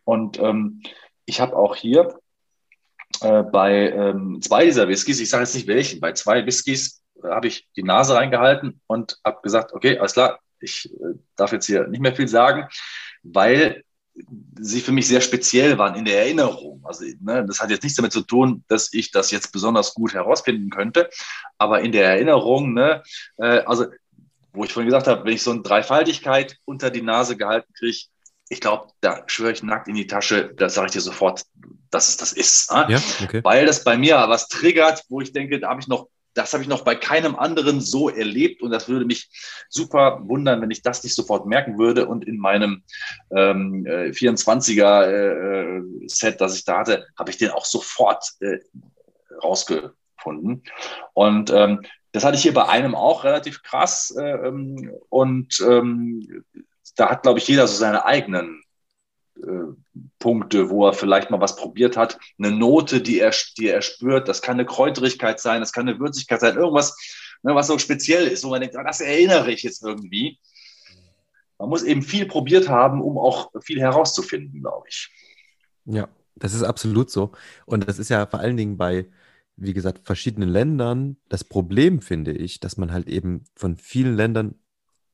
[0.04, 0.82] Und ähm,
[1.26, 2.21] ich habe auch hier
[3.22, 7.28] äh, bei ähm, zwei dieser Whiskys, ich sage jetzt nicht welchen, bei zwei Whiskys äh,
[7.28, 11.66] habe ich die Nase reingehalten und habe gesagt, okay, alles klar, ich äh, darf jetzt
[11.66, 12.68] hier nicht mehr viel sagen,
[13.22, 13.84] weil
[14.60, 16.82] sie für mich sehr speziell waren in der Erinnerung.
[16.84, 20.12] Also ne, das hat jetzt nichts damit zu tun, dass ich das jetzt besonders gut
[20.14, 21.08] herausfinden könnte,
[21.58, 23.02] aber in der Erinnerung, ne,
[23.38, 23.86] äh, also
[24.52, 27.96] wo ich vorhin gesagt habe, wenn ich so eine Dreifaltigkeit unter die Nase gehalten kriege,
[28.52, 31.42] ich glaube, da schwöre ich nackt in die Tasche, da sage ich dir sofort,
[31.90, 32.70] dass es das ist.
[32.70, 32.86] Ne?
[32.90, 33.40] Ja, okay.
[33.42, 36.62] Weil das bei mir was triggert, wo ich denke, da habe ich noch das habe
[36.62, 39.28] ich noch bei keinem anderen so erlebt und das würde mich
[39.68, 42.84] super wundern, wenn ich das nicht sofort merken würde und in meinem
[43.30, 48.60] ähm, 24er äh, äh, Set, das ich da hatte, habe ich den auch sofort äh,
[49.44, 50.62] rausgefunden.
[51.12, 56.44] Und ähm, das hatte ich hier bei einem auch relativ krass äh, ähm, und ähm,
[56.96, 58.62] da hat, glaube ich, jeder so seine eigenen
[59.36, 59.74] äh,
[60.18, 64.28] Punkte, wo er vielleicht mal was probiert hat, eine Note, die er, die er spürt.
[64.28, 66.96] Das kann eine Kräuterigkeit sein, das kann eine Würzigkeit sein, irgendwas,
[67.42, 70.38] ne, was so speziell ist, wo man denkt, ah, das erinnere ich jetzt irgendwie.
[71.58, 75.10] Man muss eben viel probiert haben, um auch viel herauszufinden, glaube ich.
[75.84, 77.32] Ja, das ist absolut so.
[77.66, 79.06] Und das ist ja vor allen Dingen bei,
[79.56, 84.56] wie gesagt, verschiedenen Ländern das Problem, finde ich, dass man halt eben von vielen Ländern,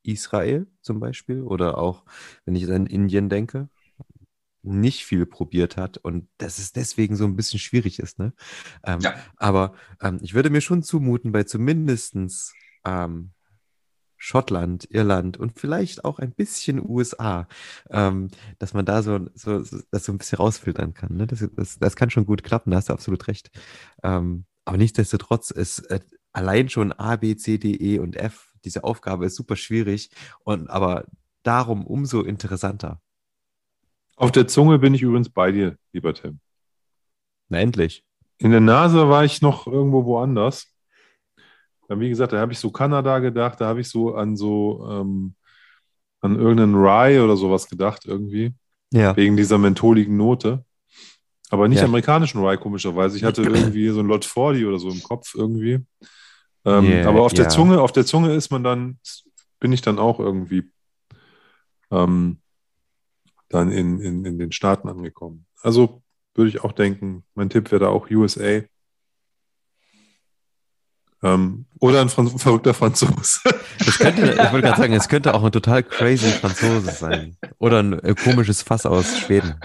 [0.08, 2.04] Israel zum Beispiel, oder auch,
[2.44, 3.68] wenn ich an Indien denke,
[4.62, 8.18] nicht viel probiert hat und dass es deswegen so ein bisschen schwierig ist.
[8.18, 8.32] Ne?
[8.84, 9.14] Ähm, ja.
[9.36, 12.54] Aber ähm, ich würde mir schon zumuten, bei zumindestens
[12.84, 13.32] ähm,
[14.16, 17.46] Schottland, Irland und vielleicht auch ein bisschen USA,
[17.90, 18.28] ähm,
[18.58, 21.16] dass man da so, so, so, das so ein bisschen rausfiltern kann.
[21.16, 21.26] Ne?
[21.26, 23.50] Das, das, das kann schon gut klappen, da hast du absolut recht.
[24.02, 26.00] Ähm, aber nichtsdestotrotz ist äh,
[26.32, 30.10] allein schon A, B, C, D, E und F, diese Aufgabe ist super schwierig
[30.44, 31.06] und aber
[31.42, 33.00] darum umso interessanter.
[34.16, 36.40] Auf der Zunge bin ich übrigens bei dir, lieber Tim.
[37.48, 38.04] Na endlich.
[38.38, 40.66] In der Nase war ich noch irgendwo woanders.
[41.88, 45.34] Wie gesagt, da habe ich so Kanada gedacht, da habe ich so an so ähm,
[46.20, 48.52] an irgendeinen Rye oder sowas gedacht irgendwie.
[48.92, 49.16] Ja.
[49.16, 50.64] Wegen dieser mentholigen Note.
[51.50, 51.86] Aber nicht ja.
[51.86, 53.16] amerikanischen Rye, komischerweise.
[53.16, 55.80] Ich hatte irgendwie so ein Lot 40 oder so im Kopf irgendwie.
[56.64, 58.98] Ähm, yeah, aber auf der Zunge, auf der Zunge ist man dann,
[59.60, 60.70] bin ich dann auch irgendwie
[61.90, 62.40] ähm,
[63.48, 65.46] dann in, in, in den Staaten angekommen.
[65.62, 66.02] Also
[66.34, 68.60] würde ich auch denken, mein Tipp wäre da auch USA.
[71.20, 73.40] Ähm, oder ein Franz verrückter Franzose.
[73.84, 77.36] Das könnte, ich wollte gerade sagen, es könnte auch ein total crazy Franzose sein.
[77.58, 79.58] Oder ein äh, komisches Fass aus Schweden.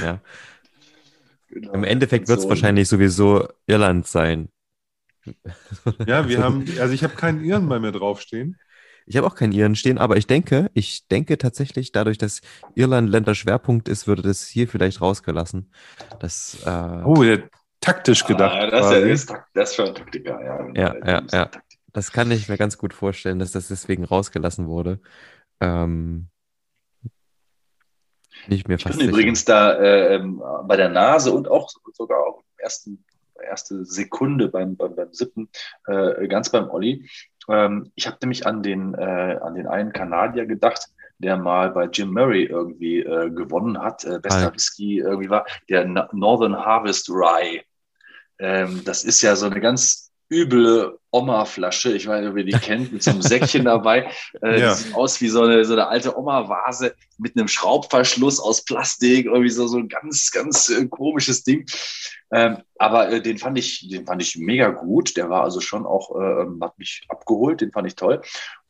[0.00, 0.20] Ja.
[1.48, 4.50] Genau, Im Endeffekt wird es wahrscheinlich sowieso Irland sein.
[6.06, 8.58] Ja, wir haben, also ich habe keinen Iren bei mir draufstehen.
[9.06, 12.40] Ich habe auch keinen Iren stehen, aber ich denke, ich denke tatsächlich, dadurch, dass
[12.74, 15.72] Irland Länderschwerpunkt ist, würde das hier vielleicht rausgelassen.
[16.20, 17.48] Das, äh, oh, der
[17.80, 18.56] taktisch gedacht.
[18.56, 20.66] Ah, das, ist, ja, das ist schon Taktiker, ja.
[20.74, 21.50] Ja, ja, ja.
[21.92, 25.00] Das kann ich mir ganz gut vorstellen, dass das deswegen rausgelassen wurde.
[25.60, 26.28] Ähm,
[28.46, 28.94] nicht mehr fast.
[28.94, 33.04] Ich bin übrigens da äh, ähm, bei der Nase und auch sogar auch im ersten
[33.42, 35.48] erste Sekunde beim, beim, beim Sippen,
[35.86, 37.08] äh, ganz beim Olli,
[37.48, 40.88] ähm, ich habe nämlich an den, äh, an den einen Kanadier gedacht,
[41.18, 44.54] der mal bei Jim Murray irgendwie äh, gewonnen hat, äh, bester Hi.
[44.54, 47.62] Whisky irgendwie war, der Northern Harvest Rye.
[48.38, 50.01] Ähm, das ist ja so eine ganz
[50.32, 51.92] üble Oma-Flasche.
[51.92, 54.10] Ich weiß nicht, ob ihr die kennt, mit so einem Säckchen dabei.
[54.42, 54.70] Äh, ja.
[54.70, 59.26] Die sieht aus wie so eine, so eine alte Oma-Vase mit einem Schraubverschluss aus Plastik.
[59.26, 61.66] Irgendwie so, so ein ganz, ganz äh, komisches Ding.
[62.32, 65.16] Ähm, aber äh, den fand ich, den fand ich mega gut.
[65.16, 67.60] Der war also schon auch, äh, hat mich abgeholt.
[67.60, 68.22] Den fand ich toll.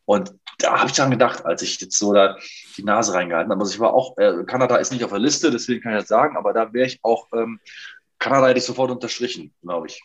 [0.04, 2.36] Und da habe ich dann gedacht, als ich jetzt so da
[2.76, 5.50] die Nase reingehalten habe, also ich war auch, äh, Kanada ist nicht auf der Liste,
[5.50, 7.60] deswegen kann ich das sagen, aber da wäre ich auch, ähm,
[8.18, 10.02] Kanada hätte ich sofort unterstrichen, glaube ich.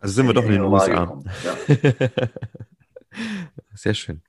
[0.00, 1.20] Also sind wir doch in den USA.
[1.44, 2.18] Ja.
[3.74, 4.22] Sehr schön.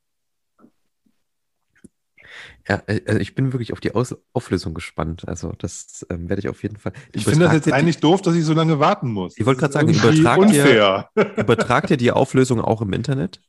[2.67, 5.27] Ja, äh, also ich bin wirklich auf die Aus Auflösung gespannt.
[5.27, 6.93] Also das ähm, werde ich auf jeden Fall.
[7.13, 9.37] Ich finde das jetzt eigentlich doof, dass ich so lange warten muss.
[9.37, 13.39] Ich wollte gerade sagen, übertragt ihr, übertragt ihr die Auflösung auch im Internet?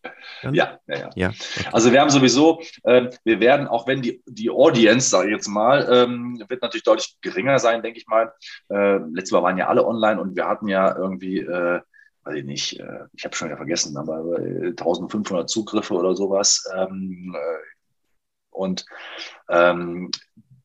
[0.42, 1.10] Ja, ja, ja.
[1.14, 1.68] ja okay.
[1.72, 5.48] Also wir haben sowieso, äh, wir werden, auch wenn die, die Audience, sage ich jetzt
[5.48, 8.32] mal, ähm, wird natürlich deutlich geringer sein, denke ich mal.
[8.68, 11.80] Äh, letztes Mal waren ja alle online und wir hatten ja irgendwie äh,
[12.26, 16.64] weiß ich nicht, äh, ich habe schon wieder vergessen, aber 1500 äh, Zugriffe oder sowas.
[16.74, 17.58] Ähm, äh,
[18.50, 18.84] und
[19.48, 20.10] ähm,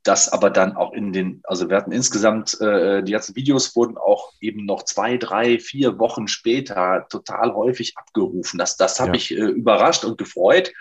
[0.04, 3.98] das aber dann auch in den, also wir hatten insgesamt, äh, die ganzen Videos wurden
[3.98, 8.58] auch eben noch zwei, drei, vier Wochen später total häufig abgerufen.
[8.58, 9.12] Das, das hat ja.
[9.12, 10.74] mich äh, überrascht und gefreut.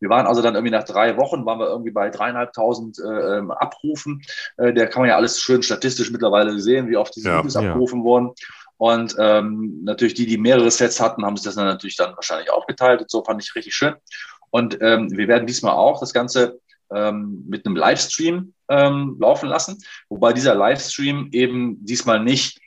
[0.00, 3.50] Wir waren also dann irgendwie nach drei Wochen, waren wir irgendwie bei dreieinhalbtausend äh, ähm,
[3.50, 4.22] Abrufen.
[4.56, 7.56] Äh, der kann man ja alles schön statistisch mittlerweile sehen, wie oft diese ja, Videos
[7.56, 8.04] abgerufen ja.
[8.04, 8.30] wurden.
[8.82, 12.50] Und ähm, natürlich die, die mehrere Sets hatten, haben sich das dann natürlich dann wahrscheinlich
[12.50, 13.00] aufgeteilt.
[13.00, 13.94] Und so fand ich richtig schön.
[14.50, 16.58] Und ähm, wir werden diesmal auch das Ganze
[16.92, 19.78] ähm, mit einem Livestream ähm, laufen lassen,
[20.08, 22.58] wobei dieser Livestream eben diesmal nicht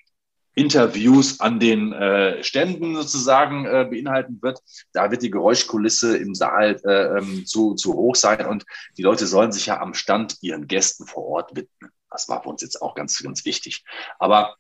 [0.54, 4.62] Interviews an den äh, Ständen sozusagen äh, beinhalten wird.
[4.94, 8.66] Da wird die Geräuschkulisse im Saal äh, ähm, zu, zu hoch sein und
[8.98, 11.92] die Leute sollen sich ja am Stand ihren Gästen vor Ort widmen.
[12.10, 13.84] Das war für uns jetzt auch ganz, ganz wichtig.
[14.18, 14.56] Aber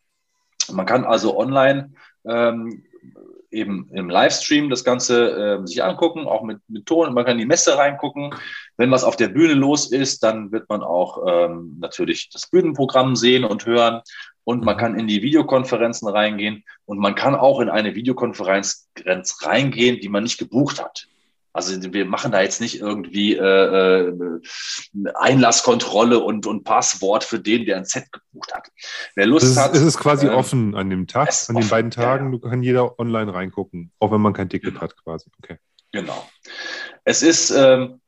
[0.71, 1.93] man kann also online
[2.25, 2.83] ähm,
[3.51, 7.13] eben im Livestream das Ganze äh, sich angucken, auch mit, mit Ton.
[7.13, 8.35] Man kann in die Messe reingucken.
[8.77, 13.15] Wenn was auf der Bühne los ist, dann wird man auch ähm, natürlich das Bühnenprogramm
[13.15, 14.01] sehen und hören.
[14.43, 14.79] Und man mhm.
[14.79, 18.89] kann in die Videokonferenzen reingehen und man kann auch in eine Videokonferenz
[19.41, 21.07] reingehen, die man nicht gebucht hat.
[21.55, 24.41] Also wir machen da jetzt nicht irgendwie äh, äh,
[25.13, 28.67] Einlasskontrolle und, und Passwort für den, der ein Set gebucht hat.
[29.15, 29.73] Wer Lust ist, hat.
[29.73, 32.25] Es ist quasi ähm, offen an dem Tag, an den beiden Tagen.
[32.25, 32.37] Ja, ja.
[32.39, 34.81] Du kann jeder online reingucken, auch wenn man kein Ticket genau.
[34.81, 35.29] hat quasi.
[35.41, 35.57] Okay.
[35.93, 36.29] Genau.
[37.05, 38.01] Es ist ähm,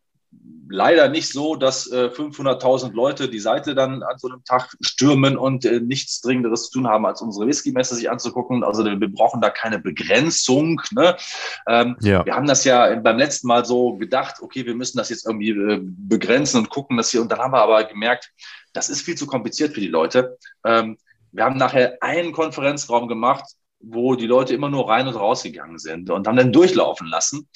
[0.70, 5.38] leider nicht so, dass äh, 500.000 Leute die Seite dann an so einem Tag stürmen
[5.38, 8.64] und äh, nichts Dringenderes zu tun haben, als unsere Whisky-Messe sich anzugucken.
[8.64, 10.82] Also wir brauchen da keine Begrenzung.
[10.92, 11.16] Ne?
[11.68, 12.26] Ähm, ja.
[12.26, 15.50] Wir haben das ja beim letzten Mal so gedacht, okay, wir müssen das jetzt irgendwie
[15.50, 17.22] äh, begrenzen und gucken, dass hier.
[17.22, 18.32] Und dann haben wir aber gemerkt,
[18.74, 20.38] das ist viel zu kompliziert für die Leute.
[20.66, 20.98] Ähm,
[21.32, 23.46] wir haben nachher einen Konferenzraum gemacht,
[23.80, 27.48] wo die Leute immer nur rein und rausgegangen sind und haben dann durchlaufen lassen,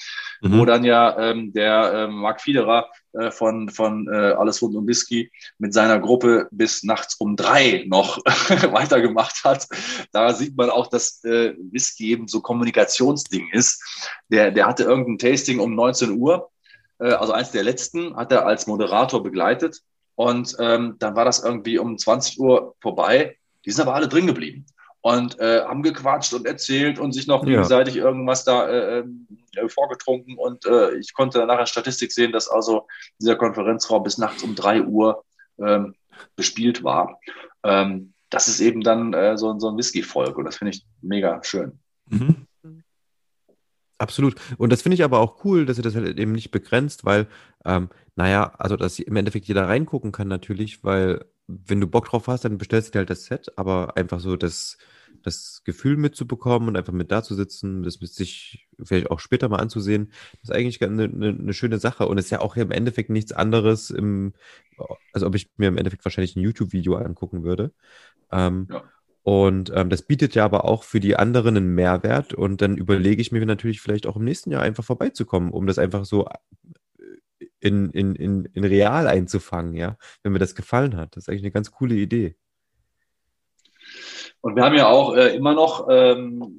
[0.41, 0.59] mhm.
[0.59, 2.89] wo dann ja ähm, der äh, Marc Fiederer
[3.31, 8.17] von, von äh, Alles rund um Whisky mit seiner Gruppe bis nachts um drei noch
[8.25, 9.67] weitergemacht hat.
[10.11, 13.83] Da sieht man auch, dass äh, Whisky eben so Kommunikationsding ist.
[14.29, 16.49] Der, der hatte irgendein Tasting um 19 Uhr,
[16.99, 19.81] äh, also eins der letzten, hat er als Moderator begleitet
[20.15, 23.38] und ähm, dann war das irgendwie um 20 Uhr vorbei.
[23.65, 24.65] Die sind aber alle drin geblieben
[25.02, 28.06] und äh, haben gequatscht und erzählt und sich noch gegenseitig ja.
[28.06, 30.38] irgendwas da äh, ähm, äh, vorgetrunken.
[30.38, 32.88] Und äh, ich konnte nachher Statistik sehen, dass also
[33.19, 35.23] dieser Konferenzraum bis nachts um drei Uhr
[35.60, 35.95] ähm,
[36.36, 37.19] bespielt war.
[37.64, 41.44] Ähm, das ist eben dann äh, so, so ein Whisky-Volk und das finde ich mega
[41.44, 41.80] schön.
[42.07, 42.48] Mhm.
[43.98, 44.36] Absolut.
[44.57, 47.28] Und das finde ich aber auch cool, dass ihr das halt eben nicht begrenzt, weil,
[47.65, 51.26] ähm, naja, also dass im Endeffekt jeder reingucken kann natürlich, weil
[51.65, 54.36] wenn du Bock drauf hast, dann bestellst du dir halt das Set, aber einfach so
[54.36, 54.78] das,
[55.23, 59.49] das Gefühl mitzubekommen und einfach mit da zu sitzen, das mit sich vielleicht auch später
[59.49, 60.11] mal anzusehen,
[60.41, 62.07] ist eigentlich eine, eine, eine schöne Sache.
[62.07, 64.34] Und es ist ja auch im Endeffekt nichts anderes im,
[65.14, 67.72] also ob ich mir im Endeffekt wahrscheinlich ein YouTube-Video angucken würde.
[68.32, 68.84] Ähm, ja.
[69.23, 72.34] Und ähm, das bietet ja aber auch für die anderen einen Mehrwert.
[72.34, 75.78] Und dann überlege ich mir natürlich vielleicht auch im nächsten Jahr einfach vorbeizukommen, um das
[75.78, 76.28] einfach so
[77.62, 81.15] in, in, in, in real einzufangen, ja, wenn mir das gefallen hat.
[81.15, 82.36] Das ist eigentlich eine ganz coole Idee.
[84.41, 86.57] Und wir haben ja auch äh, immer noch ähm,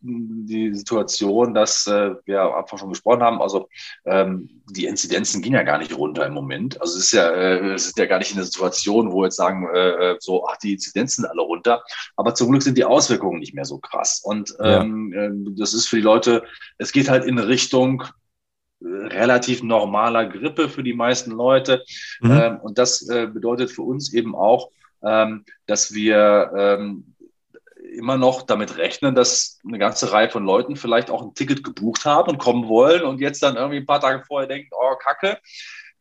[0.00, 3.68] die Situation, dass äh, wir am Anfang schon gesprochen haben, also
[4.04, 6.80] ähm, die Inzidenzen gehen ja gar nicht runter im Moment.
[6.80, 9.24] Also es ist ja, äh, es ist ja gar nicht in der Situation, wo wir
[9.24, 11.82] jetzt sagen, äh, äh, so, ach, die Inzidenzen alle runter.
[12.16, 14.20] Aber zum Glück sind die Auswirkungen nicht mehr so krass.
[14.22, 15.24] Und ähm, ja.
[15.24, 16.44] Äh, das ist für die Leute,
[16.78, 18.04] es geht halt in Richtung
[18.84, 21.84] relativ normaler Grippe für die meisten Leute.
[22.20, 22.30] Mhm.
[22.30, 24.70] Ähm, und das äh, bedeutet für uns eben auch,
[25.02, 27.14] ähm, dass wir ähm,
[27.94, 32.04] immer noch damit rechnen, dass eine ganze Reihe von Leuten vielleicht auch ein Ticket gebucht
[32.04, 35.38] haben und kommen wollen und jetzt dann irgendwie ein paar Tage vorher denken, oh Kacke,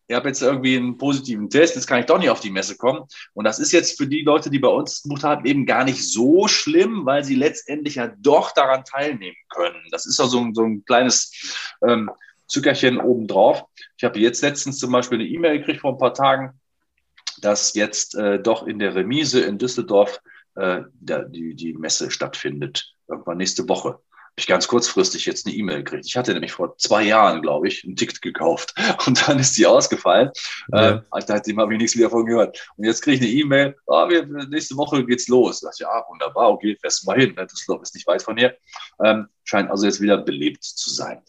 [0.07, 2.75] ich habe jetzt irgendwie einen positiven Test, jetzt kann ich doch nicht auf die Messe
[2.75, 3.03] kommen.
[3.33, 6.11] Und das ist jetzt für die Leute, die bei uns gebucht haben, eben gar nicht
[6.11, 9.81] so schlimm, weil sie letztendlich ja doch daran teilnehmen können.
[9.91, 12.09] Das ist also so ein kleines ähm,
[12.53, 13.63] Zückerchen obendrauf.
[13.97, 16.53] Ich habe jetzt letztens zum Beispiel eine E-Mail gekriegt vor ein paar Tagen,
[17.41, 20.21] dass jetzt äh, doch in der Remise in Düsseldorf
[20.55, 22.93] äh, der, die, die Messe stattfindet.
[23.07, 23.89] Irgendwann nächste Woche.
[23.89, 26.05] Habe ich ganz kurzfristig jetzt eine E-Mail gekriegt.
[26.05, 28.75] Ich hatte nämlich vor zwei Jahren, glaube ich, ein Ticket gekauft
[29.07, 30.29] und dann ist die ausgefallen.
[30.71, 31.03] Ja.
[31.11, 32.69] Äh, seitdem habe ich nichts wieder von gehört.
[32.77, 35.61] Und jetzt kriege ich eine E-Mail, oh, wir, nächste Woche geht's los.
[35.61, 37.33] Da dachte ich, ja, wunderbar, okay, fährst du mal hin.
[37.35, 37.47] Ne?
[37.47, 38.55] Düsseldorf ist nicht weit von hier.
[39.03, 41.19] Ähm, scheint also jetzt wieder belebt zu sein.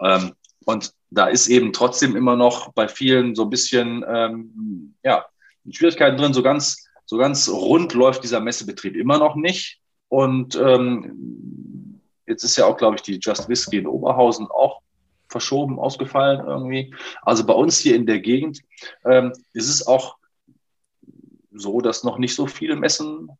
[0.00, 5.24] Ähm, und da ist eben trotzdem immer noch bei vielen so ein bisschen ähm, ja,
[5.70, 6.32] Schwierigkeiten drin.
[6.32, 9.80] So ganz, so ganz rund läuft dieser Messebetrieb immer noch nicht.
[10.08, 14.80] Und ähm, jetzt ist ja auch, glaube ich, die Just Whisky in Oberhausen auch
[15.28, 16.94] verschoben, ausgefallen irgendwie.
[17.22, 18.60] Also bei uns hier in der Gegend
[19.04, 20.16] ähm, ist es auch
[21.52, 23.30] so, dass noch nicht so viele Messen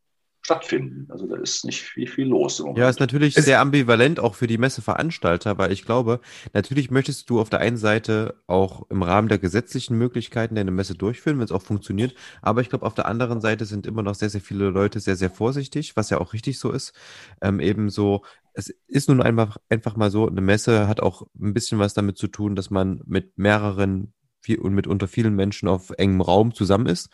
[0.44, 1.06] stattfinden.
[1.10, 2.58] Also da ist nicht viel, viel los.
[2.58, 2.78] Im Moment.
[2.78, 6.20] Ja, ist natürlich es sehr ambivalent auch für die Messeveranstalter, weil ich glaube,
[6.52, 10.94] natürlich möchtest du auf der einen Seite auch im Rahmen der gesetzlichen Möglichkeiten deine Messe
[10.94, 12.14] durchführen, wenn es auch funktioniert.
[12.42, 15.16] Aber ich glaube, auf der anderen Seite sind immer noch sehr, sehr viele Leute sehr,
[15.16, 16.92] sehr vorsichtig, was ja auch richtig so ist.
[17.40, 21.78] Ähm, ebenso, es ist nun einfach, einfach mal so, eine Messe hat auch ein bisschen
[21.78, 25.89] was damit zu tun, dass man mit mehreren viel und mit unter vielen Menschen auf
[25.97, 27.08] engem Raum zusammen ist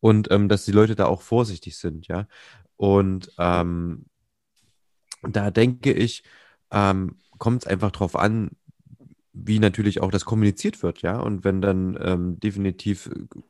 [0.00, 2.26] und ähm, dass die Leute da auch vorsichtig sind, ja.
[2.80, 4.06] Und ähm,
[5.20, 6.22] da denke ich,
[6.70, 8.52] ähm, kommt es einfach darauf an,
[9.34, 11.20] wie natürlich auch das kommuniziert wird, ja.
[11.20, 13.40] Und wenn dann ähm, definitiv äh,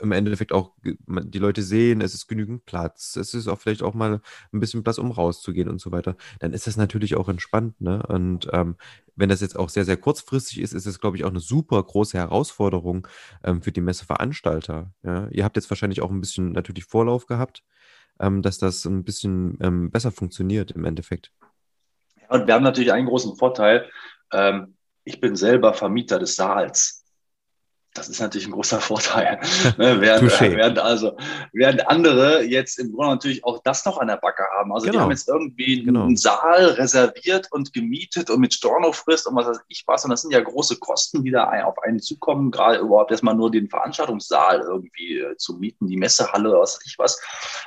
[0.00, 3.92] im Endeffekt auch die Leute sehen, es ist genügend Platz, es ist auch vielleicht auch
[3.92, 4.22] mal
[4.54, 7.78] ein bisschen Platz, um rauszugehen und so weiter, dann ist das natürlich auch entspannt.
[7.82, 8.02] Ne?
[8.06, 8.76] Und ähm,
[9.16, 11.82] wenn das jetzt auch sehr, sehr kurzfristig ist, ist es, glaube ich, auch eine super
[11.82, 13.06] große Herausforderung
[13.44, 14.94] ähm, für die Messeveranstalter.
[15.02, 15.28] Ja?
[15.28, 17.62] Ihr habt jetzt wahrscheinlich auch ein bisschen natürlich Vorlauf gehabt,
[18.20, 21.32] ähm, dass das ein bisschen ähm, besser funktioniert im Endeffekt.
[22.28, 23.88] Und wir haben natürlich einen großen Vorteil.
[24.32, 27.05] Ähm, ich bin selber Vermieter des Saals.
[27.96, 29.40] Das ist natürlich ein großer Vorteil.
[29.78, 29.96] ne?
[30.00, 31.16] während, während, also,
[31.52, 34.72] während andere jetzt im Grunde natürlich auch das noch an der Backe haben.
[34.72, 34.98] Also genau.
[34.98, 36.04] die haben jetzt irgendwie genau.
[36.04, 40.04] einen Saal reserviert und gemietet und mit Stornofrist und was weiß ich was.
[40.04, 43.50] Und das sind ja große Kosten, die da auf einen zukommen, gerade überhaupt erstmal nur
[43.50, 47.20] den Veranstaltungssaal irgendwie äh, zu mieten, die Messehalle oder was weiß ich was.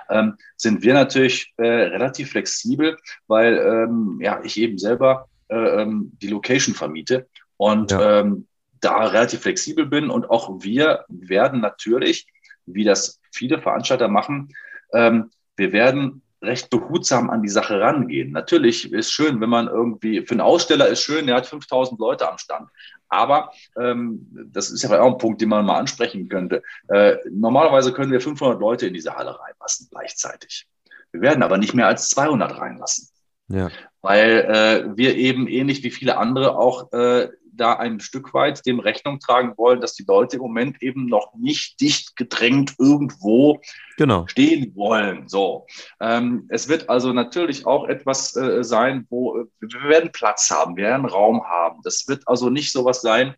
[0.10, 6.12] Ähm, sind wir natürlich äh, relativ flexibel, weil ähm, ja, ich eben selber äh, ähm,
[6.22, 7.28] die Location vermiete.
[7.58, 8.20] Und ja.
[8.20, 8.48] ähm,
[8.82, 12.28] da relativ flexibel bin und auch wir werden natürlich,
[12.66, 14.50] wie das viele Veranstalter machen,
[14.94, 18.32] ähm, wir werden recht behutsam an die Sache rangehen.
[18.32, 22.30] Natürlich ist schön, wenn man irgendwie, für einen Aussteller ist schön, der hat 5000 Leute
[22.30, 22.70] am Stand.
[23.10, 26.64] Aber ähm, das ist ja auch ein Punkt, den man mal ansprechen könnte.
[26.88, 30.68] Äh, normalerweise können wir 500 Leute in diese Halle reinlassen gleichzeitig.
[31.12, 33.10] Wir werden aber nicht mehr als 200 reinlassen.
[33.48, 33.70] Ja.
[34.02, 38.80] Weil äh, wir eben ähnlich wie viele andere auch äh, da ein Stück weit dem
[38.80, 43.60] Rechnung tragen wollen, dass die Leute im Moment eben noch nicht dicht gedrängt irgendwo
[43.98, 44.26] genau.
[44.28, 45.28] stehen wollen.
[45.28, 45.68] So,
[46.00, 50.76] ähm, es wird also natürlich auch etwas äh, sein, wo äh, wir werden Platz haben,
[50.76, 51.82] wir werden Raum haben.
[51.84, 53.36] Das wird also nicht sowas sein,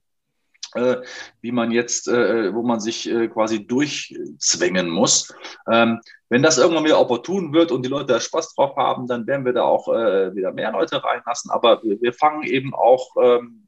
[0.74, 0.98] äh,
[1.42, 5.34] wie man jetzt, äh, wo man sich äh, quasi durchzwängen muss.
[5.70, 9.28] Ähm, wenn das irgendwann wieder opportun wird und die Leute da Spaß drauf haben, dann
[9.28, 11.52] werden wir da auch äh, wieder mehr Leute reinlassen.
[11.52, 13.68] Aber wir, wir fangen eben auch ähm,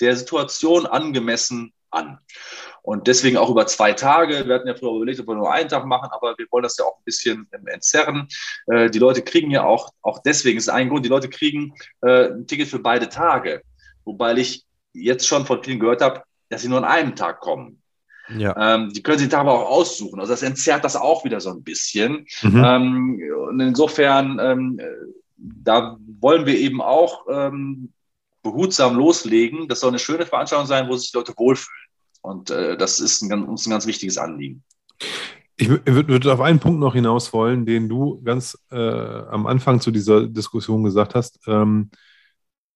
[0.00, 2.18] der Situation angemessen an.
[2.82, 4.46] Und deswegen auch über zwei Tage.
[4.46, 6.78] Wir hatten ja früher überlegt, ob wir nur einen Tag machen, aber wir wollen das
[6.78, 8.28] ja auch ein bisschen entzerren.
[8.66, 12.30] Äh, die Leute kriegen ja auch, auch deswegen ist ein Grund, die Leute kriegen äh,
[12.30, 13.62] ein Ticket für beide Tage.
[14.04, 17.82] Wobei ich jetzt schon von vielen gehört habe, dass sie nur an einem Tag kommen.
[18.36, 18.74] Ja.
[18.74, 20.20] Ähm, die können sich da aber auch aussuchen.
[20.20, 22.26] Also das entzerrt das auch wieder so ein bisschen.
[22.42, 22.64] Mhm.
[22.64, 24.80] Ähm, und insofern, ähm,
[25.36, 27.92] da wollen wir eben auch ähm,
[28.42, 29.68] behutsam loslegen.
[29.68, 31.88] Das soll eine schöne Veranstaltung sein, wo sich die Leute wohlfühlen.
[32.22, 34.64] Und äh, das ist ein, uns ein ganz wichtiges Anliegen.
[35.56, 39.90] Ich würde auf einen Punkt noch hinaus wollen, den du ganz äh, am Anfang zu
[39.90, 41.40] dieser Diskussion gesagt hast.
[41.48, 41.90] Ähm,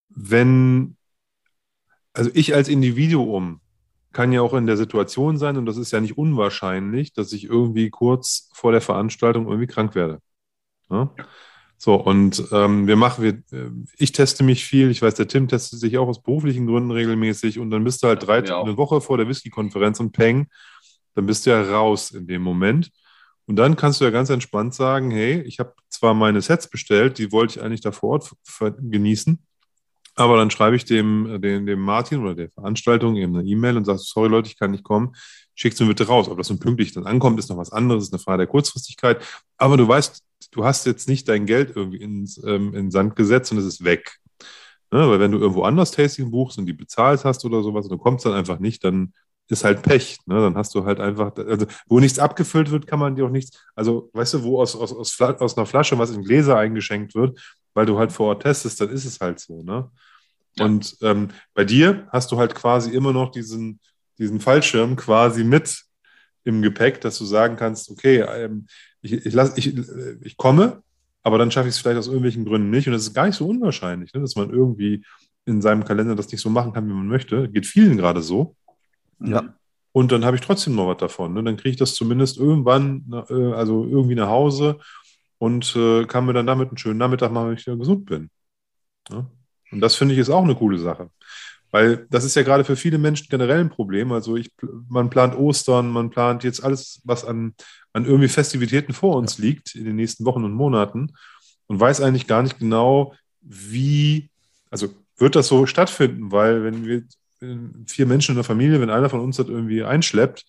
[0.09, 0.97] wenn,
[2.13, 3.61] also ich als Individuum
[4.13, 7.45] kann ja auch in der Situation sein, und das ist ja nicht unwahrscheinlich, dass ich
[7.45, 10.19] irgendwie kurz vor der Veranstaltung irgendwie krank werde.
[10.91, 11.15] Ja?
[11.85, 15.49] So, und ähm, wir machen, wir, äh, ich teste mich viel, ich weiß, der Tim
[15.49, 18.63] testet sich auch aus beruflichen Gründen regelmäßig und dann bist du halt drei, ja.
[18.63, 20.47] eine Woche vor der Whisky-Konferenz und peng,
[21.17, 22.93] dann bist du ja raus in dem Moment.
[23.47, 27.19] Und dann kannst du ja ganz entspannt sagen, hey, ich habe zwar meine Sets bestellt,
[27.19, 28.31] die wollte ich eigentlich da vor Ort
[28.61, 29.45] genießen,
[30.15, 33.87] aber dann schreibe ich dem, dem, dem Martin oder der Veranstaltung eben eine E-Mail und
[33.87, 35.17] sage, sorry Leute, ich kann nicht kommen,
[35.55, 36.29] schickt es mir bitte raus.
[36.29, 39.23] Ob das nun pünktlich dann ankommt, ist noch was anderes, ist eine Frage der Kurzfristigkeit.
[39.57, 43.53] Aber du weißt, du hast jetzt nicht dein Geld irgendwie ins, ähm, in Sand gesetzt
[43.53, 44.19] und es ist weg.
[44.91, 45.09] Ne?
[45.09, 47.99] Weil wenn du irgendwo anders Tasting buchst und die bezahlt hast oder sowas und du
[47.99, 49.13] kommst dann einfach nicht, dann
[49.49, 50.19] ist halt Pech.
[50.27, 50.37] Ne?
[50.37, 53.59] Dann hast du halt einfach, also wo nichts abgefüllt wird, kann man dir auch nichts,
[53.75, 57.41] also weißt du, wo aus, aus, aus, aus einer Flasche was in Gläser eingeschenkt wird,
[57.75, 59.63] weil du halt vor Ort testest, dann ist es halt so.
[59.63, 59.91] Ne?
[60.57, 60.65] Ja.
[60.65, 63.81] Und ähm, bei dir hast du halt quasi immer noch diesen,
[64.19, 65.83] diesen Fallschirm quasi mit
[66.45, 68.67] im Gepäck, dass du sagen kannst, okay, ähm,
[69.01, 69.77] ich, ich, lass, ich,
[70.23, 70.83] ich komme,
[71.23, 72.89] aber dann schaffe ich es vielleicht aus irgendwelchen Gründen nicht.
[72.89, 75.05] Und es ist gar nicht so unwahrscheinlich, ne, dass man irgendwie
[75.45, 77.49] in seinem Kalender das nicht so machen kann, wie man möchte.
[77.49, 78.57] Geht vielen gerade so.
[79.21, 79.55] Ja.
[79.93, 81.35] Und dann habe ich trotzdem noch was davon.
[81.35, 81.43] Ne?
[81.43, 84.79] Dann kriege ich das zumindest irgendwann, äh, also irgendwie nach Hause
[85.39, 88.31] und äh, kann mir dann damit einen schönen Nachmittag machen, wenn ich wieder gesund bin.
[89.11, 89.27] Ja?
[89.71, 91.11] Und das finde ich ist auch eine coole Sache.
[91.73, 94.13] Weil das ist ja gerade für viele Menschen generell ein Problem.
[94.13, 94.53] Also ich,
[94.89, 97.55] man plant Ostern, man plant jetzt alles, was an,
[97.95, 101.15] an irgendwie Festivitäten vor uns liegt in den nächsten Wochen und Monaten
[101.67, 104.31] und weiß eigentlich gar nicht genau, wie,
[104.71, 107.05] also wird das so stattfinden, weil wenn wir
[107.87, 110.45] vier Menschen in der Familie, wenn einer von uns das irgendwie einschleppt,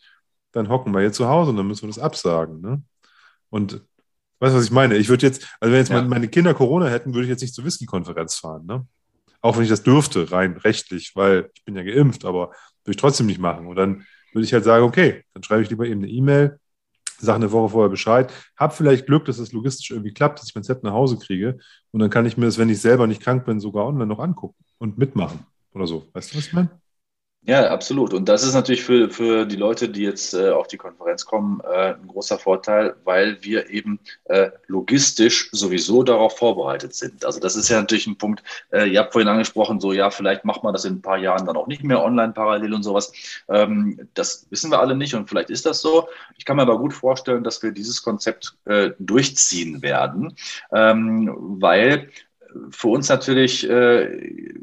[0.51, 2.59] dann hocken wir jetzt zu Hause und dann müssen wir das absagen.
[2.61, 2.83] Ne?
[3.49, 3.81] Und
[4.39, 4.97] weißt du, was ich meine?
[4.97, 6.01] Ich würde jetzt, also wenn jetzt ja.
[6.01, 8.65] meine Kinder Corona hätten, würde ich jetzt nicht zur Whisky-Konferenz fahren.
[8.65, 8.85] Ne?
[9.43, 12.51] Auch wenn ich das dürfte, rein rechtlich, weil ich bin ja geimpft, aber
[12.83, 13.67] Würde ich trotzdem nicht machen.
[13.67, 16.59] Und dann würde ich halt sagen, okay, dann schreibe ich lieber eben eine E-Mail,
[17.19, 20.55] sage eine Woche vorher Bescheid, habe vielleicht Glück, dass es logistisch irgendwie klappt, dass ich
[20.55, 21.57] mein Set nach Hause kriege
[21.91, 24.19] und dann kann ich mir das, wenn ich selber nicht krank bin, sogar online noch
[24.19, 26.07] angucken und mitmachen oder so.
[26.13, 26.82] Weißt du, was ich meine?
[27.45, 28.13] Ja, absolut.
[28.13, 31.59] Und das ist natürlich für, für die Leute, die jetzt äh, auf die Konferenz kommen,
[31.69, 37.25] äh, ein großer Vorteil, weil wir eben äh, logistisch sowieso darauf vorbereitet sind.
[37.25, 40.45] Also das ist ja natürlich ein Punkt, äh, ihr habt vorhin angesprochen, so ja, vielleicht
[40.45, 43.11] macht man das in ein paar Jahren dann auch nicht mehr online parallel und sowas.
[43.49, 46.07] Ähm, das wissen wir alle nicht und vielleicht ist das so.
[46.37, 50.37] Ich kann mir aber gut vorstellen, dass wir dieses Konzept äh, durchziehen werden,
[50.71, 52.09] ähm, weil
[52.69, 54.53] für uns natürlich äh,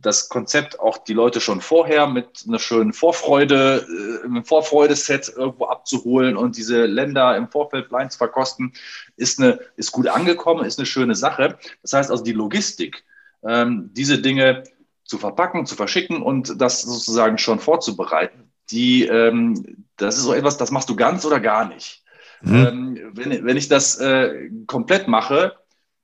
[0.00, 3.86] das Konzept auch die Leute schon vorher mit einer schönen Vorfreude,
[4.22, 8.72] äh, einem Vorfreudeset irgendwo abzuholen und diese Länder im Vorfeld blind zu verkosten,
[9.16, 11.58] ist, eine, ist gut angekommen, ist eine schöne Sache.
[11.82, 13.04] Das heißt also die Logistik,
[13.42, 14.64] ähm, diese Dinge
[15.04, 20.58] zu verpacken, zu verschicken und das sozusagen schon vorzubereiten, die, ähm, das ist so etwas,
[20.58, 22.04] das machst du ganz oder gar nicht.
[22.42, 22.54] Mhm.
[22.54, 25.56] Ähm, wenn, wenn ich das äh, komplett mache,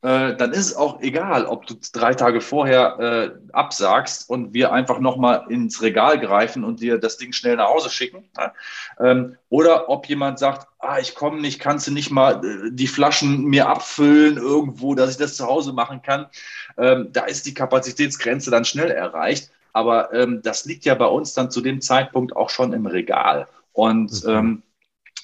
[0.04, 4.70] äh, dann ist es auch egal, ob du drei Tage vorher äh, absagst und wir
[4.70, 8.28] einfach nochmal ins Regal greifen und dir das Ding schnell nach Hause schicken.
[8.36, 8.52] Ja?
[9.00, 12.86] Ähm, oder ob jemand sagt, ah, ich komme nicht, kannst du nicht mal äh, die
[12.86, 16.26] Flaschen mir abfüllen irgendwo, dass ich das zu Hause machen kann.
[16.76, 19.50] Ähm, da ist die Kapazitätsgrenze dann schnell erreicht.
[19.72, 23.48] Aber ähm, das liegt ja bei uns dann zu dem Zeitpunkt auch schon im Regal.
[23.72, 24.30] Und mhm.
[24.30, 24.62] ähm,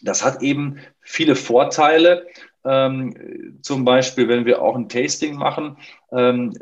[0.01, 2.27] das hat eben viele Vorteile.
[2.65, 5.77] Ähm, zum Beispiel, wenn wir auch ein Tasting machen,
[6.13, 6.53] ähm,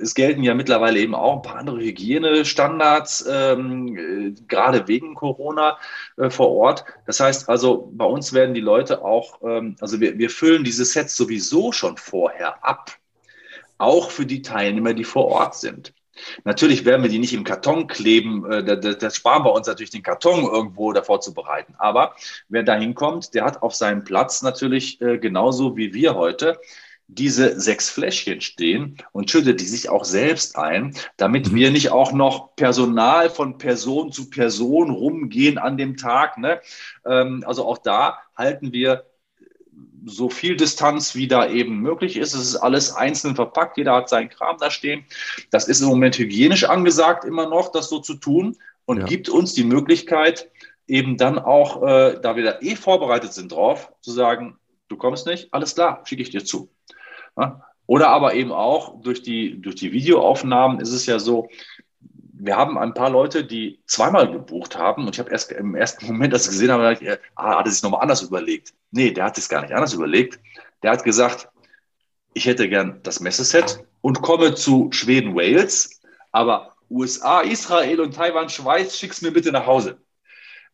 [0.00, 5.78] es gelten ja mittlerweile eben auch ein paar andere Hygienestandards, ähm, gerade wegen Corona
[6.16, 6.84] äh, vor Ort.
[7.06, 10.84] Das heißt also, bei uns werden die Leute auch, ähm, also wir, wir füllen diese
[10.84, 12.92] Sets sowieso schon vorher ab,
[13.78, 15.92] auch für die Teilnehmer, die vor Ort sind.
[16.44, 18.44] Natürlich werden wir die nicht im Karton kleben.
[18.48, 21.74] Das, äh, das sparen wir uns natürlich, den Karton irgendwo davor zu bereiten.
[21.78, 22.14] Aber
[22.48, 26.58] wer da hinkommt, der hat auf seinem Platz natürlich äh, genauso wie wir heute
[27.08, 31.56] diese sechs Fläschchen stehen und schüttet die sich auch selbst ein, damit mhm.
[31.56, 36.36] wir nicht auch noch Personal von Person zu Person rumgehen an dem Tag.
[36.36, 36.60] Ne?
[37.06, 39.06] Ähm, also auch da halten wir
[40.06, 42.34] so viel Distanz, wie da eben möglich ist.
[42.34, 45.04] Es ist alles einzeln verpackt, jeder hat seinen Kram da stehen.
[45.50, 49.04] Das ist im Moment hygienisch angesagt, immer noch, das so zu tun und ja.
[49.04, 50.50] gibt uns die Möglichkeit,
[50.86, 55.26] eben dann auch, äh, da wir da eh vorbereitet sind drauf, zu sagen, du kommst
[55.26, 56.70] nicht, alles klar, schicke ich dir zu.
[57.36, 57.64] Ja?
[57.86, 61.48] Oder aber eben auch durch die, durch die Videoaufnahmen ist es ja so,
[62.40, 66.06] wir haben ein paar Leute, die zweimal gebucht haben und ich habe erst im ersten
[66.06, 68.74] Moment, ich gesehen habe, gedacht, äh, ah, hat er sich nochmal anders überlegt.
[68.90, 70.38] Nee, der hat es gar nicht anders überlegt.
[70.82, 71.48] Der hat gesagt,
[72.34, 76.00] ich hätte gern das Messeset und komme zu Schweden, Wales,
[76.30, 79.98] aber USA, Israel und Taiwan, Schweiz, schick's mir bitte nach Hause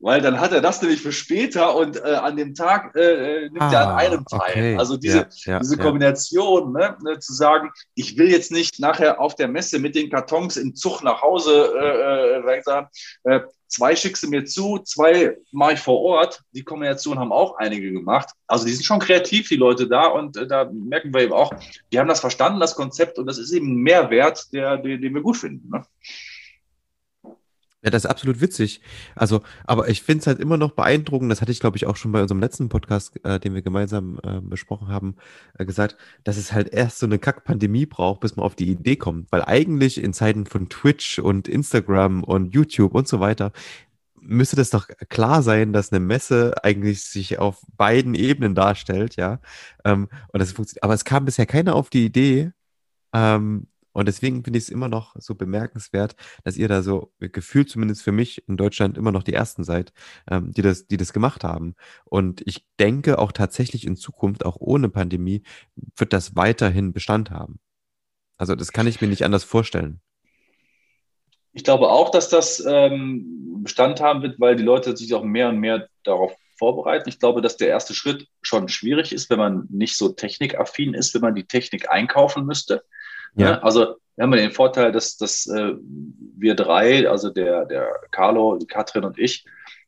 [0.04, 3.48] weil dann hat er das nämlich für später und äh, an dem Tag äh, äh
[3.48, 4.50] nimmt ah, er an einem teil.
[4.50, 4.76] Okay.
[4.76, 9.18] Also diese, ja, ja, diese Kombination, ne, ne, zu sagen, ich will jetzt nicht nachher
[9.18, 12.88] auf der Messe mit den Kartons im Zug nach Hause äh, äh, sagen,
[13.22, 16.42] äh, zwei schickst du mir zu, zwei mache ich vor Ort.
[16.52, 18.28] Die Kombination haben auch einige gemacht.
[18.46, 21.50] Also die sind schon kreativ, die Leute da und äh, da merken wir eben auch,
[21.90, 25.14] die haben das verstanden, das Konzept und das ist eben ein Mehrwert, der, den, den
[25.14, 25.70] wir gut finden.
[25.70, 25.82] Ne?
[27.84, 28.80] Ja, das ist absolut witzig.
[29.14, 31.96] Also, aber ich finde es halt immer noch beeindruckend, das hatte ich, glaube ich, auch
[31.96, 35.16] schon bei unserem letzten Podcast, äh, den wir gemeinsam äh, besprochen haben,
[35.58, 38.96] äh, gesagt, dass es halt erst so eine Kack-Pandemie braucht, bis man auf die Idee
[38.96, 39.30] kommt.
[39.30, 43.52] Weil eigentlich in Zeiten von Twitch und Instagram und YouTube und so weiter
[44.26, 49.40] müsste das doch klar sein, dass eine Messe eigentlich sich auf beiden Ebenen darstellt, ja.
[49.84, 50.82] Ähm, und das funktioniert.
[50.84, 52.52] Aber es kam bisher keiner auf die Idee,
[53.12, 57.70] ähm, und deswegen finde ich es immer noch so bemerkenswert, dass ihr da so gefühlt
[57.70, 59.92] zumindest für mich in Deutschland immer noch die Ersten seid,
[60.30, 61.76] ähm, die, das, die das gemacht haben.
[62.04, 65.42] Und ich denke auch tatsächlich in Zukunft, auch ohne Pandemie,
[65.96, 67.60] wird das weiterhin Bestand haben.
[68.36, 70.00] Also das kann ich mir nicht anders vorstellen.
[71.52, 75.48] Ich glaube auch, dass das ähm, Bestand haben wird, weil die Leute sich auch mehr
[75.48, 77.08] und mehr darauf vorbereiten.
[77.08, 81.14] Ich glaube, dass der erste Schritt schon schwierig ist, wenn man nicht so technikaffin ist,
[81.14, 82.82] wenn man die Technik einkaufen müsste.
[83.34, 83.50] Ja.
[83.52, 83.62] Ne?
[83.62, 85.74] Also wir haben den Vorteil, dass, dass äh,
[86.36, 89.44] wir drei, also der, der Carlo, Katrin und ich,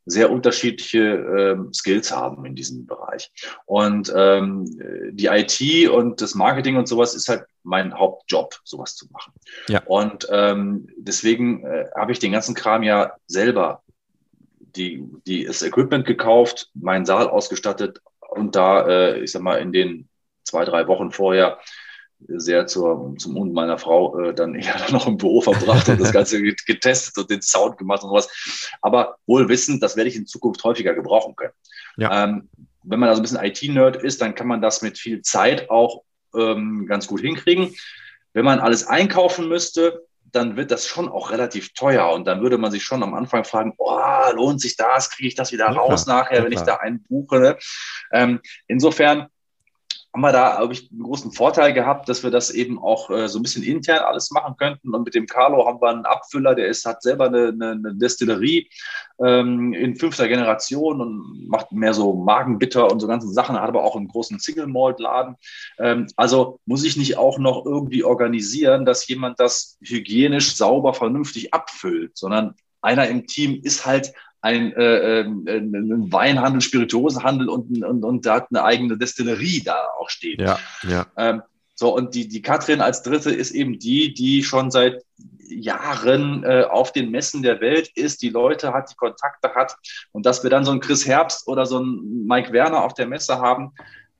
[0.07, 3.29] sehr unterschiedliche ähm, Skills haben in diesem Bereich.
[3.65, 4.65] Und ähm,
[5.11, 9.33] die IT und das Marketing und sowas ist halt mein Hauptjob, sowas zu machen.
[9.67, 9.81] Ja.
[9.85, 13.83] Und ähm, deswegen äh, habe ich den ganzen Kram ja selber
[14.77, 19.73] die, die, das Equipment gekauft, meinen Saal ausgestattet und da, äh, ich sag mal, in
[19.73, 20.07] den
[20.43, 21.59] zwei, drei Wochen vorher
[22.27, 26.11] sehr zur, zum Mund meiner Frau äh, dann eher noch im Büro verbracht und das
[26.11, 28.29] Ganze getestet und den Sound gemacht und sowas.
[28.81, 31.53] Aber wohl wissend, das werde ich in Zukunft häufiger gebrauchen können.
[31.97, 32.23] Ja.
[32.23, 32.49] Ähm,
[32.83, 35.69] wenn man da so ein bisschen IT-Nerd ist, dann kann man das mit viel Zeit
[35.69, 36.03] auch
[36.35, 37.75] ähm, ganz gut hinkriegen.
[38.33, 42.11] Wenn man alles einkaufen müsste, dann wird das schon auch relativ teuer.
[42.11, 43.99] Und dann würde man sich schon am Anfang fragen, oh,
[44.33, 45.09] lohnt sich das?
[45.09, 47.39] Kriege ich das wieder ja, raus klar, nachher, wenn ich da einen buche?
[47.39, 47.57] Ne?
[48.11, 49.27] Ähm, insofern
[50.17, 53.27] haben wir da, glaube ich, einen großen Vorteil gehabt, dass wir das eben auch äh,
[53.27, 54.95] so ein bisschen intern alles machen könnten.
[54.95, 57.93] Und mit dem Carlo haben wir einen Abfüller, der ist, hat selber eine, eine, eine
[57.93, 58.67] Destillerie
[59.23, 63.83] ähm, in fünfter Generation und macht mehr so Magenbitter und so ganzen Sachen, hat aber
[63.83, 65.35] auch einen großen Single-Malt-Laden.
[65.77, 71.53] Ähm, also muss ich nicht auch noch irgendwie organisieren, dass jemand das hygienisch, sauber, vernünftig
[71.53, 78.03] abfüllt, sondern einer im Team ist halt ein, äh, ähm, ein Weinhandel, Spirituosenhandel und, und,
[78.03, 80.39] und da hat eine eigene Destillerie da auch steht.
[80.39, 81.05] Ja, ja.
[81.17, 81.41] Ähm,
[81.79, 85.03] so, und die, die Katrin als Dritte ist eben die, die schon seit
[85.47, 89.75] Jahren äh, auf den Messen der Welt ist, die Leute hat, die Kontakte hat.
[90.11, 93.07] Und dass wir dann so einen Chris Herbst oder so einen Mike Werner auf der
[93.07, 93.73] Messe haben,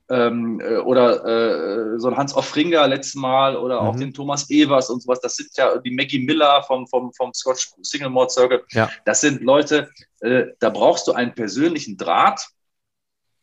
[0.09, 3.87] ähm, äh, oder äh, so ein Hans Offringer letztes Mal oder mhm.
[3.87, 5.19] auch den Thomas Evers und sowas.
[5.21, 8.63] Das sind ja die Maggie Miller vom, vom, vom Scotch Single Malt Circle.
[8.71, 8.89] Ja.
[9.05, 9.89] Das sind Leute,
[10.21, 12.47] äh, da brauchst du einen persönlichen Draht,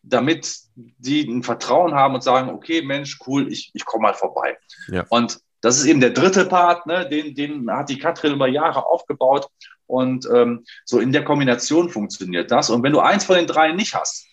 [0.03, 4.57] damit die ein Vertrauen haben und sagen, okay, Mensch, cool, ich, ich komme mal vorbei.
[4.89, 5.05] Ja.
[5.09, 7.09] Und das ist eben der dritte Part, ne?
[7.09, 9.49] den, den hat die Katrin über Jahre aufgebaut.
[9.87, 12.71] Und ähm, so in der Kombination funktioniert das.
[12.71, 14.27] Und wenn du eins von den drei nicht hast,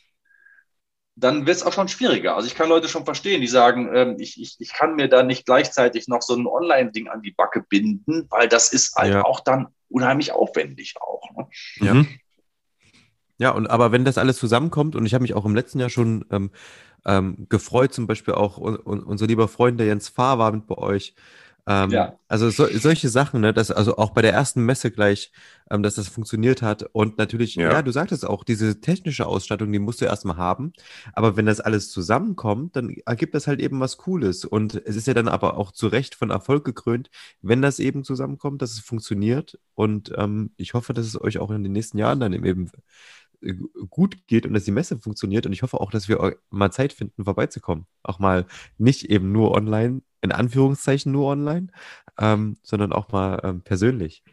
[1.15, 2.35] dann wird es auch schon schwieriger.
[2.35, 5.23] Also ich kann Leute schon verstehen, die sagen, ähm, ich, ich, ich kann mir da
[5.23, 9.25] nicht gleichzeitig noch so ein Online-Ding an die Backe binden, weil das ist halt ja.
[9.25, 11.23] auch dann unheimlich aufwendig auch.
[11.35, 11.47] Ne?
[11.79, 11.93] Ja.
[11.93, 12.07] Mhm.
[13.37, 15.89] Ja, und aber wenn das alles zusammenkommt, und ich habe mich auch im letzten Jahr
[15.89, 16.51] schon ähm,
[17.05, 20.67] ähm, gefreut, zum Beispiel auch un, un, unser lieber Freund, der Jens Fahr war mit
[20.67, 21.15] bei euch,
[21.71, 22.19] ähm, ja.
[22.27, 25.31] Also so, solche Sachen, ne, dass also auch bei der ersten Messe gleich,
[25.69, 26.83] ähm, dass das funktioniert hat.
[26.93, 27.71] Und natürlich, ja.
[27.71, 30.73] ja, du sagtest auch, diese technische Ausstattung, die musst du erstmal haben.
[31.13, 34.45] Aber wenn das alles zusammenkommt, dann ergibt das halt eben was Cooles.
[34.45, 37.09] Und es ist ja dann aber auch zu Recht von Erfolg gekrönt,
[37.41, 39.59] wenn das eben zusammenkommt, dass es funktioniert.
[39.75, 42.69] Und ähm, ich hoffe, dass es euch auch in den nächsten Jahren dann eben
[43.41, 43.53] äh,
[43.89, 45.45] gut geht und dass die Messe funktioniert.
[45.45, 47.85] Und ich hoffe auch, dass wir mal Zeit finden, vorbeizukommen.
[48.03, 48.45] Auch mal
[48.77, 51.67] nicht eben nur online, in Anführungszeichen nur online,
[52.19, 54.23] ähm, sondern auch mal ähm, persönlich.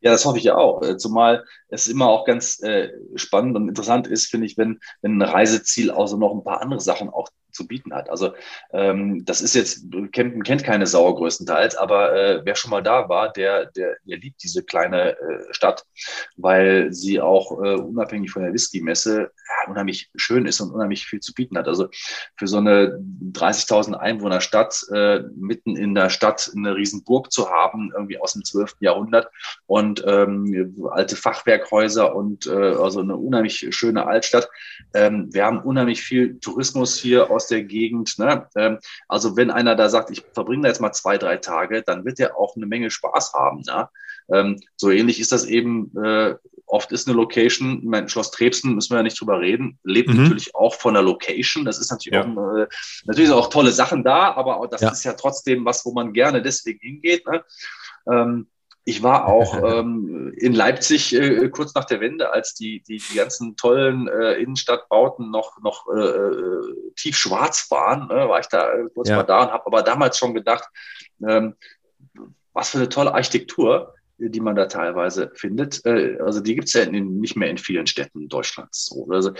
[0.00, 0.82] Ja, das hoffe ich ja auch.
[0.82, 5.18] Äh, zumal es immer auch ganz äh, spannend und interessant ist, finde ich, wenn, wenn
[5.18, 8.10] ein Reiseziel also noch ein paar andere Sachen auch zu bieten hat.
[8.10, 8.34] Also
[8.72, 13.08] ähm, das ist jetzt, Campen kennt keine Sau größtenteils, aber äh, wer schon mal da
[13.08, 15.84] war, der, der, der liebt diese kleine äh, Stadt,
[16.36, 21.20] weil sie auch äh, unabhängig von der Whisky-Messe ja, unheimlich schön ist und unheimlich viel
[21.20, 21.68] zu bieten hat.
[21.68, 21.88] Also
[22.36, 23.00] für so eine
[23.32, 28.44] 30.000 Einwohner Stadt, äh, mitten in der Stadt eine Riesenburg zu haben, irgendwie aus dem
[28.44, 28.76] 12.
[28.80, 29.30] Jahrhundert
[29.66, 34.48] und ähm, alte Fachwerkhäuser und äh, also eine unheimlich schöne Altstadt.
[34.94, 38.18] Ähm, wir haben unheimlich viel Tourismus hier aus der Gegend.
[38.18, 38.48] Ne?
[38.56, 42.04] Ähm, also wenn einer da sagt, ich verbringe da jetzt mal zwei, drei Tage, dann
[42.04, 43.62] wird er auch eine Menge Spaß haben.
[43.66, 43.88] Ne?
[44.30, 46.34] Ähm, so ähnlich ist das eben, äh,
[46.66, 50.22] oft ist eine Location, mein Schloss Trebsen, müssen wir ja nicht drüber reden, lebt mhm.
[50.22, 51.64] natürlich auch von der Location.
[51.64, 52.24] Das ist natürlich, ja.
[52.24, 52.66] auch, äh,
[53.04, 54.90] natürlich auch tolle Sachen da, aber das ja.
[54.90, 57.26] ist ja trotzdem was, wo man gerne deswegen hingeht.
[57.26, 57.44] Ne?
[58.10, 58.46] Ähm,
[58.88, 63.16] ich war auch ähm, in Leipzig äh, kurz nach der Wende, als die, die, die
[63.16, 68.06] ganzen tollen äh, Innenstadtbauten noch, noch äh, äh tief schwarz waren.
[68.06, 69.16] Ne, war ich da äh, kurz ja.
[69.16, 70.68] mal da und habe aber damals schon gedacht,
[71.26, 71.56] ähm,
[72.52, 75.84] was für eine tolle Architektur die man da teilweise findet.
[75.84, 78.86] Äh, also die gibt es ja in, nicht mehr in vielen Städten Deutschlands.
[78.86, 79.06] So.
[79.10, 79.32] Also,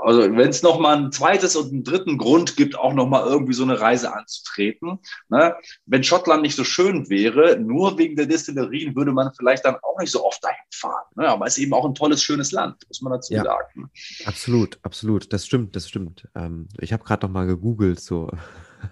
[0.00, 3.26] also wenn es noch mal ein zweites und einen dritten Grund gibt, auch noch mal
[3.26, 4.98] irgendwie so eine Reise anzutreten.
[5.28, 5.54] Ne?
[5.86, 9.98] Wenn Schottland nicht so schön wäre, nur wegen der Destillerien würde man vielleicht dann auch
[9.98, 11.04] nicht so oft dahin fahren.
[11.16, 11.28] Ne?
[11.28, 13.90] Aber es ist eben auch ein tolles, schönes Land, muss man dazu ja, sagen.
[14.24, 15.32] Absolut, absolut.
[15.32, 16.28] Das stimmt, das stimmt.
[16.34, 18.30] Ähm, ich habe gerade noch mal gegoogelt, so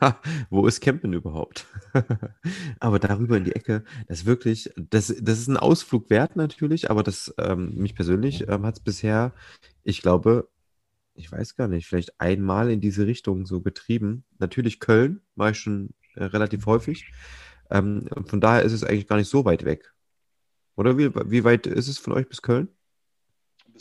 [0.50, 1.66] wo ist Campen überhaupt?
[2.80, 7.02] aber darüber in die Ecke, das wirklich, das, das ist ein Ausflug wert natürlich, aber
[7.02, 9.32] das, ähm, mich persönlich ähm, hat es bisher,
[9.82, 10.48] ich glaube,
[11.14, 14.24] ich weiß gar nicht, vielleicht einmal in diese Richtung so betrieben.
[14.38, 17.12] Natürlich Köln war ich schon äh, relativ häufig.
[17.70, 19.92] Ähm, von daher ist es eigentlich gar nicht so weit weg.
[20.76, 22.68] Oder wie, wie weit ist es von euch bis Köln?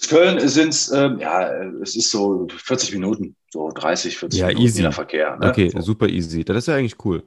[0.07, 4.65] Köln sind es, ähm, ja, es ist so 40 Minuten, so 30, 40 ja, Minuten
[4.65, 4.91] easy.
[4.91, 5.37] Verkehr.
[5.37, 5.49] Ne?
[5.49, 5.81] Okay, so.
[5.81, 6.43] super easy.
[6.43, 7.23] Das ist ja eigentlich cool.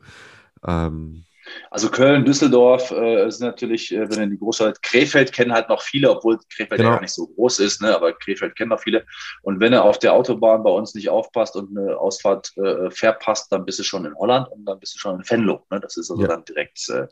[0.66, 1.24] Ähm,
[1.70, 5.82] Also Köln, Düsseldorf äh, sind natürlich, äh, wenn in die Großstadt Krefeld kennen halt noch
[5.82, 6.90] viele, obwohl Krefeld genau.
[6.90, 7.94] ja gar nicht so groß ist, ne?
[7.94, 9.04] aber Krefeld kennen noch viele.
[9.42, 13.50] Und wenn er auf der Autobahn bei uns nicht aufpasst und eine Ausfahrt äh, verpasst,
[13.50, 15.66] dann bist du schon in Holland und dann bist du schon in Venlo.
[15.70, 15.80] Ne?
[15.80, 16.28] Das ist also ja.
[16.28, 17.06] dann direkt, äh,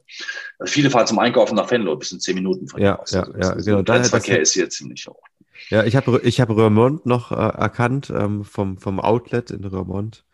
[0.58, 3.10] also viele fahren zum Einkaufen nach Venlo, bis in zehn Minuten von ja, aus.
[3.10, 3.82] Ja, also ja, genau.
[3.82, 5.20] Der Verkehr ist hier ziemlich hoch.
[5.68, 10.24] Ja, ich habe ich hab Röhrmond noch äh, erkannt ähm, vom, vom Outlet in Röhrmond.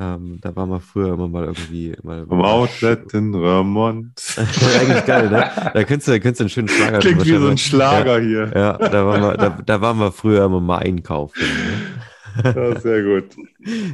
[0.00, 2.24] Ähm, da waren wir früher immer mal irgendwie mal.
[2.26, 4.12] Vom Outlet in Ramont.
[4.80, 5.50] Eigentlich geil, ne?
[5.74, 8.24] Da könntest du, da könntest du einen schönen Schlager Klingt wie so ein Schlager ja,
[8.24, 8.52] hier.
[8.54, 11.40] Ja, da waren, wir, da, da waren wir früher immer mal einkaufen.
[11.40, 12.52] Ne?
[12.54, 13.36] Ja, sehr gut.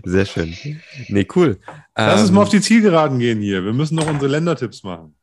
[0.05, 0.55] Sehr schön.
[1.09, 1.59] Nee, cool.
[1.97, 3.65] Lass ähm, uns mal auf die Zielgeraden gehen hier.
[3.65, 5.15] Wir müssen noch unsere Ländertipps machen.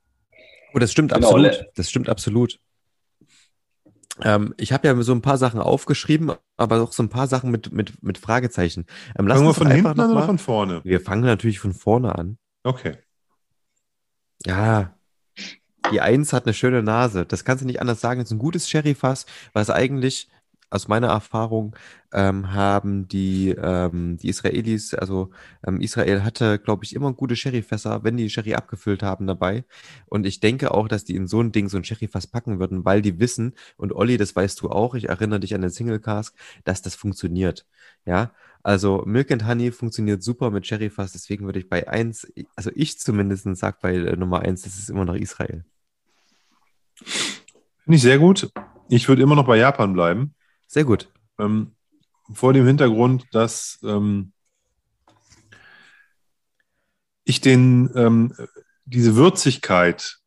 [0.73, 1.65] Oh, das stimmt genau, absolut.
[1.75, 2.57] Das stimmt absolut.
[4.23, 7.51] Ähm, ich habe ja so ein paar Sachen aufgeschrieben, aber auch so ein paar Sachen
[7.51, 8.85] mit, mit, mit Fragezeichen.
[9.17, 10.81] Ähm, fangen wir von hinten an oder von vorne?
[10.83, 12.37] Wir fangen natürlich von vorne an.
[12.63, 12.97] Okay.
[14.45, 14.95] Ja,
[15.91, 17.25] die Eins hat eine schöne Nase.
[17.25, 18.19] Das kannst du nicht anders sagen.
[18.19, 20.29] Das ist ein gutes Sherryfass, was eigentlich
[20.71, 21.75] aus meiner Erfahrung
[22.13, 25.29] ähm, haben die, ähm, die Israelis, also
[25.67, 29.65] ähm, Israel hatte, glaube ich, immer gute Sherryfässer, wenn die Sherry abgefüllt haben dabei.
[30.07, 32.85] Und ich denke auch, dass die in so ein Ding so ein Sherryfass packen würden,
[32.85, 35.99] weil die wissen, und Olli, das weißt du auch, ich erinnere dich an den Single
[35.99, 37.65] Cask, dass das funktioniert.
[38.05, 38.31] Ja,
[38.63, 42.97] also Milk and Honey funktioniert super mit Sherryfass, deswegen würde ich bei eins, also ich
[42.97, 45.65] zumindest sage bei äh, Nummer eins, das ist immer noch Israel.
[46.95, 48.51] Finde ich sehr gut.
[48.89, 50.33] Ich würde immer noch bei Japan bleiben.
[50.71, 51.09] Sehr gut.
[51.37, 51.75] Ähm,
[52.31, 54.31] vor dem Hintergrund, dass ähm,
[57.25, 58.33] ich den, ähm,
[58.85, 60.19] diese Würzigkeit,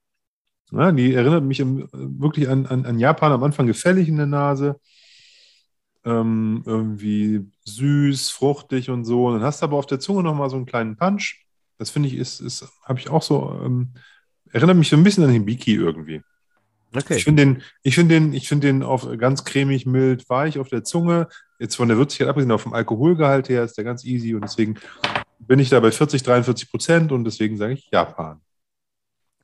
[0.71, 4.79] ja, die erinnert mich wirklich an, an, an, Japan am Anfang gefällig in der Nase.
[6.05, 9.29] Ähm, irgendwie süß, fruchtig und so.
[9.29, 11.47] Und dann hast du aber auf der Zunge nochmal so einen kleinen Punch.
[11.79, 13.95] Das finde ich, ist, ist habe ich auch so, ähm,
[14.53, 16.21] erinnert mich so ein bisschen an Hibiki irgendwie.
[16.97, 17.17] Okay.
[17.17, 20.69] Ich finde den, ich finde den, ich finde den auf ganz cremig, mild, weich auf
[20.69, 21.29] der Zunge.
[21.59, 24.79] Jetzt von der Würzigkeit abgesehen, auf dem Alkoholgehalt her ist der ganz easy und deswegen
[25.39, 28.41] bin ich da bei 40, 43 Prozent und deswegen sage ich Japan.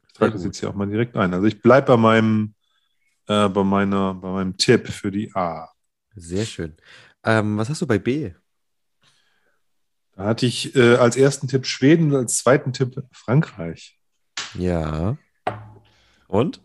[0.06, 1.34] Ich trage das jetzt hier auch mal direkt ein.
[1.34, 2.54] Also ich bleibe bei meinem,
[3.26, 5.68] äh, bei meiner, bei meinem Tipp für die A.
[6.14, 6.76] Sehr schön.
[7.24, 8.32] Ähm, was hast du bei B?
[10.16, 13.98] Da hatte ich äh, als ersten Tipp Schweden und als zweiten Tipp Frankreich.
[14.54, 15.16] Ja.
[16.28, 16.60] Und?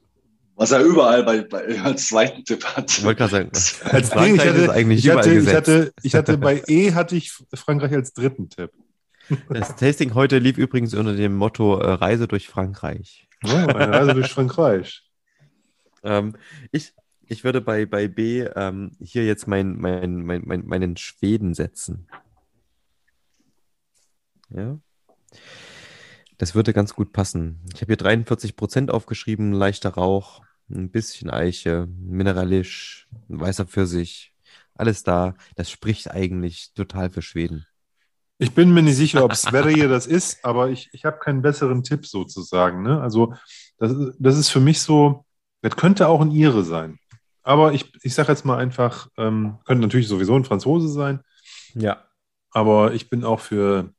[0.58, 2.90] Was er überall bei, bei, als zweiten Tipp hat.
[2.90, 3.50] Ich wollte gerade sagen,
[3.92, 7.16] als Frankreich ich hatte, ist eigentlich ich hatte, ich hatte, ich hatte bei E hatte
[7.18, 8.72] ich Frankreich als dritten Tipp.
[9.50, 13.28] Das Tasting heute lief übrigens unter dem Motto äh, Reise durch Frankreich.
[13.44, 15.04] Oh, eine Reise durch Frankreich.
[16.04, 16.38] ähm,
[16.72, 16.94] ich,
[17.26, 22.08] ich würde bei, bei B ähm, hier jetzt mein, mein, mein, mein, meinen Schweden setzen.
[24.50, 24.80] Ja.
[26.38, 27.62] Das würde ganz gut passen.
[27.74, 34.34] Ich habe hier 43 Prozent aufgeschrieben, leichter Rauch, ein bisschen Eiche, mineralisch, weißer Pfirsich,
[34.74, 35.36] alles da.
[35.56, 37.66] Das spricht eigentlich total für Schweden.
[38.38, 41.84] Ich bin mir nicht sicher, ob Sverige das ist, aber ich, ich habe keinen besseren
[41.84, 42.84] Tipp sozusagen.
[42.84, 43.00] Ne?
[43.00, 43.34] Also
[43.78, 45.26] das, das ist für mich so,
[45.62, 47.00] das könnte auch ein Ire sein.
[47.44, 51.22] Aber ich, ich sage jetzt mal einfach, ähm, könnte natürlich sowieso ein Franzose sein.
[51.76, 52.04] Ja.
[52.52, 53.94] Aber ich bin auch für,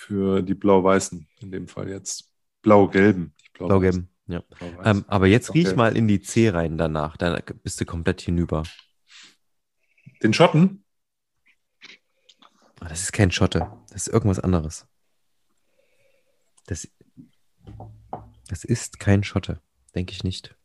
[0.00, 2.32] für die Blau-Weißen in dem Fall jetzt.
[2.62, 3.34] Blau-Gelben.
[3.52, 4.08] Blau-Gelben.
[4.26, 4.42] Ja.
[4.82, 8.62] Ähm, aber jetzt riech mal in die C rein danach, dann bist du komplett hinüber.
[10.22, 10.84] Den Schotten?
[12.80, 13.70] Oh, das ist kein Schotte.
[13.90, 14.86] Das ist irgendwas anderes.
[16.66, 16.88] Das,
[18.48, 19.60] das ist kein Schotte.
[19.94, 20.56] Denke ich nicht.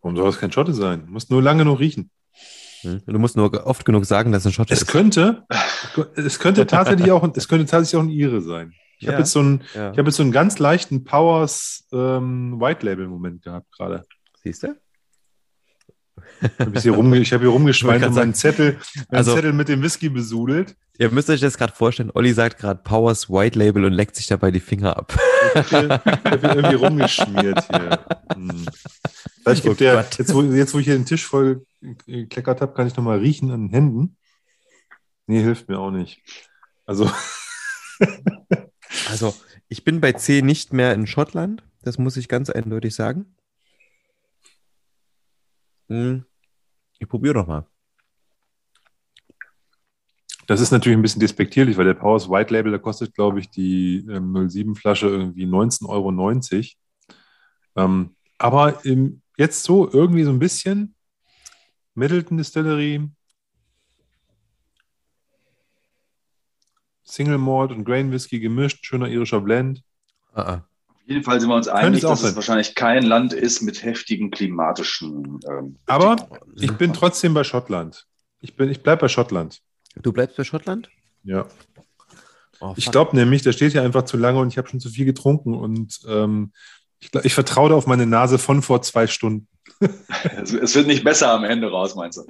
[0.00, 1.04] Warum soll das kein Schotte sein?
[1.06, 2.10] Du musst nur lange noch riechen.
[2.82, 3.02] Hm?
[3.06, 4.88] Du musst nur oft genug sagen, dass es ein Schotte es ist.
[4.88, 5.44] Könnte,
[6.16, 8.72] es könnte tatsächlich auch, es könnte tatsächlich auch ein Ire sein.
[8.98, 9.96] Ich ja, habe jetzt, so einen, ja.
[9.96, 14.04] hab jetzt so einen ganz leichten Powers ähm, White Label Moment gehabt gerade.
[14.42, 14.76] Siehst du?
[16.58, 19.68] Hab ich, hier rumge ich habe hier rumgeschweint und meinen Zettel, meinen also, Zettel mit
[19.68, 20.76] dem Whisky besudelt.
[20.98, 22.10] Ihr müsst euch das gerade vorstellen.
[22.14, 25.18] Olli sagt gerade Powers White Label und leckt sich dabei die Finger ab.
[25.54, 28.04] Ich habe hier irgendwie rumgeschmiert hier.
[28.34, 28.66] Hm.
[29.42, 31.64] Vielleicht gibt oh der, jetzt wo, jetzt wo ich hier den Tisch voll
[32.06, 34.16] gekleckert habe, kann ich nochmal riechen an den Händen.
[35.26, 36.22] Nee, hilft mir auch nicht.
[36.84, 37.10] Also.
[39.08, 39.34] Also,
[39.68, 41.62] ich bin bei C nicht mehr in Schottland.
[41.82, 43.36] Das muss ich ganz eindeutig sagen.
[45.88, 46.24] Hm.
[47.00, 47.66] Ich probiere doch mal.
[50.46, 53.50] Das ist natürlich ein bisschen despektierlich, weil der Powers White Label, da kostet, glaube ich,
[53.50, 56.74] die ähm, 07-Flasche irgendwie 19,90 Euro.
[57.76, 60.94] Ähm, aber im, jetzt so irgendwie so ein bisschen
[61.94, 63.08] Middleton Distillery,
[67.02, 69.82] Single Malt und Grain Whisky gemischt, schöner irischer Blend.
[70.32, 70.69] Ah, ah.
[71.10, 72.36] Auf jeden Fall sind wir uns einig, es auch dass es sein.
[72.36, 75.40] wahrscheinlich kein Land ist mit heftigen klimatischen.
[75.50, 78.06] Ähm, Aber ich bin trotzdem bei Schottland.
[78.40, 79.58] Ich, bin, ich bleibe bei Schottland.
[80.00, 80.88] Du bleibst bei Schottland?
[81.24, 81.46] Ja.
[82.60, 84.88] Oh, Ich glaube nämlich, der steht hier einfach zu lange und ich habe schon zu
[84.88, 86.52] viel getrunken und ähm,
[87.00, 89.48] ich, ich vertraue da auf meine Nase von vor zwei Stunden.
[90.40, 92.24] es, es wird nicht besser am Ende raus, meinst du?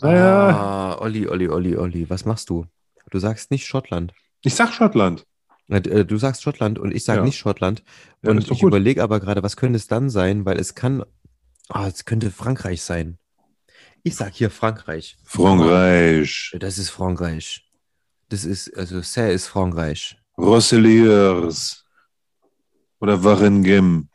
[0.00, 2.64] Naja, Ah, Olli, Olli, Olli, Olli, was machst du?
[3.10, 4.14] Du sagst nicht Schottland.
[4.42, 5.26] ich sag Schottland.
[5.68, 7.24] Äh, Du sagst Schottland und ich sage Ja.
[7.24, 7.82] nicht Schottland.
[8.22, 11.04] Ja, und ich überlege aber gerade, was könnte es dann sein, weil es kann,
[11.68, 13.18] ah, es könnte Frankreich sein.
[14.02, 15.16] Ich sag hier Frankreich.
[15.24, 16.54] Frankreich.
[16.60, 17.68] Das ist Frankreich.
[18.28, 20.16] Das ist, also c'est ist Frankreich.
[20.38, 21.84] Rosseliers.
[23.00, 24.08] Oder Waringem.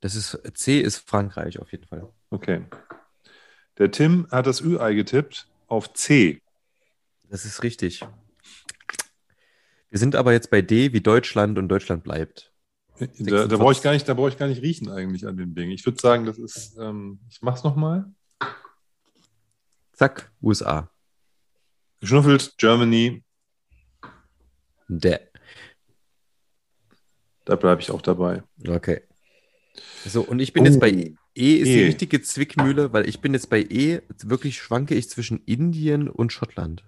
[0.00, 2.08] Das ist, C ist Frankreich auf jeden Fall.
[2.30, 2.62] Okay.
[3.78, 6.40] Der Tim hat das Ü-Ei getippt auf C.
[7.28, 8.04] Das ist richtig.
[9.90, 12.52] Wir sind aber jetzt bei D wie Deutschland und Deutschland bleibt.
[13.18, 15.54] Da, da brauche ich, gar nicht- da brauch ich gar nicht riechen eigentlich an dem
[15.54, 15.70] Ding.
[15.70, 18.04] Ich würde sagen, das ist, ähm, ich mach's nochmal.
[19.92, 20.90] Zack, USA.
[22.00, 23.22] Geschnuffelt, Germany,
[24.88, 25.20] Der.
[27.44, 28.42] da bleibe ich auch dabei.
[28.66, 29.02] Okay.
[30.04, 30.66] So, und ich bin Oh.
[30.66, 31.14] jetzt bei E.
[31.34, 31.86] E ist die E.
[31.86, 36.84] richtige Zwickmühle, weil ich bin jetzt bei E, wirklich schwanke ich zwischen Indien und Schottland.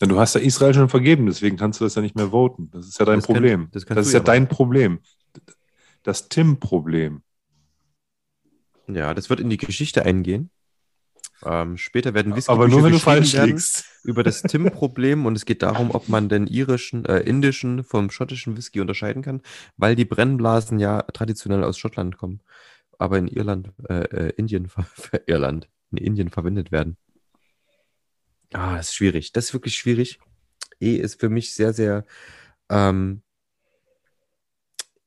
[0.00, 2.70] Denn du hast ja Israel schon vergeben, deswegen kannst du das ja nicht mehr voten.
[2.70, 3.68] Das ist ja dein Das Problem.
[3.72, 5.00] das das kannst ist ja ja dein Problem.
[6.04, 7.22] Das Tim-Problem.
[8.86, 10.50] Ja, das wird in die Geschichte eingehen.
[11.44, 13.84] Ähm, später werden Aber nur wenn du geschrieben falsch werden liegst.
[14.02, 18.56] über das Tim-Problem und es geht darum, ob man den irischen, äh, indischen vom schottischen
[18.56, 19.42] Whisky unterscheiden kann,
[19.76, 22.40] weil die Brennblasen ja traditionell aus Schottland kommen,
[22.98, 24.68] aber in Irland, äh, äh, Indien,
[25.26, 26.96] Irland, in Indien verwendet werden.
[28.52, 29.32] Ah, das ist schwierig.
[29.32, 30.18] Das ist wirklich schwierig.
[30.80, 32.04] E ist für mich sehr, sehr
[32.70, 33.22] ähm,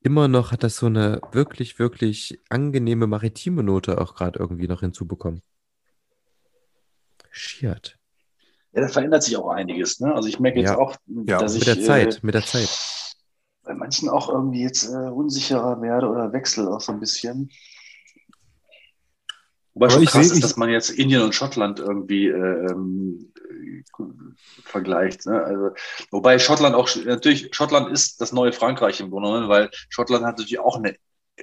[0.00, 4.80] immer noch hat das so eine wirklich, wirklich angenehme maritime Note auch gerade irgendwie noch
[4.80, 5.42] hinzubekommen.
[7.30, 7.98] Schiert.
[8.72, 10.00] Ja, da verändert sich auch einiges.
[10.00, 10.14] Ne?
[10.14, 10.78] Also ich merke jetzt Ja.
[10.78, 12.68] auch, Ja, dass Mit ich der Zeit, Äh, mit der Zeit.
[13.64, 17.50] bei manchen auch irgendwie jetzt äh, unsicherer werde oder wechsel auch so ein bisschen.
[19.74, 22.26] Wobei Aber schon ich krass seh- ist, ich- dass man jetzt Indien und Schottland irgendwie
[22.26, 23.31] äh, ähm, äh,
[24.64, 25.26] vergleicht.
[25.26, 25.42] Ne?
[25.42, 25.70] Also,
[26.10, 30.38] wobei Schottland auch, natürlich, Schottland ist das neue Frankreich im Grunde genommen, weil Schottland hat
[30.38, 30.96] natürlich auch eine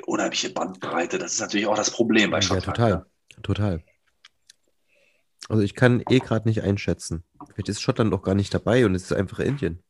[0.06, 1.18] unheimliche Bandbreite.
[1.18, 2.78] Das ist natürlich auch das Problem bei Ja, Schottland.
[2.78, 3.06] total.
[3.42, 3.84] Total.
[5.48, 7.24] Also ich kann eh gerade nicht einschätzen.
[7.48, 9.84] Vielleicht ist Schottland auch gar nicht dabei und es ist einfach Indien.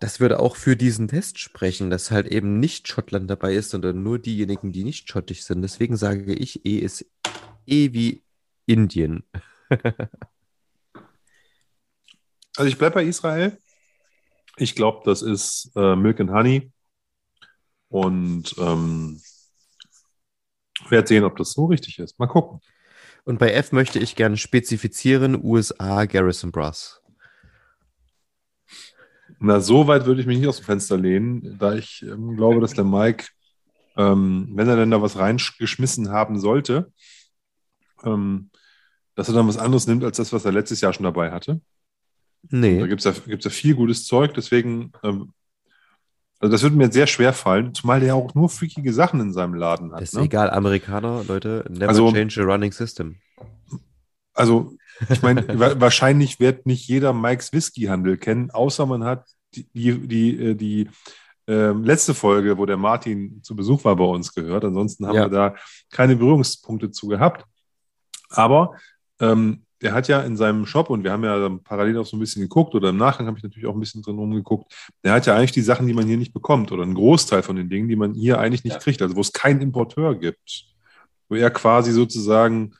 [0.00, 4.02] Das würde auch für diesen Test sprechen, dass halt eben nicht Schottland dabei ist, sondern
[4.02, 5.62] nur diejenigen, die nicht schottisch sind.
[5.62, 7.04] Deswegen sage ich, E ist
[7.66, 8.22] E wie
[8.66, 9.24] Indien.
[12.56, 13.56] Also ich bleibe bei Israel.
[14.56, 16.72] Ich glaube, das ist äh, Milk and Honey.
[17.88, 19.20] Und ähm,
[20.88, 22.18] werde sehen, ob das so richtig ist.
[22.18, 22.60] Mal gucken.
[23.24, 27.00] Und bei F möchte ich gerne spezifizieren, USA Garrison Brass.
[29.38, 32.60] Na, so weit würde ich mich nicht aus dem Fenster lehnen, da ich ähm, glaube,
[32.60, 33.26] dass der Mike,
[33.96, 36.92] ähm, wenn er denn da was reingeschmissen haben sollte,
[38.02, 38.50] ähm,
[39.18, 41.60] dass er dann was anderes nimmt als das, was er letztes Jahr schon dabei hatte.
[42.44, 45.32] Da Nee, gibt es ja, gibt's ja viel gutes Zeug, deswegen, ähm,
[46.38, 49.32] also das würde mir sehr schwer fallen, zumal der ja auch nur freakige Sachen in
[49.32, 50.02] seinem Laden hat.
[50.02, 50.22] ist Ne?
[50.22, 53.16] egal, Amerikaner, Leute, never Also- change a running system.
[54.34, 54.76] Also,
[55.10, 60.06] ich meine, wa- wahrscheinlich wird nicht jeder Mikes Whisky-Handel kennen, außer man hat die, die,
[60.06, 60.88] die, äh, die
[61.48, 64.64] ähm, letzte Folge, wo der Martin zu Besuch war, bei uns gehört.
[64.64, 65.24] Ansonsten haben Ja.
[65.24, 65.54] wir da
[65.90, 67.44] keine Berührungspunkte zu gehabt.
[68.28, 68.76] Aber
[69.20, 72.20] ähm, der hat ja in seinem Shop, und wir haben ja parallel auch so ein
[72.20, 74.72] bisschen geguckt, oder im Nachgang habe ich natürlich auch ein bisschen drin rumgeguckt,
[75.04, 77.54] der hat ja eigentlich die Sachen, die man hier nicht bekommt, oder einen Großteil von
[77.56, 78.78] den Dingen, die man hier eigentlich nicht Ja.
[78.80, 80.64] kriegt, also wo es keinen Importeur gibt.
[81.28, 82.74] Wo er quasi sozusagen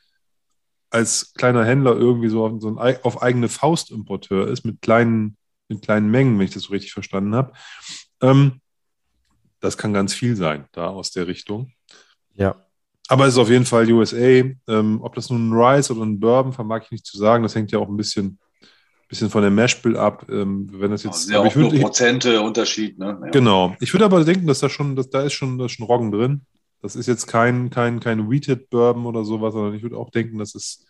[0.89, 4.81] als kleiner Händler irgendwie so auf, so ein, ei- auf eigene Faust Importeur ist, mit
[4.81, 5.37] kleinen,
[5.67, 7.53] mit kleinen Mengen, wenn ich das so richtig verstanden habe.
[8.21, 8.59] Ähm,
[9.59, 11.71] das kann ganz viel sein, da aus der Richtung.
[12.33, 12.55] Ja.
[13.09, 14.17] Aber es ist auf jeden Fall USA.
[14.17, 17.43] Ähm, ob das nun ein Rice oder ein Bourbon, vermag ich nicht zu sagen.
[17.43, 18.37] Das hängt ja auch ein bisschen,
[19.07, 20.27] bisschen von der Mashbill ab.
[20.29, 22.99] Ähm, wenn das jetzt, ja auch ich würd- nur ich- Prozente Unterschied.
[22.99, 23.17] Ne?
[23.23, 23.29] Ja.
[23.31, 23.75] Genau.
[23.79, 26.11] Ich würde aber denken, dass da schon, dass da ist schon, da ist schon Roggen
[26.11, 26.41] drin.
[26.81, 30.37] Das ist jetzt kein, kein, kein Wheated Bourbon oder sowas, sondern ich würde auch denken,
[30.37, 30.85] dass es,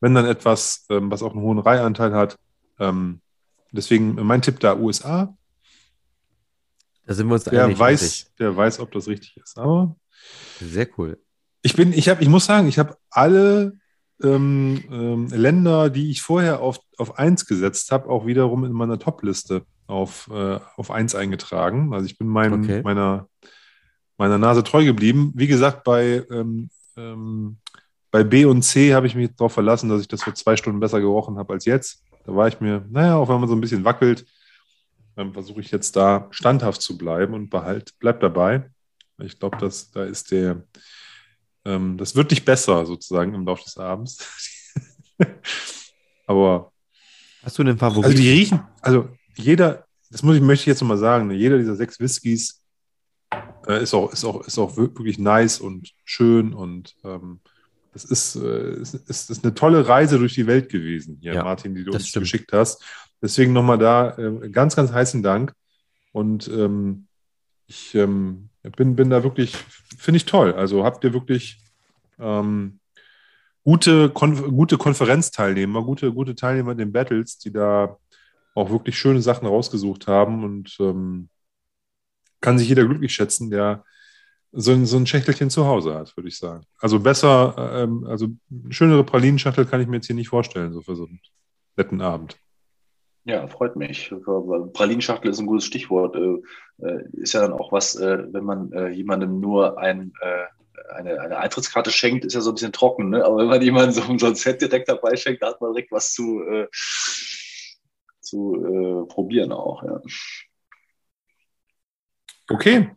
[0.00, 2.36] wenn dann etwas, ähm, was auch einen hohen Reihanteil hat.
[2.80, 3.20] Ähm,
[3.70, 5.32] deswegen mein Tipp da USA.
[7.06, 7.78] Da sind wir uns Der einig.
[7.78, 9.56] weiß, der weiß, ob das richtig ist.
[9.58, 9.96] Aber
[10.60, 11.18] Sehr cool.
[11.62, 13.74] ich bin, ich habe, ich muss sagen, ich habe alle
[14.22, 18.98] ähm, ähm, Länder, die ich vorher auf, auf 1 gesetzt habe, auch wiederum in meiner
[18.98, 21.94] Top-Liste auf, äh, auf 1 eingetragen.
[21.94, 22.82] Also ich bin meinem, Okay.
[22.82, 23.28] meiner,
[24.18, 25.32] meiner Nase treu geblieben.
[25.34, 27.56] Wie gesagt, bei, ähm, ähm,
[28.10, 30.80] bei B und C habe ich mich darauf verlassen, dass ich das vor zwei Stunden
[30.80, 32.02] besser gerochen habe als jetzt.
[32.26, 34.26] Da war ich mir, naja, auch wenn man so ein bisschen wackelt,
[35.16, 38.68] ähm, versuche ich jetzt da standhaft zu bleiben und behalt, bleib dabei.
[39.22, 40.62] Ich glaube, dass da ist der,
[41.64, 44.18] ähm, das wird nicht besser sozusagen im Laufe des Abends.
[46.26, 46.72] Aber
[47.42, 48.04] Hast du einen Favorit?
[48.04, 51.58] also die riechen, also jeder, das muss ich, möchte ich jetzt nochmal sagen, ne, jeder
[51.58, 52.62] dieser sechs Whiskys
[53.66, 57.40] äh, ist, auch, ist, auch, ist auch wirklich nice und schön und ähm,
[57.92, 61.44] das ist, äh, ist, ist, ist eine tolle Reise durch die Welt gewesen, hier, Ja,
[61.44, 62.24] Martin, die du uns stimmt.
[62.24, 62.84] geschickt hast.
[63.22, 65.54] Deswegen nochmal da äh, ganz, ganz heißen Dank.
[66.12, 67.06] Und ähm,
[67.66, 69.56] ich ähm, bin, bin da wirklich,
[69.98, 70.52] finde ich toll.
[70.52, 71.58] Also habt ihr wirklich
[72.18, 72.80] ähm,
[73.64, 77.96] gute, Konf gute Konferenzteilnehmer, gute, gute Teilnehmer in den Battles, die da
[78.54, 81.28] auch wirklich schöne Sachen rausgesucht haben und ähm,
[82.40, 83.84] kann sich jeder glücklich schätzen, der
[84.52, 86.64] so ein, so ein Schächtelchen zu Hause hat, würde ich sagen.
[86.78, 88.28] Also besser, ähm, also
[88.70, 91.20] schönere Pralinenschachtel kann ich mir jetzt hier nicht vorstellen, so für so einen
[91.76, 92.36] netten Abend.
[93.30, 94.12] Ja, freut mich.
[94.72, 96.16] Pralinschachtel ist ein gutes Stichwort.
[96.16, 96.42] Äh,
[96.84, 100.12] äh, Ist ja dann auch was, äh, wenn man jemandem nur ein,
[100.92, 103.10] eine, eine Eintrittskarte schenkt, ist ja so ein bisschen trocken.
[103.10, 103.24] Ne?
[103.24, 105.92] Aber wenn man jemandem so, so ein Set direkt dabei schenkt, da hat man direkt
[105.92, 106.66] was zu, äh,
[108.20, 109.84] zu äh, probieren auch.
[109.84, 110.00] Ja.
[112.48, 112.90] Okay.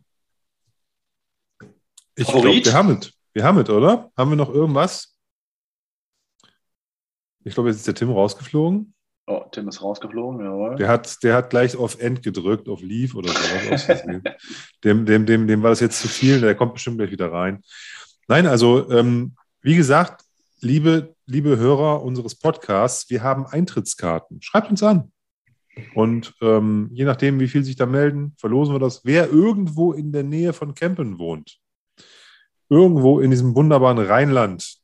[2.16, 3.12] Ich glaube, wir haben es.
[3.32, 4.10] Wir haben es, oder?
[4.16, 5.16] Haben wir noch irgendwas?
[7.44, 8.94] Ich glaube, jetzt ist der Tim rausgeflogen.
[9.26, 10.76] Oh, Tim ist rausgeflogen, jawohl.
[10.76, 13.86] Der hat, der hat gleich auf End gedrückt, auf Leave oder sowas.
[14.84, 17.62] dem, dem, dem, dem war das jetzt zu viel, der kommt bestimmt gleich wieder rein.
[18.28, 20.24] Nein, also, ähm, wie gesagt,
[20.60, 24.42] liebe, liebe Hörer unseres Podcasts, wir haben Eintrittskarten.
[24.42, 25.10] Schreibt uns an.
[25.94, 29.04] Und ähm, je nachdem, wie viel sich da melden, verlosen wir das.
[29.04, 31.58] Wer irgendwo in der Nähe von Kempen wohnt,
[32.68, 34.76] irgendwo in diesem wunderbaren Rheinland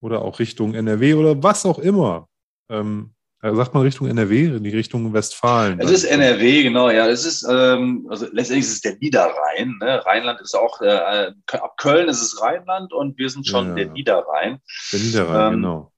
[0.00, 2.28] oder auch Richtung NRW oder was auch immer,
[2.68, 5.80] ähm, äh, sagt man Richtung NRW, in die Richtung Westfalen.
[5.80, 7.08] Es ist NRW, genau, ja.
[7.08, 9.76] Es ist, ähm, also letztendlich ist es der Niederrhein.
[9.80, 10.04] Ne?
[10.04, 13.74] Rheinland ist auch, äh, ab Köln ist es Rheinland und wir sind schon Ja.
[13.76, 14.58] der Niederrhein.
[14.92, 15.92] Der Niederrhein, Ähm, genau.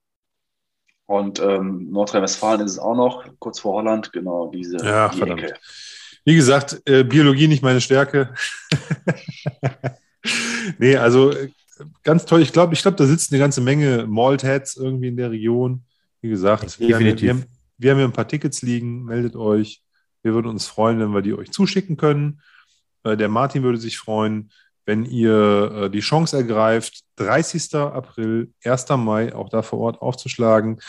[1.05, 5.43] Und ähm, Nordrhein-Westfalen ist es auch noch, kurz vor Holland, genau, diese Ja, die verdammt.
[5.43, 5.53] Ecke.
[6.25, 8.33] Wie gesagt, äh, Biologie nicht meine Stärke.
[10.77, 11.49] nee, also äh,
[12.03, 12.41] ganz toll.
[12.41, 15.83] Ich glaube, ich glaube, da sitzt eine ganze Menge Maltheads irgendwie in der Region.
[16.23, 17.45] Wie gesagt, wir haben, wir, haben,
[17.77, 19.03] wir haben hier ein paar Tickets liegen.
[19.03, 19.83] Meldet euch.
[20.21, 22.41] Wir würden uns freuen, wenn wir die euch zuschicken können.
[23.03, 24.49] Äh, der Martin würde sich freuen,
[24.85, 27.75] wenn ihr äh, die Chance ergreift, 30.
[27.75, 28.87] April, 1.
[28.97, 30.79] Mai auch da vor Ort aufzuschlagen.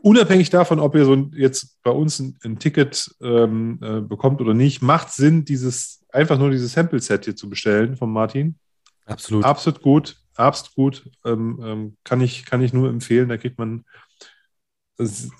[0.00, 4.54] Unabhängig davon, ob ihr so jetzt bei uns ein, ein Ticket ähm, äh, bekommt oder
[4.54, 8.58] nicht, macht Sinn, dieses einfach nur dieses Sample-Set hier zu bestellen von Martin.
[9.04, 9.44] Absolut.
[9.44, 11.10] Absolut gut, absolut gut.
[11.24, 13.28] Ähm, ähm, kann, ich, kann ich nur empfehlen.
[13.28, 13.84] Da kriegt man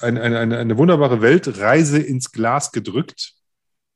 [0.01, 3.35] eine, eine, eine wunderbare Weltreise ins Glas gedrückt.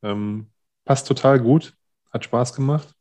[0.02, 0.50] Ähm,
[0.84, 1.74] passt total gut,
[2.12, 2.94] hat Spaß gemacht.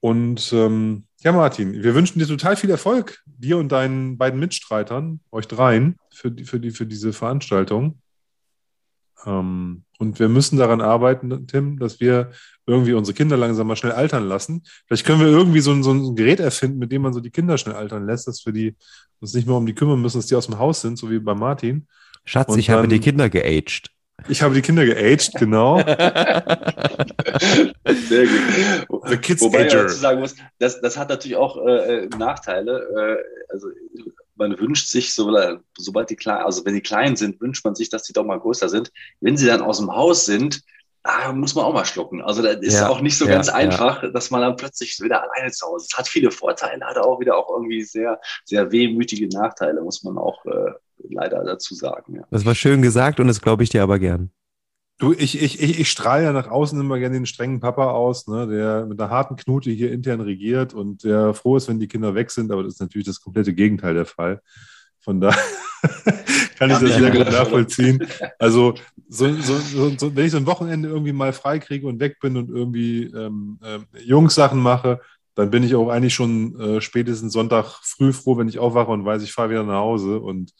[0.00, 5.20] Und ähm, ja, Martin, wir wünschen dir total viel Erfolg, dir und deinen beiden Mitstreitern,
[5.30, 8.01] euch dreien, für, die, für, die, für diese Veranstaltung.
[9.26, 12.30] Ähm, und wir müssen daran arbeiten, Tim, dass wir
[12.66, 14.62] irgendwie unsere Kinder langsam mal schnell altern lassen.
[14.86, 17.30] Vielleicht können wir irgendwie so ein, so ein Gerät erfinden, mit dem man so die
[17.30, 18.74] Kinder schnell altern lässt, dass wir die,
[19.20, 21.18] uns nicht mehr um die kümmern müssen, dass die aus dem Haus sind, so wie
[21.18, 21.86] bei Martin.
[22.24, 23.90] Schatz, Und ich habe dann- die Kinder geaged.
[24.28, 25.78] Ich habe die Kinder geaged, genau.
[25.78, 25.96] Sehr
[28.26, 29.08] gut.
[29.08, 32.86] The Kids Wobei ich dazu sagen muss, das, das hat natürlich auch äh, Nachteile.
[32.94, 33.16] Äh,
[33.52, 33.68] also
[34.48, 35.34] man wünscht sich, so,
[35.76, 38.38] sobald die klein, also wenn die klein sind, wünscht man sich, dass die doch mal
[38.38, 38.90] größer sind.
[39.20, 40.62] Wenn sie dann aus dem Haus sind,
[41.04, 42.22] da muss man auch mal schlucken.
[42.22, 43.54] Also das ist Ja, auch nicht so ja, ganz ja.
[43.54, 45.98] einfach, dass man dann plötzlich wieder alleine zu Hause ist.
[45.98, 50.44] Hat viele Vorteile, hat auch wieder auch irgendwie sehr, sehr wehmütige Nachteile, muss man auch
[50.46, 50.72] äh,
[51.10, 52.22] leider dazu sagen.
[52.30, 54.30] Das war schön gesagt und das glaube ich dir aber gern.
[55.02, 58.28] Du, ich, ich, ich, ich strahle ja nach außen immer gerne den strengen Papa aus,
[58.28, 61.88] ne, der mit einer harten Knute hier intern regiert und der froh ist, wenn die
[61.88, 64.40] Kinder weg sind, aber das ist natürlich das komplette Gegenteil der Fall.
[65.00, 65.42] Von daher
[66.56, 68.06] kann ich Ja, das sehr gut nachvollziehen.
[68.38, 68.74] Also,
[69.08, 72.20] so, so, so, so, wenn ich so ein Wochenende irgendwie mal frei kriege und weg
[72.20, 75.00] bin und irgendwie ähm, ähm, Jungssachen mache,
[75.34, 79.04] dann bin ich auch eigentlich schon äh, spätestens Sonntag früh froh, wenn ich aufwache und
[79.04, 80.52] weiß, ich fahre wieder nach Hause und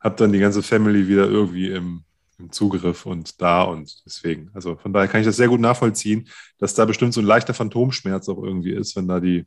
[0.00, 2.02] habe dann die ganze Family wieder irgendwie im,
[2.38, 4.50] im Zugriff und da und deswegen.
[4.54, 7.54] Also von daher kann ich das sehr gut nachvollziehen, dass da bestimmt so ein leichter
[7.54, 9.46] Phantomschmerz auch irgendwie ist, wenn da die,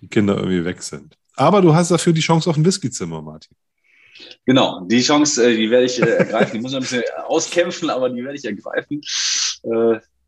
[0.00, 1.16] die Kinder irgendwie weg sind.
[1.36, 3.56] Aber du hast dafür die Chance auf ein Whiskyzimmer, Martin.
[4.44, 6.54] Genau, die Chance, äh, die werde ich äh, ergreifen.
[6.54, 9.00] Die muss ich ein bisschen auskämpfen, aber die werde ich ergreifen.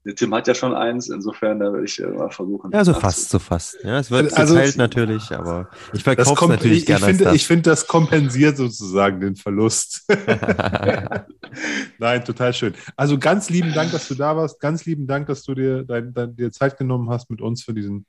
[0.04, 2.70] Äh, der Tim hat ja schon eins, insofern da werde ich mal versuchen.
[2.72, 3.78] Ja, so fast, so fast.
[3.82, 7.10] Ja, es wird also, geteilt natürlich, aber ich verkaufe es natürlich ich, gerne.
[7.10, 10.06] Ich finde, ich finde, das kompensiert sozusagen den Verlust.
[11.98, 12.74] Nein, total schön.
[12.96, 14.60] Also ganz lieben Dank, dass du da warst.
[14.60, 17.74] Ganz lieben Dank, dass du dir, dein, dein, dir Zeit genommen hast mit uns für
[17.74, 18.06] diesen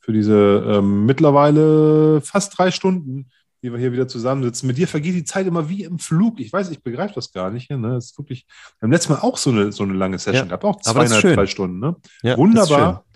[0.00, 3.30] für diese ähm, mittlerweile fast drei Stunden,
[3.64, 4.66] die wir hier wieder zusammensitzen.
[4.66, 6.38] Mit dir vergeht die Zeit immer wie im Flug.
[6.38, 7.70] Ich weiß, ich begreife das gar nicht.
[7.70, 7.94] Ne?
[7.94, 8.46] Das ist wirklich,
[8.78, 11.34] wir haben letztes Mal auch so eine, so eine lange Session ja, gehabt, auch zweieinhalb,
[11.34, 11.80] drei Stunden.
[11.80, 11.96] Ne?
[12.22, 13.06] Ja, Wunderbar.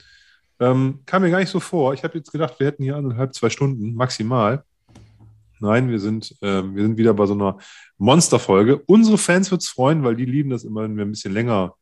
[0.59, 1.93] Ähm, kam mir gar nicht so vor.
[1.93, 4.65] Ich habe jetzt gedacht, wir hätten hier anderthalb, zwei Stunden maximal.
[5.61, 7.59] Nein, wir sind, äh, wir sind wieder bei so einer
[7.99, 8.79] Monsterfolge.
[8.87, 11.75] Unsere Fans wird es freuen, weil die lieben das immer, wenn wir ein bisschen länger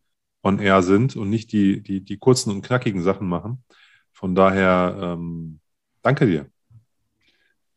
[0.42, 3.62] on air sind und nicht die, die, die kurzen und knackigen Sachen machen.
[4.12, 5.60] Von daher, ähm,
[6.02, 6.46] danke dir.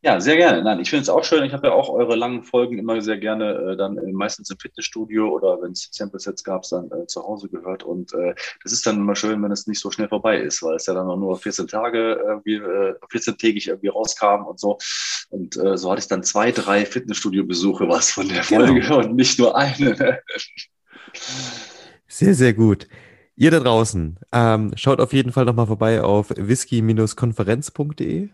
[0.02, 0.64] Ja, sehr gerne.
[0.64, 1.44] Nein, ich finde es auch schön.
[1.44, 4.58] Ich habe ja auch eure langen Folgen immer sehr gerne äh, dann äh, meistens im
[4.58, 7.84] Fitnessstudio oder wenn es Sample Sets gab, dann äh, zu Hause gehört.
[7.84, 10.78] Und äh, das ist dann immer schön, wenn es nicht so schnell vorbei ist, weil
[10.78, 14.78] es ja dann nur 14 Tage irgendwie, äh, 14-tägig irgendwie rauskam und so.
[15.32, 18.68] Und äh, so hatte ich dann zwei, drei Fitnessstudio-Besuche was von der genau.
[18.68, 19.00] Folge genau.
[19.04, 20.22] und nicht nur eine.
[22.08, 22.88] sehr, sehr gut.
[23.36, 28.30] Ihr da draußen, ähm, schaut auf jeden Fall nochmal vorbei auf whisky-konferenz.de.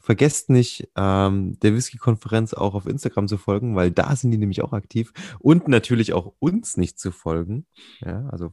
[0.00, 4.62] Vergesst nicht, ähm, der Whisky-Konferenz auch auf Instagram zu folgen, weil da sind die nämlich
[4.62, 5.12] auch aktiv.
[5.38, 7.66] Und natürlich auch uns nicht zu folgen.
[8.00, 8.52] Ja, also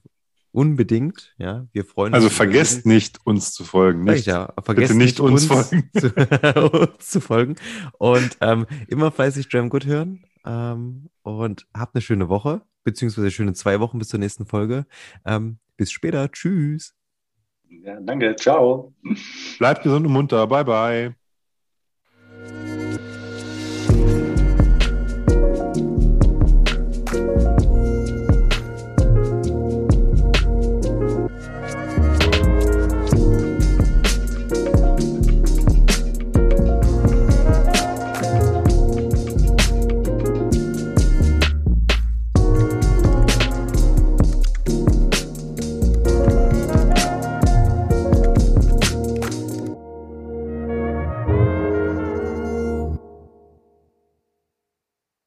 [0.51, 1.33] unbedingt.
[1.37, 2.33] Ja, wir freuen also uns.
[2.33, 4.03] Also vergesst nicht, uns zu folgen.
[4.03, 5.89] Nicht, ja, vergesst bitte nicht, uns, uns, folgen.
[5.95, 7.55] Zu, uns zu folgen.
[7.97, 10.25] Und ähm, immer fleißig Dram Good hören.
[10.45, 14.85] Ähm, und habt eine schöne Woche, beziehungsweise schöne zwei Wochen bis zur nächsten Folge.
[15.25, 16.31] Ähm, bis später.
[16.31, 16.95] Tschüss.
[17.69, 18.35] Ja, danke.
[18.35, 18.93] Ciao.
[19.59, 20.47] Bleibt gesund und munter.
[20.47, 21.26] Bye, bye.